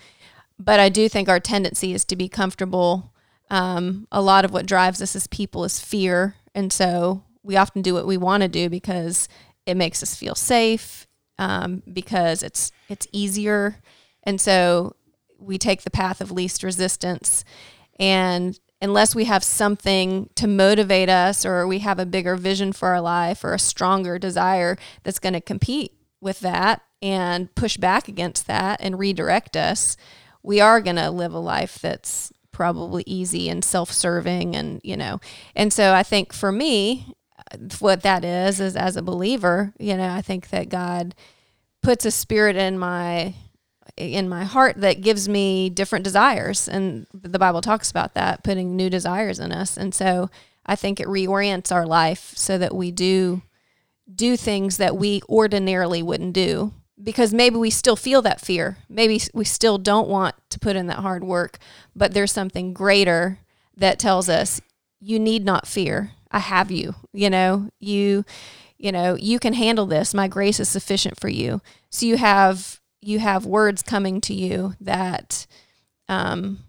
But 0.58 0.80
I 0.80 0.88
do 0.88 1.08
think 1.08 1.28
our 1.28 1.40
tendency 1.40 1.94
is 1.94 2.04
to 2.06 2.16
be 2.16 2.28
comfortable. 2.28 3.12
Um, 3.48 4.06
a 4.10 4.20
lot 4.20 4.44
of 4.44 4.52
what 4.52 4.66
drives 4.66 5.00
us 5.00 5.16
as 5.16 5.26
people 5.28 5.64
is 5.64 5.80
fear. 5.80 6.34
And 6.54 6.72
so 6.72 7.22
we 7.42 7.56
often 7.56 7.80
do 7.80 7.94
what 7.94 8.06
we 8.06 8.16
want 8.16 8.42
to 8.42 8.48
do 8.48 8.68
because 8.68 9.28
it 9.64 9.76
makes 9.76 10.02
us 10.02 10.14
feel 10.14 10.34
safe, 10.34 11.06
um, 11.38 11.82
because 11.90 12.42
it's 12.42 12.72
it's 12.88 13.06
easier, 13.12 13.76
and 14.24 14.40
so 14.40 14.96
we 15.38 15.58
take 15.58 15.82
the 15.82 15.90
path 15.90 16.20
of 16.20 16.30
least 16.30 16.62
resistance. 16.62 17.44
And 17.98 18.58
unless 18.80 19.14
we 19.14 19.24
have 19.24 19.42
something 19.42 20.30
to 20.36 20.46
motivate 20.46 21.08
us, 21.08 21.44
or 21.44 21.66
we 21.66 21.80
have 21.80 21.98
a 21.98 22.06
bigger 22.06 22.36
vision 22.36 22.72
for 22.72 22.88
our 22.88 23.00
life, 23.00 23.42
or 23.44 23.54
a 23.54 23.58
stronger 23.58 24.18
desire 24.18 24.76
that's 25.02 25.18
going 25.18 25.32
to 25.32 25.40
compete 25.40 25.92
with 26.20 26.40
that 26.40 26.82
and 27.00 27.54
push 27.54 27.76
back 27.76 28.08
against 28.08 28.46
that 28.46 28.80
and 28.80 28.98
redirect 28.98 29.56
us, 29.56 29.96
we 30.42 30.60
are 30.60 30.80
going 30.80 30.96
to 30.96 31.10
live 31.10 31.32
a 31.32 31.38
life 31.38 31.78
that's 31.80 32.32
probably 32.50 33.04
easy 33.06 33.48
and 33.48 33.64
self-serving 33.64 34.56
and 34.56 34.80
you 34.82 34.96
know 34.96 35.20
and 35.54 35.72
so 35.72 35.94
i 35.94 36.02
think 36.02 36.32
for 36.32 36.50
me 36.50 37.14
what 37.78 38.02
that 38.02 38.24
is 38.24 38.58
is 38.58 38.74
as 38.74 38.96
a 38.96 39.02
believer 39.02 39.72
you 39.78 39.96
know 39.96 40.08
i 40.08 40.20
think 40.20 40.48
that 40.48 40.68
god 40.68 41.14
puts 41.82 42.04
a 42.04 42.10
spirit 42.10 42.56
in 42.56 42.76
my 42.76 43.32
in 43.98 44.28
my 44.28 44.44
heart 44.44 44.76
that 44.78 45.00
gives 45.00 45.28
me 45.28 45.68
different 45.70 46.04
desires 46.04 46.68
and 46.68 47.06
the 47.12 47.38
bible 47.38 47.60
talks 47.60 47.90
about 47.90 48.14
that 48.14 48.42
putting 48.42 48.76
new 48.76 48.88
desires 48.88 49.38
in 49.38 49.52
us 49.52 49.76
and 49.76 49.94
so 49.94 50.30
i 50.66 50.74
think 50.74 51.00
it 51.00 51.06
reorients 51.06 51.72
our 51.72 51.86
life 51.86 52.32
so 52.36 52.58
that 52.58 52.74
we 52.74 52.90
do 52.90 53.42
do 54.14 54.36
things 54.36 54.76
that 54.76 54.96
we 54.96 55.20
ordinarily 55.28 56.02
wouldn't 56.02 56.32
do 56.32 56.72
because 57.02 57.32
maybe 57.32 57.56
we 57.56 57.70
still 57.70 57.96
feel 57.96 58.22
that 58.22 58.40
fear 58.40 58.78
maybe 58.88 59.20
we 59.34 59.44
still 59.44 59.78
don't 59.78 60.08
want 60.08 60.34
to 60.48 60.58
put 60.58 60.76
in 60.76 60.86
that 60.86 60.98
hard 60.98 61.24
work 61.24 61.58
but 61.94 62.14
there's 62.14 62.32
something 62.32 62.72
greater 62.72 63.38
that 63.76 63.98
tells 63.98 64.28
us 64.28 64.60
you 65.00 65.18
need 65.18 65.44
not 65.44 65.66
fear 65.66 66.12
I 66.30 66.38
have 66.40 66.70
you. 66.70 66.94
You 67.12 67.30
know, 67.30 67.70
you 67.80 68.24
you 68.76 68.92
know, 68.92 69.16
you 69.16 69.40
can 69.40 69.54
handle 69.54 69.86
this. 69.86 70.14
My 70.14 70.28
grace 70.28 70.60
is 70.60 70.68
sufficient 70.68 71.18
for 71.18 71.28
you. 71.28 71.60
So 71.90 72.06
you 72.06 72.16
have 72.16 72.77
you 73.00 73.18
have 73.18 73.46
words 73.46 73.82
coming 73.82 74.20
to 74.22 74.34
you 74.34 74.74
that 74.80 75.46
um, 76.08 76.64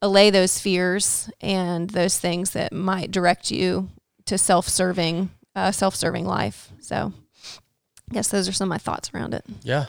allay 0.00 0.30
those 0.30 0.58
fears 0.58 1.30
and 1.40 1.90
those 1.90 2.18
things 2.18 2.50
that 2.50 2.72
might 2.72 3.10
direct 3.10 3.50
you 3.50 3.90
to 4.26 4.38
self-serving 4.38 5.30
uh, 5.54 5.70
self-serving 5.70 6.26
life. 6.26 6.70
So 6.80 7.12
I 8.10 8.14
guess 8.14 8.28
those 8.28 8.48
are 8.48 8.52
some 8.52 8.66
of 8.66 8.70
my 8.70 8.78
thoughts 8.78 9.10
around 9.14 9.34
it. 9.34 9.44
Yeah. 9.62 9.86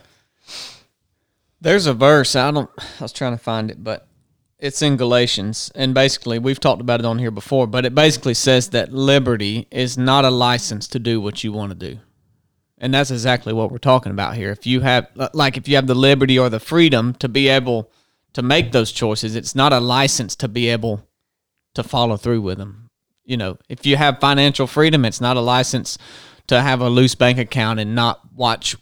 There's 1.61 1.85
a 1.85 1.93
verse. 1.93 2.35
I 2.35 2.51
don't. 2.51 2.69
I 2.77 3.03
was 3.03 3.13
trying 3.13 3.31
to 3.37 3.41
find 3.41 3.71
it, 3.71 3.81
but 3.83 4.07
it's 4.59 4.81
in 4.81 4.97
Galatians, 4.97 5.71
and 5.75 5.93
basically 5.93 6.37
we've 6.37 6.59
talked 6.59 6.81
about 6.81 6.99
it 6.99 7.05
on 7.05 7.19
here 7.19 7.31
before. 7.31 7.67
But 7.67 7.85
it 7.85 7.95
basically 7.95 8.33
says 8.33 8.69
that 8.69 8.91
liberty 8.91 9.67
is 9.71 9.97
not 9.97 10.25
a 10.25 10.29
license 10.29 10.87
to 10.89 10.99
do 10.99 11.21
what 11.21 11.43
you 11.43 11.53
want 11.53 11.71
to 11.71 11.75
do, 11.75 11.99
and 12.83 12.93
that's 12.93 13.11
exactly 13.11 13.53
what 13.53 13.71
we're 13.71 13.77
talking 13.77 14.11
about 14.11 14.35
here. 14.35 14.51
If 14.51 14.67
you 14.67 14.81
have, 14.81 15.07
uh, 15.17 15.29
like, 15.33 15.55
if 15.55 15.69
you 15.69 15.75
have 15.77 15.87
the 15.87 15.95
liberty 15.95 16.37
or 16.37 16.49
the 16.49 16.59
freedom 16.59 17.13
to 17.15 17.29
be 17.29 17.47
able 17.47 17.89
to 18.33 18.41
make 18.41 18.73
those 18.73 18.91
choices, 18.91 19.37
it's 19.37 19.55
not 19.55 19.71
a 19.71 19.79
license 19.79 20.35
to 20.35 20.49
be 20.49 20.67
able 20.67 21.07
to 21.75 21.81
follow 21.81 22.17
through 22.17 22.41
with 22.41 22.57
them. 22.57 22.89
You 23.23 23.37
know, 23.37 23.57
if 23.69 23.85
you 23.85 23.95
have 23.95 24.19
financial 24.19 24.67
freedom, 24.67 25.05
it's 25.05 25.21
not 25.21 25.37
a 25.37 25.39
license 25.39 25.97
to 26.47 26.61
have 26.61 26.81
a 26.81 26.89
loose 26.89 27.15
bank 27.15 27.37
account 27.37 27.79
and 27.79 27.95
not 27.95 28.19
watch 28.35 28.75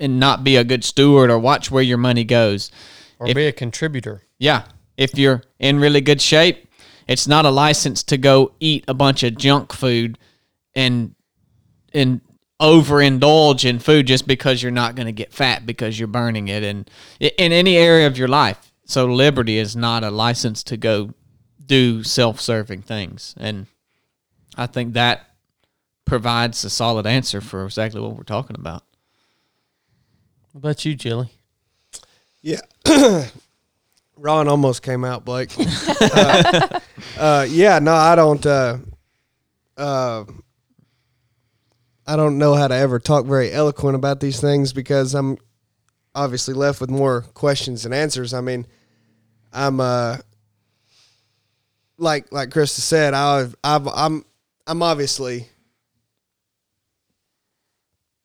and 0.00 0.18
not 0.18 0.42
be 0.42 0.56
a 0.56 0.64
good 0.64 0.82
steward 0.82 1.30
or 1.30 1.38
watch 1.38 1.70
where 1.70 1.82
your 1.82 1.96
money 1.96 2.24
goes. 2.24 2.72
Or 3.20 3.28
If- 3.28 3.36
be 3.36 3.46
a 3.46 3.52
contributor. 3.52 4.22
Yeah. 4.36 4.64
If 4.96 5.16
you're 5.16 5.44
in 5.60 5.78
really 5.78 6.00
good 6.00 6.20
shape, 6.20 6.66
it's 7.06 7.28
not 7.28 7.44
a 7.44 7.50
license 7.50 8.02
to 8.04 8.18
go 8.18 8.50
eat 8.58 8.84
a 8.88 8.94
bunch 8.94 9.22
of 9.22 9.36
junk 9.36 9.72
food 9.72 10.18
and 10.74 11.14
and 11.92 12.20
overindulge 12.60 13.68
in 13.68 13.78
food 13.78 14.06
just 14.06 14.26
because 14.26 14.62
you're 14.62 14.72
not 14.72 14.94
going 14.94 15.06
to 15.06 15.12
get 15.12 15.32
fat 15.32 15.66
because 15.66 15.98
you're 15.98 16.08
burning 16.08 16.48
it 16.48 16.62
and 16.62 16.88
in 17.18 17.52
any 17.52 17.76
area 17.76 18.06
of 18.06 18.16
your 18.16 18.28
life. 18.28 18.72
So 18.86 19.06
liberty 19.06 19.58
is 19.58 19.74
not 19.74 20.04
a 20.04 20.10
license 20.10 20.62
to 20.64 20.76
go 20.76 21.14
do 21.64 22.02
self-serving 22.02 22.82
things. 22.82 23.34
And 23.38 23.66
I 24.56 24.66
think 24.66 24.94
that 24.94 25.30
provides 26.04 26.64
a 26.64 26.70
solid 26.70 27.06
answer 27.06 27.40
for 27.40 27.64
exactly 27.64 28.00
what 28.00 28.16
we're 28.16 28.24
talking 28.24 28.56
about. 28.56 28.84
What 30.52 30.58
about 30.60 30.84
you, 30.84 30.94
Jilly? 30.94 31.30
Yeah. 32.42 32.60
Ron 34.16 34.46
almost 34.46 34.82
came 34.82 35.04
out, 35.04 35.24
Blake. 35.24 35.50
uh, 35.58 36.80
uh, 37.18 37.46
yeah, 37.48 37.78
no, 37.80 37.94
I 37.94 38.14
don't. 38.14 38.44
Uh, 38.46 38.78
uh, 39.76 40.24
I 42.06 42.16
don't 42.16 42.38
know 42.38 42.54
how 42.54 42.68
to 42.68 42.74
ever 42.74 42.98
talk 42.98 43.26
very 43.26 43.50
eloquent 43.50 43.96
about 43.96 44.20
these 44.20 44.40
things 44.40 44.72
because 44.72 45.14
I'm 45.14 45.38
obviously 46.14 46.54
left 46.54 46.80
with 46.80 46.90
more 46.90 47.22
questions 47.34 47.82
than 47.82 47.92
answers. 47.92 48.34
I 48.34 48.40
mean, 48.40 48.66
I'm 49.52 49.80
uh, 49.80 50.18
like 51.98 52.32
like 52.32 52.50
Krista 52.50 52.80
said, 52.80 53.14
I've, 53.14 53.54
I've 53.64 53.88
I'm 53.88 54.24
I'm 54.66 54.82
obviously 54.82 55.48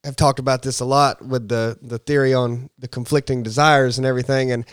have 0.04 0.16
talked 0.16 0.40
about 0.40 0.62
this 0.62 0.80
a 0.80 0.86
lot 0.86 1.22
with 1.24 1.48
the 1.48 1.78
the 1.82 2.00
theory 2.00 2.34
on 2.34 2.70
the 2.80 2.88
conflicting 2.88 3.44
desires 3.44 3.98
and 3.98 4.08
everything 4.08 4.52
and 4.52 4.66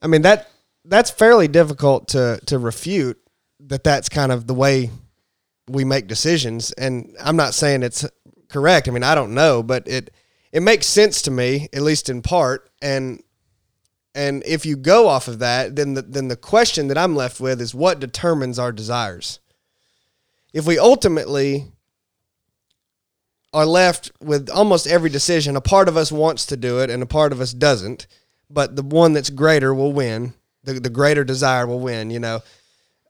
I 0.00 0.06
mean 0.06 0.22
that 0.22 0.48
that's 0.84 1.10
fairly 1.10 1.48
difficult 1.48 2.08
to 2.08 2.40
to 2.46 2.58
refute 2.58 3.20
that 3.60 3.82
that's 3.82 4.08
kind 4.08 4.30
of 4.30 4.46
the 4.46 4.54
way 4.54 4.90
we 5.68 5.84
make 5.84 6.06
decisions 6.06 6.70
and 6.72 7.16
I'm 7.20 7.36
not 7.36 7.54
saying 7.54 7.82
it's 7.82 8.06
correct. 8.54 8.86
I 8.88 8.92
mean, 8.92 9.02
I 9.02 9.16
don't 9.16 9.34
know, 9.34 9.62
but 9.64 9.88
it 9.88 10.12
it 10.52 10.62
makes 10.62 10.86
sense 10.86 11.20
to 11.22 11.32
me 11.32 11.68
at 11.72 11.82
least 11.82 12.08
in 12.08 12.22
part 12.22 12.70
and 12.80 13.20
and 14.14 14.44
if 14.46 14.64
you 14.64 14.76
go 14.76 15.08
off 15.08 15.26
of 15.26 15.40
that, 15.40 15.74
then 15.74 15.94
the 15.94 16.02
then 16.02 16.28
the 16.28 16.36
question 16.36 16.86
that 16.86 16.96
I'm 16.96 17.16
left 17.16 17.40
with 17.40 17.60
is 17.60 17.74
what 17.74 17.98
determines 17.98 18.58
our 18.60 18.70
desires. 18.70 19.40
If 20.52 20.66
we 20.68 20.78
ultimately 20.78 21.66
are 23.52 23.66
left 23.66 24.12
with 24.20 24.48
almost 24.48 24.86
every 24.86 25.10
decision, 25.10 25.56
a 25.56 25.60
part 25.60 25.88
of 25.88 25.96
us 25.96 26.12
wants 26.12 26.46
to 26.46 26.56
do 26.56 26.78
it 26.78 26.90
and 26.90 27.02
a 27.02 27.06
part 27.06 27.32
of 27.32 27.40
us 27.40 27.52
doesn't, 27.52 28.06
but 28.48 28.76
the 28.76 28.82
one 28.84 29.14
that's 29.14 29.30
greater 29.30 29.74
will 29.74 29.92
win. 29.92 30.34
The, 30.62 30.74
the 30.74 30.90
greater 30.90 31.24
desire 31.24 31.66
will 31.66 31.80
win, 31.80 32.10
you 32.10 32.20
know. 32.20 32.40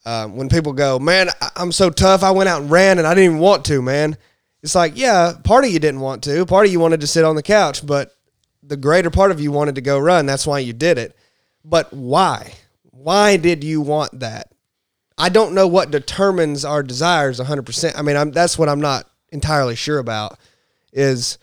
Um, 0.07 0.36
when 0.36 0.49
people 0.49 0.72
go, 0.72 0.99
man, 0.99 1.28
I'm 1.55 1.72
so 1.72 1.90
tough. 1.90 2.22
I 2.22 2.30
went 2.30 2.49
out 2.49 2.62
and 2.62 2.70
ran 2.70 2.99
and 2.99 3.07
I 3.07 3.14
didn't 3.14 3.24
even 3.24 3.38
want 3.38 3.64
to, 3.66 3.82
man. 3.82 4.16
It's 4.65 4.75
like, 4.75 4.97
yeah, 4.97 5.35
part 5.45 5.67
of 5.67 5.71
you 5.71 5.79
didn't 5.79 6.01
want 6.01 6.25
to. 6.25 6.47
Part 6.47 6.65
of 6.65 6.73
you 6.73 6.81
wanted 6.81 7.03
to 7.03 7.07
sit 7.07 7.23
on 7.23 7.37
the 7.37 7.43
couch, 7.43 7.87
but 7.87 8.17
the 8.62 8.79
greater 8.79 9.11
part 9.11 9.31
of 9.31 9.39
you 9.39 9.53
wanted 9.53 9.75
to 9.75 9.83
go 9.83 9.99
run. 9.99 10.25
That's 10.25 10.47
why 10.47 10.61
you 10.61 10.73
did 10.73 10.97
it. 10.97 11.15
But 11.62 11.93
why? 11.93 12.55
Why 12.91 13.37
did 13.37 13.62
you 13.62 13.83
want 13.83 14.21
that? 14.21 14.51
I 15.19 15.29
don't 15.29 15.53
know 15.53 15.69
what 15.69 15.91
determines 15.91 16.65
our 16.65 16.83
desires 16.83 17.39
100%. 17.39 17.93
I 17.95 18.01
mean, 18.01 18.17
I'm, 18.17 18.31
that's 18.31 18.59
what 18.59 18.71
I'm 18.71 18.81
not 18.81 19.07
entirely 19.29 19.77
sure 19.77 19.99
about 19.99 20.39
is, 20.95 21.37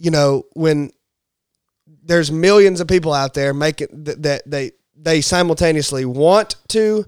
you 0.00 0.10
know, 0.10 0.46
when 0.54 0.90
there's 2.02 2.32
millions 2.32 2.80
of 2.80 2.88
people 2.88 3.12
out 3.12 3.34
there 3.34 3.54
making 3.54 3.86
that, 3.92 4.20
that 4.24 4.50
they, 4.50 4.72
they 4.96 5.20
simultaneously 5.20 6.04
want 6.04 6.56
to 6.70 7.04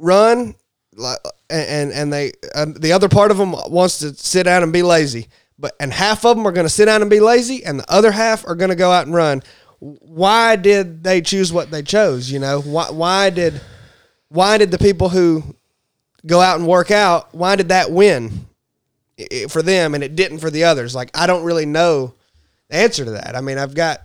run 0.00 0.56
like, 0.96 1.18
and, 1.50 1.92
and 1.92 2.12
they, 2.12 2.32
the 2.54 2.92
other 2.92 3.08
part 3.08 3.30
of 3.30 3.38
them 3.38 3.52
wants 3.52 3.98
to 3.98 4.14
sit 4.14 4.44
down 4.44 4.62
and 4.62 4.72
be 4.72 4.82
lazy. 4.82 5.28
But 5.58 5.74
and 5.80 5.92
half 5.92 6.24
of 6.24 6.36
them 6.36 6.46
are 6.46 6.52
going 6.52 6.66
to 6.66 6.72
sit 6.72 6.84
down 6.86 7.00
and 7.00 7.10
be 7.10 7.20
lazy 7.20 7.64
and 7.64 7.80
the 7.80 7.90
other 7.90 8.12
half 8.12 8.46
are 8.46 8.54
going 8.54 8.70
to 8.70 8.76
go 8.76 8.90
out 8.90 9.06
and 9.06 9.14
run. 9.14 9.42
Why 9.78 10.56
did 10.56 11.02
they 11.02 11.20
choose 11.20 11.52
what 11.52 11.70
they 11.70 11.82
chose 11.82 12.30
you 12.30 12.38
know? 12.38 12.60
Why 12.60 12.90
why 12.90 13.30
did 13.30 13.60
why 14.28 14.58
did 14.58 14.70
the 14.70 14.78
people 14.78 15.08
who 15.08 15.56
go 16.26 16.40
out 16.40 16.58
and 16.58 16.68
work 16.68 16.90
out 16.90 17.34
why 17.34 17.56
did 17.56 17.68
that 17.70 17.90
win 17.90 18.46
for 19.48 19.62
them 19.62 19.94
and 19.94 20.04
it 20.04 20.14
didn't 20.14 20.38
for 20.38 20.50
the 20.50 20.64
others? 20.64 20.94
Like 20.94 21.10
i 21.14 21.26
don't 21.26 21.44
really 21.44 21.66
know 21.66 22.14
the 22.68 22.76
answer 22.76 23.04
to 23.04 23.12
that. 23.12 23.34
I 23.34 23.40
mean 23.40 23.56
i've 23.56 23.74
got 23.74 24.02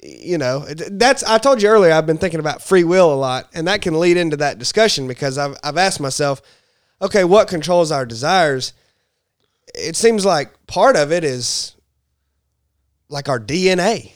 you 0.00 0.38
know, 0.38 0.60
that's 0.60 1.24
I 1.24 1.38
told 1.38 1.60
you 1.62 1.68
earlier. 1.68 1.92
I've 1.92 2.06
been 2.06 2.18
thinking 2.18 2.40
about 2.40 2.62
free 2.62 2.84
will 2.84 3.12
a 3.12 3.16
lot, 3.16 3.48
and 3.54 3.66
that 3.66 3.82
can 3.82 3.98
lead 3.98 4.16
into 4.16 4.36
that 4.38 4.58
discussion 4.58 5.08
because 5.08 5.38
I've 5.38 5.56
I've 5.64 5.76
asked 5.76 6.00
myself, 6.00 6.40
okay, 7.02 7.24
what 7.24 7.48
controls 7.48 7.90
our 7.90 8.06
desires? 8.06 8.72
It 9.74 9.96
seems 9.96 10.24
like 10.24 10.66
part 10.66 10.96
of 10.96 11.12
it 11.12 11.24
is 11.24 11.74
like 13.08 13.28
our 13.28 13.40
DNA, 13.40 14.12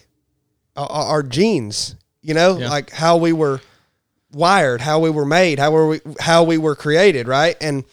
our, 0.76 0.88
our 0.88 1.22
genes. 1.22 1.96
You 2.24 2.34
know, 2.34 2.56
Yeah. 2.58 2.68
like 2.68 2.90
how 2.90 3.16
we 3.16 3.32
were 3.32 3.60
wired, 4.32 4.80
how 4.80 5.00
we 5.00 5.10
were 5.10 5.26
made, 5.26 5.58
how 5.58 5.72
were 5.72 5.88
we 5.88 6.00
how 6.20 6.44
we 6.44 6.56
were 6.58 6.76
created, 6.76 7.26
right? 7.26 7.56
And 7.60 7.84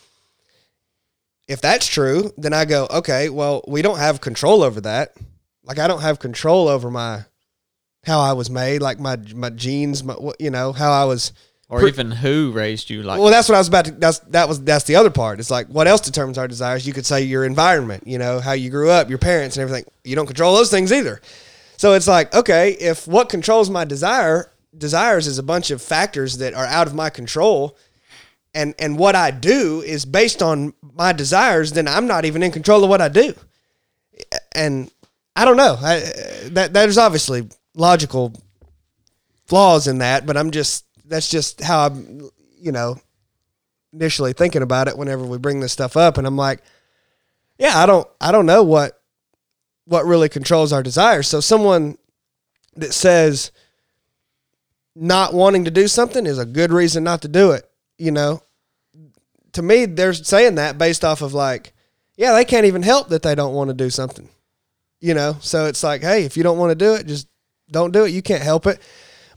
if 1.47 1.59
that's 1.61 1.87
true, 1.87 2.31
then 2.37 2.53
I 2.53 2.65
go, 2.65 2.85
okay, 2.91 3.29
well, 3.29 3.63
we 3.67 3.81
don't 3.81 3.97
have 3.97 4.21
control 4.21 4.61
over 4.61 4.79
that. 4.81 5.15
Like 5.63 5.79
I 5.79 5.87
don't 5.87 6.01
have 6.01 6.19
control 6.19 6.67
over 6.67 6.91
my 6.91 7.25
how 8.05 8.19
I 8.19 8.33
was 8.33 8.49
made, 8.49 8.81
like 8.81 8.99
my 8.99 9.17
my 9.35 9.49
genes, 9.49 10.03
my 10.03 10.15
you 10.39 10.49
know 10.49 10.71
how 10.71 10.91
I 10.91 11.05
was. 11.05 11.33
or 11.67 11.85
even 11.87 12.11
who 12.11 12.51
raised 12.51 12.89
you. 12.89 13.03
Like 13.03 13.19
Well, 13.19 13.29
that's 13.29 13.49
what 13.49 13.55
I 13.55 13.59
was 13.59 13.67
about 13.67 13.85
to. 13.85 13.91
That's 13.91 14.19
that 14.19 14.47
was 14.47 14.61
that's 14.61 14.85
the 14.85 14.95
other 14.95 15.09
part. 15.09 15.39
It's 15.39 15.51
like 15.51 15.67
what 15.67 15.87
else 15.87 16.01
determines 16.01 16.37
our 16.37 16.47
desires? 16.47 16.87
You 16.87 16.93
could 16.93 17.05
say 17.05 17.21
your 17.21 17.45
environment, 17.45 18.07
you 18.07 18.17
know, 18.17 18.39
how 18.39 18.53
you 18.53 18.69
grew 18.69 18.89
up, 18.89 19.09
your 19.09 19.19
parents, 19.19 19.57
and 19.57 19.63
everything. 19.63 19.85
You 20.03 20.15
don't 20.15 20.27
control 20.27 20.55
those 20.55 20.71
things 20.71 20.91
either. 20.91 21.21
So 21.77 21.93
it's 21.93 22.07
like, 22.07 22.33
okay, 22.35 22.71
if 22.71 23.07
what 23.07 23.29
controls 23.29 23.69
my 23.69 23.85
desire 23.85 24.51
desires 24.77 25.27
is 25.27 25.37
a 25.37 25.43
bunch 25.43 25.71
of 25.71 25.81
factors 25.81 26.37
that 26.37 26.53
are 26.53 26.65
out 26.65 26.87
of 26.87 26.93
my 26.93 27.09
control, 27.09 27.77
and 28.53 28.73
and 28.79 28.97
what 28.97 29.15
I 29.15 29.31
do 29.31 29.81
is 29.81 30.05
based 30.05 30.41
on 30.41 30.73
my 30.81 31.13
desires, 31.13 31.73
then 31.73 31.87
I'm 31.87 32.07
not 32.07 32.25
even 32.25 32.43
in 32.43 32.51
control 32.51 32.83
of 32.83 32.89
what 32.89 33.01
I 33.01 33.09
do. 33.09 33.33
And 34.53 34.91
I 35.35 35.45
don't 35.45 35.57
know. 35.57 35.77
I, 35.79 35.99
that 36.51 36.73
there's 36.73 36.97
obviously 36.97 37.47
logical 37.75 38.33
flaws 39.45 39.87
in 39.87 39.99
that, 39.99 40.25
but 40.25 40.37
I'm 40.37 40.51
just 40.51 40.85
that's 41.05 41.29
just 41.29 41.61
how 41.61 41.87
I'm, 41.87 42.29
you 42.57 42.71
know, 42.71 42.97
initially 43.91 44.33
thinking 44.33 44.61
about 44.61 44.87
it 44.87 44.97
whenever 44.97 45.25
we 45.25 45.37
bring 45.37 45.59
this 45.59 45.73
stuff 45.73 45.97
up, 45.97 46.17
and 46.17 46.27
I'm 46.27 46.37
like, 46.37 46.61
yeah, 47.57 47.77
I 47.77 47.85
don't 47.85 48.07
I 48.21 48.31
don't 48.31 48.45
know 48.45 48.63
what 48.63 49.01
what 49.85 50.05
really 50.05 50.29
controls 50.29 50.71
our 50.71 50.83
desires. 50.83 51.27
So 51.27 51.39
someone 51.39 51.97
that 52.75 52.93
says 52.93 53.51
not 54.95 55.33
wanting 55.33 55.65
to 55.65 55.71
do 55.71 55.87
something 55.87 56.25
is 56.25 56.37
a 56.37 56.45
good 56.45 56.71
reason 56.71 57.03
not 57.03 57.21
to 57.23 57.27
do 57.27 57.51
it, 57.51 57.69
you 57.97 58.11
know. 58.11 58.43
To 59.53 59.61
me, 59.63 59.85
they're 59.85 60.13
saying 60.13 60.55
that 60.55 60.77
based 60.77 61.03
off 61.03 61.23
of 61.23 61.33
like, 61.33 61.73
yeah, 62.15 62.33
they 62.33 62.45
can't 62.45 62.65
even 62.67 62.83
help 62.83 63.09
that 63.09 63.23
they 63.23 63.33
don't 63.33 63.55
want 63.55 63.69
to 63.69 63.73
do 63.73 63.89
something. 63.89 64.29
You 65.01 65.13
know, 65.13 65.37
so 65.39 65.65
it's 65.65 65.81
like, 65.81 66.01
hey, 66.01 66.25
if 66.25 66.35
you 66.35 66.43
don't 66.43 66.57
want 66.57 66.71
to 66.71 66.75
do 66.75 66.93
it, 66.93 67.07
just 67.07 67.27
don't 67.71 67.91
do 67.91 68.05
it. 68.05 68.09
You 68.09 68.21
can't 68.21 68.43
help 68.43 68.65
it. 68.67 68.79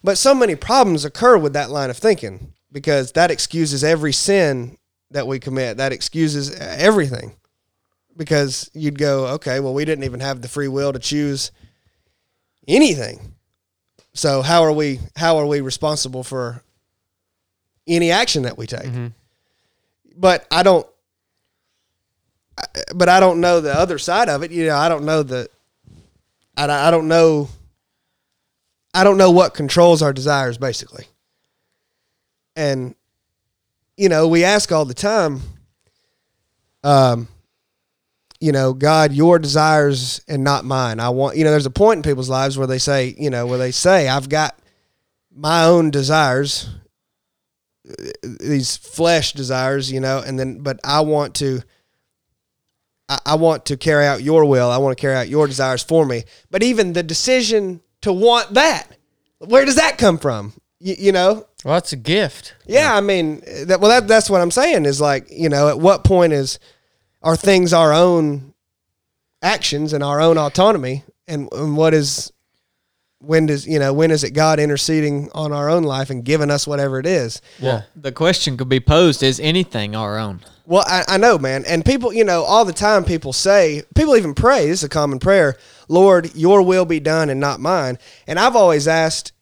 But 0.04 0.18
so 0.18 0.34
many 0.34 0.56
problems 0.56 1.04
occur 1.04 1.38
with 1.38 1.52
that 1.52 1.70
line 1.70 1.90
of 1.90 1.96
thinking 1.96 2.52
because 2.72 3.12
that 3.12 3.30
excuses 3.30 3.84
every 3.84 4.12
sin 4.12 4.78
that 5.10 5.26
we 5.26 5.38
commit. 5.38 5.76
That 5.76 5.92
excuses 5.92 6.54
everything. 6.58 7.36
Because 8.16 8.70
you'd 8.74 8.98
go, 8.98 9.26
okay, 9.28 9.60
well, 9.60 9.72
we 9.72 9.84
didn't 9.84 10.04
even 10.04 10.20
have 10.20 10.42
the 10.42 10.48
free 10.48 10.68
will 10.68 10.92
to 10.92 10.98
choose 10.98 11.50
anything. 12.68 13.34
So 14.14 14.42
how 14.42 14.62
are 14.62 14.72
we 14.72 15.00
how 15.16 15.38
are 15.38 15.46
we 15.46 15.60
responsible 15.60 16.22
for 16.22 16.62
any 17.86 18.10
action 18.10 18.42
that 18.42 18.58
we 18.58 18.66
take? 18.66 18.82
Mm-hmm. 18.82 19.06
But 20.16 20.46
I 20.50 20.62
don't 20.62 20.86
but 22.94 23.08
I 23.08 23.20
don't 23.20 23.40
know 23.40 23.60
the 23.60 23.74
other 23.74 23.98
side 23.98 24.28
of 24.28 24.42
it. 24.42 24.50
You 24.50 24.66
know, 24.66 24.76
I 24.76 24.88
don't 24.88 25.04
know 25.04 25.22
the 25.22 25.48
I, 26.56 26.68
I 26.68 26.90
don't 26.90 27.08
know 27.08 27.48
I 28.94 29.04
don't 29.04 29.18
know 29.18 29.30
what 29.30 29.54
controls 29.54 30.02
our 30.02 30.12
desires 30.12 30.58
basically. 30.58 31.06
And 32.56 32.94
you 33.96 34.08
know, 34.08 34.26
we 34.28 34.44
ask 34.44 34.72
all 34.72 34.84
the 34.84 34.94
time 34.94 35.40
um 36.84 37.28
you 38.42 38.50
know, 38.50 38.72
God, 38.72 39.12
your 39.12 39.38
desires 39.38 40.20
and 40.26 40.42
not 40.42 40.64
mine. 40.64 40.98
I 40.98 41.10
want, 41.10 41.36
you 41.36 41.44
know, 41.44 41.52
there's 41.52 41.64
a 41.64 41.70
point 41.70 41.98
in 41.98 42.02
people's 42.02 42.28
lives 42.28 42.58
where 42.58 42.66
they 42.66 42.78
say, 42.78 43.14
you 43.16 43.30
know, 43.30 43.46
where 43.46 43.56
they 43.56 43.70
say, 43.70 44.08
I've 44.08 44.28
got 44.28 44.58
my 45.32 45.62
own 45.62 45.92
desires, 45.92 46.68
these 48.40 48.76
flesh 48.76 49.32
desires, 49.32 49.92
you 49.92 50.00
know, 50.00 50.18
and 50.18 50.40
then, 50.40 50.58
but 50.58 50.80
I 50.82 51.02
want 51.02 51.36
to, 51.36 51.62
I, 53.08 53.20
I 53.26 53.34
want 53.36 53.66
to 53.66 53.76
carry 53.76 54.06
out 54.06 54.24
your 54.24 54.44
will. 54.44 54.72
I 54.72 54.78
want 54.78 54.98
to 54.98 55.00
carry 55.00 55.14
out 55.14 55.28
your 55.28 55.46
desires 55.46 55.84
for 55.84 56.04
me. 56.04 56.24
But 56.50 56.64
even 56.64 56.94
the 56.94 57.04
decision 57.04 57.80
to 58.02 58.12
want 58.12 58.54
that, 58.54 58.86
where 59.38 59.64
does 59.64 59.76
that 59.76 59.98
come 59.98 60.18
from? 60.18 60.52
You, 60.78 60.94
you 60.98 61.12
know, 61.12 61.46
Well, 61.64 61.74
that's 61.74 61.92
a 61.92 61.96
gift. 61.96 62.54
yeah, 62.66 62.94
I 62.94 63.00
mean 63.00 63.40
that. 63.66 63.80
Well, 63.80 63.90
that 63.90 64.08
that's 64.08 64.28
what 64.30 64.40
I'm 64.40 64.50
saying 64.50 64.84
is 64.86 65.00
like 65.00 65.26
you 65.30 65.48
know 65.48 65.68
at 65.68 65.78
what 65.78 66.04
point 66.04 66.32
is 66.32 66.58
are 67.22 67.36
things 67.36 67.72
our 67.72 67.92
own 67.92 68.52
actions 69.42 69.92
and 69.92 70.02
our 70.04 70.20
own 70.20 70.38
autonomy, 70.38 71.04
and, 71.28 71.48
and 71.52 71.76
what 71.76 71.94
is 71.94 72.32
when 73.24 73.46
does 73.46 73.66
you 73.66 73.78
know 73.78 73.92
when 73.92 74.10
is 74.10 74.24
it 74.24 74.32
God 74.32 74.58
interceding 74.58 75.30
on 75.34 75.52
our 75.52 75.70
own 75.70 75.84
life 75.84 76.10
and 76.10 76.24
giving 76.24 76.50
us 76.50 76.66
whatever 76.66 76.98
it 76.98 77.06
is? 77.06 77.40
Yeah. 77.58 77.82
the 77.96 78.12
question 78.12 78.56
could 78.56 78.68
be 78.68 78.80
posed: 78.80 79.22
Is 79.22 79.38
anything 79.40 79.94
our 79.96 80.18
own? 80.18 80.40
Well, 80.66 80.84
I, 80.86 81.04
I 81.08 81.16
know, 81.18 81.38
man, 81.38 81.64
and 81.66 81.84
people, 81.84 82.12
you 82.12 82.24
know, 82.24 82.42
all 82.44 82.64
the 82.64 82.72
time 82.72 83.04
people 83.04 83.32
say, 83.32 83.82
people 83.96 84.16
even 84.16 84.32
pray. 84.32 84.66
This 84.68 84.80
is 84.80 84.84
a 84.84 84.88
common 84.88 85.18
prayer, 85.18 85.56
Lord, 85.88 86.34
Your 86.36 86.62
will 86.62 86.84
be 86.84 87.00
done 87.00 87.30
and 87.30 87.40
not 87.40 87.58
mine. 87.58 87.98
And 88.28 88.38
I've 88.38 88.54
always 88.54 88.86
asked, 88.86 89.32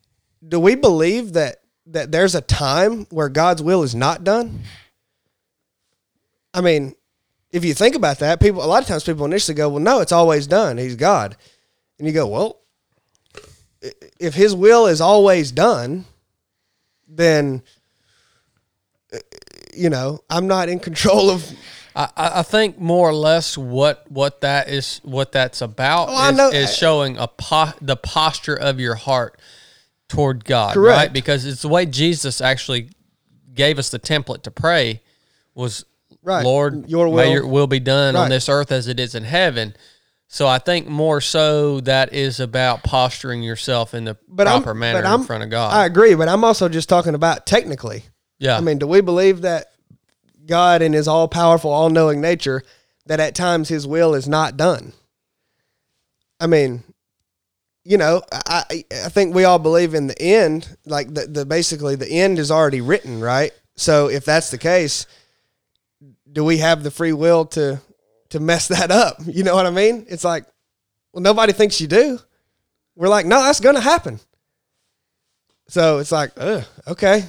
do 0.46 0.58
we 0.58 0.74
believe 0.76 1.34
that 1.34 1.56
that 1.86 2.10
there's 2.12 2.34
a 2.34 2.40
time 2.40 3.06
where 3.10 3.28
God's 3.28 3.62
will 3.62 3.82
is 3.82 3.94
not 3.94 4.24
done? 4.24 4.60
I 6.54 6.60
mean, 6.60 6.94
if 7.52 7.64
you 7.64 7.74
think 7.74 7.94
about 7.94 8.18
that, 8.20 8.40
people 8.40 8.64
a 8.64 8.66
lot 8.66 8.82
of 8.82 8.88
times 8.88 9.04
people 9.04 9.24
initially 9.26 9.54
go, 9.54 9.68
"Well, 9.68 9.80
no, 9.80 10.00
it's 10.00 10.12
always 10.12 10.46
done. 10.46 10.78
He's 10.78 10.96
God," 10.96 11.36
and 11.98 12.06
you 12.08 12.14
go, 12.14 12.26
"Well, 12.26 12.48
i- 12.48 12.56
if 14.18 14.34
His 14.34 14.54
will 14.54 14.86
is 14.86 15.00
always 15.00 15.50
done, 15.52 16.04
then." 17.08 17.62
You 19.74 19.88
know, 19.90 20.20
I'm 20.28 20.46
not 20.48 20.68
in 20.68 20.78
control 20.80 21.30
of 21.30 21.48
I, 21.94 22.08
I 22.16 22.42
think 22.42 22.78
more 22.78 23.08
or 23.08 23.14
less 23.14 23.56
what 23.58 24.04
what 24.10 24.40
that 24.42 24.68
is 24.68 25.00
what 25.04 25.32
that's 25.32 25.60
about 25.62 26.08
Oh, 26.10 26.28
is, 26.30 26.36
know- 26.36 26.50
is 26.50 26.76
showing 26.76 27.16
a 27.18 27.28
po- 27.28 27.72
the 27.80 27.96
posture 27.96 28.54
of 28.54 28.78
your 28.80 28.94
heart 28.96 29.38
toward 30.08 30.44
God, 30.44 30.74
Correct. 30.74 30.96
right? 30.96 31.12
Because 31.12 31.44
it's 31.46 31.62
the 31.62 31.68
way 31.68 31.86
Jesus 31.86 32.40
actually 32.40 32.90
gave 33.54 33.78
us 33.78 33.90
the 33.90 33.98
template 33.98 34.42
to 34.42 34.50
pray 34.50 35.00
was 35.54 35.84
Right. 36.22 36.44
Lord, 36.44 36.88
Your 36.88 37.06
may 37.06 37.12
will- 37.12 37.32
your 37.32 37.46
will 37.46 37.66
be 37.66 37.80
done 37.80 38.14
on 38.16 38.28
this 38.28 38.48
earth 38.48 38.70
as 38.72 38.86
it 38.88 39.00
is 39.00 39.14
in 39.14 39.24
heaven. 39.24 39.74
So 40.32 40.46
I 40.46 40.58
think 40.58 40.86
more 40.86 41.20
so 41.20 41.80
that 41.80 42.12
is 42.14 42.38
about 42.38 42.84
posturing 42.84 43.42
yourself 43.42 43.94
in 43.94 44.04
the 44.04 44.16
but 44.28 44.46
proper 44.46 44.70
I'm, 44.70 44.78
manner 44.78 45.14
in 45.14 45.24
front 45.24 45.42
of 45.42 45.50
God. 45.50 45.74
I 45.74 45.86
agree, 45.86 46.14
but 46.14 46.28
I'm 46.28 46.44
also 46.44 46.68
just 46.68 46.88
talking 46.88 47.16
about 47.16 47.46
technically. 47.46 48.04
yeah. 48.38 48.56
I 48.56 48.60
mean, 48.60 48.78
do 48.78 48.86
we 48.86 49.00
believe 49.00 49.40
that 49.40 49.72
God, 50.46 50.82
in 50.82 50.92
His 50.92 51.08
all 51.08 51.26
powerful, 51.26 51.72
all 51.72 51.90
knowing 51.90 52.20
nature, 52.20 52.62
that 53.06 53.18
at 53.18 53.34
times 53.34 53.68
His 53.68 53.88
will 53.88 54.14
is 54.14 54.28
not 54.28 54.56
done? 54.56 54.92
I 56.38 56.46
mean, 56.46 56.84
you 57.82 57.98
know, 57.98 58.22
I 58.32 58.64
I 58.70 58.84
I 58.92 59.08
think 59.08 59.34
we 59.34 59.42
all 59.42 59.58
believe 59.58 59.94
in 59.94 60.06
the 60.06 60.22
end, 60.22 60.76
like 60.86 61.12
the, 61.12 61.26
the 61.26 61.44
basically 61.44 61.96
the 61.96 62.08
end 62.08 62.38
is 62.38 62.52
already 62.52 62.80
written, 62.80 63.20
right? 63.20 63.50
So 63.74 64.08
if 64.08 64.24
that's 64.24 64.52
the 64.52 64.58
case, 64.58 65.06
do 66.32 66.44
we 66.44 66.58
have 66.58 66.84
the 66.84 66.92
free 66.92 67.12
will 67.12 67.46
to 67.46 67.80
to 68.30 68.40
mess 68.40 68.68
that 68.68 68.90
up? 68.90 69.18
You 69.26 69.44
know 69.44 69.54
what 69.54 69.66
I 69.66 69.70
mean? 69.70 70.06
It's 70.08 70.24
like, 70.24 70.44
well, 71.12 71.22
nobody 71.22 71.52
thinks 71.52 71.80
you 71.80 71.86
do. 71.86 72.18
We're 72.96 73.08
like, 73.08 73.26
no, 73.26 73.42
that's 73.42 73.60
going 73.60 73.76
to 73.76 73.80
happen. 73.80 74.20
So 75.68 75.98
it's 75.98 76.12
like, 76.12 76.32
ugh, 76.36 76.64
okay. 76.88 77.24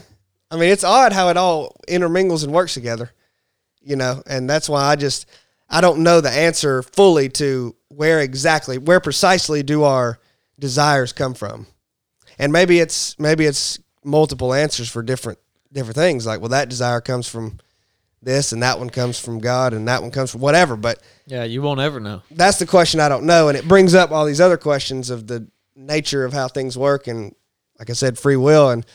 I 0.49 0.57
mean, 0.57 0.69
it's 0.69 0.83
odd 0.83 1.13
how 1.13 1.29
it 1.29 1.37
all 1.37 1.77
intermingles 1.87 2.43
and 2.43 2.51
works 2.51 2.73
together, 2.73 3.11
you 3.81 3.95
know, 3.95 4.21
and 4.25 4.49
that's 4.49 4.67
why 4.67 4.83
I 4.83 4.95
just 4.95 5.27
I 5.69 5.79
don't 5.79 6.03
know 6.03 6.19
the 6.19 6.29
answer 6.29 6.83
fully 6.83 7.29
to 7.29 7.75
where 7.87 8.19
exactly, 8.19 8.77
where 8.77 8.99
precisely 8.99 9.63
do 9.63 9.83
our 9.83 10.19
desires 10.59 11.13
come 11.13 11.33
from, 11.33 11.67
and 12.37 12.51
maybe 12.51 12.79
it's 12.79 13.17
maybe 13.17 13.45
it's 13.45 13.79
multiple 14.03 14.53
answers 14.53 14.89
for 14.89 15.01
different 15.01 15.39
different 15.71 15.95
things. 15.95 16.25
Like, 16.25 16.41
well, 16.41 16.49
that 16.49 16.67
desire 16.67 16.99
comes 16.99 17.27
from 17.29 17.59
this, 18.21 18.51
and 18.51 18.61
that 18.63 18.77
one 18.79 18.89
comes 18.89 19.19
from 19.19 19.39
God, 19.39 19.73
and 19.73 19.87
that 19.87 20.01
one 20.01 20.11
comes 20.11 20.31
from 20.31 20.41
whatever. 20.41 20.75
But 20.75 20.99
Yeah, 21.25 21.43
you 21.43 21.61
won't 21.61 21.79
ever 21.79 21.99
know. 21.99 22.21
that's 22.31 22.59
the 22.59 22.65
question 22.67 22.99
I 22.99 23.09
don't 23.09 23.25
know, 23.25 23.47
and 23.49 23.57
it 23.57 23.67
brings 23.67 23.93
up 23.95 24.11
all 24.11 24.25
these 24.25 24.41
other 24.41 24.57
questions 24.57 25.09
of 25.09 25.27
the 25.27 25.47
nature 25.75 26.23
of 26.25 26.33
how 26.33 26.47
things 26.47 26.77
work, 26.77 27.07
and 27.07 27.33
like 27.79 27.89
I 27.89 27.93
said, 27.93 28.19
free 28.19 28.35
will, 28.35 28.69
and 28.69 28.85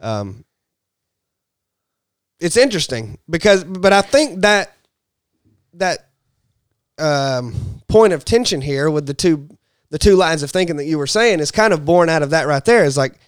um, 0.00 0.44
it's 2.38 2.56
interesting 2.56 3.18
because, 3.30 3.64
but 3.64 3.92
I 3.92 4.02
think 4.02 4.42
that 4.42 4.74
that 5.74 6.08
um, 6.98 7.54
point 7.88 8.12
of 8.12 8.24
tension 8.24 8.60
here 8.60 8.90
with 8.90 9.06
the 9.06 9.14
two 9.14 9.48
the 9.90 9.98
two 9.98 10.16
lines 10.16 10.42
of 10.42 10.50
thinking 10.50 10.76
that 10.76 10.84
you 10.84 10.98
were 10.98 11.06
saying 11.06 11.40
is 11.40 11.50
kind 11.50 11.72
of 11.72 11.84
born 11.84 12.08
out 12.08 12.22
of 12.22 12.30
that 12.30 12.46
right 12.46 12.64
there. 12.64 12.84
Is 12.84 12.96
like 12.98 13.18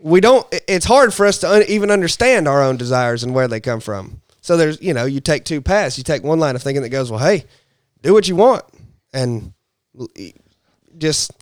we 0.00 0.20
don't. 0.20 0.46
It's 0.66 0.86
hard 0.86 1.12
for 1.12 1.26
us 1.26 1.38
to 1.38 1.50
un, 1.50 1.62
even 1.68 1.90
understand 1.90 2.48
our 2.48 2.62
own 2.62 2.76
desires 2.78 3.22
and 3.22 3.34
where 3.34 3.48
they 3.48 3.60
come 3.60 3.80
from. 3.80 4.21
So 4.42 4.56
there's 4.56 4.80
you 4.82 4.92
know 4.92 5.06
you 5.06 5.20
take 5.20 5.44
two 5.44 5.62
paths. 5.62 5.96
You 5.96 6.04
take 6.04 6.22
one 6.22 6.38
line 6.38 6.54
of 6.56 6.62
thinking 6.62 6.82
that 6.82 6.90
goes, 6.90 7.10
well, 7.10 7.20
hey, 7.20 7.44
do 8.02 8.12
what 8.12 8.28
you 8.28 8.36
want 8.36 8.64
and 9.14 9.52
just 10.98 11.32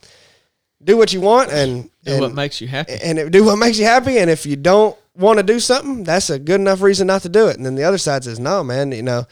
do 0.83 0.97
what 0.97 1.13
you 1.13 1.21
want 1.21 1.51
and 1.51 1.91
Do 2.05 2.13
and, 2.13 2.21
what 2.21 2.35
makes 2.35 2.61
you 2.61 2.69
happy. 2.69 2.93
and 3.03 3.19
it- 3.19 3.33
do 3.33 3.45
what 3.45 3.57
makes 3.57 3.79
you 3.79 3.85
happy. 3.85 4.19
And 4.19 4.31
if 4.31 4.47
you 4.47 4.57
don't 4.57 4.97
want 5.17 5.39
to 5.39 5.43
do 5.43 5.61
something, 5.61 6.05
that's 6.05 6.31
a 6.31 6.39
good 6.39 6.61
enough 6.61 6.81
reason 6.83 7.07
not 7.07 7.23
to 7.23 7.29
do 7.29 7.49
it. 7.49 7.57
And 7.57 7.67
then 7.67 7.75
the 7.75 7.85
other 7.85 7.99
side 7.99 8.25
says, 8.25 8.39
no, 8.39 8.63
man, 8.63 8.93
you 8.93 9.03
know, 9.03 9.27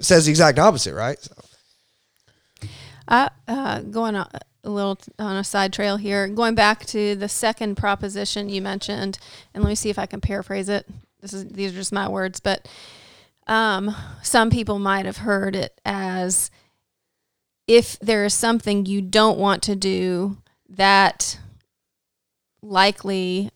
says 0.00 0.24
the 0.26 0.30
exact 0.30 0.58
opposite, 0.58 0.94
right? 0.94 1.18
So, 1.20 1.34
I, 3.06 3.30
uh, 3.46 3.80
going 3.80 4.14
a 4.16 4.28
a 4.66 4.70
little 4.70 4.98
on 5.18 5.36
a 5.36 5.44
side 5.44 5.74
trail 5.74 5.98
here, 5.98 6.26
going 6.26 6.54
back 6.54 6.86
to 6.86 7.14
the 7.14 7.28
second 7.28 7.74
proposition 7.76 8.48
you 8.48 8.62
mentioned, 8.62 9.18
and 9.52 9.62
let 9.62 9.68
me 9.68 9.74
see 9.74 9.90
if 9.90 9.98
I 9.98 10.06
can 10.06 10.22
paraphrase 10.22 10.70
it. 10.70 10.86
This 11.24 11.32
is 11.32 11.46
these 11.46 11.72
are 11.72 11.76
just 11.76 11.90
my 11.92 12.06
words, 12.06 12.38
but 12.38 12.68
um, 13.46 13.96
some 14.22 14.50
people 14.50 14.78
might 14.78 15.06
have 15.06 15.16
heard 15.16 15.56
it 15.56 15.80
as 15.86 16.50
if 17.66 17.98
there 18.00 18.26
is 18.26 18.34
something 18.34 18.84
you 18.84 19.00
don't 19.00 19.38
want 19.38 19.62
to 19.62 19.74
do 19.74 20.36
that 20.68 21.38
likely 22.60 23.50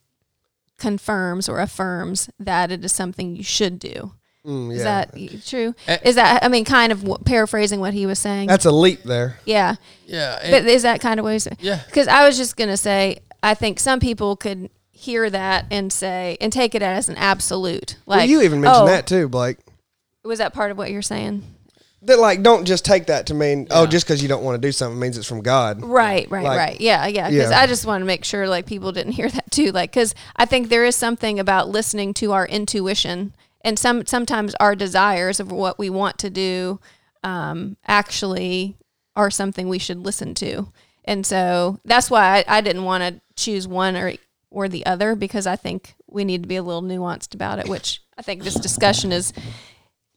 confirms 0.79 1.47
or 1.49 1.61
affirms 1.61 2.31
that 2.39 2.71
it 2.71 2.83
is 2.85 2.93
something 2.93 3.37
you 3.37 3.43
should 3.43 3.79
do. 3.79 4.13
mm, 4.47 4.73
Is 4.73 4.83
that 4.83 5.15
true? 5.47 5.75
Eh. 5.87 5.99
Is 6.05 6.15
that 6.15 6.43
I 6.43 6.49
mean, 6.49 6.65
kind 6.65 6.91
of 6.93 7.01
w- 7.03 7.23
paraphrasing 7.25 7.81
what 7.81 7.93
he 7.95 8.07
was 8.07 8.19
saying? 8.19 8.47
that's 8.49 8.65
a 8.65 8.71
leap 8.71 9.03
there. 9.03 9.39
yeah. 9.45 9.75
Yeah. 10.07 10.39
But 10.51 10.65
is 10.67 10.83
that 10.85 11.01
kind 11.03 11.21
of 11.21 11.25
what 11.25 11.33
he's 11.35 11.49
yeah. 11.61 11.81
Because 11.87 12.09
I 12.09 12.27
was 12.27 12.39
just 12.39 12.57
gonna 12.57 12.77
say, 12.79 13.19
I 13.43 13.53
think 13.55 13.79
some 13.79 14.01
people 14.01 14.37
could 14.37 14.71
hear 14.99 15.31
that 15.31 15.67
and 15.71 15.93
say 15.93 16.37
and 16.41 16.53
take 16.53 16.75
it 16.75 16.83
as 16.83 17.09
an 17.09 17.17
absolute. 17.17 17.97
Like 18.05 18.19
well, 18.19 18.29
you 18.29 18.43
even 18.43 18.61
mentioned 18.61 18.83
oh, 18.83 18.87
that 18.87 19.07
too, 19.07 19.29
Blake. 19.29 19.59
Was 20.25 20.41
that 20.41 20.53
part 20.53 20.73
of 20.73 20.77
what 20.77 20.91
you're 20.91 21.03
saying? 21.03 21.45
That 22.03 22.19
like 22.19 22.43
don't 22.43 22.65
just 22.65 22.85
take 22.85 23.07
that 23.07 23.27
to 23.27 23.35
mean 23.35 23.69
oh 23.71 23.87
just 23.87 24.07
because 24.07 24.21
you 24.23 24.29
don't 24.29 24.43
want 24.43 24.61
to 24.61 24.67
do 24.67 24.73
something 24.73 24.99
means 24.99 25.17
it's 25.17 25.29
from 25.29 25.43
God. 25.43 25.85
Right, 25.85 26.29
right, 26.31 26.45
Like- 26.45 26.59
right. 26.59 26.81
Yeah, 26.81 27.07
yeah. 27.07 27.31
Because 27.31 27.51
Yeah. 27.51 27.61
I 27.61 27.67
just 27.69 27.87
want 27.87 28.03
to 28.03 28.07
make 28.07 28.25
sure 28.25 28.49
like 28.49 28.67
people 28.67 28.91
didn't 28.91 29.13
hear 29.13 29.29
that 29.31 29.51
too. 29.53 29.71
Like, 29.71 29.93
because 29.93 30.15
I 30.35 30.45
think 30.45 30.69
there 30.69 30.85
is 30.85 30.97
something 30.97 31.39
about 31.39 31.69
listening 31.69 32.13
to 32.15 32.33
our 32.33 32.47
intuition 32.47 33.35
and 33.63 33.79
some 33.79 34.05
sometimes 34.05 34.55
our 34.57 34.75
desires 34.75 35.39
of 35.39 35.53
what 35.53 35.79
we 35.79 35.91
want 35.91 36.19
to 36.19 36.31
do 36.31 36.81
um, 37.23 37.77
actually 37.87 38.77
are 39.15 39.31
something 39.31 39.69
we 39.69 39.79
should 39.79 39.99
listen 39.99 40.35
to. 40.35 40.73
And 41.05 41.25
so 41.25 41.81
that's 41.85 42.11
why 42.11 42.45
I, 42.47 42.59
I 42.59 42.61
didn't 42.61 42.85
want 42.85 43.03
to 43.03 43.21
choose 43.37 43.67
one 43.67 43.97
or 43.97 44.13
or 44.51 44.69
the 44.69 44.85
other 44.87 45.15
because 45.15 45.47
I 45.47 45.57
think 45.57 45.95
we 46.07 46.25
need 46.25 46.43
to 46.43 46.49
be 46.49 46.57
a 46.57 46.63
little 46.63 46.83
nuanced 46.83 47.35
about 47.35 47.59
it. 47.59 47.69
Which 47.69 48.01
I 48.17 48.23
think 48.23 48.43
this 48.43 48.55
discussion 48.55 49.13
is 49.13 49.33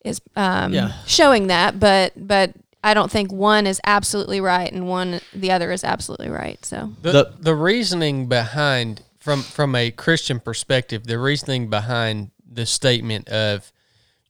is 0.03 0.21
um, 0.35 0.73
Yeah. 0.73 0.93
showing 1.05 1.47
that, 1.47 1.79
but 1.79 2.13
but 2.15 2.53
I 2.83 2.93
don't 2.93 3.11
think 3.11 3.31
one 3.31 3.67
is 3.67 3.79
absolutely 3.85 4.41
right 4.41 4.71
and 4.71 4.87
one 4.87 5.21
the 5.33 5.51
other 5.51 5.71
is 5.71 5.83
absolutely 5.83 6.29
right. 6.29 6.63
So 6.65 6.91
The, 7.01 7.11
The- 7.11 7.33
the 7.39 7.55
reasoning 7.55 8.27
behind 8.27 9.03
from 9.19 9.43
from 9.43 9.75
a 9.75 9.91
Christian 9.91 10.39
perspective, 10.39 11.05
the 11.05 11.19
reasoning 11.19 11.69
behind 11.69 12.31
the 12.51 12.65
statement 12.65 13.29
of 13.29 13.71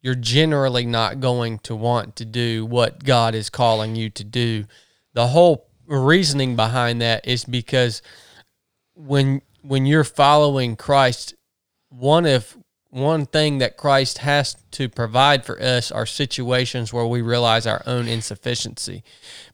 you're 0.02 0.15
generally 0.15 0.86
not 0.86 1.19
going 1.19 1.60
to 1.60 1.76
want 1.76 2.15
to 2.18 2.26
do 2.26 2.65
what 2.65 3.03
God 3.03 3.36
is 3.36 3.49
calling 3.52 3.95
you 3.95 4.10
to 4.10 4.23
do. 4.23 4.65
The 5.14 5.28
whole 5.28 5.68
reasoning 5.88 6.56
behind 6.56 7.02
that 7.02 7.26
is 7.28 7.45
because 7.45 8.02
when 8.95 9.41
when 9.61 9.85
you're 9.85 10.03
following 10.03 10.75
Christ, 10.75 11.35
one 11.89 12.25
of 12.25 12.57
one 12.89 13.25
thing 13.25 13.59
that 13.59 13.77
Christ 13.77 14.17
has 14.19 14.57
to 14.71 14.89
provide 14.89 15.45
for 15.45 15.61
us 15.61 15.91
are 15.91 16.05
situations 16.05 16.91
where 16.91 17.05
we 17.05 17.21
realize 17.21 17.65
our 17.65 17.81
own 17.85 18.05
insufficiency. 18.07 19.01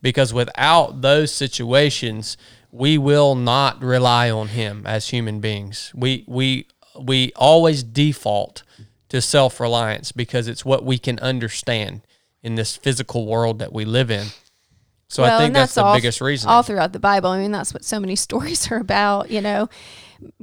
Because 0.01 0.33
without 0.33 1.01
those 1.01 1.31
situations, 1.31 2.35
we 2.71 2.97
will 2.97 3.35
not 3.35 3.81
rely 3.81 4.31
on 4.31 4.49
him 4.49 4.87
as 4.87 5.09
human 5.09 5.39
beings. 5.39 5.91
We 5.95 6.25
we 6.27 6.67
we 6.99 7.31
always 7.35 7.83
default 7.83 8.63
to 9.09 9.21
self-reliance 9.21 10.11
because 10.11 10.47
it's 10.47 10.65
what 10.65 10.83
we 10.83 10.97
can 10.97 11.19
understand 11.19 12.01
in 12.41 12.55
this 12.55 12.75
physical 12.75 13.25
world 13.25 13.59
that 13.59 13.71
we 13.71 13.85
live 13.85 14.11
in. 14.11 14.27
So 15.09 15.23
I 15.23 15.27
Well, 15.27 15.39
think 15.39 15.47
and 15.47 15.55
that's, 15.55 15.75
the 15.75 15.83
all, 15.83 15.95
biggest 15.95 16.19
reason. 16.19 16.49
all 16.49 16.63
throughout 16.63 16.91
the 16.93 16.99
Bible. 16.99 17.29
I 17.29 17.39
mean, 17.39 17.51
that's 17.51 17.73
what 17.73 17.85
so 17.85 17.99
many 17.99 18.15
stories 18.27 18.69
are 18.71 18.77
about. 18.77 19.31
You 19.31 19.41
know, 19.41 19.69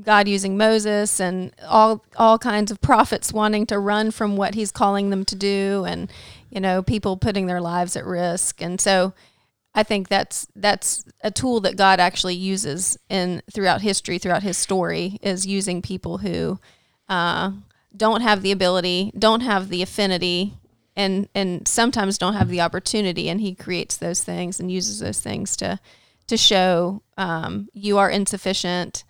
God 0.03 0.27
using 0.29 0.57
Moses 0.57 1.21
and 1.21 1.53
all 1.69 2.05
all 2.17 2.39
kinds 2.39 2.71
of 2.71 2.81
prophets 2.81 3.33
wanting 3.33 3.67
to 3.67 3.79
run 3.79 4.11
from 4.11 4.37
what 4.37 4.55
He's 4.55 4.71
calling 4.73 5.11
them 5.11 5.25
to 5.27 5.35
do, 5.37 5.85
and 5.87 6.11
you 6.51 6.61
know, 6.61 6.83
people 6.83 7.17
putting 7.17 7.47
their 7.47 7.61
lives 7.61 7.97
at 7.97 8.07
risk. 8.07 8.63
And 8.63 8.81
so, 8.81 9.13
I 9.75 9.83
think 9.83 10.09
that's 10.09 10.47
that's 10.57 11.05
a 11.23 11.31
tool 11.31 11.61
that 11.61 11.77
God 11.77 12.01
actually 12.01 12.37
uses 12.37 12.99
in 13.11 13.43
throughout 13.53 13.83
history, 13.83 14.19
throughout 14.19 14.43
His 14.45 14.57
story, 14.57 15.19
is 15.21 15.47
using 15.47 15.83
people 15.83 16.19
who 16.19 16.59
uh, 17.09 17.51
don't 17.95 18.23
have 18.23 18.41
the 18.41 18.53
ability, 18.53 19.13
don't 19.19 19.41
have 19.41 19.69
the 19.69 19.83
affinity, 19.83 20.55
and 20.97 21.29
and 21.35 21.67
sometimes 21.67 22.19
don't 22.19 22.35
have 22.35 22.49
the 22.49 22.61
opportunity. 22.61 23.29
And 23.29 23.41
He 23.41 23.55
creates 23.55 23.97
those 23.97 24.23
things 24.23 24.61
and 24.61 24.71
uses 24.71 24.99
those 25.01 25.21
things 25.21 25.57
to 25.59 25.79
to 26.27 26.37
show 26.37 27.03
um, 27.19 27.69
you 27.73 27.99
are 27.99 28.09
insufficient. 28.11 29.05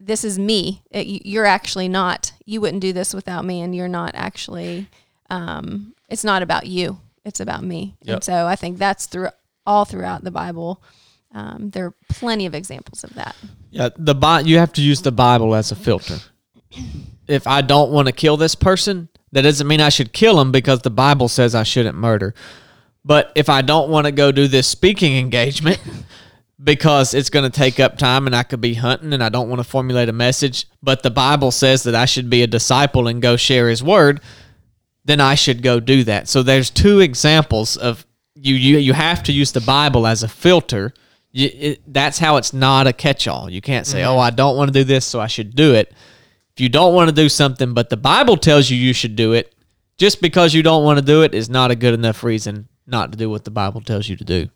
This 0.00 0.24
is 0.24 0.38
me. 0.38 0.82
It- 0.90 1.06
you- 1.06 1.20
you're 1.24 1.44
actually 1.46 1.88
not. 1.88 2.32
You 2.46 2.60
wouldn't 2.60 2.80
do 2.82 2.92
this 2.92 3.12
without 3.12 3.44
me, 3.44 3.60
and 3.60 3.74
you're 3.74 3.88
not 3.88 4.12
actually. 4.14 4.86
Um, 5.30 5.94
it's 6.08 6.24
not 6.24 6.42
about 6.42 6.66
you. 6.66 6.98
It's 7.24 7.40
about 7.40 7.62
me. 7.62 7.96
Yep. 8.02 8.14
And 8.14 8.24
so 8.24 8.46
I 8.46 8.56
think 8.56 8.78
that's 8.78 9.06
through 9.06 9.28
all 9.66 9.84
throughout 9.84 10.24
the 10.24 10.30
Bible. 10.30 10.82
Um, 11.34 11.68
there 11.70 11.84
are 11.86 11.94
plenty 12.08 12.46
of 12.46 12.54
examples 12.54 13.04
of 13.04 13.12
that. 13.14 13.36
Yeah, 13.70 13.90
the 13.98 14.14
Bi- 14.14 14.40
you 14.40 14.56
have 14.58 14.72
to 14.74 14.80
use 14.82 15.02
the 15.02 15.12
Bible 15.12 15.54
as 15.54 15.70
a 15.70 15.76
filter. 15.76 16.20
If 17.26 17.46
I 17.46 17.60
don't 17.60 17.90
want 17.90 18.06
to 18.06 18.12
kill 18.12 18.38
this 18.38 18.54
person, 18.54 19.08
that 19.32 19.42
doesn't 19.42 19.66
mean 19.66 19.80
I 19.80 19.88
should 19.88 20.12
kill 20.12 20.40
him 20.40 20.52
because 20.52 20.82
the 20.82 20.90
Bible 20.90 21.28
says 21.28 21.54
I 21.54 21.62
shouldn't 21.62 21.96
murder. 21.96 22.34
But 23.04 23.32
if 23.34 23.48
I 23.48 23.62
don't 23.62 23.90
want 23.90 24.06
to 24.06 24.12
go 24.12 24.32
do 24.32 24.48
this 24.48 24.66
speaking 24.66 25.16
engagement 25.16 25.80
because 26.62 27.14
it's 27.14 27.30
going 27.30 27.50
to 27.50 27.56
take 27.56 27.78
up 27.78 27.96
time 27.96 28.26
and 28.26 28.34
I 28.34 28.42
could 28.42 28.60
be 28.60 28.74
hunting 28.74 29.12
and 29.12 29.22
I 29.22 29.28
don't 29.28 29.48
want 29.48 29.60
to 29.60 29.64
formulate 29.64 30.08
a 30.08 30.12
message, 30.12 30.66
but 30.82 31.02
the 31.02 31.10
Bible 31.10 31.50
says 31.50 31.84
that 31.84 31.94
I 31.94 32.04
should 32.04 32.28
be 32.28 32.42
a 32.42 32.46
disciple 32.46 33.06
and 33.08 33.22
go 33.22 33.36
share 33.36 33.68
his 33.68 33.82
word, 33.82 34.20
then 35.04 35.20
I 35.20 35.36
should 35.36 35.62
go 35.62 35.80
do 35.80 36.04
that. 36.04 36.28
So 36.28 36.42
there's 36.42 36.70
two 36.70 37.00
examples 37.00 37.76
of 37.76 38.04
you 38.34 38.54
you 38.54 38.78
you 38.78 38.92
have 38.92 39.22
to 39.24 39.32
use 39.32 39.52
the 39.52 39.60
Bible 39.60 40.06
as 40.06 40.22
a 40.22 40.28
filter. 40.28 40.92
You, 41.32 41.50
it, 41.52 41.92
that's 41.92 42.18
how 42.18 42.36
it's 42.36 42.52
not 42.52 42.86
a 42.86 42.92
catch-all. 42.92 43.50
You 43.50 43.60
can't 43.60 43.86
say, 43.86 44.00
mm-hmm. 44.00 44.10
"Oh, 44.10 44.18
I 44.18 44.30
don't 44.30 44.56
want 44.56 44.68
to 44.68 44.72
do 44.72 44.84
this, 44.84 45.04
so 45.04 45.20
I 45.20 45.26
should 45.26 45.56
do 45.56 45.74
it." 45.74 45.92
If 46.58 46.62
you 46.62 46.68
don't 46.68 46.92
want 46.92 47.08
to 47.08 47.14
do 47.14 47.28
something, 47.28 47.72
but 47.72 47.88
the 47.88 47.96
Bible 47.96 48.36
tells 48.36 48.68
you 48.68 48.76
you 48.76 48.92
should 48.92 49.14
do 49.14 49.32
it, 49.32 49.54
just 49.96 50.20
because 50.20 50.54
you 50.54 50.64
don't 50.64 50.82
want 50.82 50.98
to 50.98 51.04
do 51.04 51.22
it 51.22 51.32
is 51.32 51.48
not 51.48 51.70
a 51.70 51.76
good 51.76 51.94
enough 51.94 52.24
reason 52.24 52.66
not 52.84 53.12
to 53.12 53.16
do 53.16 53.30
what 53.30 53.44
the 53.44 53.52
Bible 53.52 53.80
tells 53.80 54.08
you 54.08 54.16
to 54.16 54.24
do. 54.24 54.48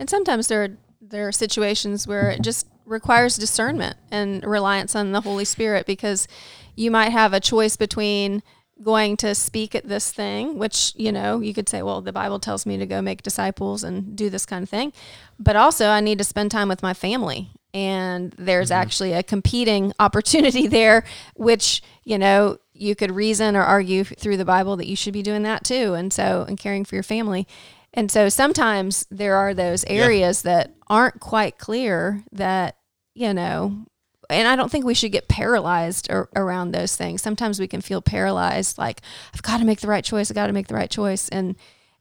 And 0.00 0.10
sometimes 0.10 0.48
there 0.48 0.64
are, 0.64 0.76
there 1.00 1.28
are 1.28 1.30
situations 1.30 2.08
where 2.08 2.28
it 2.30 2.42
just 2.42 2.66
requires 2.84 3.36
discernment 3.36 3.96
and 4.10 4.44
reliance 4.44 4.96
on 4.96 5.12
the 5.12 5.20
Holy 5.20 5.44
Spirit 5.44 5.86
because 5.86 6.26
you 6.74 6.90
might 6.90 7.10
have 7.10 7.32
a 7.32 7.38
choice 7.38 7.76
between 7.76 8.42
going 8.82 9.16
to 9.18 9.32
speak 9.32 9.76
at 9.76 9.86
this 9.86 10.10
thing, 10.10 10.58
which, 10.58 10.92
you 10.96 11.12
know, 11.12 11.38
you 11.38 11.54
could 11.54 11.68
say, 11.68 11.84
well, 11.84 12.00
the 12.00 12.12
Bible 12.12 12.40
tells 12.40 12.66
me 12.66 12.78
to 12.78 12.84
go 12.84 13.00
make 13.00 13.22
disciples 13.22 13.84
and 13.84 14.16
do 14.16 14.28
this 14.28 14.44
kind 14.44 14.64
of 14.64 14.68
thing. 14.68 14.92
But 15.38 15.54
also, 15.54 15.86
I 15.86 16.00
need 16.00 16.18
to 16.18 16.24
spend 16.24 16.50
time 16.50 16.68
with 16.68 16.82
my 16.82 16.94
family. 16.94 17.52
And 17.74 18.32
there's 18.38 18.70
actually 18.70 19.12
a 19.12 19.22
competing 19.22 19.92
opportunity 20.00 20.66
there, 20.68 21.04
which, 21.34 21.82
you 22.04 22.16
know, 22.16 22.58
you 22.72 22.94
could 22.94 23.10
reason 23.10 23.54
or 23.56 23.62
argue 23.62 24.04
through 24.04 24.36
the 24.36 24.44
Bible 24.44 24.76
that 24.76 24.86
you 24.86 24.96
should 24.96 25.12
be 25.12 25.22
doing 25.22 25.42
that 25.42 25.64
too. 25.64 25.94
And 25.94 26.12
so, 26.12 26.44
and 26.48 26.58
caring 26.58 26.84
for 26.84 26.94
your 26.94 27.02
family. 27.02 27.46
And 27.92 28.10
so 28.10 28.28
sometimes 28.28 29.06
there 29.10 29.36
are 29.36 29.54
those 29.54 29.84
areas 29.84 30.42
that 30.42 30.74
aren't 30.88 31.20
quite 31.20 31.58
clear 31.58 32.24
that, 32.32 32.76
you 33.14 33.32
know, 33.32 33.86
and 34.30 34.48
I 34.48 34.56
don't 34.56 34.70
think 34.70 34.84
we 34.84 34.94
should 34.94 35.12
get 35.12 35.28
paralyzed 35.28 36.10
ar- 36.10 36.28
around 36.34 36.72
those 36.72 36.96
things. 36.96 37.22
Sometimes 37.22 37.60
we 37.60 37.68
can 37.68 37.80
feel 37.80 38.02
paralyzed, 38.02 38.78
like 38.78 39.00
I've 39.32 39.42
got 39.42 39.58
to 39.58 39.64
make 39.64 39.80
the 39.80 39.88
right 39.88 40.04
choice. 40.04 40.30
I've 40.30 40.34
got 40.34 40.46
to 40.48 40.52
make 40.52 40.68
the 40.68 40.74
right 40.74 40.90
choice, 40.90 41.28
and 41.28 41.56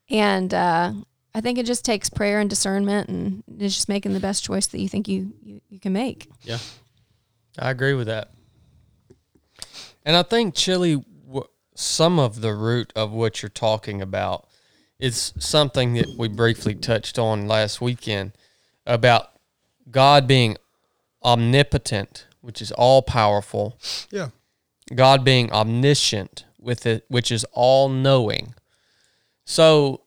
and 0.09 0.53
uh, 0.53 0.93
I 1.35 1.41
think 1.41 1.57
it 1.57 1.65
just 1.65 1.83
takes 1.83 2.09
prayer 2.09 2.39
and 2.39 2.49
discernment, 2.49 3.09
and 3.09 3.43
it's 3.59 3.73
just 3.73 3.89
making 3.89 4.13
the 4.13 4.19
best 4.19 4.43
choice 4.43 4.67
that 4.67 4.79
you 4.79 4.87
think 4.87 5.07
you 5.07 5.33
you, 5.41 5.61
you 5.69 5.79
can 5.79 5.93
make. 5.93 6.29
Yeah, 6.43 6.59
I 7.57 7.71
agree 7.71 7.93
with 7.93 8.07
that. 8.07 8.31
And 10.05 10.15
I 10.15 10.23
think 10.23 10.53
Chili, 10.53 11.03
some 11.75 12.19
of 12.19 12.41
the 12.41 12.53
root 12.53 12.91
of 12.95 13.11
what 13.11 13.41
you're 13.41 13.49
talking 13.49 14.01
about 14.01 14.47
is 14.99 15.33
something 15.39 15.93
that 15.93 16.15
we 16.17 16.27
briefly 16.27 16.75
touched 16.75 17.17
on 17.17 17.47
last 17.47 17.81
weekend 17.81 18.33
about 18.85 19.29
God 19.89 20.27
being 20.27 20.57
omnipotent, 21.23 22.27
which 22.41 22.61
is 22.61 22.71
all 22.73 23.01
powerful, 23.01 23.79
Yeah. 24.11 24.29
God 24.93 25.23
being 25.23 25.51
omniscient 25.51 26.45
with 26.59 26.85
it, 26.85 27.05
which 27.07 27.31
is 27.31 27.45
all 27.53 27.89
knowing. 27.89 28.53
So 29.45 30.02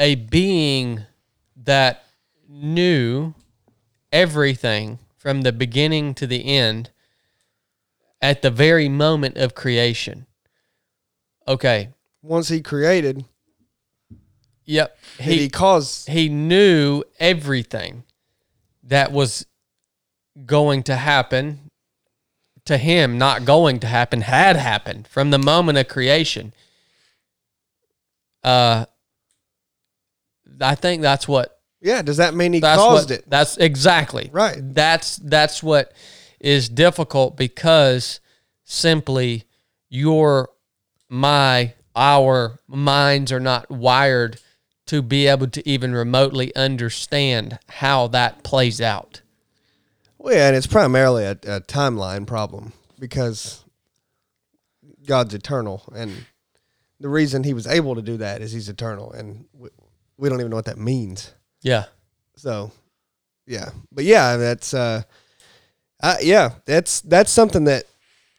a 0.00 0.14
being 0.16 1.04
that 1.54 2.02
knew 2.48 3.34
everything 4.10 4.98
from 5.16 5.42
the 5.42 5.52
beginning 5.52 6.14
to 6.14 6.26
the 6.26 6.46
end 6.46 6.90
at 8.20 8.42
the 8.42 8.50
very 8.50 8.88
moment 8.88 9.36
of 9.36 9.54
creation. 9.54 10.26
Okay. 11.46 11.90
Once 12.22 12.48
he 12.48 12.60
created, 12.60 13.24
Yep. 14.64 14.96
he, 15.18 15.38
he 15.38 15.48
caused. 15.48 16.08
he 16.08 16.28
knew 16.28 17.02
everything 17.18 18.04
that 18.82 19.12
was 19.12 19.46
going 20.46 20.82
to 20.84 20.96
happen 20.96 21.70
to 22.64 22.78
him, 22.78 23.18
not 23.18 23.44
going 23.44 23.80
to 23.80 23.86
happen, 23.86 24.20
had 24.22 24.56
happened 24.56 25.08
from 25.08 25.30
the 25.30 25.38
moment 25.38 25.76
of 25.76 25.88
creation. 25.88 26.52
Uh, 28.44 28.86
I 30.60 30.74
think 30.74 31.02
that's 31.02 31.26
what 31.26 31.58
Yeah. 31.80 32.02
Does 32.02 32.18
that 32.18 32.34
mean 32.34 32.52
he 32.52 32.60
that's 32.60 32.80
caused 32.80 33.10
what, 33.10 33.18
it? 33.18 33.30
That's 33.30 33.56
exactly 33.56 34.30
Right. 34.32 34.58
That's 34.60 35.16
that's 35.16 35.62
what 35.62 35.92
is 36.40 36.68
difficult 36.68 37.36
because 37.36 38.20
simply 38.64 39.44
your 39.88 40.50
my 41.08 41.74
our 41.96 42.60
minds 42.66 43.32
are 43.32 43.40
not 43.40 43.70
wired 43.70 44.40
to 44.86 45.02
be 45.02 45.26
able 45.26 45.46
to 45.48 45.68
even 45.68 45.92
remotely 45.92 46.54
understand 46.56 47.58
how 47.68 48.08
that 48.08 48.42
plays 48.42 48.80
out. 48.80 49.22
Well, 50.18 50.34
yeah, 50.34 50.48
and 50.48 50.56
it's 50.56 50.66
primarily 50.66 51.24
a, 51.24 51.32
a 51.32 51.60
timeline 51.60 52.26
problem 52.26 52.72
because 52.98 53.64
God's 55.06 55.32
eternal, 55.32 55.84
and 55.94 56.26
the 56.98 57.08
reason 57.08 57.44
He 57.44 57.54
was 57.54 57.66
able 57.66 57.94
to 57.94 58.02
do 58.02 58.16
that 58.16 58.42
is 58.42 58.52
He's 58.52 58.68
eternal, 58.68 59.12
and 59.12 59.44
we, 60.20 60.28
don't 60.28 60.40
even 60.40 60.50
know 60.50 60.56
what 60.56 60.66
that 60.66 60.78
means. 60.78 61.32
Yeah. 61.62 61.84
So, 62.36 62.72
yeah, 63.46 63.70
but 63.90 64.04
yeah, 64.04 64.36
that's 64.36 64.72
uh, 64.74 65.02
uh, 66.02 66.16
yeah, 66.22 66.50
that's 66.66 67.00
that's 67.02 67.30
something 67.30 67.64
that 67.64 67.84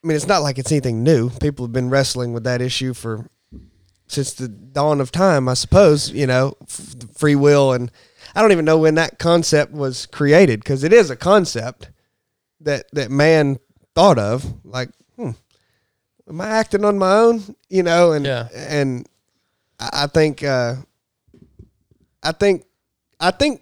I 0.03 0.07
mean, 0.07 0.15
it's 0.15 0.27
not 0.27 0.41
like 0.41 0.57
it's 0.57 0.71
anything 0.71 1.03
new. 1.03 1.29
People 1.29 1.65
have 1.65 1.73
been 1.73 1.89
wrestling 1.89 2.33
with 2.33 2.43
that 2.45 2.61
issue 2.61 2.93
for 2.93 3.29
since 4.07 4.33
the 4.33 4.47
dawn 4.47 4.99
of 5.01 5.11
time, 5.11 5.47
I 5.47 5.53
suppose. 5.53 6.11
You 6.11 6.27
know, 6.27 6.55
f- 6.63 6.95
free 7.15 7.35
will, 7.35 7.73
and 7.73 7.91
I 8.33 8.41
don't 8.41 8.51
even 8.51 8.65
know 8.65 8.79
when 8.79 8.95
that 8.95 9.19
concept 9.19 9.71
was 9.73 10.05
created 10.07 10.59
because 10.61 10.83
it 10.83 10.93
is 10.93 11.09
a 11.09 11.15
concept 11.15 11.89
that 12.61 12.85
that 12.93 13.11
man 13.11 13.59
thought 13.93 14.17
of. 14.17 14.45
Like, 14.63 14.89
hmm, 15.17 15.31
am 16.27 16.41
I 16.41 16.47
acting 16.47 16.83
on 16.85 16.97
my 16.97 17.13
own? 17.13 17.55
You 17.69 17.83
know, 17.83 18.13
and 18.13 18.25
Yeah. 18.25 18.47
and 18.55 19.07
I 19.79 20.03
I 20.03 20.07
think 20.07 20.43
uh, 20.43 20.77
I 22.23 22.31
think 22.31 22.65
I 23.19 23.31
think 23.31 23.61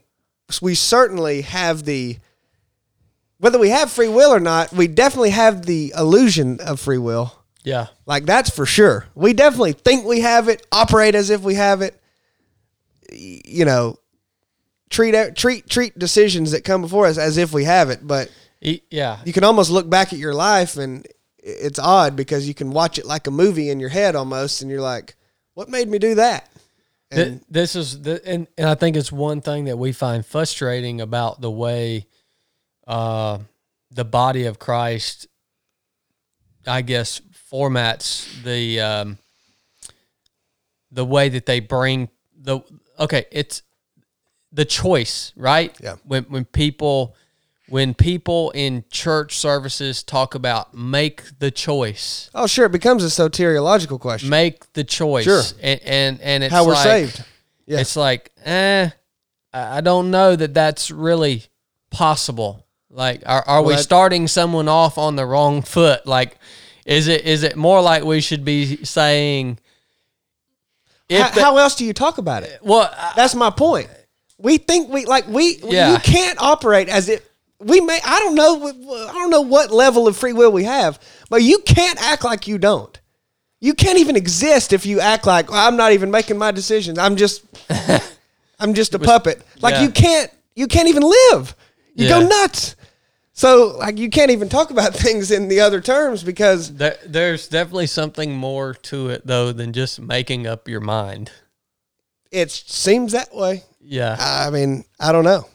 we 0.62 0.76
certainly 0.76 1.42
have 1.42 1.84
the 1.84 2.18
whether 3.40 3.58
we 3.60 3.70
have 3.70 3.90
free 3.92 4.10
will 4.10 4.32
or 4.32 4.40
not, 4.40 4.74
we 4.74 4.88
definitely 4.88 5.30
have 5.30 5.66
the 5.66 5.94
illusion 5.98 6.60
of 6.60 6.80
free 6.80 6.98
will. 6.98 7.34
Yeah. 7.64 7.88
Like 8.06 8.26
that's 8.26 8.50
for 8.50 8.66
sure. 8.66 9.06
We 9.16 9.34
definitely 9.34 9.74
think 9.74 10.06
we 10.06 10.22
have 10.22 10.50
it, 10.50 10.66
operate 10.72 11.16
as 11.16 11.30
if 11.30 11.42
we 11.42 11.56
have 11.56 11.82
it. 11.82 12.00
You 13.12 13.66
know, 13.66 13.98
treat 14.90 15.36
treat 15.36 15.68
treat 15.70 15.98
decisions 15.98 16.52
that 16.52 16.64
come 16.64 16.82
before 16.82 17.06
us 17.08 17.18
as 17.18 17.38
if 17.38 17.54
we 17.54 17.64
have 17.64 17.90
it, 17.90 18.06
but 18.06 18.30
Yeah. 18.62 19.20
you 19.26 19.34
can 19.34 19.44
almost 19.44 19.72
look 19.72 19.90
back 19.90 20.12
at 20.14 20.20
your 20.20 20.34
life 20.34 20.78
and 20.78 21.08
it's 21.42 21.80
odd 21.80 22.16
because 22.16 22.48
you 22.48 22.54
can 22.54 22.72
watch 22.72 23.00
it 23.00 23.06
like 23.06 23.26
a 23.26 23.32
movie 23.32 23.70
in 23.70 23.80
your 23.80 23.90
head 23.90 24.16
almost 24.16 24.62
and 24.62 24.70
you're 24.70 24.82
like, 24.82 25.16
what 25.54 25.70
made 25.70 25.88
me 25.90 25.98
do 25.98 26.16
that? 26.16 26.48
And 27.12 27.42
this 27.50 27.76
is 27.76 28.02
the 28.02 28.22
and, 28.26 28.48
and 28.58 28.70
I 28.70 28.76
think 28.76 28.96
it's 28.96 29.12
one 29.12 29.42
thing 29.42 29.66
that 29.66 29.78
we 29.78 29.92
find 29.92 30.26
frustrating 30.26 31.02
about 31.02 31.42
the 31.42 31.50
way 31.50 32.06
uh, 32.88 33.40
the 33.92 34.06
body 34.06 34.46
of 34.46 34.60
Christ, 34.60 35.28
I 36.68 36.82
guess, 36.82 37.22
formats 37.52 38.44
the 38.44 38.80
um, 38.80 39.18
the 40.92 41.06
way 41.06 41.30
that 41.30 41.46
they 41.46 41.60
bring 41.60 42.10
the 42.38 42.60
okay. 43.00 43.26
It's 43.32 43.64
the 44.52 44.66
choice, 44.66 45.34
right? 45.36 45.76
Yeah. 45.82 45.96
When 46.04 46.26
when 46.26 46.46
people 46.46 47.16
when 47.70 47.94
people 47.94 48.52
in 48.52 48.84
church 48.90 49.38
services 49.38 50.04
talk 50.04 50.36
about 50.36 50.74
make 50.74 51.24
the 51.40 51.52
choice, 51.52 52.30
oh 52.34 52.48
sure, 52.48 52.66
it 52.66 52.72
becomes 52.72 53.04
a 53.04 53.08
soteriological 53.08 54.00
question. 54.00 54.30
make 54.30 54.72
the 54.74 54.84
choice, 54.84 55.26
Sure. 55.26 55.42
and 55.62 55.80
and, 55.84 56.22
and 56.22 56.44
it's 56.44 56.54
How 56.54 56.66
we're 56.66 56.74
like, 56.74 56.84
saved. 56.84 57.24
Yeah. 57.66 57.80
it's 57.80 57.96
like, 57.96 58.32
eh, 58.46 58.90
I 59.54 59.82
don't 59.82 60.10
know 60.12 60.36
that 60.36 60.54
that's 60.54 60.90
really 60.92 61.44
possible. 61.92 62.66
Like, 62.92 63.22
are, 63.26 63.44
are 63.48 63.62
we 63.62 63.68
Well, 63.68 63.78
that- 63.78 63.84
starting 63.84 64.28
someone 64.28 64.68
off 64.68 64.98
on 64.98 65.16
the 65.16 65.26
wrong 65.26 65.62
foot? 65.62 66.06
Like, 66.08 66.38
is 66.86 67.08
it 67.08 67.26
is 67.26 67.44
it 67.44 67.56
more 67.56 67.82
like 67.82 68.04
we 68.04 68.22
should 68.22 68.44
be 68.44 68.84
saying, 68.84 69.60
How, 71.12 71.30
the- 71.30 71.42
how 71.42 71.58
else 71.58 71.76
do 71.76 71.86
you 71.86 71.94
talk 71.94 72.18
about 72.18 72.44
it? 72.44 72.60
well, 72.64 72.90
I- 72.92 73.14
That's 73.16 73.36
my 73.36 73.50
point. 73.50 73.90
We 74.38 74.58
think 74.58 74.90
we 74.90 75.06
like 75.06 75.28
we 75.28 75.60
Yeah. 75.64 75.94
you 75.94 76.00
can't 76.00 76.42
operate 76.42 76.88
as 76.90 77.10
if 77.10 77.28
we 77.60 77.82
may 77.82 78.00
I 78.04 78.20
don't 78.20 78.36
know 78.36 78.68
I 79.10 79.14
don't 79.14 79.30
know 79.30 79.42
what 79.42 79.72
level 79.72 80.08
of 80.08 80.18
free 80.18 80.34
will 80.34 80.52
we 80.52 80.64
have, 80.64 81.00
but 81.30 81.44
you 81.44 81.60
can't 81.60 82.02
act 82.02 82.24
like 82.24 82.48
you 82.48 82.58
don't. 82.58 83.00
You 83.62 83.74
can't 83.74 84.00
even 84.00 84.16
exist 84.16 84.72
if 84.72 84.86
you 84.86 85.02
act 85.02 85.28
like 85.28 85.52
"Well, 85.52 85.68
I'm 85.68 85.76
not 85.76 85.92
even 85.92 86.12
making 86.12 86.38
my 86.38 86.52
decisions. 86.52 86.98
I'm 86.98 87.16
just 87.16 87.44
I'm 88.60 88.74
just 88.74 88.94
a 88.94 89.00
puppet. 89.00 89.42
Like 89.62 89.76
yeah. 89.76 89.84
you 89.84 89.90
can't 89.92 90.32
you 90.56 90.68
can't 90.68 90.88
even 90.88 91.04
live. 91.04 91.56
You 91.96 92.08
go 92.08 92.26
nuts. 92.26 92.76
So 93.34 93.78
like 93.78 93.98
you 93.98 94.10
can't 94.10 94.32
even 94.32 94.50
talk 94.50 94.70
about 94.70 94.94
things 95.06 95.32
in 95.32 95.48
the 95.48 95.62
other 95.62 95.82
terms 95.82 96.24
because 96.24 96.74
there, 96.76 96.98
there's 97.06 97.48
definitely 97.48 97.88
something 97.88 98.34
more 98.34 98.74
to 98.74 99.10
it 99.10 99.26
though 99.26 99.52
than 99.52 99.74
just 99.74 100.00
making 100.00 100.48
up 100.48 100.68
your 100.68 100.82
mind. 100.82 101.32
it 102.32 102.52
seems 102.52 103.14
that 103.14 103.34
way. 103.34 103.64
Yeah. 103.82 104.16
I 104.20 104.50
mean, 104.50 104.84
I 105.00 105.12
don't 105.12 105.24
know. 105.24 105.46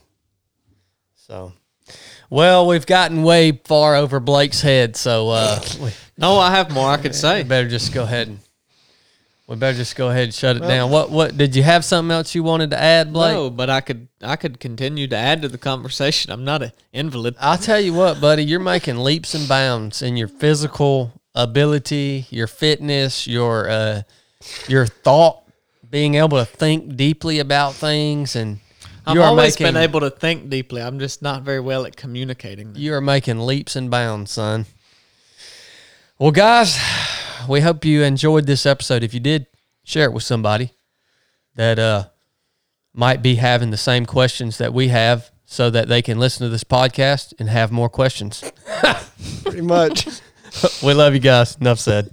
So, 1.15 1.53
well, 2.31 2.67
we've 2.67 2.87
gotten 2.87 3.23
way 3.23 3.53
far 3.53 3.97
over 3.97 4.21
Blake's 4.21 4.61
head, 4.61 4.97
so 4.97 5.31
uh, 5.31 5.61
we, 5.81 5.91
No, 6.19 6.39
I 6.39 6.51
have 6.53 6.71
more 6.73 6.91
I 6.91 6.97
could 6.97 7.15
say. 7.15 7.43
we 7.43 7.49
better 7.49 7.69
just 7.69 7.93
go 7.93 8.03
ahead 8.05 8.29
and 8.29 8.39
we 9.47 9.57
better 9.57 9.77
just 9.77 9.95
go 9.95 10.09
ahead 10.09 10.25
and 10.25 10.35
shut 10.35 10.57
it 10.57 10.61
down. 10.61 10.91
What 10.91 11.11
what 11.11 11.37
did 11.37 11.55
you 11.55 11.63
have 11.63 11.85
something 11.85 12.11
else 12.11 12.35
you 12.35 12.43
wanted 12.43 12.71
to 12.71 12.81
add, 12.81 13.13
Blake? 13.13 13.35
No, 13.35 13.51
but 13.51 13.69
I 13.69 13.83
could 13.83 14.09
I 14.23 14.37
could 14.37 14.59
continue 14.59 15.07
to 15.09 15.17
add 15.17 15.43
to 15.43 15.49
the 15.49 15.59
conversation. 15.59 16.33
I'm 16.33 16.45
not 16.45 16.63
an 16.63 16.73
invalid. 16.95 17.37
I'll 17.39 17.59
tell 17.59 17.79
you 17.81 17.93
what, 17.93 18.21
buddy, 18.23 18.43
you're 18.43 18.59
making 18.61 18.97
leaps 18.97 19.35
and 19.35 19.47
bounds 19.47 20.01
in 20.01 20.17
your 20.17 20.29
physical 20.29 21.13
ability, 21.35 22.27
your 22.31 22.47
fitness, 22.47 23.27
your 23.27 23.69
uh, 23.69 24.03
your 24.67 24.87
thought, 24.87 25.43
being 25.91 26.15
able 26.15 26.39
to 26.39 26.47
think 26.47 26.97
deeply 26.97 27.39
about 27.39 27.75
things, 27.75 28.35
and 28.37 28.61
I've 29.07 29.15
you 29.15 29.23
are 29.23 29.27
always 29.27 29.59
making 29.59 29.75
been 29.75 29.83
able 29.83 30.01
to 30.01 30.11
think 30.11 30.49
deeply. 30.49 30.81
I'm 30.81 30.99
just 30.99 31.21
not 31.21 31.43
very 31.43 31.61
well 31.61 31.85
at 31.87 31.97
communicating. 31.97 32.73
them. 32.73 32.83
you 32.83 32.95
are 32.95 33.01
making 33.01 33.41
leaps 33.41 33.77
and 33.77 33.91
bounds, 33.91 34.33
son. 34.33 34.67
Well, 36.19 36.31
guys, 36.31 36.79
we 37.49 37.61
hope 37.61 37.85
you 37.85 38.03
enjoyed 38.03 38.47
this 38.47 38.65
episode. 38.65 39.03
If 39.03 39.13
you 39.13 39.21
did, 39.21 39.47
share 39.83 40.05
it 40.05 40.13
with 40.13 40.23
somebody 40.23 40.73
that 41.57 41.79
uh, 41.79 42.05
might 42.95 43.21
be 43.23 43.35
having 43.37 43.71
the 43.71 43.77
same 43.77 44.07
questions 44.07 44.59
that 44.59 44.73
we 44.73 44.89
have, 44.89 45.31
so 45.47 45.71
that 45.71 45.89
they 45.89 46.03
can 46.03 46.19
listen 46.19 46.45
to 46.45 46.49
this 46.49 46.65
podcast 46.65 47.35
and 47.39 47.49
have 47.49 47.71
more 47.71 47.89
questions. 47.89 48.43
Pretty 49.43 49.61
much. 49.61 50.09
we 50.83 50.95
love 50.95 51.15
you 51.15 51.21
guys. 51.21 51.57
Enough 51.57 51.79
said. 51.79 52.13